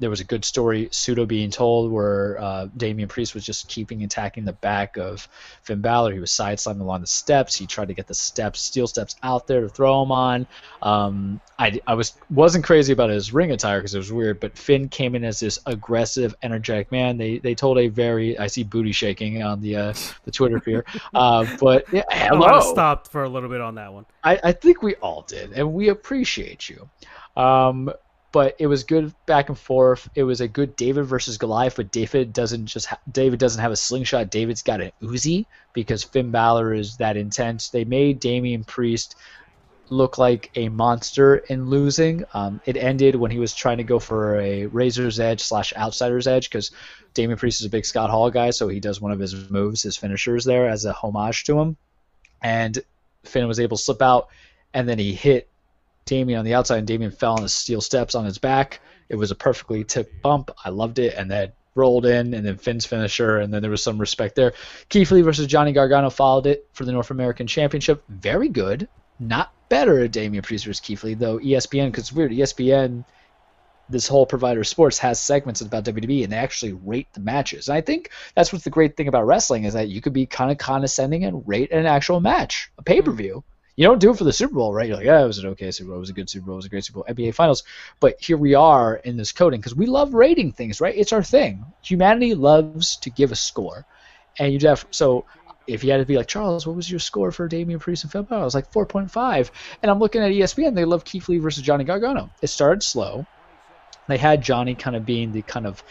there 0.00 0.10
was 0.10 0.20
a 0.20 0.24
good 0.24 0.44
story 0.44 0.88
pseudo 0.92 1.26
being 1.26 1.50
told 1.50 1.90
where 1.90 2.40
uh, 2.40 2.68
Damian 2.76 3.08
Priest 3.08 3.34
was 3.34 3.44
just 3.44 3.68
keeping 3.68 4.02
attacking 4.04 4.44
the 4.44 4.52
back 4.52 4.96
of 4.96 5.28
Finn 5.62 5.80
Balor. 5.80 6.12
He 6.12 6.20
was 6.20 6.30
side 6.30 6.60
slamming 6.60 6.82
along 6.82 7.00
the 7.00 7.06
steps. 7.06 7.56
He 7.56 7.66
tried 7.66 7.88
to 7.88 7.94
get 7.94 8.06
the 8.06 8.14
steps, 8.14 8.60
steel 8.60 8.86
steps 8.86 9.16
out 9.22 9.46
there 9.46 9.60
to 9.60 9.68
throw 9.68 10.02
him 10.02 10.12
on. 10.12 10.46
Um, 10.82 11.40
I, 11.58 11.80
I 11.86 11.94
was 11.94 12.14
wasn't 12.30 12.64
crazy 12.64 12.92
about 12.92 13.10
his 13.10 13.32
ring 13.32 13.50
attire 13.50 13.80
because 13.80 13.94
it 13.94 13.98
was 13.98 14.12
weird, 14.12 14.38
but 14.38 14.56
Finn 14.56 14.88
came 14.88 15.16
in 15.16 15.24
as 15.24 15.40
this 15.40 15.58
aggressive, 15.66 16.34
energetic 16.42 16.92
man. 16.92 17.18
They 17.18 17.38
they 17.38 17.54
told 17.54 17.78
a 17.78 17.88
very 17.88 18.38
I 18.38 18.46
see 18.46 18.62
booty 18.62 18.92
shaking 18.92 19.42
on 19.42 19.60
the 19.60 19.76
uh, 19.76 19.94
the 20.24 20.30
Twitter 20.30 20.60
fear, 20.60 20.84
uh, 21.14 21.44
but 21.58 21.92
yeah, 21.92 22.04
I 22.10 22.14
hello. 22.28 22.40
want 22.40 22.62
to 22.62 22.68
stop 22.68 23.08
for 23.08 23.24
a 23.24 23.28
little 23.28 23.48
bit 23.48 23.60
on 23.60 23.74
that 23.74 23.92
one. 23.92 24.06
I, 24.22 24.38
I 24.44 24.52
think 24.52 24.82
we 24.82 24.94
all 24.96 25.22
did, 25.22 25.52
and 25.52 25.72
we 25.74 25.88
appreciate 25.88 26.68
you. 26.68 26.88
Um, 27.36 27.90
but 28.38 28.54
it 28.60 28.68
was 28.68 28.84
good 28.84 29.12
back 29.26 29.48
and 29.48 29.58
forth. 29.58 30.08
It 30.14 30.22
was 30.22 30.40
a 30.40 30.46
good 30.46 30.76
David 30.76 31.06
versus 31.06 31.38
Goliath, 31.38 31.74
but 31.74 31.90
David 31.90 32.32
doesn't 32.32 32.66
just 32.66 32.86
ha- 32.86 33.00
David 33.10 33.40
doesn't 33.40 33.60
have 33.60 33.72
a 33.72 33.76
slingshot. 33.76 34.30
David's 34.30 34.62
got 34.62 34.80
an 34.80 34.92
Uzi 35.02 35.46
because 35.72 36.04
Finn 36.04 36.30
Balor 36.30 36.72
is 36.72 36.98
that 36.98 37.16
intense. 37.16 37.70
They 37.70 37.84
made 37.84 38.20
Damian 38.20 38.62
Priest 38.62 39.16
look 39.88 40.18
like 40.18 40.52
a 40.54 40.68
monster 40.68 41.38
in 41.38 41.68
losing. 41.68 42.22
Um, 42.32 42.60
it 42.64 42.76
ended 42.76 43.16
when 43.16 43.32
he 43.32 43.40
was 43.40 43.52
trying 43.52 43.78
to 43.78 43.82
go 43.82 43.98
for 43.98 44.38
a 44.38 44.66
Razor's 44.66 45.18
Edge 45.18 45.40
slash 45.40 45.72
Outsider's 45.76 46.28
Edge 46.28 46.48
because 46.48 46.70
Damian 47.14 47.40
Priest 47.40 47.60
is 47.60 47.66
a 47.66 47.70
big 47.70 47.86
Scott 47.86 48.08
Hall 48.08 48.30
guy, 48.30 48.50
so 48.50 48.68
he 48.68 48.78
does 48.78 49.00
one 49.00 49.10
of 49.10 49.18
his 49.18 49.50
moves, 49.50 49.82
his 49.82 49.96
finishers 49.96 50.44
there 50.44 50.68
as 50.68 50.84
a 50.84 50.92
homage 50.92 51.42
to 51.46 51.58
him, 51.58 51.76
and 52.40 52.78
Finn 53.24 53.48
was 53.48 53.58
able 53.58 53.78
to 53.78 53.82
slip 53.82 54.00
out, 54.00 54.28
and 54.72 54.88
then 54.88 55.00
he 55.00 55.12
hit 55.12 55.48
Damian 56.08 56.38
on 56.38 56.44
the 56.44 56.54
outside, 56.54 56.78
and 56.78 56.86
Damian 56.86 57.10
fell 57.10 57.34
on 57.34 57.42
the 57.42 57.48
steel 57.48 57.80
steps 57.80 58.14
on 58.14 58.24
his 58.24 58.38
back. 58.38 58.80
It 59.08 59.16
was 59.16 59.30
a 59.30 59.36
perfectly 59.36 59.84
tipped 59.84 60.22
bump. 60.22 60.50
I 60.64 60.70
loved 60.70 60.98
it, 60.98 61.14
and 61.14 61.30
then 61.30 61.52
rolled 61.74 62.06
in, 62.06 62.34
and 62.34 62.44
then 62.44 62.56
Finn's 62.56 62.84
finisher, 62.84 63.38
and 63.38 63.54
then 63.54 63.62
there 63.62 63.70
was 63.70 63.82
some 63.82 63.98
respect 63.98 64.34
there. 64.34 64.52
Keith 64.88 65.10
Lee 65.10 65.22
versus 65.22 65.46
Johnny 65.46 65.72
Gargano 65.72 66.10
followed 66.10 66.46
it 66.46 66.66
for 66.72 66.84
the 66.84 66.92
North 66.92 67.10
American 67.10 67.46
Championship. 67.46 68.02
Very 68.08 68.48
good, 68.48 68.88
not 69.20 69.52
better 69.68 70.00
at 70.00 70.12
Damian 70.12 70.42
Priest 70.42 70.64
versus 70.64 70.80
Keith 70.80 71.04
Lee 71.04 71.14
though. 71.14 71.38
ESPN, 71.38 71.86
because 71.86 72.04
it's 72.04 72.12
weird, 72.12 72.32
ESPN. 72.32 73.04
This 73.90 74.06
whole 74.06 74.26
provider 74.26 74.60
of 74.60 74.66
sports 74.66 74.98
has 74.98 75.18
segments 75.18 75.62
about 75.62 75.84
WWE, 75.84 76.24
and 76.24 76.32
they 76.32 76.36
actually 76.36 76.74
rate 76.74 77.06
the 77.14 77.20
matches. 77.20 77.68
And 77.68 77.78
I 77.78 77.80
think 77.80 78.10
that's 78.34 78.52
what's 78.52 78.64
the 78.64 78.70
great 78.70 78.98
thing 78.98 79.08
about 79.08 79.26
wrestling 79.26 79.64
is 79.64 79.72
that 79.72 79.88
you 79.88 80.02
could 80.02 80.12
be 80.12 80.26
kind 80.26 80.50
of 80.50 80.58
condescending 80.58 81.24
and 81.24 81.42
rate 81.48 81.70
an 81.70 81.86
actual 81.86 82.20
match, 82.20 82.70
a 82.76 82.82
pay 82.82 83.00
per 83.00 83.12
view. 83.12 83.44
You 83.78 83.84
don't 83.84 84.00
do 84.00 84.10
it 84.10 84.18
for 84.18 84.24
the 84.24 84.32
Super 84.32 84.54
Bowl, 84.54 84.74
right? 84.74 84.88
You're 84.88 84.96
like, 84.96 85.06
yeah, 85.06 85.22
it 85.22 85.26
was 85.26 85.38
an 85.38 85.46
okay 85.50 85.70
Super 85.70 85.90
Bowl, 85.90 85.98
it 85.98 86.00
was 86.00 86.10
a 86.10 86.12
good 86.12 86.28
Super 86.28 86.46
Bowl, 86.46 86.56
it 86.56 86.56
was 86.56 86.66
a 86.66 86.68
great 86.68 86.84
Super 86.84 86.96
Bowl, 86.96 87.06
NBA 87.08 87.32
Finals. 87.32 87.62
But 88.00 88.16
here 88.20 88.36
we 88.36 88.54
are 88.54 88.96
in 88.96 89.16
this 89.16 89.30
coding 89.30 89.60
because 89.60 89.76
we 89.76 89.86
love 89.86 90.14
rating 90.14 90.50
things, 90.50 90.80
right? 90.80 90.96
It's 90.96 91.12
our 91.12 91.22
thing. 91.22 91.64
Humanity 91.82 92.34
loves 92.34 92.96
to 92.96 93.10
give 93.10 93.30
a 93.30 93.36
score, 93.36 93.86
and 94.36 94.52
you 94.52 94.68
have 94.68 94.84
so. 94.90 95.26
If 95.68 95.84
you 95.84 95.92
had 95.92 95.98
to 95.98 96.06
be 96.06 96.16
like 96.16 96.26
Charles, 96.26 96.66
what 96.66 96.74
was 96.74 96.90
your 96.90 96.98
score 96.98 97.30
for 97.30 97.46
Damian 97.46 97.78
Priest 97.78 98.02
and 98.02 98.28
Balor? 98.28 98.40
I 98.40 98.44
was 98.44 98.54
like 98.54 98.72
4.5, 98.72 99.50
and 99.80 99.90
I'm 99.92 100.00
looking 100.00 100.22
at 100.22 100.32
ESPN. 100.32 100.74
They 100.74 100.84
love 100.84 101.04
Keith 101.04 101.28
Lee 101.28 101.38
versus 101.38 101.62
Johnny 101.62 101.84
Gargano. 101.84 102.30
It 102.42 102.48
started 102.48 102.82
slow. 102.82 103.26
They 104.08 104.16
had 104.16 104.42
Johnny 104.42 104.74
kind 104.74 104.96
of 104.96 105.06
being 105.06 105.30
the 105.30 105.42
kind 105.42 105.68
of 105.68 105.84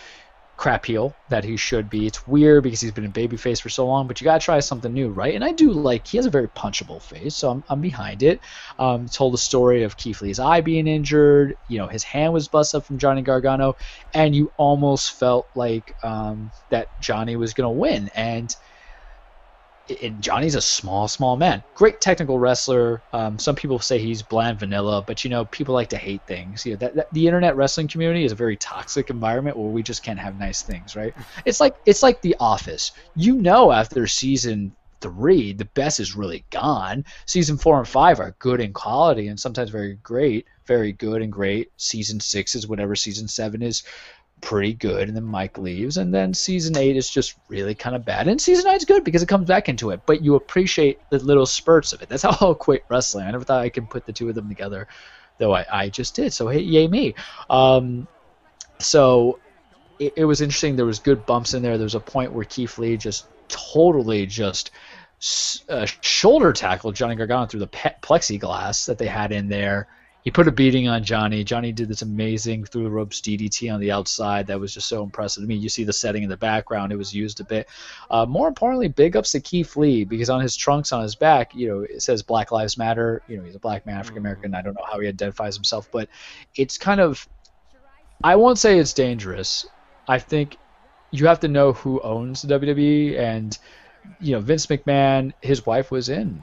crap 0.57 0.85
heel 0.85 1.15
that 1.29 1.43
he 1.43 1.55
should 1.55 1.89
be. 1.89 2.07
It's 2.07 2.25
weird 2.25 2.63
because 2.63 2.81
he's 2.81 2.91
been 2.91 3.05
a 3.05 3.09
babyface 3.09 3.61
for 3.61 3.69
so 3.69 3.85
long, 3.87 4.07
but 4.07 4.19
you 4.19 4.25
gotta 4.25 4.43
try 4.43 4.59
something 4.59 4.91
new, 4.91 5.09
right? 5.11 5.35
And 5.35 5.43
I 5.43 5.51
do 5.51 5.71
like 5.71 6.07
he 6.07 6.17
has 6.17 6.25
a 6.25 6.31
very 6.31 6.49
punchable 6.49 7.01
face, 7.01 7.37
so 7.37 7.51
I'm, 7.51 7.63
I'm 7.69 7.79
behind 7.79 8.23
it. 8.23 8.41
Um, 8.79 9.07
told 9.07 9.33
the 9.33 9.37
story 9.37 9.83
of 9.83 9.97
Keith 9.97 10.21
Lee's 10.21 10.39
eye 10.39 10.61
being 10.61 10.87
injured. 10.87 11.55
You 11.67 11.77
know, 11.77 11.87
his 11.87 12.03
hand 12.03 12.33
was 12.33 12.47
busted 12.47 12.79
up 12.79 12.85
from 12.85 12.97
Johnny 12.97 13.21
Gargano, 13.21 13.75
and 14.13 14.35
you 14.35 14.51
almost 14.57 15.11
felt 15.11 15.47
like 15.53 15.95
um, 16.03 16.51
that 16.69 16.89
Johnny 16.99 17.35
was 17.35 17.53
gonna 17.53 17.71
win. 17.71 18.09
And 18.15 18.53
and 20.01 20.21
Johnny's 20.21 20.55
a 20.55 20.61
small, 20.61 21.07
small 21.07 21.37
man. 21.37 21.63
Great 21.75 22.01
technical 22.01 22.39
wrestler. 22.39 23.01
Um, 23.13 23.39
some 23.39 23.55
people 23.55 23.79
say 23.79 23.99
he's 23.99 24.21
bland 24.21 24.59
vanilla, 24.59 25.03
but 25.05 25.23
you 25.23 25.29
know, 25.29 25.45
people 25.45 25.73
like 25.73 25.89
to 25.89 25.97
hate 25.97 26.21
things. 26.27 26.65
You 26.65 26.73
know, 26.73 26.77
that, 26.77 26.95
that, 26.95 27.13
the 27.13 27.27
internet 27.27 27.55
wrestling 27.55 27.87
community 27.87 28.25
is 28.25 28.31
a 28.31 28.35
very 28.35 28.57
toxic 28.57 29.09
environment 29.09 29.57
where 29.57 29.69
we 29.69 29.83
just 29.83 30.03
can't 30.03 30.19
have 30.19 30.39
nice 30.39 30.61
things, 30.61 30.95
right? 30.95 31.13
It's 31.45 31.59
like 31.59 31.75
it's 31.85 32.03
like 32.03 32.21
The 32.21 32.35
Office. 32.39 32.91
You 33.15 33.35
know, 33.35 33.71
after 33.71 34.05
season 34.07 34.75
three, 35.01 35.53
the 35.53 35.65
best 35.65 35.99
is 35.99 36.15
really 36.15 36.43
gone. 36.49 37.05
Season 37.25 37.57
four 37.57 37.77
and 37.77 37.87
five 37.87 38.19
are 38.19 38.35
good 38.39 38.59
in 38.59 38.73
quality 38.73 39.27
and 39.27 39.39
sometimes 39.39 39.69
very 39.69 39.95
great, 40.03 40.47
very 40.65 40.91
good 40.91 41.21
and 41.21 41.31
great. 41.31 41.71
Season 41.77 42.19
six 42.19 42.55
is 42.55 42.67
whatever 42.67 42.95
season 42.95 43.27
seven 43.27 43.61
is 43.61 43.83
pretty 44.41 44.73
good, 44.73 45.07
and 45.07 45.15
then 45.15 45.23
Mike 45.23 45.57
leaves, 45.57 45.97
and 45.97 46.13
then 46.13 46.33
season 46.33 46.77
eight 46.77 46.95
is 46.95 47.09
just 47.09 47.35
really 47.47 47.75
kind 47.75 47.95
of 47.95 48.05
bad, 48.05 48.27
and 48.27 48.39
season 48.39 48.65
nine's 48.65 48.85
good 48.85 49.03
because 49.03 49.23
it 49.23 49.29
comes 49.29 49.47
back 49.47 49.69
into 49.69 49.89
it. 49.91 50.01
But 50.05 50.23
you 50.23 50.35
appreciate 50.35 50.99
the 51.09 51.19
little 51.19 51.45
spurts 51.45 51.93
of 51.93 52.01
it. 52.01 52.09
That's 52.09 52.23
how 52.23 52.37
I'll 52.39 52.55
quit 52.55 52.85
wrestling. 52.89 53.25
I 53.25 53.31
never 53.31 53.43
thought 53.43 53.61
I 53.61 53.69
could 53.69 53.89
put 53.89 54.05
the 54.05 54.13
two 54.13 54.29
of 54.29 54.35
them 54.35 54.49
together, 54.49 54.87
though 55.37 55.53
I, 55.53 55.65
I 55.71 55.89
just 55.89 56.15
did. 56.15 56.33
So 56.33 56.47
hey, 56.47 56.59
yay 56.61 56.87
me. 56.87 57.15
Um, 57.49 58.07
so 58.79 59.39
it, 59.99 60.13
it 60.17 60.25
was 60.25 60.41
interesting. 60.41 60.75
There 60.75 60.85
was 60.85 60.99
good 60.99 61.25
bumps 61.25 61.53
in 61.53 61.61
there. 61.61 61.77
There 61.77 61.85
was 61.85 61.95
a 61.95 61.99
point 61.99 62.33
where 62.33 62.45
Keith 62.45 62.77
Lee 62.77 62.97
just 62.97 63.27
totally 63.47 64.25
just 64.25 64.71
uh, 65.69 65.85
shoulder 66.01 66.53
tackled 66.53 66.95
Johnny 66.95 67.15
Gargano 67.15 67.47
through 67.47 67.61
the 67.61 67.67
pe- 67.67 67.95
plexiglass 68.01 68.85
that 68.85 68.97
they 68.97 69.07
had 69.07 69.31
in 69.31 69.49
there 69.49 69.87
he 70.27 70.31
put 70.31 70.45
a 70.45 70.51
beating 70.51 70.89
on 70.89 71.05
Johnny. 71.05 71.41
Johnny 71.45 71.71
did 71.71 71.87
this 71.87 72.01
amazing 72.01 72.65
through 72.65 72.83
the 72.83 72.89
ropes 72.89 73.21
DDT 73.21 73.73
on 73.73 73.79
the 73.79 73.93
outside 73.93 74.47
that 74.47 74.59
was 74.59 74.73
just 74.73 74.89
so 74.89 75.01
impressive 75.01 75.41
to 75.41 75.47
me. 75.47 75.55
You 75.55 75.69
see 75.69 75.85
the 75.85 75.93
setting 75.93 76.21
in 76.21 76.27
the 76.29 76.35
background; 76.35 76.91
it 76.91 76.97
was 76.97 77.13
used 77.13 77.39
a 77.39 77.45
bit. 77.45 77.69
Uh, 78.11 78.25
more 78.25 78.49
importantly, 78.49 78.89
big 78.89 79.15
ups 79.15 79.31
to 79.31 79.39
Keith 79.39 79.77
Lee 79.77 80.03
because 80.03 80.29
on 80.29 80.41
his 80.41 80.57
trunks 80.57 80.91
on 80.91 81.01
his 81.01 81.15
back, 81.15 81.55
you 81.55 81.69
know, 81.69 81.79
it 81.79 82.01
says 82.01 82.23
Black 82.23 82.51
Lives 82.51 82.77
Matter. 82.77 83.21
You 83.29 83.37
know, 83.37 83.43
he's 83.43 83.55
a 83.55 83.59
black 83.59 83.85
man, 83.85 83.99
African 83.99 84.17
American. 84.17 84.53
I 84.53 84.61
don't 84.61 84.73
know 84.73 84.83
how 84.85 84.99
he 84.99 85.07
identifies 85.07 85.55
himself, 85.55 85.87
but 85.93 86.09
it's 86.57 86.77
kind 86.77 86.99
of. 86.99 87.25
I 88.21 88.35
won't 88.35 88.59
say 88.59 88.79
it's 88.79 88.91
dangerous. 88.91 89.65
I 90.09 90.19
think 90.19 90.57
you 91.11 91.27
have 91.27 91.39
to 91.39 91.47
know 91.47 91.71
who 91.71 92.01
owns 92.01 92.41
the 92.41 92.59
WWE, 92.59 93.17
and 93.17 93.57
you 94.19 94.33
know, 94.33 94.41
Vince 94.41 94.65
McMahon, 94.65 95.31
his 95.39 95.65
wife 95.65 95.89
was 95.89 96.09
in 96.09 96.41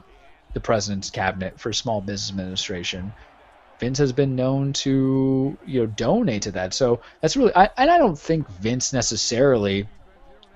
the 0.54 0.60
president's 0.60 1.10
cabinet 1.10 1.60
for 1.60 1.70
Small 1.74 2.00
Business 2.00 2.30
Administration. 2.30 3.12
Vince 3.78 3.98
has 3.98 4.12
been 4.12 4.36
known 4.36 4.72
to 4.72 5.56
you 5.66 5.80
know 5.80 5.86
donate 5.86 6.42
to 6.42 6.52
that. 6.52 6.74
So 6.74 7.00
that's 7.20 7.36
really 7.36 7.54
I, 7.54 7.70
and 7.76 7.90
I 7.90 7.98
don't 7.98 8.18
think 8.18 8.48
Vince 8.48 8.92
necessarily 8.92 9.88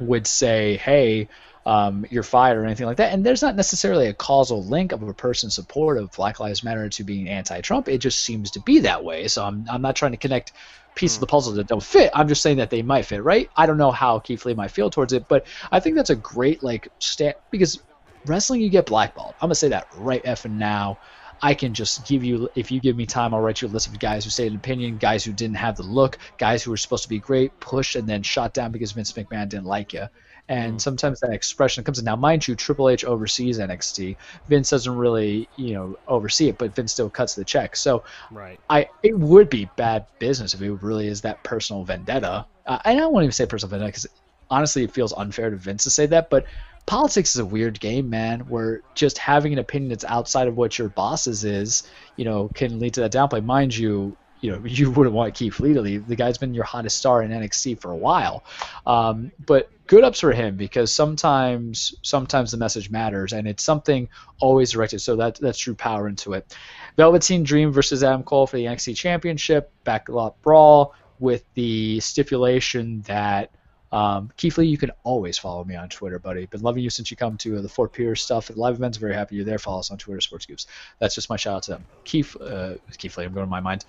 would 0.00 0.26
say, 0.26 0.76
"Hey, 0.76 1.28
um, 1.66 2.06
you're 2.10 2.22
fired" 2.22 2.58
or 2.58 2.64
anything 2.64 2.86
like 2.86 2.98
that. 2.98 3.12
And 3.12 3.24
there's 3.24 3.42
not 3.42 3.56
necessarily 3.56 4.06
a 4.06 4.14
causal 4.14 4.64
link 4.64 4.92
of 4.92 5.02
a 5.02 5.12
person's 5.12 5.54
support 5.54 5.98
of 5.98 6.10
Black 6.12 6.40
Lives 6.40 6.62
Matter 6.64 6.88
to 6.88 7.04
being 7.04 7.28
anti-Trump. 7.28 7.88
It 7.88 7.98
just 7.98 8.20
seems 8.20 8.50
to 8.52 8.60
be 8.60 8.80
that 8.80 9.04
way. 9.04 9.28
So 9.28 9.44
I'm 9.44 9.66
I'm 9.70 9.82
not 9.82 9.96
trying 9.96 10.12
to 10.12 10.18
connect 10.18 10.52
pieces 10.94 11.16
of 11.16 11.20
the 11.20 11.26
puzzle 11.26 11.52
that 11.54 11.66
don't 11.66 11.82
fit. 11.82 12.10
I'm 12.14 12.28
just 12.28 12.42
saying 12.42 12.56
that 12.56 12.70
they 12.70 12.82
might 12.82 13.04
fit, 13.04 13.22
right? 13.22 13.48
I 13.56 13.66
don't 13.66 13.78
know 13.78 13.92
how 13.92 14.18
Keith 14.18 14.44
Lee 14.44 14.54
might 14.54 14.70
feel 14.70 14.90
towards 14.90 15.12
it, 15.12 15.28
but 15.28 15.46
I 15.70 15.80
think 15.80 15.96
that's 15.96 16.10
a 16.10 16.16
great 16.16 16.62
like 16.62 16.88
stat 16.98 17.40
because 17.50 17.80
wrestling 18.26 18.60
you 18.60 18.68
get 18.68 18.86
blackballed. 18.86 19.34
I'm 19.40 19.48
gonna 19.48 19.54
say 19.54 19.68
that 19.68 19.88
right 19.96 20.22
effing 20.24 20.52
now. 20.52 20.98
I 21.43 21.55
can 21.55 21.74
just 21.74 22.06
give 22.06 22.24
you, 22.24 22.48
if 22.55 22.70
you 22.70 22.81
give 22.81 22.97
me 22.97 23.06
time, 23.06 23.35
I'll 23.35 23.40
write 23.40 23.62
you 23.62 23.69
a 23.69 23.70
list 23.70 23.86
of 23.86 23.98
guys 23.98 24.24
who 24.24 24.31
stated 24.31 24.52
an 24.52 24.59
opinion, 24.59 24.98
guys 24.98 25.24
who 25.24 25.32
didn't 25.32 25.56
have 25.56 25.77
the 25.77 25.82
look, 25.82 26.19
guys 26.39 26.62
who 26.62 26.70
were 26.70 26.77
supposed 26.77 27.05
to 27.05 27.09
be 27.09 27.19
great, 27.19 27.59
pushed 27.60 27.97
and 27.97 28.09
then 28.09 28.23
shot 28.23 28.55
down 28.55 28.73
because 28.73 28.93
Vince 28.93 29.12
McMahon 29.12 29.48
didn't 29.48 29.66
like 29.66 29.93
you. 29.93 30.06
And 30.48 30.74
mm. 30.77 30.81
sometimes 30.81 31.20
that 31.20 31.32
expression 31.32 31.85
comes 31.85 31.98
in. 31.98 32.06
Now, 32.06 32.16
mind 32.16 32.48
you, 32.48 32.55
Triple 32.55 32.89
H 32.89 33.05
oversees 33.05 33.59
NXT. 33.59 34.16
Vince 34.48 34.70
doesn't 34.70 34.97
really, 34.97 35.48
you 35.56 35.74
know, 35.74 35.98
oversee 36.09 36.48
it, 36.48 36.59
but 36.59 36.74
Vince 36.74 36.93
still 36.93 37.10
cuts 37.10 37.35
the 37.35 37.44
check. 37.44 37.77
So, 37.77 38.02
right. 38.31 38.59
I 38.70 38.89
it 39.02 39.19
would 39.19 39.51
be 39.51 39.69
bad 39.77 40.06
business 40.19 40.55
if 40.55 40.62
it 40.62 40.73
really 40.82 41.06
is 41.06 41.20
that 41.20 41.43
personal 41.43 41.85
vendetta. 41.85 42.47
Uh, 42.66 42.78
and 42.85 43.01
I 43.01 43.06
won't 43.06 43.24
even 43.24 43.32
say 43.32 43.44
personal 43.44 43.70
vendetta 43.70 43.89
because 43.89 44.06
honestly, 44.51 44.85
it 44.85 44.93
feels 44.93 45.12
unfair 45.12 45.51
to 45.51 45.56
Vince 45.56 45.85
to 45.85 45.90
say 45.90 46.06
that, 46.06 46.31
but 46.31 46.47
politics 46.89 47.35
is 47.35 47.39
a 47.39 47.44
weird 47.44 47.78
game, 47.78 48.09
man, 48.09 48.40
where 48.40 48.81
just 48.94 49.19
having 49.19 49.52
an 49.52 49.59
opinion 49.59 49.90
that's 49.90 50.05
outside 50.05 50.48
of 50.48 50.56
what 50.56 50.78
your 50.78 50.89
bosses 50.89 51.44
is, 51.44 51.82
you 52.16 52.24
know, 52.24 52.48
can 52.55 52.78
lead 52.81 52.94
to 52.94 53.02
that 53.02 53.12
downplay. 53.12 53.44
Mind 53.44 53.77
you, 53.77 54.16
you 54.40 54.51
know 54.51 54.62
you 54.65 54.90
wouldn't 54.90 55.15
want 55.15 55.35
Keith 55.35 55.60
Lee 55.60 55.74
to 55.74 55.82
leave. 55.82 56.09
The 56.09 56.16
guy's 56.16 56.39
been 56.39 56.55
your 56.55 56.65
hottest 56.65 56.97
star 56.97 57.23
in 57.23 57.31
NXT 57.31 57.81
for 57.81 57.90
a 57.90 57.97
while. 57.97 58.43
Um, 58.86 59.32
but 59.44 59.70
good 59.86 60.02
ups 60.02 60.20
for 60.20 60.32
him 60.32 60.56
because 60.56 60.90
sometimes 60.90 61.94
sometimes 62.02 62.52
the 62.52 62.56
message 62.56 62.90
matters 62.90 63.35
and 63.35 63.47
it's 63.47 63.62
something 63.62 64.09
always 64.40 64.70
directed. 64.70 65.01
So 65.01 65.16
that 65.16 65.39
that's 65.40 65.59
true 65.59 65.74
power 65.74 66.09
into 66.09 66.32
it. 66.32 66.56
Velveteen 66.97 67.43
Dream 67.43 67.70
versus 67.70 68.02
Adam 68.02 68.23
Cole 68.23 68.47
for 68.47 68.56
the 68.56 68.65
NXT 68.65 68.97
Championship, 68.97 69.70
backlot 69.85 70.35
brawl 70.40 70.94
with 71.19 71.44
the 71.52 72.01
stipulation 72.01 73.02
that 73.02 73.51
um, 73.90 74.31
Keith 74.36 74.59
Lee, 74.59 74.66
you 74.66 74.77
can 74.77 74.90
always 75.02 75.39
follow 75.39 75.65
me 75.65 75.74
on 75.74 75.89
Twitter, 75.89 76.19
buddy. 76.19 76.47
Been 76.47 76.60
loving 76.60 76.82
you 76.82 76.90
since 76.90 77.10
you 77.10 77.16
come 77.16 77.36
to 77.39 77.60
the 77.60 77.69
Fort 77.69 77.93
Pierce 77.93 78.23
stuff 78.23 78.51
at 78.51 78.59
live 78.59 78.74
events. 78.74 78.98
Very 78.98 79.15
happy 79.15 79.36
you're 79.36 79.44
there. 79.44 79.59
Follow 79.59 79.81
us 79.81 79.90
on 79.90 79.98
Twitter, 79.98 80.20
Sports 80.20 80.47
Goofs. 80.47 80.66
That's 80.98 81.15
just 81.15 81.31
my 81.31 81.36
shout 81.36 81.56
out 81.56 81.62
to 81.65 81.70
them. 81.73 81.85
Keith, 82.05 82.36
uh, 82.40 82.74
Keith 82.97 83.16
Lee, 83.16 83.24
I'm 83.24 83.32
going 83.32 83.47
to 83.47 83.51
my 83.51 83.60
mind. 83.60 83.85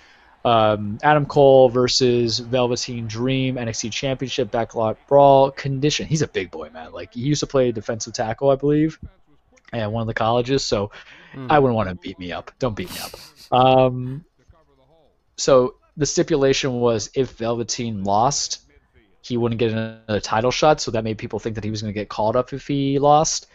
Um, 0.46 1.00
Adam 1.04 1.26
Cole 1.26 1.68
versus 1.68 2.40
Velveteen 2.40 3.08
Dream, 3.08 3.56
NXT 3.56 3.92
Championship, 3.92 4.50
backlot 4.52 4.96
brawl, 5.08 5.52
condition. 5.52 6.08
He's 6.08 6.22
a 6.22 6.28
big 6.28 6.50
boy, 6.50 6.70
man. 6.70 6.94
Like 6.94 7.14
he 7.14 7.22
used 7.22 7.42
to 7.42 7.48
play 7.48 7.72
defensive 7.74 8.14
tackle, 8.14 8.50
I 8.50 8.56
believe, 8.56 8.98
at 9.74 9.92
one 9.92 10.02
of 10.02 10.08
the 10.08 10.14
colleges. 10.14 10.64
So 10.64 10.92
I 11.50 11.60
wouldn't 11.60 11.76
want 11.76 11.90
to 11.90 11.96
beat 11.96 12.18
me 12.18 12.32
up. 12.32 12.52
Don't 12.58 12.76
beat 12.76 12.90
me 12.90 13.00
up. 13.00 13.12
Um, 13.52 14.24
so 15.36 15.76
the 15.98 16.06
stipulation 16.06 16.80
was 16.80 17.10
if 17.16 17.32
Velveteen 17.32 18.06
lost, 18.06 18.62
he 19.22 19.38
wouldn't 19.38 19.60
get 19.60 19.72
another 19.72 20.20
title 20.20 20.52
shot, 20.52 20.82
so 20.82 20.92
that 20.92 21.04
made 21.04 21.18
people 21.18 21.40
think 21.40 21.56
that 21.56 21.64
he 21.64 21.70
was 21.70 21.82
going 21.82 21.94
to 21.94 22.00
get 22.00 22.10
called 22.10 22.36
up 22.36 22.54
if 22.54 22.68
he 22.68 23.00
lost. 23.00 23.48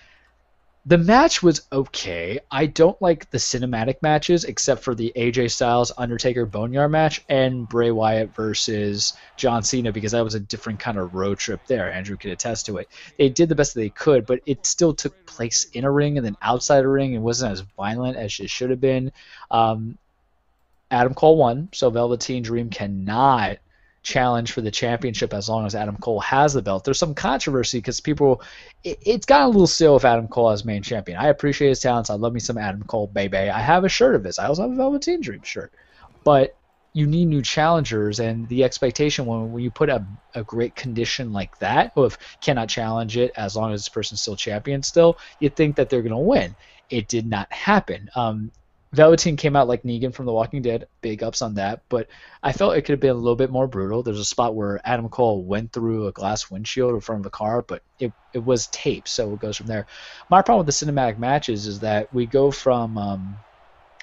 The 0.86 0.99
match 0.99 1.43
was 1.43 1.62
okay. 1.73 2.41
I 2.51 2.66
don't 2.66 3.01
like 3.01 3.31
the 3.31 3.39
cinematic 3.39 4.03
matches 4.03 4.45
except 4.45 4.82
for 4.82 4.95
the 4.95 5.15
AJ 5.16 5.53
Styles 5.53 5.91
Undertaker 5.97 6.45
Boneyard 6.45 6.91
match 6.91 7.24
and 7.31 7.66
Bray 7.66 7.91
Wyatt 7.91 8.35
versus 8.35 9.15
John 9.39 9.62
Cena 9.62 9.93
because 9.93 10.12
that 10.12 10.23
was 10.23 10.35
a 10.35 10.41
different 10.41 10.78
kind 10.78 10.99
of 10.99 11.15
road 11.15 11.39
trip 11.39 11.62
there. 11.66 11.91
Andrew 11.91 12.19
could 12.19 12.32
attest 12.32 12.66
to 12.66 12.77
it. 12.77 12.89
They 13.16 13.31
did 13.31 13.49
the 13.49 13.55
best 13.55 13.73
that 13.73 13.81
they 13.81 13.89
could, 13.89 14.27
but 14.27 14.41
it 14.45 14.66
still 14.66 14.93
took 14.93 15.24
place 15.24 15.65
in 15.73 15.85
a 15.85 15.91
ring 15.91 16.19
and 16.19 16.27
then 16.27 16.36
outside 16.43 16.85
a 16.85 16.89
ring 16.89 17.15
and 17.15 17.24
wasn't 17.24 17.53
as 17.53 17.61
violent 17.61 18.19
as 18.19 18.39
it 18.39 18.51
should 18.51 18.69
have 18.69 18.81
been. 18.81 19.11
Um, 19.51 19.97
Adam 20.91 21.15
Cole 21.15 21.39
won, 21.39 21.70
so 21.73 21.89
Velveteen 21.89 22.43
Dream 22.43 22.69
cannot 22.69 23.57
challenge 24.05 24.52
for 24.52 24.60
the 24.60 24.70
championship 24.70 25.35
as 25.35 25.48
long 25.48 25.66
as 25.66 25.74
Adam 25.74 25.97
Cole 25.97 26.20
has 26.20 26.52
the 26.52 26.62
belt. 26.62 26.85
There's 26.85 26.98
some 26.98 27.14
controversy 27.14 27.78
because 27.78 28.01
people, 28.01 28.43
it, 28.85 28.98
it's 29.05 29.26
gotten 29.26 29.47
a 29.47 29.48
little 29.48 29.66
stale 29.66 29.94
with 29.94 30.05
Adam 30.05 30.28
Cole 30.28 30.51
as 30.51 30.64
main 30.64 30.82
champion. 30.82 31.18
I 31.18 31.28
appreciate 31.28 31.70
his 31.70 31.81
talents. 31.81 32.10
I 32.10 32.14
love 32.14 32.32
me 32.32 32.39
some 32.39 32.59
Adam 32.59 32.85
Cole, 32.85 33.09
baby. 33.09 33.36
I 33.36 33.59
have 33.59 33.82
a 33.82 33.89
shirt 33.89 34.14
of 34.14 34.22
his. 34.22 34.39
I 34.39 34.47
also 34.47 34.62
have 34.62 34.70
a 34.70 34.76
Velveteen 34.76 35.20
Dream 35.20 35.43
shirt. 35.43 35.72
But 36.22 36.55
you 36.93 37.06
need 37.06 37.24
new 37.24 37.43
challengers, 37.43 38.20
and 38.20 38.48
the 38.48 38.62
expectation 38.62 39.26
when, 39.26 39.52
when 39.52 39.64
you 39.64 39.70
put 39.70 39.89
a, 39.89 40.06
a 40.35 40.44
great 40.44 40.76
condition 40.76 41.32
like 41.32 41.59
that, 41.59 41.93
of 41.97 42.16
cannot 42.40 42.68
challenge 42.68 43.16
it 43.16 43.32
as 43.36 43.56
long 43.56 43.72
as 43.72 43.81
this 43.81 43.89
person's 43.89 44.20
still 44.20 44.36
champion 44.36 44.82
still, 44.82 45.18
you 45.40 45.48
think 45.48 45.74
that 45.76 45.90
they're 45.90 46.02
going 46.02 46.12
to 46.12 46.18
win. 46.18 46.55
It 46.90 47.09
did 47.09 47.26
not 47.26 47.52
happen. 47.52 48.10
Um, 48.14 48.52
Velveteen 48.95 49.37
came 49.37 49.57
out 49.57 49.69
like 49.69 49.83
Negan 49.83 50.15
from 50.15 50.27
The 50.27 50.33
Walking 50.33 50.62
Dead. 50.62 50.87
Big 51.01 51.23
ups 51.23 51.43
on 51.43 51.55
that. 51.55 51.83
But 51.89 52.09
I 52.43 52.53
felt 52.53 52.77
it 52.77 52.83
could 52.83 52.93
have 52.93 53.01
been 53.01 53.11
a 53.11 53.15
little 53.15 53.37
bit 53.37 53.51
more 53.51 53.66
brutal. 53.66 54.03
There's 54.03 54.21
a 54.21 54.25
spot 54.25 54.55
where 54.55 54.81
Adam 54.85 55.09
Cole 55.09 55.43
went 55.43 55.73
through 55.73 56.07
a 56.07 56.12
glass 56.12 56.51
windshield 56.51 56.95
in 56.95 57.01
front 57.01 57.21
of 57.21 57.25
the 57.25 57.31
car, 57.31 57.62
but 57.62 57.83
it, 57.99 58.12
it 58.33 58.45
was 58.45 58.69
taped, 58.69 59.09
so 59.09 59.35
it 59.35 59.41
goes 59.41 59.57
from 59.57 59.66
there. 59.66 59.87
My 60.31 60.43
problem 60.43 60.65
with 60.65 60.79
the 60.79 60.87
cinematic 60.87 61.19
matches 61.19 61.66
is 61.66 61.81
that 61.81 62.12
we 62.15 62.27
go 62.27 62.51
from. 62.51 62.99
Um, 62.99 63.37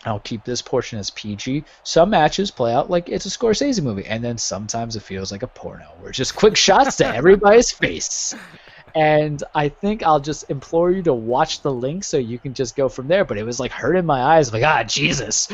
I'll 0.03 0.19
keep 0.19 0.43
this 0.43 0.63
portion 0.63 0.97
as 0.97 1.11
PG. 1.11 1.63
Some 1.83 2.09
matches 2.09 2.49
play 2.49 2.73
out 2.73 2.89
like 2.89 3.07
it's 3.07 3.27
a 3.27 3.29
Scorsese 3.29 3.83
movie, 3.83 4.05
and 4.05 4.23
then 4.23 4.39
sometimes 4.39 4.95
it 4.95 5.03
feels 5.03 5.31
like 5.31 5.43
a 5.43 5.47
porno, 5.47 5.93
where 5.99 6.09
it's 6.09 6.17
just 6.17 6.35
quick 6.35 6.57
shots 6.57 6.95
to 6.97 7.05
everybody's 7.15 7.71
face 7.71 8.33
and 8.95 9.43
I 9.53 9.69
think 9.69 10.03
I'll 10.03 10.19
just 10.19 10.49
implore 10.49 10.91
you 10.91 11.03
to 11.03 11.13
watch 11.13 11.61
the 11.61 11.71
link 11.73 12.03
so 12.03 12.17
you 12.17 12.39
can 12.39 12.53
just 12.53 12.75
go 12.75 12.89
from 12.89 13.07
there. 13.07 13.25
But 13.25 13.37
it 13.37 13.45
was 13.45 13.59
like 13.59 13.71
hurting 13.71 14.05
my 14.05 14.21
eyes, 14.21 14.51
like 14.51 14.63
ah 14.63 14.83
Jesus, 14.83 15.47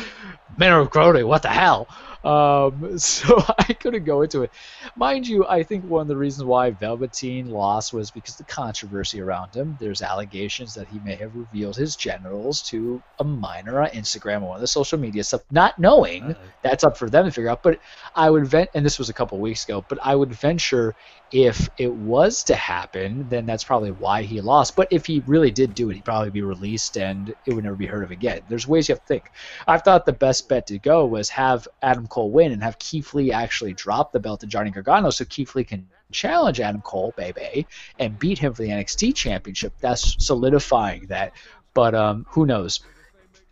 Men 0.55 0.73
of 0.73 0.89
Crowley, 0.89 1.23
what 1.23 1.41
the 1.41 1.49
hell? 1.49 1.87
Um, 2.23 2.97
so 2.99 3.41
I 3.57 3.73
couldn't 3.73 4.03
go 4.03 4.21
into 4.21 4.43
it. 4.43 4.51
Mind 4.95 5.27
you, 5.27 5.45
I 5.45 5.63
think 5.63 5.85
one 5.85 6.01
of 6.01 6.07
the 6.07 6.17
reasons 6.17 6.45
why 6.45 6.71
Velveteen 6.71 7.49
lost 7.49 7.93
was 7.93 8.11
because 8.11 8.35
the 8.35 8.43
controversy 8.43 9.21
around 9.21 9.55
him. 9.55 9.77
There's 9.79 10.01
allegations 10.01 10.73
that 10.75 10.87
he 10.87 10.99
may 10.99 11.15
have 11.15 11.35
revealed 11.35 11.75
his 11.75 11.95
genitals 11.95 12.61
to 12.63 13.01
a 13.19 13.23
minor 13.23 13.81
on 13.81 13.89
Instagram 13.89 14.41
or 14.41 14.49
one 14.49 14.55
of 14.55 14.61
the 14.61 14.67
social 14.67 14.99
media 14.99 15.23
stuff, 15.23 15.41
not 15.51 15.77
knowing. 15.79 16.35
That's 16.63 16.83
up 16.83 16.97
for 16.97 17.09
them 17.09 17.25
to 17.25 17.31
figure 17.31 17.49
out. 17.49 17.63
But 17.63 17.79
I 18.15 18.29
would 18.29 18.45
vent, 18.45 18.69
and 18.73 18.85
this 18.85 18.99
was 18.99 19.09
a 19.09 19.13
couple 19.13 19.39
weeks 19.39 19.63
ago, 19.63 19.85
but 19.87 19.99
I 20.03 20.15
would 20.15 20.33
venture 20.33 20.95
if 21.31 21.69
it 21.77 21.93
was 21.93 22.43
to 22.45 22.55
happen, 22.55 23.27
then 23.27 23.45
that's 23.45 23.63
probably 23.63 23.91
why 23.91 24.23
he 24.23 24.39
lost. 24.41 24.75
But 24.75 24.87
if 24.91 25.05
he 25.05 25.21
really 25.25 25.51
did 25.51 25.73
do 25.73 25.89
it, 25.89 25.95
he'd 25.95 26.05
probably 26.05 26.29
be 26.29 26.41
released 26.41 26.97
and 26.97 27.33
it 27.45 27.53
would 27.53 27.63
never 27.63 27.75
be 27.75 27.85
heard 27.85 28.03
of 28.03 28.11
again. 28.11 28.41
There's 28.47 28.67
ways 28.67 28.87
you 28.87 28.93
have 28.93 29.01
to 29.01 29.07
think. 29.07 29.31
I've 29.67 29.83
thought 29.83 30.05
the 30.05 30.13
best 30.13 30.36
bet 30.41 30.67
to 30.67 30.79
go 30.79 31.05
was 31.05 31.29
have 31.29 31.67
Adam 31.81 32.07
Cole 32.07 32.31
win 32.31 32.51
and 32.51 32.63
have 32.63 32.79
Keith 32.79 33.13
Lee 33.13 33.31
actually 33.31 33.73
drop 33.73 34.11
the 34.11 34.19
belt 34.19 34.41
to 34.41 34.47
Johnny 34.47 34.71
Gargano 34.71 35.09
so 35.09 35.25
Keith 35.25 35.55
Lee 35.55 35.63
can 35.63 35.87
challenge 36.11 36.59
Adam 36.59 36.81
Cole, 36.81 37.13
baby, 37.17 37.67
and 37.99 38.17
beat 38.17 38.39
him 38.39 38.53
for 38.53 38.61
the 38.61 38.69
NXT 38.69 39.15
championship. 39.15 39.73
That's 39.79 40.23
solidifying 40.25 41.07
that. 41.07 41.33
But 41.73 41.93
um, 41.95 42.25
who 42.29 42.45
knows? 42.45 42.79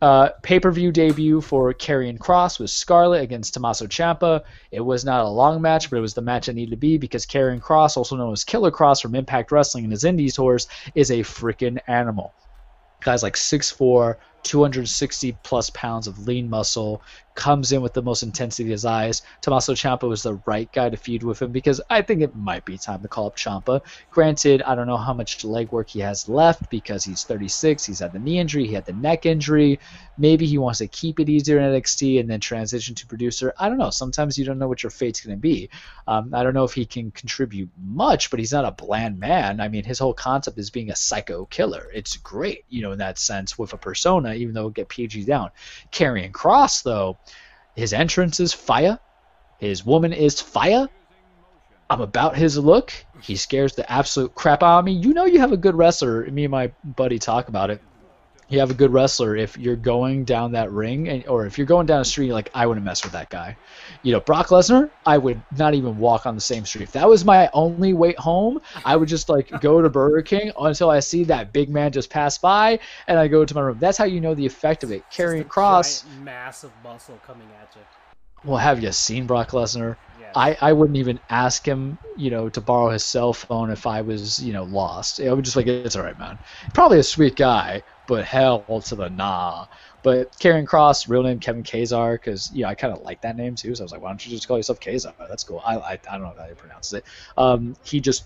Uh, 0.01 0.29
pay-per-view 0.43 0.91
debut 0.91 1.41
for 1.41 1.73
Karrion 1.73 2.17
Kross 2.17 2.59
was 2.59 2.71
Scarlett 2.71 3.23
against 3.23 3.53
Tommaso 3.53 3.87
Ciampa. 3.87 4.43
It 4.69 4.81
was 4.81 5.05
not 5.05 5.25
a 5.25 5.29
long 5.29 5.61
match, 5.61 5.89
but 5.89 5.97
it 5.97 6.01
was 6.01 6.13
the 6.13 6.21
match 6.21 6.49
it 6.49 6.53
needed 6.53 6.71
to 6.71 6.77
be 6.77 6.97
because 6.97 7.25
Karrion 7.25 7.61
Kross, 7.61 7.95
also 7.95 8.15
known 8.15 8.33
as 8.33 8.43
Killer 8.43 8.71
Kross 8.71 9.01
from 9.01 9.15
Impact 9.15 9.51
Wrestling 9.51 9.85
and 9.85 9.93
his 9.93 10.03
Indies 10.03 10.35
tours, 10.35 10.67
is 10.95 11.11
a 11.11 11.19
freaking 11.19 11.79
animal. 11.87 12.33
Guy's 12.99 13.23
like 13.23 13.35
6'4", 13.35 14.17
260 14.45 15.37
plus 15.43 15.69
pounds 15.71 16.07
of 16.07 16.27
lean 16.27 16.49
muscle, 16.49 17.01
comes 17.35 17.73
in 17.73 17.81
with 17.81 17.93
the 17.93 18.01
most 18.01 18.23
intensity 18.23 18.63
in 18.63 18.69
his 18.69 18.85
eyes. 18.85 19.21
Tommaso 19.41 19.73
Ciampa 19.73 20.07
was 20.07 20.23
the 20.23 20.35
right 20.45 20.71
guy 20.71 20.89
to 20.89 20.97
feud 20.97 21.23
with 21.23 21.41
him 21.41 21.51
because 21.51 21.81
I 21.89 22.01
think 22.01 22.21
it 22.21 22.35
might 22.35 22.63
be 22.63 22.77
time 22.77 23.01
to 23.01 23.07
call 23.07 23.27
up 23.27 23.35
Ciampa. 23.35 23.81
Granted, 24.09 24.61
I 24.61 24.73
don't 24.73 24.87
know 24.87 24.97
how 24.97 25.13
much 25.13 25.43
leg 25.43 25.71
work 25.71 25.89
he 25.89 25.99
has 25.99 26.29
left 26.29 26.69
because 26.69 27.03
he's 27.03 27.23
36. 27.25 27.85
He's 27.85 27.99
had 27.99 28.13
the 28.13 28.19
knee 28.19 28.39
injury, 28.39 28.65
he 28.65 28.73
had 28.73 28.85
the 28.85 28.93
neck 28.93 29.25
injury. 29.25 29.79
Maybe 30.17 30.45
he 30.45 30.57
wants 30.57 30.79
to 30.79 30.87
keep 30.87 31.19
it 31.19 31.27
easier 31.27 31.59
in 31.59 31.73
NXT 31.73 32.21
and 32.21 32.29
then 32.29 32.39
transition 32.39 32.95
to 32.95 33.05
producer. 33.05 33.53
I 33.59 33.67
don't 33.67 33.77
know. 33.77 33.89
Sometimes 33.89 34.37
you 34.37 34.45
don't 34.45 34.59
know 34.59 34.69
what 34.69 34.81
your 34.81 34.89
fate's 34.91 35.19
going 35.19 35.35
to 35.35 35.41
be. 35.41 35.69
Um, 36.07 36.33
I 36.33 36.43
don't 36.43 36.53
know 36.53 36.63
if 36.63 36.73
he 36.73 36.85
can 36.85 37.11
contribute 37.11 37.69
much, 37.83 38.29
but 38.29 38.39
he's 38.39 38.53
not 38.53 38.63
a 38.63 38.71
bland 38.71 39.19
man. 39.19 39.59
I 39.59 39.67
mean, 39.67 39.83
his 39.83 39.99
whole 39.99 40.13
concept 40.13 40.57
is 40.57 40.69
being 40.69 40.89
a 40.89 40.95
psycho 40.95 41.45
killer. 41.45 41.87
It's 41.93 42.15
great, 42.15 42.63
you 42.69 42.81
know, 42.81 42.93
in 42.93 42.99
that 42.99 43.17
sense 43.17 43.57
with 43.57 43.73
a 43.73 43.77
persona, 43.77 44.34
even 44.35 44.53
though 44.53 44.69
get 44.69 44.89
PG 44.89 45.25
down. 45.25 45.51
Karrion 45.91 46.31
Kross, 46.31 46.83
though, 46.83 47.17
his 47.75 47.93
entrance 47.93 48.39
is 48.39 48.53
fire. 48.53 48.99
His 49.59 49.85
woman 49.85 50.13
is 50.13 50.41
fire. 50.41 50.87
I'm 51.89 52.01
about 52.01 52.35
his 52.35 52.57
look. 52.57 52.91
He 53.21 53.35
scares 53.35 53.75
the 53.75 53.89
absolute 53.91 54.33
crap 54.35 54.63
out 54.63 54.79
of 54.79 54.85
me. 54.85 54.93
You 54.93 55.13
know 55.13 55.25
you 55.25 55.39
have 55.39 55.51
a 55.51 55.57
good 55.57 55.75
wrestler. 55.75 56.25
Me 56.31 56.45
and 56.45 56.51
my 56.51 56.71
buddy 56.83 57.19
talk 57.19 57.47
about 57.47 57.69
it. 57.69 57.81
You 58.47 58.59
have 58.59 58.69
a 58.69 58.75
good 58.75 58.93
wrestler 58.93 59.35
if 59.35 59.57
you're 59.57 59.75
going 59.75 60.23
down 60.23 60.51
that 60.51 60.71
ring, 60.71 61.09
and, 61.09 61.25
or 61.27 61.47
if 61.47 61.57
you're 61.57 61.65
going 61.65 61.87
down 61.87 62.01
a 62.01 62.05
street, 62.05 62.31
like 62.31 62.51
I 62.53 62.67
wouldn't 62.67 62.85
mess 62.85 63.03
with 63.03 63.13
that 63.13 63.29
guy. 63.29 63.57
You 64.03 64.11
know, 64.11 64.19
Brock 64.19 64.47
Lesnar, 64.47 64.91
I 65.05 65.17
would 65.17 65.41
not 65.57 65.73
even 65.73 65.97
walk 65.97 66.27
on 66.27 66.35
the 66.35 66.41
same 66.41 66.63
street. 66.65 66.83
If 66.83 66.91
that 66.91 67.09
was 67.09 67.25
my 67.25 67.49
only 67.53 67.93
way 67.93 68.13
home, 68.13 68.61
I 68.85 68.95
would 68.95 69.09
just 69.09 69.29
like 69.29 69.49
go 69.61 69.81
to 69.81 69.89
Burger 69.89 70.21
King 70.21 70.51
until 70.59 70.91
I 70.91 70.99
see 70.99 71.23
that 71.25 71.53
big 71.53 71.69
man 71.69 71.91
just 71.91 72.09
pass 72.11 72.37
by, 72.37 72.79
and 73.07 73.17
I 73.17 73.27
go 73.27 73.45
to 73.45 73.55
my 73.55 73.61
room. 73.61 73.77
That's 73.79 73.97
how 73.97 74.05
you 74.05 74.21
know 74.21 74.35
the 74.35 74.45
effect 74.45 74.83
of 74.83 74.91
it. 74.91 75.03
Karrion 75.11 75.45
Kross. 75.45 76.05
massive 76.21 76.71
muscle 76.83 77.19
coming 77.25 77.47
at 77.61 77.75
you. 77.75 77.81
Well, 78.43 78.57
have 78.57 78.83
you 78.83 78.91
seen 78.91 79.25
Brock 79.25 79.51
Lesnar? 79.51 79.97
Yeah. 80.21 80.31
I, 80.35 80.57
I 80.61 80.73
wouldn't 80.73 80.97
even 80.97 81.19
ask 81.31 81.67
him, 81.67 81.97
you 82.15 82.29
know, 82.29 82.47
to 82.49 82.61
borrow 82.61 82.91
his 82.91 83.03
cell 83.03 83.33
phone 83.33 83.71
if 83.71 83.87
I 83.87 84.01
was, 84.01 84.43
you 84.43 84.53
know, 84.53 84.63
lost. 84.65 85.19
I 85.19 85.33
would 85.33 85.43
just 85.43 85.55
like, 85.55 85.65
it's 85.65 85.95
all 85.95 86.03
right, 86.03 86.17
man. 86.19 86.37
Probably 86.73 86.99
a 86.99 87.03
sweet 87.03 87.35
guy, 87.35 87.81
but 88.07 88.25
hell 88.25 88.81
to 88.81 88.95
the 88.95 89.09
nah. 89.09 89.67
But 90.03 90.31
Karrion 90.37 90.65
Kross, 90.65 91.09
real 91.09 91.23
name 91.23 91.39
Kevin 91.39 91.63
Kesar, 91.63 92.13
because 92.13 92.51
know 92.53 92.67
I 92.67 92.75
kind 92.75 92.93
of 92.93 93.01
like 93.01 93.21
that 93.21 93.35
name 93.35 93.55
too. 93.55 93.73
So 93.75 93.83
I 93.83 93.85
was 93.85 93.91
like, 93.91 94.01
why 94.01 94.09
don't 94.09 94.25
you 94.25 94.31
just 94.31 94.47
call 94.47 94.57
yourself 94.57 94.79
Kesar? 94.79 95.13
That's 95.27 95.43
cool. 95.43 95.61
I 95.65 95.77
I, 95.77 95.91
I 95.93 96.17
don't 96.17 96.21
know 96.21 96.33
how 96.37 96.47
he 96.47 96.53
pronounces 96.53 96.93
it. 96.93 97.05
Um, 97.37 97.75
he 97.83 97.99
just 97.99 98.25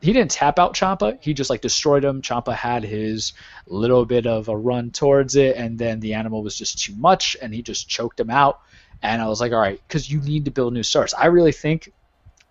he 0.00 0.12
didn't 0.12 0.30
tap 0.30 0.58
out 0.58 0.74
Ciampa. 0.74 1.18
He 1.20 1.34
just 1.34 1.50
like 1.50 1.60
destroyed 1.60 2.04
him. 2.04 2.22
Ciampa 2.22 2.54
had 2.54 2.84
his 2.84 3.32
little 3.66 4.04
bit 4.04 4.26
of 4.26 4.48
a 4.48 4.56
run 4.56 4.90
towards 4.90 5.36
it, 5.36 5.56
and 5.56 5.78
then 5.78 6.00
the 6.00 6.14
animal 6.14 6.42
was 6.42 6.56
just 6.56 6.78
too 6.78 6.94
much, 6.96 7.36
and 7.42 7.52
he 7.52 7.62
just 7.62 7.88
choked 7.88 8.20
him 8.20 8.30
out. 8.30 8.60
And 9.02 9.22
I 9.22 9.28
was 9.28 9.40
like, 9.40 9.52
all 9.52 9.60
right, 9.60 9.80
because 9.86 10.10
you 10.10 10.20
need 10.20 10.44
to 10.44 10.50
build 10.50 10.72
new 10.72 10.82
stars. 10.82 11.14
I 11.14 11.26
really 11.26 11.52
think 11.52 11.92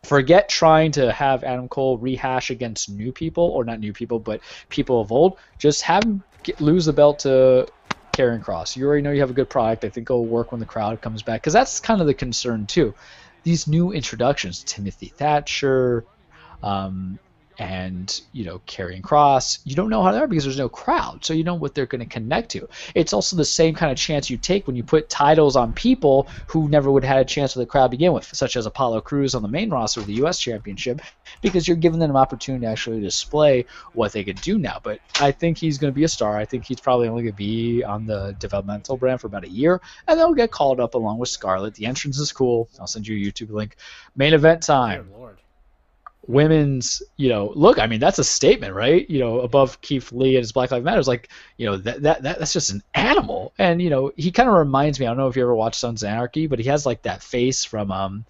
forget 0.04 0.48
trying 0.48 0.92
to 0.94 1.12
have 1.12 1.44
Adam 1.44 1.68
Cole 1.68 1.98
rehash 1.98 2.50
against 2.50 2.90
new 2.90 3.12
people, 3.12 3.46
or 3.46 3.64
not 3.64 3.80
new 3.80 3.94
people, 3.94 4.20
but 4.20 4.42
people 4.70 5.02
of 5.02 5.12
old. 5.12 5.38
Just 5.58 5.82
have 5.84 6.04
him 6.04 6.24
get, 6.48 6.62
lose 6.62 6.86
the 6.86 6.94
belt 6.94 7.20
to 7.20 7.68
Karrion 8.14 8.42
Kross. 8.42 8.76
You 8.76 8.88
already 8.88 9.04
know 9.04 9.12
you 9.12 9.20
have 9.20 9.30
a 9.30 9.34
good 9.34 9.50
product. 9.50 9.86
I 9.86 9.90
think 9.90 10.10
it'll 10.10 10.26
work 10.26 10.52
when 10.52 10.60
the 10.60 10.66
crowd 10.66 11.02
comes 11.02 11.22
back 11.22 11.42
because 11.42 11.54
that's 11.54 11.80
kind 11.80 12.02
of 12.02 12.08
the 12.08 12.14
concern 12.14 12.66
too. 12.66 12.96
These 13.44 13.68
new 13.68 13.92
introductions, 13.92 14.64
Timothy 14.64 15.08
Thatcher, 15.08 16.06
um, 16.64 17.20
and 17.60 18.22
you 18.34 18.46
know 18.46 18.60
Karrion 18.68 19.02
Kross 19.02 19.60
you 19.64 19.76
don't 19.76 19.90
know 19.90 20.04
how 20.04 20.12
they 20.12 20.20
are 20.20 20.28
because 20.28 20.44
there's 20.44 20.58
no 20.58 20.70
crowd 20.70 21.26
so 21.26 21.34
you 21.34 21.44
know 21.44 21.56
what 21.56 21.74
they're 21.74 21.86
going 21.86 22.00
to 22.00 22.06
connect 22.06 22.52
to. 22.52 22.68
It's 22.94 23.14
also 23.14 23.36
the 23.36 23.46
same 23.46 23.74
kind 23.74 23.92
of 23.92 23.98
chance 23.98 24.30
you 24.30 24.38
take 24.38 24.68
when 24.68 24.76
you 24.76 24.84
put 24.84 25.10
titles 25.10 25.56
on 25.56 25.74
people 25.74 26.28
who 26.48 26.70
never 26.70 26.92
would 26.92 27.04
have 27.04 27.18
had 27.18 27.26
a 27.26 27.30
chance 27.30 27.56
with 27.56 27.68
the 27.68 27.72
crowd 27.72 27.88
to 27.88 27.92
begin 27.92 28.14
with 28.14 28.26
such 28.26 28.56
as 28.56 28.66
Apollo 28.66 29.02
Crews 29.02 29.36
on 29.36 29.42
the 29.42 29.48
main 29.48 29.70
roster 29.70 30.00
of 30.00 30.06
the 30.06 30.14
us 30.14 30.40
championship 30.40 31.02
because 31.42 31.68
you're 31.68 31.78
giving 31.78 32.00
them 32.00 32.12
an 32.12 32.16
opportunity 32.16 32.66
to 32.66 32.72
actually 32.72 33.02
display 33.02 33.66
what 33.94 34.12
they 34.12 34.24
could 34.24 34.40
do 34.42 34.58
now. 34.58 34.80
But 34.82 35.00
i 35.20 35.32
think 35.32 35.58
he's 35.58 35.78
going 35.78 35.92
to 35.92 35.96
be 35.96 36.04
a 36.04 36.10
star. 36.10 36.38
I 36.38 36.46
think 36.46 36.66
he's 36.66 36.80
probably 36.80 37.08
only 37.08 37.24
going 37.24 37.34
to 37.34 37.38
be 37.38 37.84
on 37.84 38.06
the 38.06 38.36
developmental 38.40 38.98
brand 38.98 39.22
for 39.22 39.28
about 39.28 39.46
a 39.46 39.50
year 39.50 39.82
and 40.08 40.20
they'll 40.20 40.34
get 40.34 40.52
called 40.52 40.80
up 40.80 40.94
along 40.94 41.18
with 41.18 41.30
scarlett. 41.30 41.76
The 41.76 41.86
entrance 41.86 42.20
is 42.20 42.32
cool. 42.32 42.70
I'll 42.80 42.88
send 42.88 43.08
you 43.08 43.16
a 43.16 43.32
youtube 43.32 43.52
link. 43.52 43.76
Main 44.16 44.34
event 44.34 44.64
time. 44.64 45.10
Lord. 45.12 45.40
Women's, 46.28 47.02
you 47.18 47.30
know, 47.30 47.52
look, 47.56 47.80
I 47.80 47.88
mean, 47.88 48.00
that's 48.00 48.20
a 48.20 48.24
statement, 48.24 48.74
right? 48.74 49.10
You 49.10 49.20
know, 49.20 49.40
above 49.42 49.82
Keith 49.82 50.12
Lee 50.12 50.36
and 50.36 50.44
his 50.44 50.52
Black 50.52 50.72
Lives 50.72 50.86
Matter, 50.86 51.02
like, 51.04 51.30
you 51.58 51.66
know, 51.66 51.78
that, 51.78 52.02
that, 52.04 52.24
that 52.24 52.40
that's 52.40 52.54
just 52.54 52.72
an 52.72 52.84
animal. 52.96 53.54
And, 53.60 53.82
you 53.82 53.90
know, 53.90 54.12
he 54.18 54.32
kind 54.32 54.50
of 54.50 54.56
reminds 54.56 55.00
me, 55.00 55.06
I 55.06 55.10
don't 55.10 55.18
know 55.18 55.28
if 55.28 55.36
you 55.36 55.44
ever 55.44 55.56
watched 55.56 55.80
Sons 55.80 56.04
of 56.04 56.10
Anarchy, 56.10 56.48
but 56.48 56.60
he 56.60 56.66
has 56.66 56.86
like 56.86 57.04
that 57.04 57.24
face 57.24 57.66
from 57.66 57.92
um 57.92 58.26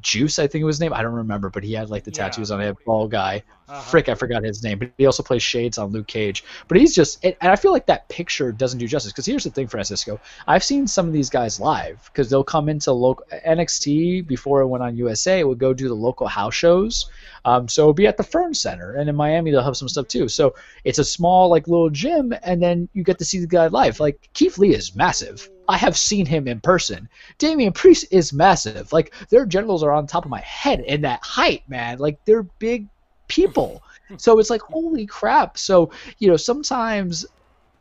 Juice, 0.00 0.38
I 0.38 0.46
think 0.46 0.62
it 0.62 0.64
was 0.64 0.76
his 0.76 0.80
name. 0.80 0.92
I 0.92 1.02
don't 1.02 1.14
remember, 1.14 1.50
but 1.50 1.64
he 1.64 1.72
had 1.74 1.90
like 1.90 2.04
the 2.04 2.10
Yeah. 2.10 2.12
tattoos 2.12 2.50
on 2.50 2.60
it, 2.60 2.76
bald 2.84 3.10
guy. 3.12 3.44
Uh-huh. 3.68 3.80
Frick, 3.80 4.08
I 4.08 4.14
forgot 4.14 4.44
his 4.44 4.62
name, 4.62 4.78
but 4.78 4.92
he 4.96 5.06
also 5.06 5.24
plays 5.24 5.42
Shades 5.42 5.76
on 5.76 5.90
Luke 5.90 6.06
Cage. 6.06 6.44
But 6.68 6.78
he's 6.78 6.94
just, 6.94 7.24
and 7.24 7.34
I 7.40 7.56
feel 7.56 7.72
like 7.72 7.86
that 7.86 8.08
picture 8.08 8.52
doesn't 8.52 8.78
do 8.78 8.86
justice. 8.86 9.10
Because 9.10 9.26
here's 9.26 9.42
the 9.42 9.50
thing, 9.50 9.66
Francisco, 9.66 10.20
I've 10.46 10.62
seen 10.62 10.86
some 10.86 11.08
of 11.08 11.12
these 11.12 11.30
guys 11.30 11.58
live 11.58 12.08
because 12.12 12.30
they'll 12.30 12.44
come 12.44 12.68
into 12.68 12.92
local 12.92 13.26
NXT 13.32 14.26
before 14.26 14.60
it 14.60 14.68
went 14.68 14.84
on 14.84 14.96
USA. 14.96 15.42
Would 15.42 15.58
go 15.58 15.74
do 15.74 15.88
the 15.88 15.94
local 15.94 16.28
house 16.28 16.54
shows. 16.54 17.10
Um, 17.44 17.68
so 17.68 17.82
it'll 17.82 17.94
be 17.94 18.06
at 18.06 18.16
the 18.16 18.22
Fern 18.22 18.54
Center, 18.54 18.94
and 18.94 19.08
in 19.08 19.16
Miami 19.16 19.50
they'll 19.50 19.62
have 19.62 19.76
some 19.76 19.88
stuff 19.88 20.06
too. 20.08 20.28
So 20.28 20.54
it's 20.84 20.98
a 20.98 21.04
small 21.04 21.48
like 21.48 21.66
little 21.66 21.90
gym, 21.90 22.34
and 22.42 22.62
then 22.62 22.88
you 22.92 23.02
get 23.02 23.18
to 23.18 23.24
see 23.24 23.40
the 23.40 23.46
guy 23.46 23.66
live. 23.66 23.98
Like 23.98 24.28
Keith 24.32 24.58
Lee 24.58 24.74
is 24.74 24.94
massive. 24.94 25.48
I 25.68 25.76
have 25.76 25.96
seen 25.96 26.26
him 26.26 26.46
in 26.46 26.60
person. 26.60 27.08
Damian 27.38 27.72
Priest 27.72 28.06
is 28.12 28.32
massive. 28.32 28.92
Like 28.92 29.12
their 29.28 29.46
genitals 29.46 29.82
are 29.82 29.92
on 29.92 30.06
top 30.06 30.24
of 30.24 30.30
my 30.30 30.40
head 30.40 30.80
in 30.80 31.00
that 31.02 31.24
height, 31.24 31.62
man. 31.68 31.98
Like 31.98 32.24
they're 32.24 32.44
big 32.44 32.86
people. 33.28 33.82
So 34.18 34.38
it's 34.38 34.50
like 34.50 34.60
holy 34.60 35.04
crap. 35.04 35.58
So 35.58 35.90
you 36.20 36.28
know 36.28 36.36
sometimes 36.36 37.26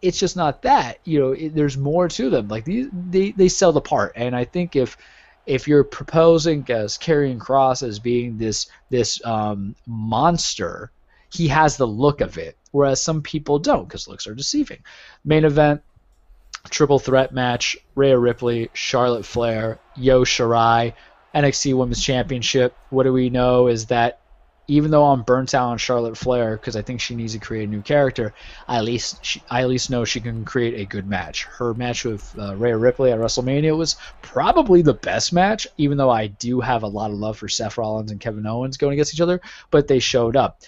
it's 0.02 0.20
just 0.20 0.36
not 0.36 0.64
that. 0.64 0.98
You 1.04 1.20
know 1.20 1.32
it, 1.34 1.54
there's 1.54 1.78
more 1.78 2.08
to 2.08 2.32
them. 2.32 2.48
Like 2.48 2.66
these 2.66 2.88
they 2.92 3.30
they 3.30 3.48
sell 3.48 3.72
the 3.72 3.80
part, 3.80 4.14
and 4.16 4.36
I 4.36 4.44
think 4.44 4.76
if 4.76 4.98
if 5.46 5.68
you're 5.68 5.84
proposing 5.84 6.66
as 6.70 6.98
Karrion 6.98 7.38
Kross 7.38 7.88
as 7.88 8.00
being 8.00 8.38
this 8.38 8.68
this 8.90 9.24
um, 9.26 9.76
monster, 9.86 10.92
he 11.32 11.48
has 11.50 11.78
the 11.78 11.88
look 11.88 12.22
of 12.22 12.38
it, 12.38 12.58
whereas 12.72 13.02
some 13.02 13.22
people 13.22 13.60
don't 13.60 13.88
because 13.88 14.08
looks 14.08 14.28
are 14.28 14.36
deceiving. 14.36 14.80
Main 15.24 15.46
event, 15.46 15.82
triple 16.70 17.00
threat 17.00 17.34
match: 17.34 17.78
Rhea 17.96 18.18
Ripley, 18.18 18.70
Charlotte 18.74 19.26
Flair, 19.26 19.80
Yo 19.96 20.24
Shirai, 20.24 20.94
NXT 21.34 21.76
Women's 21.76 22.04
Championship. 22.04 22.76
What 22.90 23.04
do 23.04 23.14
we 23.14 23.30
know 23.30 23.68
is 23.68 23.88
that 23.88 24.20
even 24.68 24.92
though 24.92 25.06
I'm 25.06 25.22
burnt 25.22 25.54
out 25.54 25.70
on 25.70 25.78
Charlotte 25.78 26.18
Flair 26.18 26.58
because 26.58 26.76
I 26.76 26.82
think 26.82 27.00
she 27.00 27.16
needs 27.16 27.34
to 27.34 27.40
create 27.40 27.68
a 27.68 27.72
new 27.72 27.82
character, 27.82 28.34
I 28.68 28.78
at 28.78 28.84
least 28.84 29.24
she, 29.24 29.44
I 29.50 29.62
at 29.62 29.70
least 29.70 29.90
know 29.90 30.06
she 30.06 30.20
can 30.20 30.44
create 30.44 30.80
a 30.80 30.86
good 30.86 31.08
match. 31.08 31.44
Her 31.44 31.74
match 31.74 32.06
with 32.06 32.34
uh, 32.38 32.56
Rhea 32.56 32.78
Ripley 32.78 33.12
at 33.12 33.20
WrestleMania 33.20 33.78
was 33.78 33.96
probably 34.22 34.82
the 34.82 34.94
best 34.94 35.34
match, 35.34 35.68
even 35.78 35.98
though 35.98 36.10
I 36.10 36.28
do 36.28 36.60
have 36.62 36.84
a 36.84 36.88
lot 36.88 37.12
of 37.12 37.18
love 37.18 37.38
for 37.38 37.48
Seth 37.48 37.78
Rollins 37.78 38.12
and 38.12 38.20
Kevin 38.20 38.48
Owens 38.48 38.78
going 38.78 38.94
against 38.94 39.14
each 39.14 39.22
other, 39.22 39.42
but 39.72 39.88
they 39.88 40.00
showed 40.00 40.36
up. 40.36 40.62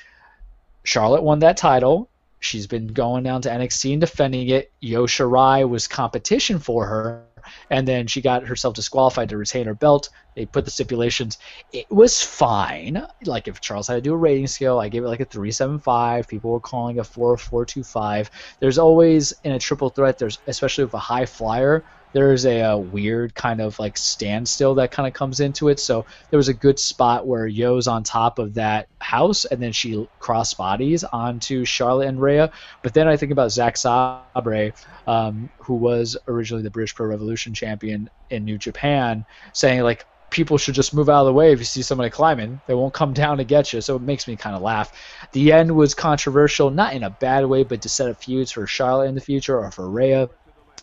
Charlotte 0.83 1.23
won 1.23 1.39
that 1.39 1.57
title. 1.57 2.09
She's 2.39 2.67
been 2.67 2.87
going 2.87 3.23
down 3.23 3.41
to 3.41 3.49
NXT 3.49 3.93
and 3.93 4.01
defending 4.01 4.49
it. 4.49 4.71
Yo 4.79 5.05
Shirai 5.05 5.67
was 5.67 5.87
competition 5.87 6.59
for 6.59 6.85
her, 6.85 7.25
and 7.69 7.87
then 7.87 8.07
she 8.07 8.21
got 8.21 8.45
herself 8.47 8.75
disqualified 8.75 9.29
to 9.29 9.37
retain 9.37 9.67
her 9.67 9.75
belt. 9.75 10.09
They 10.35 10.45
put 10.45 10.65
the 10.65 10.71
stipulations. 10.71 11.37
It 11.71 11.87
was 11.89 12.21
fine. 12.21 13.05
Like 13.25 13.47
if 13.47 13.59
Charles 13.59 13.87
had 13.87 13.95
to 13.95 14.01
do 14.01 14.13
a 14.13 14.17
rating 14.17 14.47
scale, 14.47 14.79
I 14.79 14.89
gave 14.89 15.03
it 15.03 15.07
like 15.07 15.19
a 15.19 15.25
three 15.25 15.51
seven 15.51 15.79
five. 15.79 16.27
People 16.27 16.51
were 16.51 16.59
calling 16.59 16.97
it 16.97 17.05
four 17.05 17.37
four 17.37 17.65
two 17.65 17.83
five. 17.83 18.29
There's 18.59 18.77
always 18.77 19.33
in 19.43 19.53
a 19.53 19.59
triple 19.59 19.89
threat. 19.89 20.19
There's 20.19 20.39
especially 20.47 20.83
with 20.83 20.93
a 20.93 20.99
high 20.99 21.25
flyer. 21.25 21.83
There's 22.13 22.45
a, 22.45 22.61
uh 22.61 22.77
weird 22.77 23.35
kind 23.35 23.61
of 23.61 23.77
like 23.79 23.97
standstill 23.97 24.75
that 24.75 24.91
kind 24.91 25.07
of 25.07 25.13
comes 25.13 25.39
into 25.39 25.69
it. 25.69 25.79
So 25.79 26.05
there 26.29 26.37
was 26.37 26.47
a 26.47 26.53
good 26.53 26.79
spot 26.79 27.27
where 27.27 27.47
Yo's 27.47 27.87
on 27.87 28.03
top 28.03 28.39
of 28.39 28.53
that 28.55 28.87
house, 28.99 29.45
and 29.45 29.61
then 29.61 29.71
she 29.71 30.07
cross 30.19 30.53
bodies 30.53 31.03
onto 31.03 31.65
Charlotte 31.65 32.07
and 32.07 32.21
Rhea. 32.21 32.51
But 32.81 32.93
then 32.93 33.07
I 33.07 33.17
think 33.17 33.31
about 33.31 33.51
Zack 33.51 33.77
Sabre, 33.77 34.73
um, 35.05 35.49
who 35.59 35.75
was 35.75 36.17
originally 36.27 36.63
the 36.63 36.71
British 36.71 36.95
Pro 36.95 37.07
Revolution 37.07 37.53
champion 37.53 38.09
in 38.29 38.45
New 38.45 38.57
Japan, 38.57 39.25
saying 39.53 39.81
like 39.81 40.05
people 40.29 40.57
should 40.57 40.75
just 40.75 40.93
move 40.93 41.09
out 41.09 41.21
of 41.21 41.27
the 41.27 41.33
way 41.33 41.51
if 41.51 41.59
you 41.59 41.65
see 41.65 41.81
somebody 41.81 42.09
climbing. 42.09 42.59
They 42.67 42.73
won't 42.73 42.93
come 42.93 43.13
down 43.13 43.37
to 43.37 43.43
get 43.43 43.71
you. 43.71 43.81
So 43.81 43.95
it 43.95 44.01
makes 44.01 44.27
me 44.27 44.35
kind 44.35 44.55
of 44.55 44.61
laugh. 44.61 44.91
The 45.31 45.51
end 45.53 45.75
was 45.75 45.93
controversial, 45.93 46.69
not 46.69 46.93
in 46.93 47.03
a 47.03 47.09
bad 47.09 47.45
way, 47.45 47.63
but 47.63 47.81
to 47.83 47.89
set 47.89 48.09
up 48.09 48.21
feuds 48.21 48.51
for 48.51 48.67
Charlotte 48.67 49.07
in 49.07 49.15
the 49.15 49.21
future 49.21 49.57
or 49.57 49.71
for 49.71 49.89
Rhea. 49.89 50.29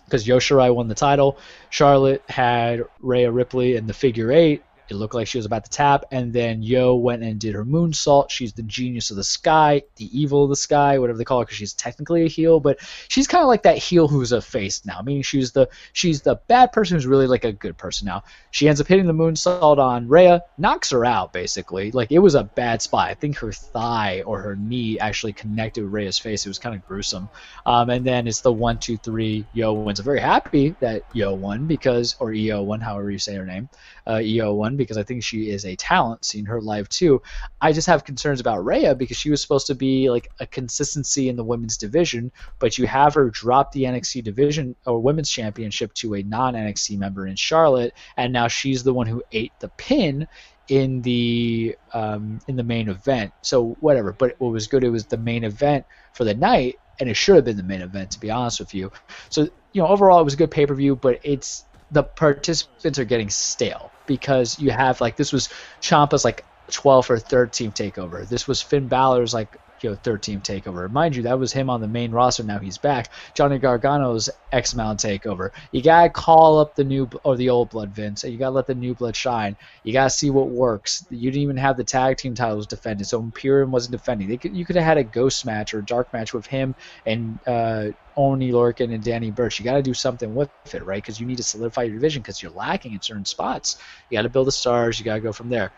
Because 0.05 0.27
Yoshirai 0.27 0.75
won 0.75 0.89
the 0.89 0.95
title. 0.95 1.39
Charlotte 1.71 2.23
had 2.29 2.85
Rhea 3.01 3.31
Ripley 3.31 3.77
in 3.77 3.87
the 3.87 3.95
figure 3.95 4.33
eight. 4.33 4.63
It 4.89 4.95
looked 4.95 5.15
like 5.15 5.27
she 5.27 5.39
was 5.39 5.47
about 5.47 5.65
to 5.65 5.71
tap, 5.71 6.05
and 6.11 6.33
then 6.33 6.63
Yo 6.63 6.95
went 6.95 7.23
and 7.23 7.41
did 7.41 7.55
her 7.55 7.65
moonsault. 7.65 8.31
She's 8.31 8.53
the 8.53 8.63
genius 8.63 9.11
of 9.11 9.17
the 9.17 9.25
sky, 9.25 9.83
the 9.97 10.19
evil 10.19 10.45
of 10.45 10.51
the 10.51 10.57
sky, 10.57 10.99
whatever 10.99 11.19
they 11.19 11.25
call 11.25 11.39
her, 11.39 11.45
because 11.45 11.57
she's 11.57 11.73
technically 11.73 12.25
a 12.25 12.29
heel, 12.29 12.61
but 12.61 12.79
she's 13.09 13.27
kind 13.27 13.43
of 13.43 13.49
like 13.49 13.63
that 13.63 13.79
heel 13.79 14.09
who's 14.09 14.33
a 14.33 14.43
face 14.43 14.85
now. 14.85 15.01
Meaning 15.03 15.23
she's 15.23 15.53
the 15.53 15.69
she's 15.93 16.23
the 16.23 16.37
bad 16.49 16.73
person 16.73 16.97
who's 16.97 17.07
really 17.07 17.27
like 17.27 17.45
a 17.45 17.53
good 17.53 17.77
person 17.77 18.07
now. 18.07 18.23
She 18.51 18.69
ends 18.69 18.81
up 18.81 18.87
hitting 18.87 19.07
the 19.07 19.13
moonsault 19.13 19.79
on 19.79 20.09
Rhea, 20.09 20.43
knocks 20.59 20.91
her 20.91 21.05
out 21.05 21.33
basically. 21.33 21.91
Like 21.91 22.13
it 22.13 22.19
was 22.19 22.35
a 22.35 22.45
bad 22.45 22.83
spot. 22.83 23.09
I 23.09 23.15
think 23.15 23.39
her 23.39 23.53
thigh 23.53 24.23
or 24.27 24.41
her 24.41 24.57
knee 24.57 24.99
actually 24.99 25.33
connected 25.33 25.85
with 25.85 25.93
Rhea's 25.93 26.19
face. 26.19 26.45
It 26.45 26.49
was 26.51 26.59
kind 26.59 26.75
of 26.75 26.87
gruesome. 26.87 27.29
Um, 27.67 27.91
and 27.91 28.05
then 28.05 28.27
it's 28.27 28.41
the 28.41 28.53
one, 28.53 28.79
two, 28.79 28.97
three. 28.97 29.45
Yo 29.53 29.73
wins. 29.73 29.99
I'm 29.99 30.05
very 30.05 30.21
happy 30.21 30.75
that 30.81 31.03
Yo 31.13 31.35
won 31.35 31.67
because, 31.67 32.17
or 32.19 32.33
EO 32.33 32.63
won, 32.63 32.81
however 32.81 33.11
you 33.11 33.19
say 33.19 33.35
her 33.35 33.47
name, 33.47 33.69
uh, 34.07 34.21
EO 34.21 34.55
won 34.55 34.74
because 34.77 34.97
I 34.97 35.03
think 35.03 35.23
she 35.23 35.51
is 35.51 35.65
a 35.65 35.77
talent. 35.77 36.25
Seeing 36.25 36.47
her 36.47 36.61
live 36.61 36.89
too, 36.89 37.23
I 37.61 37.73
just 37.73 37.87
have 37.87 38.05
concerns 38.05 38.41
about 38.41 38.65
Rhea 38.65 38.95
because 38.95 39.17
she 39.17 39.31
was 39.31 39.41
supposed 39.41 39.67
to 39.69 39.75
be 39.75 40.11
like 40.11 40.31
a 40.41 40.47
consistency 40.47 41.29
in 41.29 41.37
the 41.37 41.45
women's 41.45 41.77
division, 41.77 42.33
but 42.59 42.79
you 42.79 42.87
have 42.87 43.15
her 43.15 43.31
drop 43.31 43.73
the 43.73 43.85
NXT 43.85 44.25
division 44.25 44.77
or 44.87 45.01
women's 45.01 45.31
championship 45.31 45.93
to 45.95 46.15
a 46.15 46.23
non 46.23 46.55
NXT 46.55 46.99
member 46.99 47.27
in 47.27 47.37
Charlotte, 47.37 47.95
and 48.17 48.33
now 48.33 48.49
she's 48.49 48.83
the 48.83 48.95
one 48.95 49.07
who 49.07 49.23
ate 49.33 49.53
the 49.61 49.69
pin 49.69 50.27
in 50.69 51.03
the 51.03 51.77
um, 51.93 52.39
in 52.49 52.57
the 52.57 52.63
main 52.63 52.89
event. 52.89 53.33
So 53.43 53.77
whatever. 53.81 54.13
But 54.13 54.35
what 54.39 54.53
was 54.53 54.67
good, 54.67 54.85
it 54.85 54.91
was 54.91 55.07
the 55.07 55.19
main 55.19 55.45
event 55.45 55.85
for 56.13 56.25
the 56.25 56.35
night, 56.35 56.77
and 56.99 57.09
it 57.09 57.15
should 57.15 57.37
have 57.37 57.45
been 57.45 57.57
the 57.57 57.63
main 57.63 57.83
event 57.83 58.13
to 58.13 58.21
be 58.21 58.31
honest 58.31 58.61
with 58.61 58.75
you. 58.75 58.91
So 59.29 59.49
you 59.73 59.83
know 59.83 59.89
overall 59.89 60.21
it 60.21 60.25
was 60.25 60.35
a 60.35 60.39
good 60.39 60.51
pay 60.51 60.67
per 60.67 60.75
view, 60.75 60.97
but 60.97 61.21
it's 61.23 61.65
the 61.95 62.03
participants 62.03 62.99
are 62.99 63.05
getting 63.05 63.31
stale 63.31 63.91
because 64.07 64.59
you 64.59 64.73
have 64.73 65.01
like 65.01 65.17
this 65.17 65.33
was 65.33 65.49
Ciampa's 65.81 66.25
like 66.25 66.45
12th 66.71 67.11
or 67.11 67.17
13th 67.17 67.75
takeover. 67.75 68.29
This 68.29 68.49
was 68.49 68.61
Finn 68.61 68.89
Balor's 68.89 69.33
like 69.33 69.57
you 69.85 69.91
know 69.91 69.97
13th 69.97 70.43
takeover. 70.43 70.91
Mind 70.91 71.15
you, 71.15 71.23
that 71.23 71.39
was 71.39 71.53
him 71.53 71.69
on 71.69 71.81
the 71.81 71.87
main 71.87 72.11
roster. 72.11 72.43
Now 72.43 72.59
he's 72.59 72.79
back. 72.79 73.11
Johnny 73.35 73.59
Gargano's 73.59 74.31
X 74.51 74.73
amount 74.73 75.01
takeover. 75.01 75.51
You 75.73 75.83
gotta 75.83 76.09
call 76.09 76.59
up 76.59 76.75
the 76.75 76.85
new 76.85 77.09
or 77.23 77.37
the 77.37 77.51
old 77.51 77.71
blood, 77.71 77.91
Vince. 77.91 78.25
You 78.25 78.39
gotta 78.39 78.55
let 78.55 78.67
the 78.67 78.75
new 78.75 78.95
blood 78.95 79.15
shine. 79.15 79.57
You 79.85 79.93
gotta 79.93 80.11
see 80.11 80.31
what 80.31 80.51
works. 80.51 81.07
You 81.11 81.31
didn't 81.31 81.43
even 81.43 81.57
have 81.59 81.77
the 81.77 81.85
tag 81.85 82.17
team 82.17 82.35
titles 82.35 82.67
defended, 82.67 83.07
so 83.07 83.21
Imperium 83.21 83.71
wasn't 83.71 83.93
defending. 83.93 84.37
Could, 84.39 84.57
you 84.57 84.65
could 84.65 84.77
have 84.77 84.85
had 84.85 84.99
a 84.99 85.05
ghost 85.05 85.45
match 85.45 85.75
or 85.75 85.81
a 85.81 85.85
dark 85.85 86.13
match 86.13 86.33
with 86.33 86.47
him 86.47 86.75
and 87.05 87.39
uh, 87.47 87.89
Oni 88.17 88.53
Lorcan 88.53 88.95
and 88.95 89.03
Danny 89.05 89.31
Burch. 89.31 89.59
You 89.59 89.65
got 89.65 89.75
to 89.75 89.83
do 89.83 89.95
something 89.95 90.35
with 90.35 90.51
it, 90.73 90.85
right? 90.85 91.03
Because 91.03 91.21
you 91.21 91.27
need 91.27 91.37
to 91.37 91.43
solidify 91.43 91.83
your 91.83 91.95
division 91.95 92.23
because 92.23 92.43
you're 92.43 92.53
lacking 92.53 92.95
in 92.95 93.03
certain 93.03 93.25
spots. 93.25 93.77
You 94.09 94.19
got 94.19 94.23
to 94.23 94.29
build 94.29 94.47
the 94.47 94.53
stars. 94.53 94.99
You 94.99 95.05
got 95.05 95.17
to 95.17 95.21
go 95.21 95.33
from 95.33 95.51
there. 95.51 95.73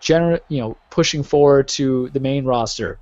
Gener- 0.00 0.40
you 0.48 0.60
know, 0.60 0.76
pushing 0.90 1.22
forward 1.22 1.68
to 1.68 2.08
the 2.10 2.20
main 2.20 2.44
roster. 2.44 2.98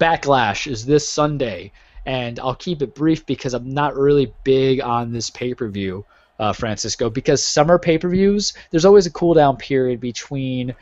Backlash 0.00 0.66
is 0.66 0.86
this 0.86 1.08
Sunday, 1.08 1.72
and 2.06 2.40
I'll 2.40 2.54
keep 2.54 2.82
it 2.82 2.94
brief 2.94 3.26
because 3.26 3.54
I'm 3.54 3.72
not 3.72 3.96
really 3.96 4.32
big 4.44 4.80
on 4.80 5.12
this 5.12 5.30
pay 5.30 5.54
per 5.54 5.68
view, 5.68 6.04
uh, 6.38 6.52
Francisco. 6.52 7.10
Because 7.10 7.44
summer 7.46 7.78
pay 7.78 7.98
per 7.98 8.08
views, 8.08 8.54
there's 8.70 8.84
always 8.86 9.06
a 9.06 9.10
cool 9.12 9.34
down 9.34 9.56
period 9.56 10.00
between 10.00 10.74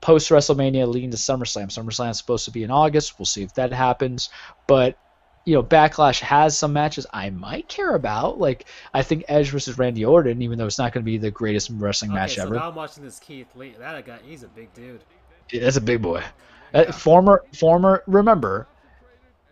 post 0.00 0.30
WrestleMania 0.30 0.86
leading 0.86 1.10
to 1.10 1.16
SummerSlam. 1.16 1.66
SummerSlam 1.66 2.10
is 2.10 2.18
supposed 2.18 2.44
to 2.46 2.50
be 2.50 2.62
in 2.62 2.70
August. 2.70 3.18
We'll 3.18 3.26
see 3.26 3.42
if 3.42 3.52
that 3.54 3.72
happens. 3.72 4.30
But 4.66 4.96
you 5.44 5.54
know, 5.54 5.62
Backlash 5.62 6.20
has 6.20 6.56
some 6.56 6.72
matches 6.72 7.06
I 7.12 7.30
might 7.30 7.66
care 7.66 7.94
about. 7.94 8.38
Like 8.38 8.66
I 8.94 9.02
think 9.02 9.24
Edge 9.26 9.50
versus 9.50 9.78
Randy 9.78 10.04
Orton, 10.04 10.42
even 10.42 10.58
though 10.58 10.66
it's 10.66 10.78
not 10.78 10.92
going 10.92 11.02
to 11.02 11.10
be 11.10 11.18
the 11.18 11.30
greatest 11.30 11.70
wrestling 11.74 12.12
Okay, 12.12 12.20
match 12.20 12.36
so 12.36 12.42
ever. 12.42 12.54
now 12.54 12.68
I'm 12.68 12.74
watching 12.74 13.02
this 13.02 13.18
Keith 13.18 13.48
Lee. 13.56 13.74
That 13.78 14.06
guy, 14.06 14.18
he's 14.24 14.42
a 14.44 14.48
big 14.48 14.72
dude. 14.74 15.02
Yeah, 15.50 15.62
That's 15.62 15.76
a 15.76 15.80
big 15.80 16.00
boy. 16.02 16.22
Uh, 16.72 16.92
former, 16.92 17.44
former. 17.52 18.02
Remember, 18.06 18.66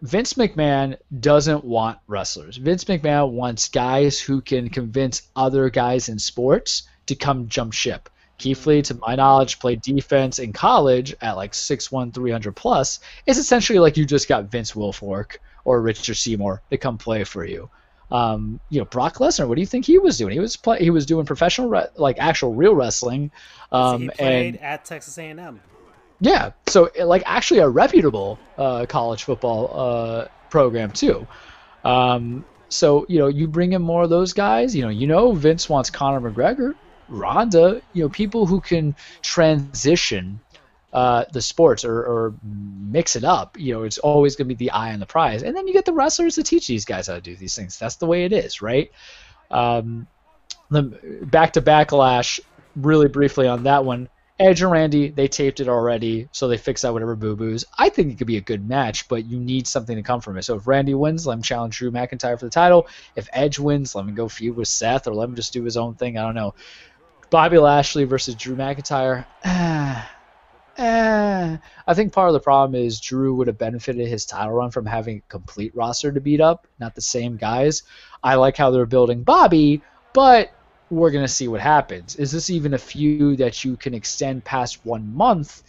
Vince 0.02 0.34
McMahon 0.34 0.96
doesn't 1.20 1.64
want 1.64 1.98
wrestlers. 2.06 2.56
Vince 2.56 2.84
McMahon 2.84 3.30
wants 3.32 3.68
guys 3.68 4.20
who 4.20 4.40
can 4.40 4.68
convince 4.68 5.22
other 5.34 5.70
guys 5.70 6.08
in 6.08 6.18
sports 6.18 6.84
to 7.06 7.14
come 7.14 7.48
jump 7.48 7.72
ship. 7.72 8.08
Keith 8.38 8.64
Lee, 8.66 8.82
to 8.82 8.94
my 8.94 9.16
knowledge, 9.16 9.58
played 9.58 9.82
defense 9.82 10.38
in 10.38 10.52
college 10.52 11.14
at 11.20 11.36
like 11.36 11.52
6'1", 11.52 12.14
300 12.14 12.54
plus. 12.54 13.00
It's 13.26 13.38
essentially 13.38 13.80
like 13.80 13.96
you 13.96 14.04
just 14.04 14.28
got 14.28 14.44
Vince 14.44 14.72
Wilfork 14.72 15.38
or 15.64 15.82
Richard 15.82 16.14
Seymour 16.14 16.62
to 16.70 16.78
come 16.78 16.98
play 16.98 17.24
for 17.24 17.44
you. 17.44 17.68
Um, 18.12 18.60
you 18.70 18.78
know, 18.78 18.84
Brock 18.84 19.16
Lesnar. 19.16 19.48
What 19.48 19.56
do 19.56 19.60
you 19.60 19.66
think 19.66 19.84
he 19.84 19.98
was 19.98 20.16
doing? 20.16 20.32
He 20.32 20.38
was 20.38 20.56
play, 20.56 20.78
He 20.78 20.90
was 20.90 21.04
doing 21.04 21.26
professional, 21.26 21.68
re- 21.68 21.88
like 21.96 22.18
actual 22.18 22.54
real 22.54 22.74
wrestling. 22.74 23.32
Um, 23.72 24.02
he 24.02 24.08
played 24.08 24.54
and 24.54 24.62
at 24.62 24.84
Texas 24.84 25.18
A&M. 25.18 25.60
Yeah, 26.20 26.50
so 26.66 26.90
uh, 26.98 27.06
like 27.06 27.22
actually 27.26 27.60
a 27.60 27.68
reputable 27.68 28.38
uh, 28.56 28.86
college 28.86 29.24
football 29.24 29.70
uh, 29.72 30.28
program 30.50 30.90
too. 30.90 31.26
Um, 31.84 32.44
so 32.68 33.06
you 33.08 33.18
know 33.18 33.28
you 33.28 33.46
bring 33.46 33.72
in 33.72 33.82
more 33.82 34.02
of 34.02 34.10
those 34.10 34.32
guys. 34.32 34.74
You 34.74 34.82
know 34.82 34.88
you 34.88 35.06
know 35.06 35.32
Vince 35.32 35.68
wants 35.68 35.90
Conor 35.90 36.30
McGregor, 36.30 36.74
Ronda. 37.08 37.80
You 37.92 38.04
know 38.04 38.08
people 38.08 38.46
who 38.46 38.60
can 38.60 38.96
transition 39.22 40.40
uh, 40.92 41.24
the 41.32 41.40
sports 41.40 41.84
or, 41.84 42.00
or 42.00 42.34
mix 42.42 43.14
it 43.14 43.24
up. 43.24 43.56
You 43.58 43.74
know 43.74 43.82
it's 43.84 43.98
always 43.98 44.34
going 44.34 44.48
to 44.48 44.54
be 44.54 44.66
the 44.66 44.72
eye 44.72 44.92
on 44.92 45.00
the 45.00 45.06
prize, 45.06 45.42
and 45.42 45.56
then 45.56 45.66
you 45.68 45.72
get 45.72 45.84
the 45.84 45.92
wrestlers 45.92 46.34
to 46.34 46.42
teach 46.42 46.66
these 46.66 46.84
guys 46.84 47.06
how 47.06 47.14
to 47.14 47.20
do 47.20 47.36
these 47.36 47.54
things. 47.54 47.78
That's 47.78 47.96
the 47.96 48.06
way 48.06 48.24
it 48.24 48.32
is, 48.32 48.60
right? 48.60 48.90
Um, 49.50 50.08
the 50.70 50.82
back 51.22 51.52
to 51.52 51.62
backlash. 51.62 52.40
Really 52.76 53.08
briefly 53.08 53.48
on 53.48 53.64
that 53.64 53.84
one. 53.84 54.08
Edge 54.40 54.62
and 54.62 54.70
Randy, 54.70 55.08
they 55.08 55.26
taped 55.26 55.58
it 55.58 55.68
already, 55.68 56.28
so 56.30 56.46
they 56.46 56.56
fix 56.56 56.84
out 56.84 56.92
whatever 56.92 57.16
boo 57.16 57.34
boos. 57.34 57.64
I 57.76 57.88
think 57.88 58.12
it 58.12 58.18
could 58.18 58.28
be 58.28 58.36
a 58.36 58.42
good 58.42 58.66
match, 58.66 59.08
but 59.08 59.24
you 59.24 59.38
need 59.40 59.66
something 59.66 59.96
to 59.96 60.02
come 60.02 60.20
from 60.20 60.38
it. 60.38 60.44
So 60.44 60.54
if 60.54 60.68
Randy 60.68 60.94
wins, 60.94 61.26
let 61.26 61.34
him 61.34 61.42
challenge 61.42 61.76
Drew 61.76 61.90
McIntyre 61.90 62.38
for 62.38 62.46
the 62.46 62.50
title. 62.50 62.86
If 63.16 63.28
Edge 63.32 63.58
wins, 63.58 63.96
let 63.96 64.04
him 64.04 64.14
go 64.14 64.28
feud 64.28 64.56
with 64.56 64.68
Seth, 64.68 65.08
or 65.08 65.14
let 65.14 65.28
him 65.28 65.34
just 65.34 65.52
do 65.52 65.64
his 65.64 65.76
own 65.76 65.94
thing. 65.94 66.16
I 66.16 66.22
don't 66.22 66.36
know. 66.36 66.54
Bobby 67.30 67.58
Lashley 67.58 68.04
versus 68.04 68.36
Drew 68.36 68.54
McIntyre. 68.54 69.26
Ah. 69.44 70.10
I 70.78 71.94
think 71.94 72.12
part 72.12 72.28
of 72.28 72.34
the 72.34 72.40
problem 72.40 72.80
is 72.80 73.00
Drew 73.00 73.34
would 73.34 73.48
have 73.48 73.58
benefited 73.58 74.06
his 74.06 74.24
title 74.24 74.52
run 74.52 74.70
from 74.70 74.86
having 74.86 75.18
a 75.18 75.28
complete 75.28 75.74
roster 75.74 76.12
to 76.12 76.20
beat 76.20 76.40
up, 76.40 76.68
not 76.78 76.94
the 76.94 77.00
same 77.00 77.36
guys. 77.36 77.82
I 78.22 78.36
like 78.36 78.56
how 78.56 78.70
they're 78.70 78.86
building 78.86 79.24
Bobby, 79.24 79.82
but 80.12 80.50
we're 80.90 81.10
going 81.10 81.24
to 81.24 81.32
see 81.32 81.48
what 81.48 81.60
happens. 81.60 82.16
Is 82.16 82.32
this 82.32 82.50
even 82.50 82.74
a 82.74 82.78
feud 82.78 83.38
that 83.38 83.64
you 83.64 83.76
can 83.76 83.94
extend 83.94 84.44
past 84.44 84.84
one 84.84 85.14
month? 85.14 85.62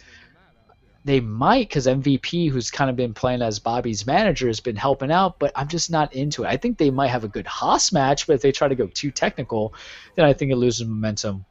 They 1.04 1.20
might, 1.20 1.68
because 1.68 1.86
MVP, 1.86 2.50
who's 2.50 2.70
kind 2.70 2.90
of 2.90 2.96
been 2.96 3.14
playing 3.14 3.40
as 3.40 3.58
Bobby's 3.58 4.06
manager, 4.06 4.48
has 4.48 4.60
been 4.60 4.76
helping 4.76 5.10
out, 5.10 5.38
but 5.38 5.52
I'm 5.56 5.68
just 5.68 5.90
not 5.90 6.14
into 6.14 6.44
it. 6.44 6.48
I 6.48 6.56
think 6.58 6.76
they 6.76 6.90
might 6.90 7.08
have 7.08 7.24
a 7.24 7.28
good 7.28 7.46
Haas 7.46 7.90
match, 7.92 8.26
but 8.26 8.34
if 8.34 8.42
they 8.42 8.52
try 8.52 8.68
to 8.68 8.74
go 8.74 8.86
too 8.86 9.10
technical, 9.10 9.74
then 10.14 10.26
I 10.26 10.34
think 10.34 10.52
it 10.52 10.56
loses 10.56 10.86
momentum. 10.86 11.46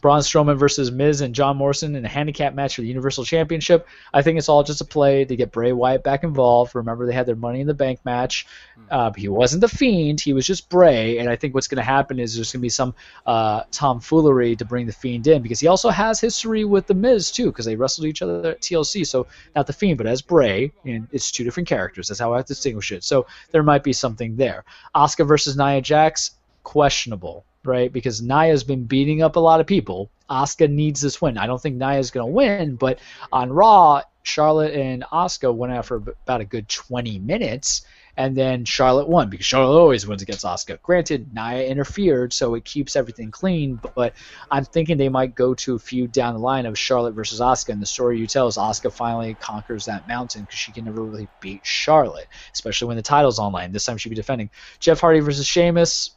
Braun 0.00 0.20
Strowman 0.20 0.58
versus 0.58 0.90
Miz 0.90 1.20
and 1.20 1.34
John 1.34 1.56
Morrison 1.56 1.96
in 1.96 2.04
a 2.04 2.08
handicap 2.08 2.54
match 2.54 2.76
for 2.76 2.82
the 2.82 2.88
Universal 2.88 3.24
Championship. 3.24 3.86
I 4.12 4.22
think 4.22 4.38
it's 4.38 4.48
all 4.48 4.62
just 4.62 4.80
a 4.80 4.84
play 4.84 5.24
to 5.24 5.36
get 5.36 5.50
Bray 5.50 5.72
Wyatt 5.72 6.04
back 6.04 6.24
involved. 6.24 6.74
Remember, 6.74 7.06
they 7.06 7.12
had 7.12 7.26
their 7.26 7.36
Money 7.36 7.60
in 7.60 7.66
the 7.66 7.74
Bank 7.74 8.00
match. 8.04 8.46
Uh, 8.90 9.12
he 9.12 9.28
wasn't 9.28 9.60
the 9.60 9.68
Fiend; 9.68 10.20
he 10.20 10.32
was 10.32 10.46
just 10.46 10.68
Bray. 10.68 11.18
And 11.18 11.28
I 11.28 11.36
think 11.36 11.54
what's 11.54 11.68
going 11.68 11.78
to 11.78 11.82
happen 11.82 12.18
is 12.18 12.34
there's 12.34 12.52
going 12.52 12.60
to 12.60 12.62
be 12.62 12.68
some 12.68 12.94
uh, 13.26 13.62
tomfoolery 13.70 14.56
to 14.56 14.64
bring 14.64 14.86
the 14.86 14.92
Fiend 14.92 15.26
in 15.26 15.42
because 15.42 15.60
he 15.60 15.66
also 15.66 15.90
has 15.90 16.20
history 16.20 16.64
with 16.64 16.86
the 16.86 16.94
Miz 16.94 17.30
too, 17.30 17.46
because 17.46 17.66
they 17.66 17.76
wrestled 17.76 18.06
each 18.06 18.22
other 18.22 18.50
at 18.50 18.60
TLC. 18.60 19.06
So 19.06 19.26
not 19.56 19.66
the 19.66 19.72
Fiend, 19.72 19.98
but 19.98 20.06
as 20.06 20.22
Bray, 20.22 20.72
and 20.84 21.08
it's 21.12 21.30
two 21.30 21.44
different 21.44 21.68
characters. 21.68 22.08
That's 22.08 22.20
how 22.20 22.34
I 22.34 22.42
distinguish 22.42 22.92
it. 22.92 23.04
So 23.04 23.26
there 23.50 23.62
might 23.62 23.82
be 23.82 23.92
something 23.92 24.36
there. 24.36 24.64
Asuka 24.94 25.26
versus 25.26 25.56
Nia 25.56 25.80
Jax, 25.80 26.37
questionable 26.68 27.44
right? 27.64 27.92
Because 27.92 28.22
Nia's 28.22 28.64
been 28.64 28.84
beating 28.84 29.22
up 29.22 29.36
a 29.36 29.40
lot 29.40 29.60
of 29.60 29.66
people. 29.66 30.10
Asuka 30.28 30.70
needs 30.70 31.00
this 31.00 31.20
win. 31.20 31.38
I 31.38 31.46
don't 31.46 31.60
think 31.60 31.76
Nia's 31.76 32.10
going 32.10 32.26
to 32.26 32.32
win, 32.32 32.76
but 32.76 32.98
on 33.32 33.52
Raw, 33.52 34.02
Charlotte 34.22 34.74
and 34.74 35.04
Asuka 35.12 35.54
went 35.54 35.72
out 35.72 35.86
for 35.86 35.96
about 35.96 36.40
a 36.40 36.44
good 36.44 36.68
20 36.68 37.18
minutes, 37.18 37.82
and 38.16 38.36
then 38.36 38.64
Charlotte 38.64 39.08
won 39.08 39.30
because 39.30 39.46
Charlotte 39.46 39.78
always 39.78 40.06
wins 40.06 40.22
against 40.22 40.44
Asuka. 40.44 40.80
Granted, 40.82 41.32
Nia 41.32 41.66
interfered, 41.66 42.32
so 42.32 42.54
it 42.54 42.64
keeps 42.64 42.96
everything 42.96 43.30
clean, 43.30 43.80
but 43.94 44.12
I'm 44.50 44.64
thinking 44.64 44.96
they 44.96 45.08
might 45.08 45.34
go 45.34 45.54
to 45.54 45.76
a 45.76 45.78
feud 45.78 46.12
down 46.12 46.34
the 46.34 46.40
line 46.40 46.66
of 46.66 46.78
Charlotte 46.78 47.12
versus 47.12 47.40
Asuka, 47.40 47.70
and 47.70 47.80
the 47.80 47.86
story 47.86 48.18
you 48.18 48.26
tell 48.26 48.48
is 48.48 48.56
Asuka 48.56 48.92
finally 48.92 49.34
conquers 49.34 49.86
that 49.86 50.08
mountain 50.08 50.42
because 50.42 50.58
she 50.58 50.72
can 50.72 50.84
never 50.84 51.02
really 51.02 51.28
beat 51.40 51.64
Charlotte, 51.64 52.26
especially 52.52 52.88
when 52.88 52.96
the 52.96 53.02
title's 53.02 53.38
online. 53.38 53.72
This 53.72 53.86
time 53.86 53.96
she'll 53.96 54.10
be 54.10 54.16
defending. 54.16 54.50
Jeff 54.78 55.00
Hardy 55.00 55.20
versus 55.20 55.46
Sheamus, 55.46 56.10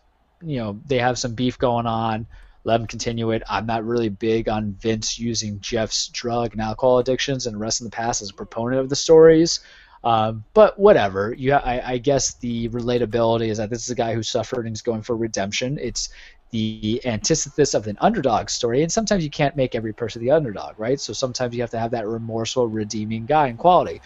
you 0.43 0.57
know 0.57 0.79
they 0.85 0.97
have 0.97 1.19
some 1.19 1.33
beef 1.33 1.57
going 1.57 1.85
on. 1.85 2.25
Let 2.63 2.77
them 2.77 2.87
continue 2.87 3.31
it. 3.31 3.41
I'm 3.49 3.65
not 3.65 3.85
really 3.85 4.09
big 4.09 4.47
on 4.47 4.73
Vince 4.73 5.17
using 5.17 5.59
Jeff's 5.61 6.09
drug 6.09 6.51
and 6.53 6.61
alcohol 6.61 6.99
addictions 6.99 7.47
and 7.47 7.59
rest 7.59 7.81
of 7.81 7.85
the 7.85 7.95
past 7.95 8.21
as 8.21 8.29
a 8.29 8.33
proponent 8.33 8.79
of 8.79 8.89
the 8.89 8.95
stories. 8.95 9.61
Um, 10.03 10.43
but 10.53 10.79
whatever. 10.79 11.33
You, 11.33 11.53
I, 11.53 11.93
I 11.93 11.97
guess 11.97 12.33
the 12.35 12.69
relatability 12.69 13.49
is 13.49 13.57
that 13.57 13.69
this 13.69 13.83
is 13.83 13.89
a 13.89 13.95
guy 13.95 14.13
who 14.13 14.23
suffered 14.23 14.65
and 14.65 14.75
is 14.75 14.81
going 14.81 15.01
for 15.01 15.15
redemption. 15.15 15.79
It's 15.81 16.09
the 16.51 17.01
antithesis 17.05 17.73
of 17.73 17.87
an 17.87 17.97
underdog 18.01 18.49
story, 18.49 18.83
and 18.83 18.91
sometimes 18.91 19.23
you 19.23 19.29
can't 19.29 19.55
make 19.55 19.73
every 19.73 19.93
person 19.93 20.21
the 20.21 20.31
underdog, 20.31 20.77
right? 20.77 20.99
So 20.99 21.13
sometimes 21.13 21.55
you 21.55 21.61
have 21.61 21.71
to 21.71 21.79
have 21.79 21.91
that 21.91 22.07
remorseful, 22.07 22.67
redeeming 22.67 23.25
guy 23.25 23.47
in 23.47 23.57
quality. 23.57 24.01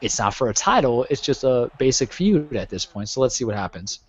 It's 0.00 0.18
not 0.18 0.34
for 0.34 0.50
a 0.50 0.54
title; 0.54 1.06
it's 1.08 1.22
just 1.22 1.44
a 1.44 1.70
basic 1.78 2.12
feud 2.12 2.54
at 2.54 2.68
this 2.68 2.84
point. 2.84 3.08
So 3.08 3.20
let's 3.20 3.34
see 3.36 3.44
what 3.44 3.56
happens 3.56 4.00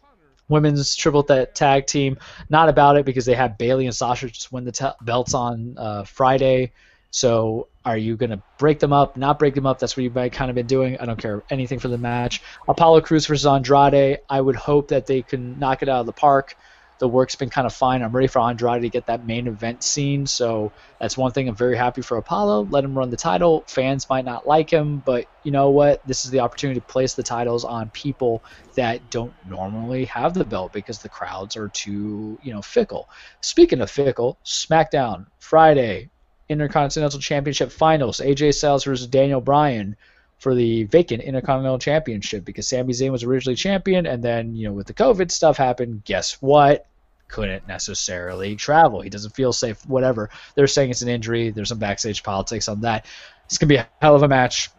women's 0.50 0.96
triple 0.96 1.22
threat 1.22 1.56
tag 1.56 1.88
team. 1.88 2.18
Not 2.50 2.68
about 2.68 2.98
it 2.98 3.06
because 3.06 3.26
they 3.26 3.36
had 3.36 3.58
Bayley 3.58 3.86
and 3.86 3.96
Sasha 3.96 4.28
just 4.28 4.52
win 4.52 4.66
the 4.66 4.72
t- 4.72 4.86
belts 5.02 5.34
on 5.34 5.76
uh, 5.78 6.04
Friday. 6.04 6.74
So 7.12 7.68
are 7.86 7.98
you 7.98 8.18
to 8.18 8.42
break 8.58 8.80
them 8.80 8.94
up, 8.94 9.18
not 9.18 9.40
break 9.40 9.56
them 9.56 9.66
up? 9.66 9.80
That's 9.80 9.98
what 9.98 10.04
you 10.04 10.12
might 10.12 10.34
kind 10.34 10.52
of 10.52 10.56
been 10.56 10.68
doing. 10.68 10.98
I 11.00 11.06
don't 11.06 11.20
care 11.20 11.44
anything 11.50 11.80
for 11.80 11.88
the 11.88 11.98
match. 11.98 12.44
Apollo 12.68 13.02
Crews 13.02 13.26
versus 13.26 13.48
Andrade. 13.48 14.20
I 14.30 14.42
would 14.42 14.56
hope 14.56 14.90
that 14.90 15.08
they 15.08 15.22
can 15.22 15.58
knock 15.58 15.82
it 15.82 15.90
out 15.90 16.02
of 16.02 16.06
the 16.06 16.14
park. 16.14 16.56
The 17.00 17.08
work's 17.08 17.36
been 17.36 17.50
kind 17.50 17.66
of 17.66 17.74
fine. 17.74 18.04
I'm 18.04 18.12
ready 18.12 18.28
for 18.28 18.40
Andrade 18.40 18.84
to 18.84 18.90
get 18.90 19.08
that 19.08 19.26
main 19.26 19.48
event 19.48 19.84
scene. 19.84 20.28
So 20.28 20.72
that's 21.00 21.18
one 21.18 21.32
thing 21.32 21.50
I'm 21.50 21.56
very 21.56 21.76
happy 21.76 22.02
for 22.02 22.18
Apollo. 22.18 22.68
Let 22.70 22.84
him 22.84 22.98
run 22.98 23.10
the 23.10 23.18
title. 23.18 23.64
Fans 23.68 24.10
might 24.10 24.26
not 24.26 24.46
like 24.46 24.70
him, 24.70 25.00
but 25.00 25.26
you 25.44 25.52
know 25.52 25.70
what? 25.70 26.06
This 26.06 26.26
is 26.26 26.32
the 26.32 26.42
opportunity 26.42 26.80
to 26.80 26.86
place 26.86 27.14
the 27.14 27.24
titles 27.24 27.64
on 27.66 27.90
people 27.90 28.44
that 28.76 29.10
don't 29.10 29.34
normally 29.48 30.06
have 30.06 30.34
the 30.34 30.46
belt 30.46 30.74
because 30.74 31.00
the 31.00 31.10
crowds 31.10 31.56
are 31.56 31.70
too, 31.70 32.38
you 32.44 32.54
know, 32.54 32.62
fickle. 32.62 33.10
Speaking 33.42 33.82
of 33.82 33.90
fickle, 33.90 34.38
SmackDown 34.44 35.26
Friday, 35.40 36.10
Intercontinental 36.50 37.20
Championship 37.20 37.72
Finals. 37.72 38.20
AJ 38.20 38.56
Styles 38.56 38.84
versus 38.84 39.08
Daniel 39.08 39.40
Bryan 39.40 39.96
for 40.40 40.56
the 40.56 40.86
vacant 40.86 41.22
Intercontinental 41.22 41.80
Championship 41.80 42.46
because 42.46 42.68
Sami 42.68 42.94
Zayn 42.94 43.12
was 43.12 43.24
originally 43.24 43.56
champion, 43.56 44.06
and 44.06 44.24
then 44.24 44.56
you 44.56 44.68
know 44.68 44.74
with 44.74 44.88
the 44.88 44.94
COVID 44.94 45.32
stuff 45.32 45.58
happened. 45.58 46.04
Guess 46.06 46.42
what? 46.42 46.88
Couldn't 47.28 47.68
necessarily 47.68 48.56
travel. 48.56 49.02
He 49.02 49.10
doesn't 49.10 49.36
feel 49.36 49.54
safe. 49.54 49.86
Whatever. 49.86 50.32
They're 50.56 50.68
saying 50.68 50.90
it's 50.90 51.04
an 51.04 51.10
injury. 51.10 51.52
There's 51.52 51.70
some 51.70 51.78
backstage 51.78 52.24
politics 52.24 52.68
on 52.68 52.82
that. 52.82 53.06
It's 53.46 53.58
gonna 53.58 53.70
be 53.70 53.76
a 53.76 53.88
hell 54.02 54.16
of 54.16 54.24
a 54.24 54.28
match. 54.28 54.70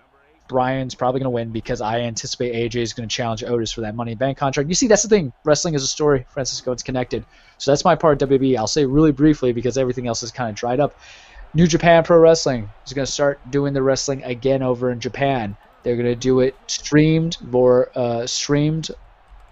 Bryan's 0.51 0.97
probably 0.97 1.21
going 1.21 1.27
to 1.27 1.31
win 1.31 1.51
because 1.51 1.81
I 1.81 2.01
anticipate 2.01 2.53
AJ 2.53 2.83
is 2.83 2.93
going 2.93 3.09
to 3.09 3.15
challenge 3.15 3.45
Otis 3.45 3.71
for 3.71 3.83
that 3.83 3.95
Money 3.95 4.13
in 4.13 4.19
Bank 4.19 4.37
contract. 4.37 4.69
You 4.69 4.75
see, 4.75 4.89
that's 4.89 5.05
the 5.05 5.09
thing. 5.09 5.33
Wrestling 5.45 5.75
is 5.75 5.85
a 5.85 5.87
story, 5.87 6.27
Francisco. 6.31 6.73
It's 6.73 6.83
connected. 6.83 7.25
So 7.59 7.71
that's 7.71 7.85
my 7.85 7.95
part 7.95 8.21
of 8.21 8.29
WWE. 8.29 8.57
I'll 8.57 8.67
say 8.67 8.85
really 8.85 9.13
briefly 9.13 9.53
because 9.53 9.79
everything 9.79 10.09
else 10.09 10.25
is 10.25 10.33
kind 10.33 10.51
of 10.51 10.57
dried 10.57 10.81
up. 10.81 10.99
New 11.53 11.67
Japan 11.67 12.05
Pro 12.05 12.19
Wrestling 12.19 12.69
is 12.87 12.93
going 12.93 13.07
to 13.07 13.11
start 13.11 13.41
doing 13.51 13.73
the 13.73 13.83
wrestling 13.83 14.23
again 14.23 14.63
over 14.63 14.91
in 14.91 15.01
Japan. 15.01 15.57
They're 15.83 15.97
going 15.97 16.07
to 16.07 16.15
do 16.15 16.41
it 16.41 16.55
streamed 16.69 17.39
or 17.53 17.91
uh, 17.97 18.27
streamed 18.27 18.91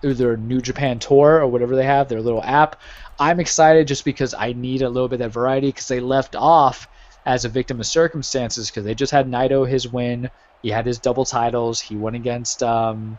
through 0.00 0.14
their 0.14 0.36
New 0.36 0.60
Japan 0.60 1.00
Tour 1.00 1.40
or 1.40 1.48
whatever 1.48 1.74
they 1.74 1.84
have, 1.84 2.08
their 2.08 2.20
little 2.20 2.42
app. 2.42 2.76
I'm 3.18 3.40
excited 3.40 3.88
just 3.88 4.04
because 4.04 4.32
I 4.32 4.52
need 4.52 4.82
a 4.82 4.88
little 4.88 5.08
bit 5.08 5.16
of 5.16 5.20
that 5.20 5.30
variety 5.30 5.68
because 5.68 5.88
they 5.88 5.98
left 5.98 6.36
off 6.36 6.86
as 7.26 7.44
a 7.44 7.48
victim 7.48 7.80
of 7.80 7.86
circumstances 7.86 8.70
because 8.70 8.84
they 8.84 8.94
just 8.94 9.10
had 9.10 9.28
Naito 9.28 9.68
his 9.68 9.88
win. 9.88 10.30
He 10.62 10.70
had 10.70 10.86
his 10.86 10.98
double 10.98 11.24
titles. 11.24 11.80
He 11.80 11.96
went 11.96 12.14
against 12.14 12.62
um, 12.62 13.18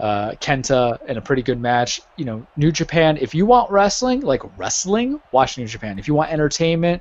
uh, 0.00 0.32
Kenta 0.40 0.98
in 1.08 1.18
a 1.18 1.22
pretty 1.22 1.42
good 1.42 1.60
match. 1.60 2.00
You 2.16 2.24
know, 2.24 2.46
New 2.56 2.72
Japan. 2.72 3.16
If 3.20 3.34
you 3.34 3.46
want 3.46 3.70
wrestling, 3.70 4.22
like 4.22 4.42
wrestling, 4.56 5.20
watch 5.32 5.56
New 5.56 5.66
Japan. 5.66 6.00
If 6.00 6.08
you 6.08 6.14
want 6.14 6.32
entertainment, 6.32 7.00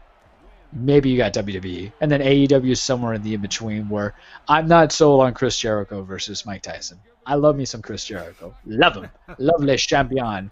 maybe 0.73 1.09
you 1.09 1.17
got 1.17 1.33
WWE, 1.33 1.91
and 2.01 2.11
then 2.11 2.21
AEW 2.21 2.71
is 2.71 2.81
somewhere 2.81 3.13
in 3.13 3.23
the 3.23 3.33
in 3.33 3.41
between 3.41 3.89
where 3.89 4.15
I'm 4.47 4.67
not 4.67 4.91
sold 4.91 5.21
on 5.21 5.33
Chris 5.33 5.57
Jericho 5.57 6.03
versus 6.03 6.45
Mike 6.45 6.61
Tyson. 6.61 6.99
I 7.25 7.35
love 7.35 7.55
me 7.55 7.65
some 7.65 7.81
Chris 7.81 8.05
Jericho. 8.05 8.55
Love 8.65 8.95
him. 8.95 9.09
love 9.37 9.61
Le 9.61 9.77
Champion. 9.77 10.51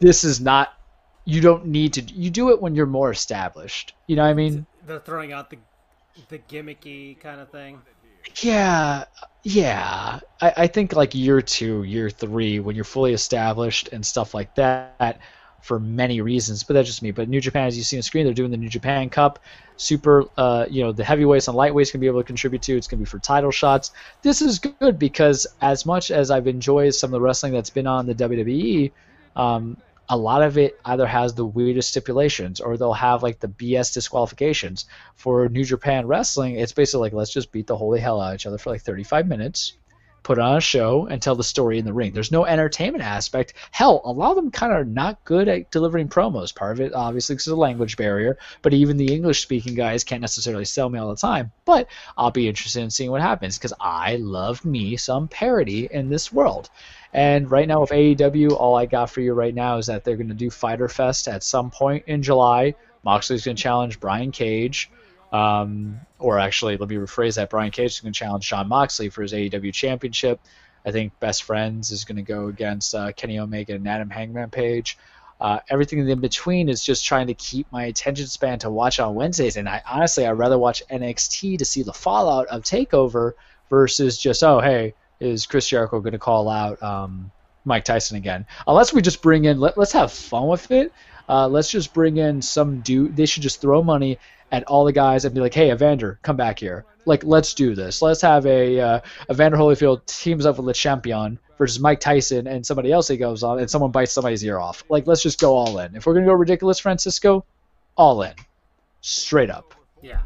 This 0.00 0.24
is 0.24 0.40
not. 0.40 0.72
You 1.24 1.40
don't 1.40 1.66
need 1.66 1.94
to. 1.94 2.02
You 2.02 2.30
do 2.30 2.50
it 2.50 2.60
when 2.60 2.74
you're 2.74 2.86
more 2.86 3.10
established. 3.10 3.94
You 4.06 4.16
know 4.16 4.22
what 4.22 4.30
I 4.30 4.34
mean? 4.34 4.66
They're 4.86 5.00
throwing 5.00 5.32
out 5.32 5.50
the 5.50 5.58
the 6.28 6.38
gimmicky 6.38 7.18
kind 7.20 7.40
of 7.40 7.50
thing. 7.50 7.80
Yeah, 8.42 9.04
yeah. 9.44 10.20
I, 10.40 10.52
I 10.56 10.66
think 10.66 10.94
like 10.94 11.14
year 11.14 11.40
two, 11.40 11.84
year 11.84 12.10
three, 12.10 12.58
when 12.58 12.74
you're 12.74 12.84
fully 12.84 13.12
established 13.12 13.88
and 13.92 14.04
stuff 14.04 14.34
like 14.34 14.54
that, 14.56 15.20
for 15.62 15.80
many 15.80 16.20
reasons. 16.20 16.62
But 16.62 16.74
that's 16.74 16.88
just 16.88 17.02
me. 17.02 17.10
But 17.10 17.28
New 17.28 17.40
Japan, 17.40 17.66
as 17.66 17.76
you 17.76 17.82
see 17.82 17.96
on 17.96 17.98
the 17.98 18.02
screen, 18.04 18.24
they're 18.24 18.34
doing 18.34 18.50
the 18.50 18.56
New 18.56 18.68
Japan 18.68 19.10
Cup. 19.10 19.38
Super, 19.76 20.24
uh, 20.36 20.66
you 20.70 20.82
know, 20.82 20.92
the 20.92 21.04
heavyweights 21.04 21.48
and 21.48 21.56
lightweights 21.56 21.90
can 21.90 22.00
be 22.00 22.06
able 22.06 22.20
to 22.20 22.26
contribute 22.26 22.62
to. 22.62 22.76
It's 22.76 22.86
going 22.86 22.98
to 22.98 23.04
be 23.04 23.10
for 23.10 23.18
title 23.18 23.50
shots. 23.50 23.90
This 24.22 24.40
is 24.40 24.58
good 24.58 24.98
because 24.98 25.46
as 25.60 25.84
much 25.84 26.10
as 26.10 26.30
I've 26.30 26.46
enjoyed 26.46 26.94
some 26.94 27.08
of 27.08 27.12
the 27.12 27.20
wrestling 27.20 27.52
that's 27.52 27.70
been 27.70 27.86
on 27.86 28.06
the 28.06 28.14
WWE, 28.14 28.92
um, 29.34 29.76
a 30.08 30.16
lot 30.16 30.42
of 30.42 30.56
it 30.56 30.78
either 30.84 31.06
has 31.06 31.34
the 31.34 31.44
weirdest 31.44 31.88
stipulations 31.88 32.60
or 32.60 32.76
they'll 32.76 32.92
have 32.92 33.22
like 33.22 33.40
the 33.40 33.48
BS 33.48 33.92
disqualifications. 33.92 34.86
For 35.16 35.48
New 35.48 35.64
Japan 35.64 36.06
Wrestling, 36.06 36.56
it's 36.56 36.72
basically 36.72 37.00
like 37.00 37.12
let's 37.12 37.32
just 37.32 37.52
beat 37.52 37.66
the 37.66 37.76
holy 37.76 38.00
hell 38.00 38.20
out 38.20 38.30
of 38.30 38.34
each 38.36 38.46
other 38.46 38.58
for 38.58 38.70
like 38.70 38.82
35 38.82 39.26
minutes, 39.26 39.72
put 40.26 40.40
on 40.40 40.56
a 40.56 40.60
show, 40.60 41.06
and 41.06 41.22
tell 41.22 41.36
the 41.36 41.44
story 41.44 41.78
in 41.78 41.84
the 41.84 41.92
ring. 41.92 42.10
There's 42.10 42.32
no 42.32 42.44
entertainment 42.44 43.04
aspect. 43.04 43.52
Hell, 43.70 44.02
a 44.04 44.10
lot 44.10 44.30
of 44.30 44.34
them 44.34 44.50
kind 44.50 44.72
of 44.72 44.78
are 44.78 44.84
not 44.84 45.24
good 45.24 45.46
at 45.46 45.70
delivering 45.70 46.08
promos. 46.08 46.52
Part 46.52 46.72
of 46.72 46.80
it, 46.80 46.92
obviously, 46.92 47.36
because 47.36 47.46
of 47.46 47.52
the 47.52 47.60
language 47.60 47.96
barrier, 47.96 48.36
but 48.60 48.74
even 48.74 48.96
the 48.96 49.14
English 49.14 49.40
speaking 49.40 49.76
guys 49.76 50.02
can't 50.02 50.20
necessarily 50.20 50.64
sell 50.64 50.88
me 50.88 50.98
all 50.98 51.10
the 51.10 51.14
time. 51.14 51.52
But 51.64 51.86
I'll 52.18 52.32
be 52.32 52.48
interested 52.48 52.82
in 52.82 52.90
seeing 52.90 53.12
what 53.12 53.20
happens 53.20 53.56
because 53.56 53.72
I 53.80 54.16
love 54.16 54.64
me 54.64 54.96
some 54.96 55.28
parody 55.28 55.86
in 55.92 56.08
this 56.08 56.32
world. 56.32 56.70
And 57.12 57.48
right 57.48 57.68
now 57.68 57.82
with 57.82 57.90
AEW, 57.90 58.50
all 58.50 58.74
I 58.74 58.86
got 58.86 59.10
for 59.10 59.20
you 59.20 59.32
right 59.32 59.54
now 59.54 59.78
is 59.78 59.86
that 59.86 60.02
they're 60.02 60.16
going 60.16 60.26
to 60.26 60.34
do 60.34 60.50
Fighter 60.50 60.88
Fest 60.88 61.28
at 61.28 61.44
some 61.44 61.70
point 61.70 62.02
in 62.08 62.24
July. 62.24 62.74
Moxley's 63.04 63.44
going 63.44 63.56
to 63.56 63.62
challenge 63.62 64.00
Brian 64.00 64.32
Cage. 64.32 64.90
Um, 65.32 66.00
or 66.18 66.38
actually, 66.38 66.76
let 66.76 66.88
me 66.88 66.96
rephrase 66.96 67.36
that. 67.36 67.50
Brian 67.50 67.70
Cage 67.70 67.92
is 67.92 68.00
going 68.00 68.12
to 68.12 68.18
challenge 68.18 68.48
Jon 68.48 68.68
Moxley 68.68 69.08
for 69.08 69.22
his 69.22 69.32
AEW 69.32 69.72
championship. 69.72 70.40
I 70.84 70.92
think 70.92 71.18
Best 71.18 71.42
Friends 71.42 71.90
is 71.90 72.04
going 72.04 72.16
to 72.16 72.22
go 72.22 72.46
against 72.46 72.94
uh, 72.94 73.12
Kenny 73.12 73.38
Omega 73.38 73.74
and 73.74 73.86
Adam 73.88 74.08
Hangman 74.08 74.50
Page. 74.50 74.96
Uh, 75.40 75.58
everything 75.68 76.08
in 76.08 76.20
between 76.20 76.68
is 76.68 76.82
just 76.82 77.04
trying 77.04 77.26
to 77.26 77.34
keep 77.34 77.70
my 77.70 77.84
attention 77.84 78.26
span 78.26 78.58
to 78.60 78.70
watch 78.70 79.00
on 79.00 79.14
Wednesdays. 79.14 79.56
And 79.56 79.68
I 79.68 79.82
honestly, 79.86 80.26
I'd 80.26 80.30
rather 80.32 80.58
watch 80.58 80.82
NXT 80.90 81.58
to 81.58 81.64
see 81.64 81.82
the 81.82 81.92
fallout 81.92 82.46
of 82.46 82.62
Takeover 82.62 83.32
versus 83.68 84.16
just, 84.16 84.42
oh, 84.42 84.60
hey, 84.60 84.94
is 85.20 85.44
Chris 85.44 85.68
Jericho 85.68 86.00
going 86.00 86.12
to 86.12 86.18
call 86.18 86.48
out 86.48 86.82
um, 86.82 87.30
Mike 87.64 87.84
Tyson 87.84 88.16
again? 88.16 88.46
Unless 88.66 88.94
we 88.94 89.02
just 89.02 89.20
bring 89.20 89.44
in, 89.44 89.60
let, 89.60 89.76
us 89.76 89.92
have 89.92 90.12
fun 90.12 90.46
with 90.46 90.70
it. 90.70 90.92
Uh, 91.28 91.48
let's 91.48 91.70
just 91.70 91.92
bring 91.92 92.16
in 92.16 92.40
some 92.40 92.80
dude. 92.80 93.16
They 93.16 93.26
should 93.26 93.42
just 93.42 93.60
throw 93.60 93.82
money 93.82 94.18
at 94.52 94.64
all 94.64 94.84
the 94.84 94.92
guys 94.92 95.24
and 95.24 95.34
be 95.34 95.40
like, 95.40 95.54
"Hey, 95.54 95.70
Evander, 95.70 96.18
come 96.22 96.36
back 96.36 96.58
here. 96.58 96.84
Like, 97.04 97.24
let's 97.24 97.54
do 97.54 97.74
this. 97.74 98.02
Let's 98.02 98.20
have 98.22 98.46
a 98.46 98.80
uh, 98.80 99.00
Evander 99.30 99.56
Holyfield 99.56 100.04
teams 100.06 100.44
up 100.46 100.56
with 100.56 100.66
Le 100.66 100.74
Champion 100.74 101.38
versus 101.58 101.80
Mike 101.80 102.00
Tyson 102.00 102.46
and 102.46 102.66
somebody 102.66 102.92
else 102.92 103.08
he 103.08 103.16
goes 103.16 103.42
on, 103.42 103.58
and 103.58 103.70
someone 103.70 103.90
bites 103.90 104.12
somebody's 104.12 104.44
ear 104.44 104.58
off. 104.58 104.84
Like, 104.88 105.06
let's 105.06 105.22
just 105.22 105.40
go 105.40 105.54
all 105.54 105.78
in. 105.78 105.94
If 105.96 106.06
we're 106.06 106.14
gonna 106.14 106.26
go 106.26 106.32
ridiculous, 106.32 106.78
Francisco, 106.78 107.44
all 107.96 108.22
in, 108.22 108.34
straight 109.00 109.50
up. 109.50 109.74
Yeah. 110.02 110.22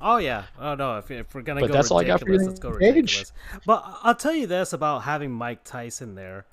Oh 0.00 0.18
yeah. 0.18 0.44
Oh 0.60 0.74
no. 0.74 0.98
If, 0.98 1.10
if 1.10 1.34
we're 1.34 1.42
gonna 1.42 1.60
But 1.60 1.68
go 1.68 1.72
that's 1.72 1.90
all 1.90 2.00
I 2.00 2.04
got 2.04 2.20
for 2.20 2.26
ridiculous, 2.26 2.48
let's 2.48 2.60
go 2.60 2.70
ridiculous. 2.70 3.32
But 3.64 3.84
I'll 4.02 4.14
tell 4.14 4.34
you 4.34 4.46
this 4.46 4.72
about 4.72 5.02
having 5.02 5.30
Mike 5.30 5.64
Tyson 5.64 6.14
there. 6.14 6.46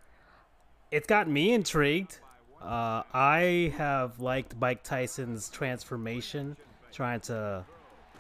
It's 0.91 1.07
got 1.07 1.30
me 1.30 1.53
intrigued. 1.53 2.19
Uh, 2.61 3.03
I 3.14 3.73
have 3.78 4.19
liked 4.19 4.56
Mike 4.60 4.84
Tyson's 4.84 5.49
transformation, 5.49 6.57
trying 6.91 7.19
to 7.22 7.65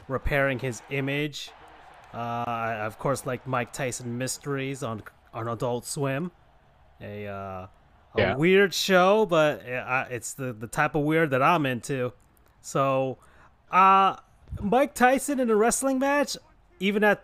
repairing 0.07 0.59
his 0.59 0.81
image. 0.89 1.51
Uh, 2.13 2.43
I 2.47 2.73
of 2.85 2.99
course 2.99 3.25
like 3.25 3.47
Mike 3.47 3.71
Tyson 3.73 4.17
Mysteries 4.17 4.83
on 4.83 5.03
on 5.33 5.47
Adult 5.47 5.85
Swim, 5.85 6.31
a 6.99 7.27
uh, 7.27 7.33
a 7.33 7.69
Yeah. 8.17 8.35
weird 8.35 8.73
show, 8.73 9.25
but 9.25 9.61
it's 9.65 10.33
the 10.33 10.51
the 10.53 10.67
type 10.67 10.95
of 10.95 11.03
weird 11.03 11.29
that 11.31 11.41
I'm 11.41 11.65
into. 11.65 12.11
So, 12.61 13.17
uh, 13.71 14.17
Mike 14.61 14.93
Tyson 14.93 15.39
in 15.39 15.49
a 15.49 15.55
wrestling 15.55 15.99
match, 15.99 16.35
even 16.79 17.03
at 17.03 17.23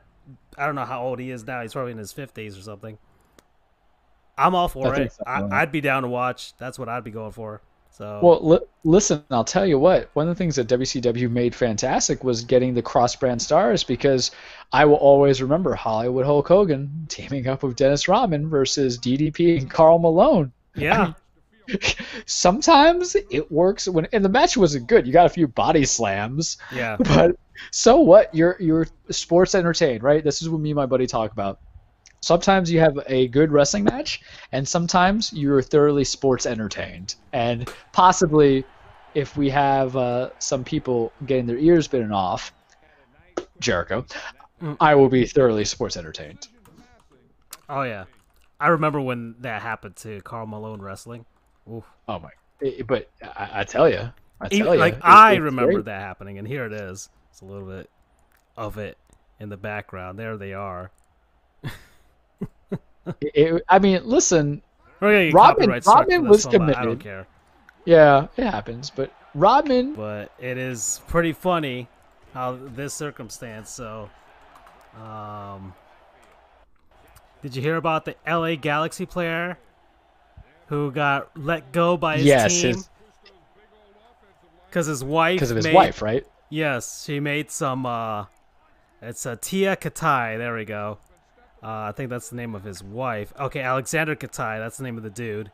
I 0.58 0.66
don't 0.66 0.76
know 0.76 0.86
how 0.86 1.04
old 1.04 1.20
he 1.20 1.32
is 1.32 1.46
now. 1.46 1.62
He's 1.62 1.74
probably 1.74 1.92
in 1.92 1.98
his 1.98 2.14
fifties 2.14 2.58
or 2.58 2.62
something. 2.62 2.98
I'm 4.38 4.56
all 4.56 4.68
for 4.70 4.94
I 4.96 5.00
it. 5.00 5.14
so, 5.14 5.24
I. 5.28 5.62
I'd 5.62 5.72
be 5.72 5.82
down 5.82 6.04
to 6.04 6.08
watch. 6.10 6.56
That's 6.58 6.80
what 6.80 6.88
I'd 6.88 7.04
be 7.04 7.12
going 7.12 7.32
for. 7.32 7.62
So 7.98 8.20
Well, 8.22 8.48
li- 8.48 8.66
listen, 8.84 9.24
I'll 9.32 9.44
tell 9.44 9.66
you 9.66 9.80
what. 9.80 10.12
One 10.14 10.28
of 10.28 10.36
the 10.36 10.38
things 10.38 10.56
that 10.58 10.68
WCW 10.68 11.32
made 11.32 11.56
fantastic 11.56 12.24
was 12.24 12.44
getting 12.44 12.76
the 12.76 12.82
cross-brand 12.84 13.42
stars 13.42 13.84
because 13.84 14.30
I 14.72 14.86
will 14.86 14.98
always 14.98 15.42
remember 15.42 15.74
Hollywood 15.74 16.26
Hulk 16.26 16.48
Hogan 16.48 17.08
teaming 17.10 17.48
up 17.48 17.64
with 17.64 17.76
Dennis 17.76 18.08
Rodman 18.08 18.50
versus 18.50 19.00
DDP 19.00 19.58
and 19.58 19.70
Karl 19.70 19.98
Malone. 19.98 20.52
yeah, 20.76 21.14
Sometimes 22.28 23.16
it 23.32 23.52
works 23.52 23.88
when, 23.88 24.08
and 24.14 24.24
the 24.24 24.30
match 24.30 24.56
wasn't 24.56 24.86
good. 24.86 25.08
You 25.08 25.12
got 25.12 25.26
a 25.26 25.30
few 25.30 25.48
body 25.48 25.84
slams, 25.84 26.58
yeah, 26.72 26.98
but 27.00 27.36
so 27.72 27.98
what? 27.98 28.34
You're 28.34 28.58
you're 28.60 28.88
sports 29.10 29.56
entertained, 29.56 30.04
right? 30.04 30.24
This 30.24 30.44
is 30.44 30.50
what 30.50 30.62
me 30.62 30.70
and 30.70 30.76
my 30.76 30.86
buddy 30.86 31.08
talk 31.08 31.32
about. 31.32 31.60
Sometimes 32.22 32.72
you 32.72 32.80
have 32.80 33.00
a 33.08 33.28
good 33.28 33.52
wrestling 33.52 33.84
match, 33.84 34.22
and 34.52 34.68
sometimes 34.68 35.32
you're 35.34 35.62
thoroughly 35.62 36.04
sports 36.04 36.46
entertained. 36.46 37.16
And 37.32 37.70
possibly, 37.94 38.66
if 39.14 39.38
we 39.38 39.50
have 39.50 39.96
uh, 39.96 40.32
some 40.40 40.64
people 40.64 41.14
getting 41.26 41.46
their 41.46 41.58
ears 41.58 41.88
bitten 41.88 42.12
off, 42.12 42.54
Jericho, 43.60 44.06
I 44.80 44.96
will 44.96 45.10
be 45.10 45.26
thoroughly 45.26 45.66
sports 45.66 45.98
entertained. 45.98 46.48
oh 47.70 47.84
yeah. 47.84 48.06
I 48.60 48.70
remember 48.70 49.00
when 49.00 49.36
that 49.42 49.62
happened 49.62 49.96
to 49.98 50.20
Karl 50.22 50.48
Malone 50.48 50.82
wrestling. 50.82 51.26
Oof. 51.72 51.84
Oh 52.08 52.20
my! 52.20 52.32
But 52.88 53.10
I, 53.22 53.50
I 53.60 53.64
tell 53.64 53.88
you, 53.88 54.10
I 54.42 54.48
tell 54.48 54.74
you, 54.74 54.80
like 54.80 54.98
I 55.04 55.36
remember 55.36 55.74
great. 55.74 55.86
that 55.86 56.02
happening, 56.02 56.40
and 56.40 56.48
here 56.48 56.66
it 56.66 56.74
is. 56.74 57.10
It's 57.30 57.42
a 57.42 57.46
little 57.46 57.68
bit 57.68 57.90
of 58.56 58.80
it 58.80 58.98
in 59.40 59.50
the 59.50 59.58
background. 59.58 60.18
There 60.18 60.38
they 60.38 60.54
are. 60.54 60.92
It- 63.22 63.32
it- 63.36 63.64
I 63.70 63.80
mean, 63.80 64.02
listen, 64.04 64.62
We're 65.00 65.12
gonna 65.14 65.26
get 65.26 65.34
Robin- 65.34 65.82
Robin 65.86 66.28
was 66.28 66.46
but 66.46 66.56
I 66.56 66.58
don't 66.58 66.74
committed. 66.74 67.00
care. 67.02 67.28
yeah, 67.86 68.28
it 68.38 68.44
happens. 68.46 68.90
But 68.90 69.12
Rodman, 69.36 69.94
But 69.94 70.32
it 70.40 70.58
is 70.58 71.02
pretty 71.08 71.34
funny 71.34 71.88
how 72.34 72.58
this 72.62 72.94
circumstance. 72.94 73.70
So, 73.70 74.10
um, 75.02 75.74
did 77.42 77.56
you 77.56 77.62
hear 77.62 77.76
about 77.76 78.06
the 78.06 78.16
LA 78.26 78.56
Galaxy 78.56 79.06
player 79.06 79.58
who 80.68 80.92
got 80.92 81.30
let 81.38 81.72
go 81.72 81.96
by 81.98 82.18
his 82.18 82.26
yes, 82.26 82.62
team 82.62 82.84
because 84.70 84.88
his 84.88 85.04
wife 85.04 85.36
because 85.38 85.52
of 85.52 85.58
his 85.58 85.66
made- 85.68 85.76
wife, 85.76 86.02
right? 86.02 86.26
Yes, 86.50 87.04
she 87.06 87.20
made 87.20 87.52
some. 87.52 87.86
uh 87.86 88.26
It's 89.02 89.26
a 89.28 89.36
Tea 89.36 89.66
Katai. 89.66 90.38
There 90.40 90.56
we 90.56 90.66
go. 90.66 90.98
Uh, 91.64 91.90
I 91.90 91.92
think 91.92 92.10
that's 92.10 92.30
the 92.30 92.36
name 92.36 92.56
of 92.56 92.64
his 92.64 92.84
wife. 92.84 93.34
Okay, 93.40 93.62
Alexander 93.62 94.16
Katai. 94.16 94.60
That's 94.60 94.78
the 94.78 94.84
name 94.84 94.98
of 94.98 95.04
the 95.04 95.10
dude. 95.10 95.52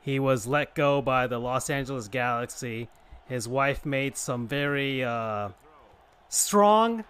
He 0.00 0.18
was 0.18 0.46
let 0.46 0.74
go 0.74 1.00
by 1.00 1.26
the 1.26 1.38
Los 1.38 1.70
Angeles 1.70 2.08
Galaxy. 2.08 2.88
His 3.26 3.46
wife 3.46 3.84
made 3.84 4.16
some 4.16 4.48
very 4.48 5.04
uh, 5.04 5.50
strong 6.28 7.04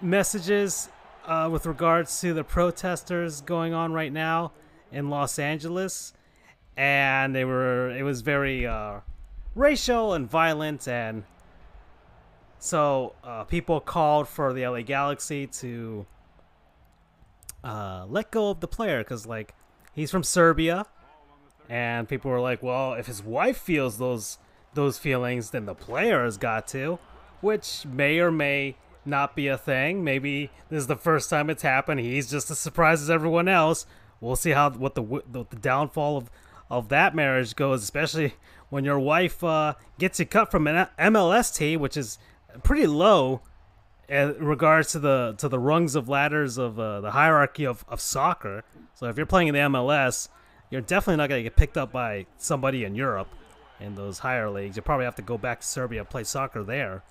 messages 0.00 0.88
uh, 1.26 1.48
with 1.50 1.66
regards 1.66 2.20
to 2.20 2.34
the 2.34 2.44
protesters 2.44 3.40
going 3.40 3.72
on 3.72 3.92
right 3.92 4.12
now 4.12 4.52
in 4.92 5.10
Los 5.10 5.38
Angeles, 5.38 6.12
and 6.76 7.34
they 7.34 7.44
were. 7.44 7.90
It 7.90 8.02
was 8.02 8.20
very 8.20 8.66
uh, 8.66 9.00
racial 9.54 10.12
and 10.12 10.28
violent 10.30 10.86
and 10.86 11.24
so 12.58 13.14
uh, 13.22 13.44
people 13.44 13.80
called 13.80 14.28
for 14.28 14.52
the 14.52 14.66
LA 14.66 14.82
Galaxy 14.82 15.46
to 15.46 16.06
uh, 17.64 18.06
let 18.08 18.30
go 18.30 18.50
of 18.50 18.60
the 18.60 18.68
player 18.68 18.98
because 18.98 19.26
like 19.26 19.54
he's 19.92 20.10
from 20.10 20.22
Serbia, 20.22 20.86
and 21.68 22.08
people 22.08 22.30
were 22.30 22.40
like, 22.40 22.62
well, 22.62 22.94
if 22.94 23.06
his 23.06 23.22
wife 23.22 23.58
feels 23.58 23.98
those 23.98 24.38
those 24.74 24.98
feelings, 24.98 25.50
then 25.50 25.66
the 25.66 25.74
player 25.74 26.24
has 26.24 26.36
got 26.36 26.66
to, 26.68 26.98
which 27.40 27.84
may 27.86 28.18
or 28.18 28.30
may 28.30 28.76
not 29.04 29.34
be 29.34 29.48
a 29.48 29.56
thing. 29.56 30.04
Maybe 30.04 30.50
this 30.68 30.78
is 30.78 30.86
the 30.86 30.96
first 30.96 31.30
time 31.30 31.50
it's 31.50 31.62
happened. 31.62 32.00
He's 32.00 32.30
just 32.30 32.50
as 32.50 32.58
surprised 32.58 33.02
as 33.02 33.10
everyone 33.10 33.48
else. 33.48 33.86
We'll 34.20 34.36
see 34.36 34.50
how 34.50 34.70
what 34.70 34.94
the 34.94 35.02
w- 35.02 35.24
the, 35.30 35.44
downfall 35.44 36.16
of 36.16 36.30
of 36.70 36.88
that 36.88 37.14
marriage 37.14 37.54
goes, 37.54 37.82
especially 37.82 38.34
when 38.68 38.84
your 38.84 38.98
wife 38.98 39.42
uh, 39.44 39.74
gets 39.98 40.18
you 40.18 40.26
cut 40.26 40.50
from 40.50 40.66
an 40.66 40.88
MLST, 40.98 41.78
which 41.78 41.96
is 41.96 42.18
pretty 42.62 42.86
low 42.86 43.40
in 44.08 44.34
regards 44.38 44.92
to 44.92 44.98
the 44.98 45.34
to 45.38 45.48
the 45.48 45.58
rungs 45.58 45.94
of 45.94 46.08
ladders 46.08 46.58
of 46.58 46.78
uh, 46.78 47.00
the 47.00 47.10
hierarchy 47.10 47.66
of, 47.66 47.84
of 47.88 48.00
soccer. 48.00 48.64
So 48.94 49.06
if 49.08 49.16
you're 49.16 49.26
playing 49.26 49.48
in 49.48 49.54
the 49.54 49.60
MLS, 49.60 50.28
you're 50.70 50.80
definitely 50.80 51.16
not 51.16 51.28
going 51.28 51.40
to 51.40 51.42
get 51.42 51.56
picked 51.56 51.76
up 51.76 51.92
by 51.92 52.26
somebody 52.38 52.84
in 52.84 52.94
Europe 52.94 53.28
in 53.80 53.94
those 53.94 54.20
higher 54.20 54.48
leagues. 54.48 54.76
You 54.76 54.82
probably 54.82 55.04
have 55.04 55.16
to 55.16 55.22
go 55.22 55.36
back 55.36 55.60
to 55.60 55.66
Serbia 55.66 56.00
and 56.00 56.08
play 56.08 56.24
soccer 56.24 56.62
there. 56.62 57.02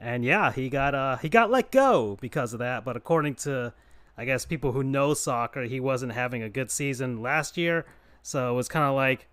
And 0.00 0.24
yeah, 0.24 0.52
he 0.52 0.68
got 0.68 0.94
uh 0.94 1.16
he 1.16 1.28
got 1.28 1.50
let 1.50 1.70
go 1.70 2.18
because 2.20 2.52
of 2.52 2.58
that. 2.58 2.84
But 2.84 2.96
according 2.96 3.36
to 3.36 3.72
I 4.18 4.24
guess 4.24 4.44
people 4.44 4.72
who 4.72 4.82
know 4.82 5.14
soccer, 5.14 5.64
he 5.64 5.80
wasn't 5.80 6.12
having 6.12 6.42
a 6.42 6.48
good 6.48 6.70
season 6.70 7.22
last 7.22 7.56
year. 7.56 7.86
So 8.22 8.50
it 8.50 8.56
was 8.56 8.68
kind 8.68 8.84
of 8.84 8.94
like, 8.94 9.28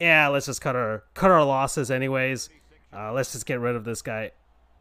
yeah, 0.00 0.28
let's 0.28 0.46
just 0.46 0.60
cut 0.60 0.76
our 0.76 1.04
cut 1.14 1.30
our 1.30 1.44
losses 1.44 1.90
anyways. 1.90 2.50
Uh, 2.92 3.12
let's 3.12 3.32
just 3.32 3.46
get 3.46 3.60
rid 3.60 3.74
of 3.74 3.84
this 3.84 4.02
guy. 4.02 4.30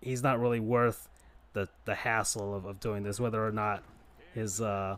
He's 0.02 0.22
not 0.22 0.40
really 0.40 0.60
worth 0.60 1.08
the 1.56 1.70
the 1.86 1.96
hassle 1.96 2.56
of, 2.56 2.66
of 2.66 2.80
doing 2.80 3.04
this, 3.04 3.20
whether 3.20 3.46
or 3.46 3.52
not 3.52 3.84
his 4.36 4.62
uh 4.62 4.98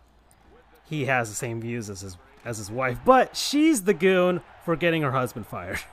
he 0.85 1.05
has 1.05 1.29
the 1.29 1.35
same 1.35 1.61
views 1.61 1.89
as 1.89 2.01
his 2.01 2.17
as 2.45 2.57
his 2.57 2.71
wife. 2.71 2.99
But 3.05 3.37
she's 3.37 3.83
the 3.83 3.93
goon 3.93 4.41
for 4.65 4.75
getting 4.75 5.03
her 5.03 5.11
husband 5.13 5.47
fired. 5.47 5.79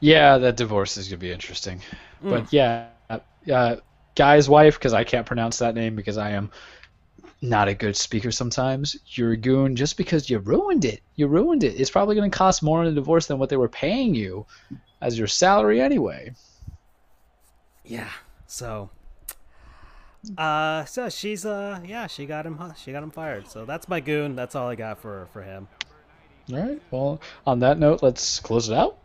Yeah, 0.00 0.38
that 0.38 0.56
divorce 0.56 0.96
is 0.96 1.08
gonna 1.08 1.18
be 1.18 1.30
interesting. 1.32 1.80
But 2.28 2.52
yeah, 2.52 2.88
uh, 3.08 3.76
guy's 4.16 4.48
wife, 4.48 4.74
because 4.78 4.92
I 4.94 5.04
can't 5.04 5.26
pronounce 5.26 5.58
that 5.58 5.74
name 5.74 5.96
because 5.96 6.18
I 6.18 6.30
am 6.30 6.50
not 7.42 7.68
a 7.68 7.74
good 7.74 7.96
speaker 7.96 8.32
sometimes. 8.32 8.96
You're 9.06 9.32
a 9.32 9.36
goon 9.36 9.76
just 9.76 9.96
because 9.96 10.30
you 10.30 10.38
ruined 10.40 10.84
it. 10.84 11.02
You 11.16 11.28
ruined 11.28 11.64
it. 11.64 11.80
It's 11.80 11.90
probably 11.90 12.16
gonna 12.16 12.30
cost 12.30 12.62
more 12.62 12.82
in 12.82 12.88
a 12.88 12.94
divorce 12.94 13.26
than 13.26 13.38
what 13.38 13.50
they 13.50 13.56
were 13.56 13.68
paying 13.68 14.14
you 14.14 14.46
as 15.00 15.18
your 15.18 15.28
salary 15.28 15.80
anyway. 15.80 16.34
Yeah. 17.84 18.10
So 18.46 18.90
uh 20.38 20.84
so 20.84 21.08
she's 21.08 21.44
uh 21.44 21.80
yeah, 21.84 22.06
she 22.06 22.26
got 22.26 22.46
him 22.46 22.58
she 22.76 22.92
got 22.92 23.02
him 23.02 23.10
fired. 23.10 23.48
So 23.48 23.64
that's 23.64 23.88
my 23.88 24.00
goon. 24.00 24.36
That's 24.36 24.54
all 24.54 24.68
I 24.68 24.74
got 24.74 24.98
for 24.98 25.26
for 25.32 25.42
him. 25.42 25.68
All 26.52 26.58
right. 26.58 26.80
Well, 26.90 27.20
on 27.46 27.58
that 27.60 27.78
note, 27.78 28.02
let's 28.02 28.40
close 28.40 28.68
it 28.68 28.74
out. 28.74 28.98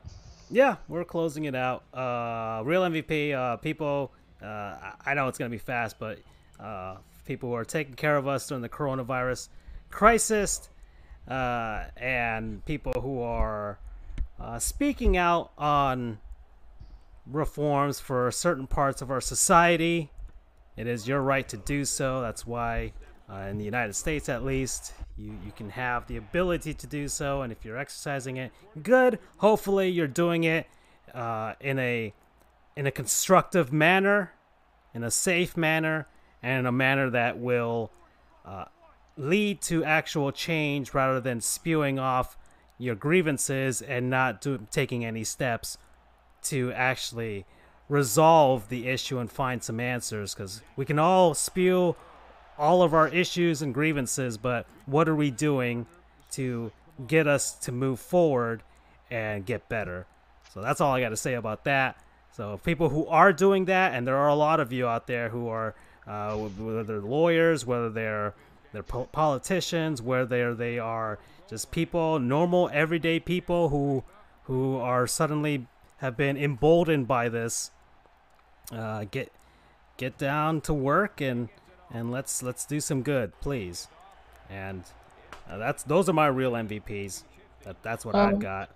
Yeah, 0.49 0.75
we're 0.87 1.03
closing 1.05 1.45
it 1.45 1.55
out. 1.55 1.83
Uh 1.93 2.61
real 2.65 2.83
MVP 2.83 3.33
uh 3.33 3.57
people 3.57 4.11
uh 4.41 4.75
I- 5.05 5.13
know 5.15 5.27
it's 5.27 5.37
going 5.37 5.49
to 5.49 5.55
be 5.55 5.59
fast, 5.59 5.97
but 5.99 6.19
uh 6.59 6.97
people 7.25 7.49
who 7.49 7.55
are 7.55 7.65
taking 7.65 7.95
care 7.95 8.15
of 8.17 8.27
us 8.27 8.47
during 8.47 8.61
the 8.61 8.69
coronavirus 8.69 9.49
crisis 9.89 10.69
uh 11.27 11.85
and 11.97 12.63
people 12.65 12.93
who 13.01 13.21
are 13.21 13.79
uh, 14.39 14.59
speaking 14.59 15.17
out 15.17 15.51
on 15.57 16.19
reforms 17.25 17.99
for 17.99 18.29
certain 18.31 18.67
parts 18.67 19.01
of 19.01 19.09
our 19.11 19.19
society. 19.19 20.11
It 20.77 20.85
is 20.87 21.07
your 21.07 21.21
right 21.21 21.47
to 21.49 21.57
do 21.57 21.83
so. 21.83 22.21
That's 22.21 22.45
why, 22.45 22.93
uh, 23.29 23.47
in 23.49 23.57
the 23.57 23.65
United 23.65 23.93
States 23.93 24.29
at 24.29 24.45
least, 24.45 24.93
you, 25.17 25.31
you 25.43 25.51
can 25.51 25.71
have 25.71 26.05
the 26.07 26.17
ability 26.17 26.75
to 26.75 26.87
do 26.87 27.07
so. 27.07 27.41
And 27.41 27.51
if 27.51 27.65
you're 27.65 27.77
exercising 27.77 28.37
it, 28.37 28.51
good. 28.83 29.17
Hopefully, 29.37 29.89
you're 29.89 30.07
doing 30.07 30.43
it 30.43 30.67
uh, 31.13 31.53
in 31.59 31.79
a 31.79 32.13
in 32.75 32.85
a 32.85 32.91
constructive 32.91 33.73
manner, 33.73 34.33
in 34.93 35.03
a 35.03 35.09
safe 35.09 35.57
manner, 35.57 36.07
and 36.43 36.59
in 36.59 36.65
a 36.67 36.71
manner 36.71 37.09
that 37.09 37.39
will 37.39 37.91
uh, 38.45 38.65
lead 39.17 39.61
to 39.63 39.83
actual 39.83 40.31
change 40.31 40.93
rather 40.93 41.19
than 41.19 41.41
spewing 41.41 41.97
off 41.97 42.37
your 42.77 42.93
grievances 42.93 43.81
and 43.81 44.11
not 44.11 44.41
do, 44.41 44.59
taking 44.69 45.03
any 45.03 45.23
steps 45.23 45.79
to 46.43 46.71
actually 46.73 47.45
resolve 47.89 48.67
the 48.69 48.87
issue 48.87 49.17
and 49.17 49.31
find 49.31 49.63
some 49.63 49.79
answers 49.79 50.33
because 50.33 50.61
we 50.75 50.85
can 50.85 50.99
all 50.99 51.33
spew 51.33 51.95
all 52.57 52.81
of 52.81 52.93
our 52.93 53.07
issues 53.07 53.61
and 53.61 53.73
grievances 53.73 54.37
but 54.37 54.65
what 54.85 55.07
are 55.07 55.15
we 55.15 55.31
doing 55.31 55.85
to 56.31 56.71
get 57.07 57.27
us 57.27 57.53
to 57.53 57.71
move 57.71 57.99
forward 57.99 58.63
and 59.09 59.45
get 59.45 59.69
better? 59.69 60.05
So 60.53 60.61
that's 60.61 60.81
all 60.81 60.93
i 60.93 61.01
got 61.01 61.09
to 61.09 61.17
say 61.17 61.35
about 61.35 61.63
that. 61.65 61.97
So 62.31 62.57
people 62.63 62.89
who 62.89 63.07
are 63.07 63.33
doing 63.33 63.65
that 63.65 63.93
and 63.93 64.05
there 64.05 64.17
are 64.17 64.27
a 64.27 64.35
lot 64.35 64.59
of 64.59 64.71
you 64.71 64.87
out 64.87 65.07
there 65.07 65.29
who 65.29 65.47
are 65.47 65.75
uh, 66.07 66.35
whether 66.35 66.83
they're 66.83 67.01
lawyers 67.01 67.65
whether 67.65 67.89
they're 67.89 68.33
they're 68.71 68.83
po- 68.83 69.09
politicians 69.11 70.01
whether 70.01 70.53
they 70.53 70.79
are 70.79 71.19
just 71.49 71.71
people 71.71 72.19
normal 72.19 72.69
everyday 72.71 73.19
people 73.19 73.69
who 73.69 74.03
who 74.43 74.77
are 74.77 75.05
suddenly 75.05 75.67
have 75.97 76.15
been 76.15 76.37
emboldened 76.37 77.07
by 77.07 77.27
this 77.27 77.71
uh, 78.71 79.05
get 79.11 79.31
get 79.97 80.17
down 80.17 80.61
to 80.61 80.73
work 80.73 81.21
and 81.21 81.49
and 81.91 82.11
let's 82.11 82.43
let's 82.43 82.65
do 82.65 82.79
some 82.79 83.03
good 83.03 83.39
please. 83.41 83.89
And 84.49 84.85
uh, 85.49 85.57
that's 85.57 85.83
those 85.83 86.09
are 86.09 86.13
my 86.13 86.27
real 86.27 86.53
mvps 86.53 87.25
that, 87.63 87.83
that's 87.83 88.05
what 88.05 88.17
i've 88.17 88.35
Um, 88.35 88.39
got. 88.39 88.71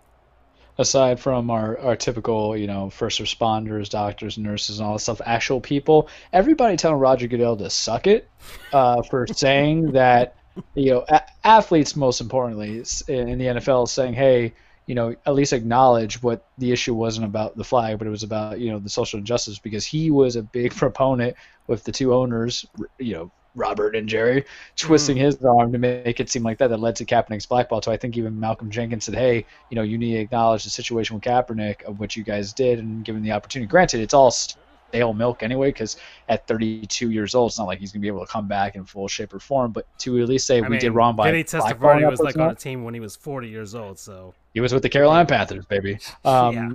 aside 0.78 1.20
from 1.20 1.50
our, 1.52 1.78
our 1.80 1.96
typical, 1.96 2.56
you 2.58 2.68
know, 2.68 2.90
first 2.90 3.20
responders, 3.20 3.90
doctors, 3.90 4.38
nurses, 4.38 4.80
and 4.80 4.88
all 4.88 4.94
that 4.94 5.00
stuff, 5.00 5.22
actual 5.26 5.62
people, 5.62 6.10
everybody 6.34 6.78
telling 6.78 6.98
Roger 7.00 7.28
Goodell 7.28 7.58
to 7.58 7.70
suck 7.70 8.08
it 8.08 8.32
uh, 8.72 9.04
for 9.04 9.28
saying 9.28 9.92
that, 9.94 10.36
you 10.76 10.92
know, 10.94 11.06
a- 11.10 11.24
athletes, 11.44 11.96
most 11.96 12.22
importantly, 12.22 12.78
in 13.08 13.38
the 13.38 13.46
NFL, 13.46 13.88
saying, 13.88 14.14
hey, 14.14 14.54
you 14.92 14.96
know, 14.96 15.16
at 15.26 15.34
least 15.36 15.54
acknowledge 15.54 16.22
what 16.22 16.46
the 16.58 16.70
issue 16.70 16.94
wasn't 16.94 17.26
about 17.26 17.56
the 17.56 17.64
flag, 17.64 17.98
but 17.98 18.08
it 18.08 18.10
was 18.10 18.24
about, 18.24 18.60
you 18.60 18.70
know, 18.70 18.78
the 18.78 18.90
social 18.90 19.20
injustice 19.20 19.58
because 19.58 19.86
he 19.86 20.12
was 20.12 20.36
a 20.36 20.44
big 20.44 20.76
proponent 20.76 21.34
with 21.68 21.86
the 21.86 21.94
two 21.94 22.14
owners, 22.14 22.66
you 23.00 23.14
know, 23.14 23.32
Robert 23.56 23.96
and 23.96 24.10
Jerry, 24.10 24.44
twisting 24.76 25.16
hmm. 25.16 25.24
his 25.24 25.42
arm 25.46 25.72
to 25.72 25.78
make 25.78 26.20
it 26.20 26.30
seem 26.30 26.44
like 26.44 26.58
that 26.58 26.68
that 26.68 26.82
led 26.82 26.98
to 26.98 27.06
Kaepernick's 27.06 27.46
blackball. 27.46 27.82
So 27.82 27.90
I 27.90 27.96
think 27.96 28.18
even 28.18 28.38
Malcolm 28.38 28.70
Jenkins 28.70 29.06
said, 29.06 29.16
"Hey, 29.16 29.46
you 29.70 29.76
know, 29.76 29.82
you 29.82 29.98
need 29.98 30.12
to 30.16 30.20
acknowledge 30.20 30.66
the 30.66 30.70
situation 30.70 31.16
with 31.16 31.24
Kaepernick 31.24 31.84
of 31.84 32.02
what 32.02 32.18
you 32.18 32.24
guys 32.26 32.52
did 32.52 32.80
and 32.80 33.06
given 33.06 33.24
the 33.24 33.32
opportunity." 33.32 33.70
Granted, 33.70 34.02
it's 34.02 34.14
all 34.14 34.30
stale 34.30 35.14
milk 35.14 35.42
anyway, 35.42 35.70
because 35.70 35.96
at 36.28 36.48
32 36.48 37.12
years 37.12 37.34
old, 37.34 37.52
it's 37.52 37.60
not 37.60 37.68
like 37.68 37.80
he's 37.80 37.94
gonna 37.94 38.02
be 38.02 38.08
able 38.08 38.26
to 38.26 38.32
come 38.32 38.48
back 38.50 38.76
in 38.76 38.84
full 38.84 39.08
shape 39.08 39.34
or 39.34 39.40
form. 39.40 39.72
But 39.72 39.86
to 40.00 40.22
at 40.22 40.28
least 40.28 40.48
say 40.48 40.62
I 40.62 40.68
we 40.68 40.78
did 40.78 40.92
wrong 40.92 41.16
by 41.16 41.32
Vinny 41.32 41.46
Testaverde 41.46 42.10
was 42.10 42.20
like 42.20 42.38
on 42.38 42.52
a 42.52 42.56
team 42.56 42.84
when 42.84 42.94
he 42.94 43.00
was 43.00 43.16
40 43.16 43.48
years 43.48 43.74
old 43.74 43.98
so 43.98 44.34
he 44.54 44.60
was 44.60 44.74
with 44.74 44.84
the 44.84 44.90
Carolina 44.90 45.26
Panthers, 45.26 45.66
baby. 45.66 46.00
Um, 46.26 46.54
Yeah. 46.54 46.70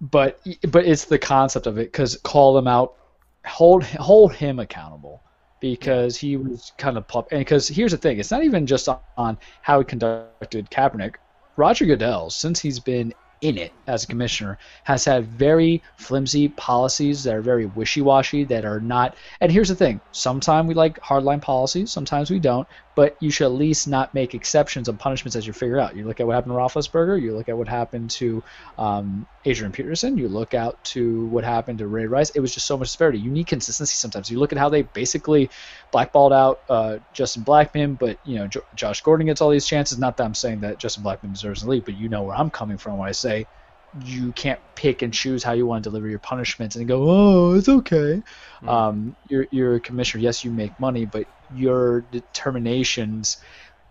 But 0.00 0.40
but 0.68 0.84
it's 0.84 1.06
the 1.06 1.18
concept 1.18 1.66
of 1.66 1.78
it 1.78 1.90
because 1.90 2.18
call 2.18 2.52
them 2.54 2.66
out, 2.68 2.94
hold 3.46 3.82
hold 3.84 4.34
him 4.34 4.58
accountable 4.58 5.22
because 5.60 6.16
he 6.18 6.36
was 6.36 6.72
kind 6.76 6.98
of 6.98 7.08
pop. 7.08 7.32
And 7.32 7.40
because 7.40 7.66
here's 7.66 7.92
the 7.92 7.98
thing, 7.98 8.18
it's 8.18 8.30
not 8.30 8.44
even 8.44 8.66
just 8.66 8.88
on, 8.88 8.98
on 9.16 9.38
how 9.62 9.78
he 9.78 9.84
conducted 9.86 10.70
Kaepernick. 10.70 11.14
Roger 11.56 11.86
Goodell, 11.86 12.28
since 12.28 12.60
he's 12.60 12.78
been 12.78 13.14
in 13.46 13.56
it 13.56 13.72
as 13.86 14.02
a 14.02 14.06
commissioner, 14.08 14.58
has 14.82 15.04
had 15.04 15.24
very 15.24 15.80
flimsy 15.96 16.48
policies 16.48 17.22
that 17.22 17.34
are 17.34 17.40
very 17.40 17.66
wishy-washy 17.66 18.42
that 18.42 18.64
are 18.64 18.80
not. 18.80 19.14
And 19.40 19.52
here's 19.52 19.68
the 19.68 19.76
thing: 19.76 20.00
sometimes 20.10 20.66
we 20.66 20.74
like 20.74 20.98
hardline 21.00 21.40
policies, 21.40 21.92
sometimes 21.92 22.28
we 22.28 22.40
don't. 22.40 22.66
But 22.96 23.16
you 23.20 23.30
should 23.30 23.44
at 23.44 23.52
least 23.52 23.86
not 23.86 24.14
make 24.14 24.34
exceptions 24.34 24.88
and 24.88 24.98
punishments 24.98 25.36
as 25.36 25.46
you 25.46 25.52
figure 25.52 25.78
out. 25.78 25.94
You 25.94 26.06
look 26.06 26.18
at 26.18 26.26
what 26.26 26.34
happened 26.34 26.54
to 26.54 26.56
Roethlisberger. 26.56 27.20
You 27.20 27.36
look 27.36 27.48
at 27.48 27.56
what 27.56 27.68
happened 27.68 28.10
to 28.12 28.42
um, 28.78 29.26
Adrian 29.46 29.72
Peterson. 29.72 30.18
You 30.18 30.28
look 30.28 30.54
out 30.54 30.82
to 30.84 31.26
what 31.28 31.44
happened 31.44 31.78
to 31.78 31.88
Ray 31.88 32.06
Rice. 32.06 32.30
It 32.30 32.40
was 32.40 32.52
just 32.52 32.66
so 32.66 32.76
much 32.76 32.88
disparity. 32.88 33.18
You 33.18 33.30
need 33.30 33.46
consistency 33.46 33.94
sometimes. 33.94 34.28
You 34.28 34.38
look 34.38 34.52
at 34.52 34.58
how 34.58 34.68
they 34.68 34.82
basically 34.82 35.50
blackballed 35.92 36.32
out 36.32 36.58
uh, 36.68 36.98
Justin 37.12 37.44
Blackmon, 37.44 37.96
but 37.96 38.18
you 38.24 38.36
know 38.36 38.48
Jo- 38.48 38.62
Josh 38.74 39.00
Gordon 39.02 39.26
gets 39.26 39.40
all 39.40 39.50
these 39.50 39.66
chances. 39.66 39.98
Not 39.98 40.16
that 40.16 40.24
I'm 40.24 40.34
saying 40.34 40.60
that 40.60 40.78
Justin 40.78 41.04
Blackmon 41.04 41.32
deserves 41.32 41.62
the 41.62 41.70
lead, 41.70 41.84
but 41.84 41.94
you 41.94 42.08
know 42.08 42.24
where 42.24 42.36
I'm 42.36 42.50
coming 42.50 42.76
from 42.76 42.98
when 42.98 43.08
I 43.08 43.12
say 43.12 43.48
you 43.98 44.32
can't 44.32 44.60
pick 44.74 45.02
and 45.02 45.12
choose 45.14 45.42
how 45.42 45.52
you 45.52 45.66
want 45.66 45.84
to 45.84 45.90
deliver 45.90 46.08
your 46.08 46.18
punishments 46.18 46.76
and 46.76 46.86
go, 46.86 47.04
oh, 47.08 47.54
it's 47.54 47.68
okay. 47.68 48.22
Um, 48.66 49.16
you're, 49.24 49.46
you're 49.50 49.76
a 49.76 49.80
commissioner. 49.80 50.22
Yes, 50.22 50.44
you 50.44 50.50
make 50.50 50.78
money, 50.78 51.06
but 51.06 51.28
your 51.48 52.02
determinations 52.02 53.38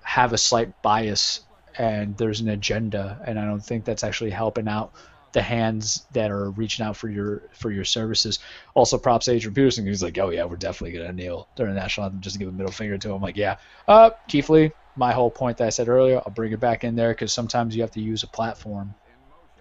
have 0.03 0.33
a 0.33 0.37
slight 0.37 0.79
bias 0.83 1.41
and 1.77 2.15
there's 2.17 2.41
an 2.41 2.49
agenda. 2.49 3.19
And 3.25 3.39
I 3.39 3.45
don't 3.45 3.61
think 3.61 3.85
that's 3.85 4.03
actually 4.03 4.29
helping 4.29 4.67
out 4.67 4.93
the 5.35 5.41
hands 5.41 6.07
that 6.13 6.31
are 6.31 6.49
reaching 6.51 6.85
out 6.85 6.95
for 6.95 7.09
your 7.09 7.43
for 7.53 7.69
your 7.69 7.83
services. 7.83 8.39
Also, 8.73 8.97
props 8.97 9.25
to 9.25 9.33
Adrian 9.33 9.53
Peterson. 9.53 9.85
He's 9.85 10.01
like, 10.01 10.17
oh 10.17 10.29
yeah, 10.29 10.45
we're 10.45 10.55
definitely 10.55 10.97
gonna 10.97 11.13
kneel 11.13 11.49
during 11.55 11.75
the 11.75 11.79
national 11.79 12.05
anthem 12.05 12.21
just 12.21 12.35
to 12.35 12.39
give 12.39 12.47
a 12.47 12.51
middle 12.51 12.71
finger 12.71 12.97
to 12.97 13.11
him. 13.11 13.21
like, 13.21 13.37
yeah, 13.37 13.57
uh, 13.87 14.09
Keith 14.27 14.49
Lee. 14.49 14.71
My 14.97 15.11
whole 15.11 15.29
point 15.29 15.57
that 15.57 15.67
I 15.67 15.71
said 15.71 15.89
earlier, 15.89 16.21
I'll 16.25 16.31
bring 16.31 16.53
it 16.53 16.59
back 16.61 16.85
in 16.85 16.95
there 16.95 17.09
because 17.09 17.33
sometimes 17.33 17.75
you 17.75 17.81
have 17.81 17.91
to 17.91 18.01
use 18.01 18.23
a 18.23 18.27
platform 18.27 18.95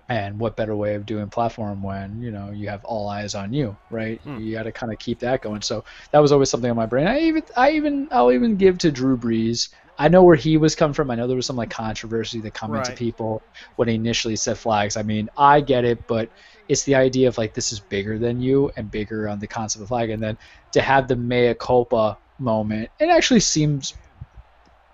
and 0.09 0.39
what 0.39 0.55
better 0.55 0.77
way 0.77 0.95
of 0.95 1.07
doing 1.07 1.29
platform 1.29 1.83
when 1.83 2.21
you 2.21 2.31
know 2.31 2.51
you 2.51 2.69
have 2.69 2.85
all 2.85 3.09
eyes 3.09 3.35
on 3.35 3.53
you 3.53 3.75
right 3.91 4.21
you 4.39 4.53
got 4.53 4.65
to 4.65 4.73
kind 4.73 4.93
of 4.93 4.99
keep 4.99 5.19
that 5.21 5.41
going 5.41 5.63
so 5.63 5.83
that 6.13 6.19
was 6.19 6.31
always 6.31 6.51
something 6.51 6.71
on 6.71 6.77
my 6.77 6.85
brain 6.85 7.07
i 7.07 7.21
even 7.21 7.43
i 7.57 7.71
even 7.71 8.07
i'll 8.11 8.31
even 8.31 8.57
give 8.57 8.77
to 8.77 8.93
drew 8.93 9.17
brees 9.17 9.71
i 9.99 10.09
know 10.09 10.23
where 10.23 10.37
he 10.37 10.57
was 10.57 10.75
coming 10.75 10.95
from. 10.95 11.11
I 11.11 11.15
know 11.15 11.27
there 11.27 11.37
was 11.37 11.47
some 11.47 11.57
like 11.57 11.71
controversy 11.71 12.41
that 12.41 12.55
come 12.55 12.75
into 12.75 12.93
people 12.93 13.43
when 13.77 13.89
he 13.89 13.95
initially 13.95 14.37
set 14.37 14.59
flags. 14.59 14.97
I 14.97 15.03
mean 15.03 15.29
i 15.37 15.61
get 15.61 15.85
it 15.85 16.07
but 16.07 16.31
it's 16.69 16.85
the 16.85 16.95
idea 16.95 17.29
of 17.29 17.39
like 17.39 17.55
this 17.55 17.73
is 17.73 17.81
bigger 17.81 18.19
than 18.19 18.41
you 18.41 18.71
and 18.77 18.91
bigger 18.91 19.29
on 19.29 19.39
the 19.39 19.47
concept 19.47 19.83
of 19.83 19.89
flag, 19.89 20.11
and 20.11 20.23
then 20.23 20.39
to 20.73 20.81
have 20.81 21.09
the 21.09 21.17
mea 21.17 21.55
culpa 21.55 22.19
moment, 22.39 22.91
it 22.99 23.09
actually 23.09 23.41
seems 23.41 23.95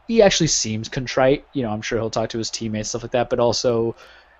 he 0.09 0.23
actually 0.23 0.49
seems 0.49 0.89
contrite. 0.89 1.47
You 1.53 1.63
know, 1.63 1.71
I'm 1.71 1.83
sure 1.83 1.99
he'll 1.99 2.11
talk 2.11 2.31
to 2.31 2.39
his 2.39 2.51
teammates 2.51 2.89
stuff 2.89 3.03
like 3.03 3.13
that, 3.13 3.31
but 3.31 3.39
also 3.39 3.95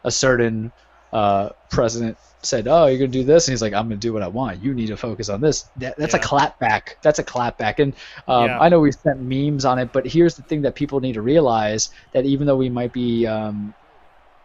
a 0.05 0.11
certain 0.11 0.73
uh, 1.13 1.51
president 1.71 2.19
said, 2.43 2.67
"Oh, 2.69 2.87
you're 2.87 2.99
gonna 2.99 3.09
do 3.09 3.25
this," 3.25 3.47
and 3.49 3.53
he's 3.53 3.63
like, 3.63 3.73
"I'm 3.75 3.85
gonna 3.87 3.97
do 3.97 4.13
what 4.13 4.23
I 4.23 4.29
want. 4.29 4.63
You 4.63 4.75
need 4.75 4.89
to 4.89 4.97
focus 4.97 5.29
on 5.29 5.41
this." 5.41 5.71
That, 5.77 5.97
that's 5.99 6.15
Yeah. 6.15 6.21
a 6.21 6.23
clapback. 6.23 6.97
That's 7.03 7.19
a 7.19 7.25
clapback. 7.25 7.79
And 7.79 7.95
um, 8.29 8.47
Yeah. 8.47 8.59
I 8.61 8.69
know 8.69 8.81
we 8.81 8.93
sent 8.93 9.21
memes 9.21 9.65
on 9.65 9.79
it, 9.79 9.93
but 9.93 10.07
here's 10.07 10.37
the 10.37 10.43
thing 10.43 10.63
that 10.63 10.75
people 10.75 11.01
need 11.01 11.15
to 11.15 11.23
realize: 11.23 11.91
that 12.13 12.25
even 12.27 12.47
though 12.47 12.57
we 12.57 12.69
might 12.71 12.93
be 12.93 13.27
um, 13.27 13.75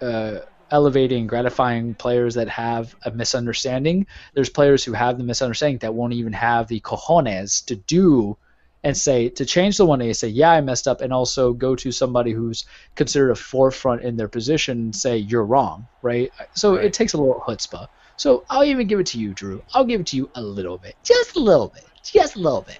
uh, 0.01 0.39
elevating, 0.71 1.27
gratifying 1.27 1.95
players 1.95 2.35
that 2.35 2.49
have 2.49 2.95
a 3.05 3.11
misunderstanding, 3.11 4.07
there's 4.33 4.49
players 4.49 4.83
who 4.83 4.93
have 4.93 5.17
the 5.17 5.23
misunderstanding 5.23 5.79
that 5.79 5.93
won't 5.93 6.13
even 6.13 6.33
have 6.33 6.67
the 6.67 6.79
cojones 6.81 7.63
to 7.65 7.75
do 7.75 8.37
and 8.85 8.95
say 8.95 9.29
to 9.29 9.45
change 9.45 9.77
the 9.77 9.85
one 9.85 9.99
A, 10.01 10.13
say, 10.13 10.27
yeah, 10.27 10.51
I 10.51 10.61
messed 10.61 10.87
up, 10.87 11.01
and 11.01 11.11
also 11.11 11.53
go 11.53 11.75
to 11.75 11.91
somebody 11.91 12.31
who's 12.31 12.65
considered 12.95 13.31
a 13.31 13.35
forefront 13.35 14.03
in 14.03 14.15
their 14.15 14.27
position 14.27 14.77
and 14.77 14.95
say 14.95 15.17
you're 15.17 15.43
wrong, 15.43 15.87
right? 16.03 16.31
So 16.53 16.75
Right. 16.75 16.85
it 16.85 16.93
takes 16.93 17.13
a 17.13 17.17
little 17.17 17.41
chutzpah. 17.47 17.87
So 18.15 18.45
I'll 18.49 18.63
even 18.63 18.87
give 18.87 18.99
it 18.99 19.07
to 19.07 19.19
you, 19.19 19.33
Drew. 19.33 19.63
I'll 19.73 19.85
give 19.85 20.01
it 20.01 20.07
to 20.07 20.17
you 20.17 20.29
a 20.35 20.41
little 20.41 20.77
bit, 20.77 20.95
just 21.03 21.35
a 21.35 21.39
little 21.39 21.67
bit, 21.67 21.83
just 22.03 22.35
a 22.35 22.39
little 22.39 22.61
bit. 22.61 22.79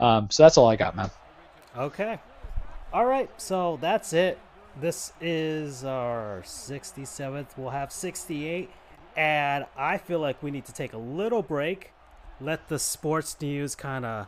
Um, 0.00 0.30
so 0.30 0.42
that's 0.42 0.56
all 0.56 0.68
I 0.68 0.76
got, 0.76 0.96
man. 0.96 1.10
Okay. 1.76 2.18
All 2.92 3.04
right. 3.04 3.30
So 3.36 3.78
that's 3.80 4.14
it. 4.14 4.38
This 4.80 5.12
is 5.20 5.84
our 5.84 6.42
67th. 6.46 7.58
We'll 7.58 7.70
have 7.70 7.92
68. 7.92 8.70
And 9.16 9.66
I 9.76 9.98
feel 9.98 10.18
like 10.18 10.42
we 10.42 10.50
need 10.50 10.64
to 10.64 10.72
take 10.72 10.94
a 10.94 10.98
little 10.98 11.42
break, 11.42 11.92
let 12.40 12.68
the 12.68 12.78
sports 12.78 13.36
news 13.40 13.74
kind 13.74 14.06
of 14.06 14.26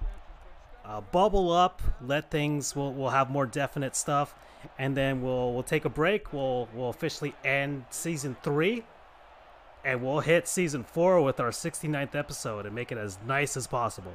uh, 0.85 1.01
bubble 1.01 1.51
up, 1.51 1.83
let 2.01 2.31
things, 2.31 2.77
we'll, 2.77 2.93
we'll 2.93 3.11
have 3.11 3.31
more 3.31 3.47
definite 3.47 3.97
stuff. 3.97 4.35
And 4.79 4.97
then 4.97 5.21
we'll 5.21 5.53
we'll 5.53 5.63
take 5.63 5.85
a 5.85 5.91
break. 5.91 6.33
We'll 6.33 6.69
we'll 6.73 6.89
officially 6.89 7.35
end 7.45 7.85
season 7.91 8.35
three, 8.43 8.83
and 9.85 10.03
we'll 10.03 10.21
hit 10.21 10.49
season 10.49 10.85
four 10.85 11.21
with 11.21 11.39
our 11.39 11.51
69th 11.51 12.15
episode 12.15 12.65
and 12.65 12.75
make 12.75 12.91
it 12.91 12.97
as 12.97 13.19
nice 13.27 13.59
as 13.59 13.67
possible. 13.67 14.15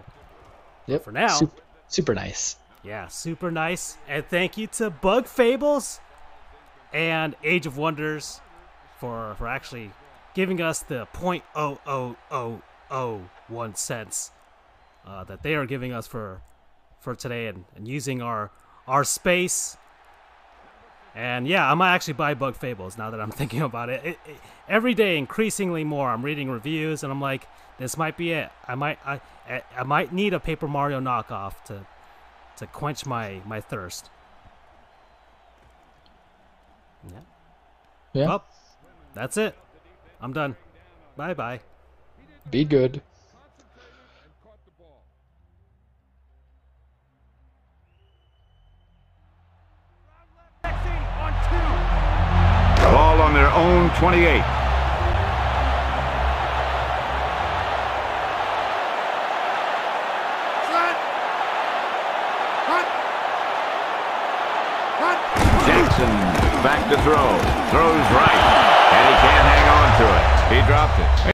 Yep. 0.88 1.04
For 1.04 1.12
now. 1.12 1.28
super, 1.28 1.62
super 1.88 2.16
nice. 2.16 2.56
Yeah, 2.84 3.08
super 3.10 3.52
nice. 3.52 3.98
And 4.08 4.26
thank 4.26 4.58
you 4.58 4.66
to 4.68 4.90
Bug 4.90 5.28
Fables 5.28 6.00
and 6.92 7.36
Age 7.44 7.68
of 7.68 7.78
Wonders 7.78 8.42
for 9.00 9.36
for 9.38 9.48
actually 9.48 9.92
giving 10.34 10.62
us 10.62 10.82
the 10.82 11.06
point 11.14 11.44
oh 11.56 11.80
oh 11.86 12.16
oh 12.32 12.62
oh 12.90 13.22
one 13.48 13.76
cents 13.76 14.32
uh, 15.06 15.24
that 15.24 15.44
they 15.44 15.56
are 15.56 15.66
giving 15.66 15.94
us 15.94 16.08
for 16.08 16.42
for 17.00 17.16
today 17.16 17.48
and, 17.48 17.66
and 17.76 17.88
using 17.88 18.22
our 18.22 18.52
our 18.88 19.04
space. 19.04 19.78
And 21.16 21.48
yeah, 21.48 21.70
I 21.70 21.74
might 21.74 21.94
actually 21.94 22.14
buy 22.14 22.34
Bug 22.34 22.56
Fables 22.56 22.98
now 22.98 23.10
that 23.10 23.20
I'm 23.20 23.32
thinking 23.40 23.62
about 23.62 23.90
it. 23.90 24.02
It, 24.04 24.20
it. 24.26 24.38
Every 24.68 24.94
day, 24.94 25.18
increasingly 25.18 25.84
more, 25.84 26.10
I'm 26.10 26.24
reading 26.24 26.50
reviews 26.50 27.04
and 27.04 27.12
I'm 27.12 27.22
like, 27.22 27.48
this 27.78 27.98
might 27.98 28.18
be 28.18 28.32
it. 28.32 28.50
I 28.68 28.76
might 28.76 29.00
I 29.06 29.22
I, 29.50 29.64
I 29.78 29.84
might 29.84 30.14
need 30.14 30.34
a 30.34 30.40
Paper 30.40 30.68
Mario 30.68 31.00
knockoff 31.00 31.64
to 31.66 31.86
to 32.58 32.68
quench 32.68 33.06
my 33.06 33.42
my 33.46 33.62
thirst. 33.62 34.10
Yeah. 37.08 37.20
Yeah. 38.14 38.28
Well, 38.28 38.46
that's 39.14 39.38
it. 39.38 39.56
I'm 40.22 40.34
done. 40.34 40.56
Bye 41.16 41.34
bye. 41.34 41.62
Be 42.50 42.66
good. 42.66 43.02
Own 53.90 53.96
28. 53.98 54.44
Jackson 65.66 66.10
back 66.64 66.90
to 66.90 66.98
throw. 67.04 67.16
Throws 67.70 68.08
right. 68.14 68.42
And 68.92 69.06
he 69.08 69.16
can't 69.22 69.46
hang 69.46 69.68
on 69.78 69.90
to 70.00 70.06
it. 70.10 70.26
He 70.54 70.68
dropped 70.68 71.00
it. 71.00 71.20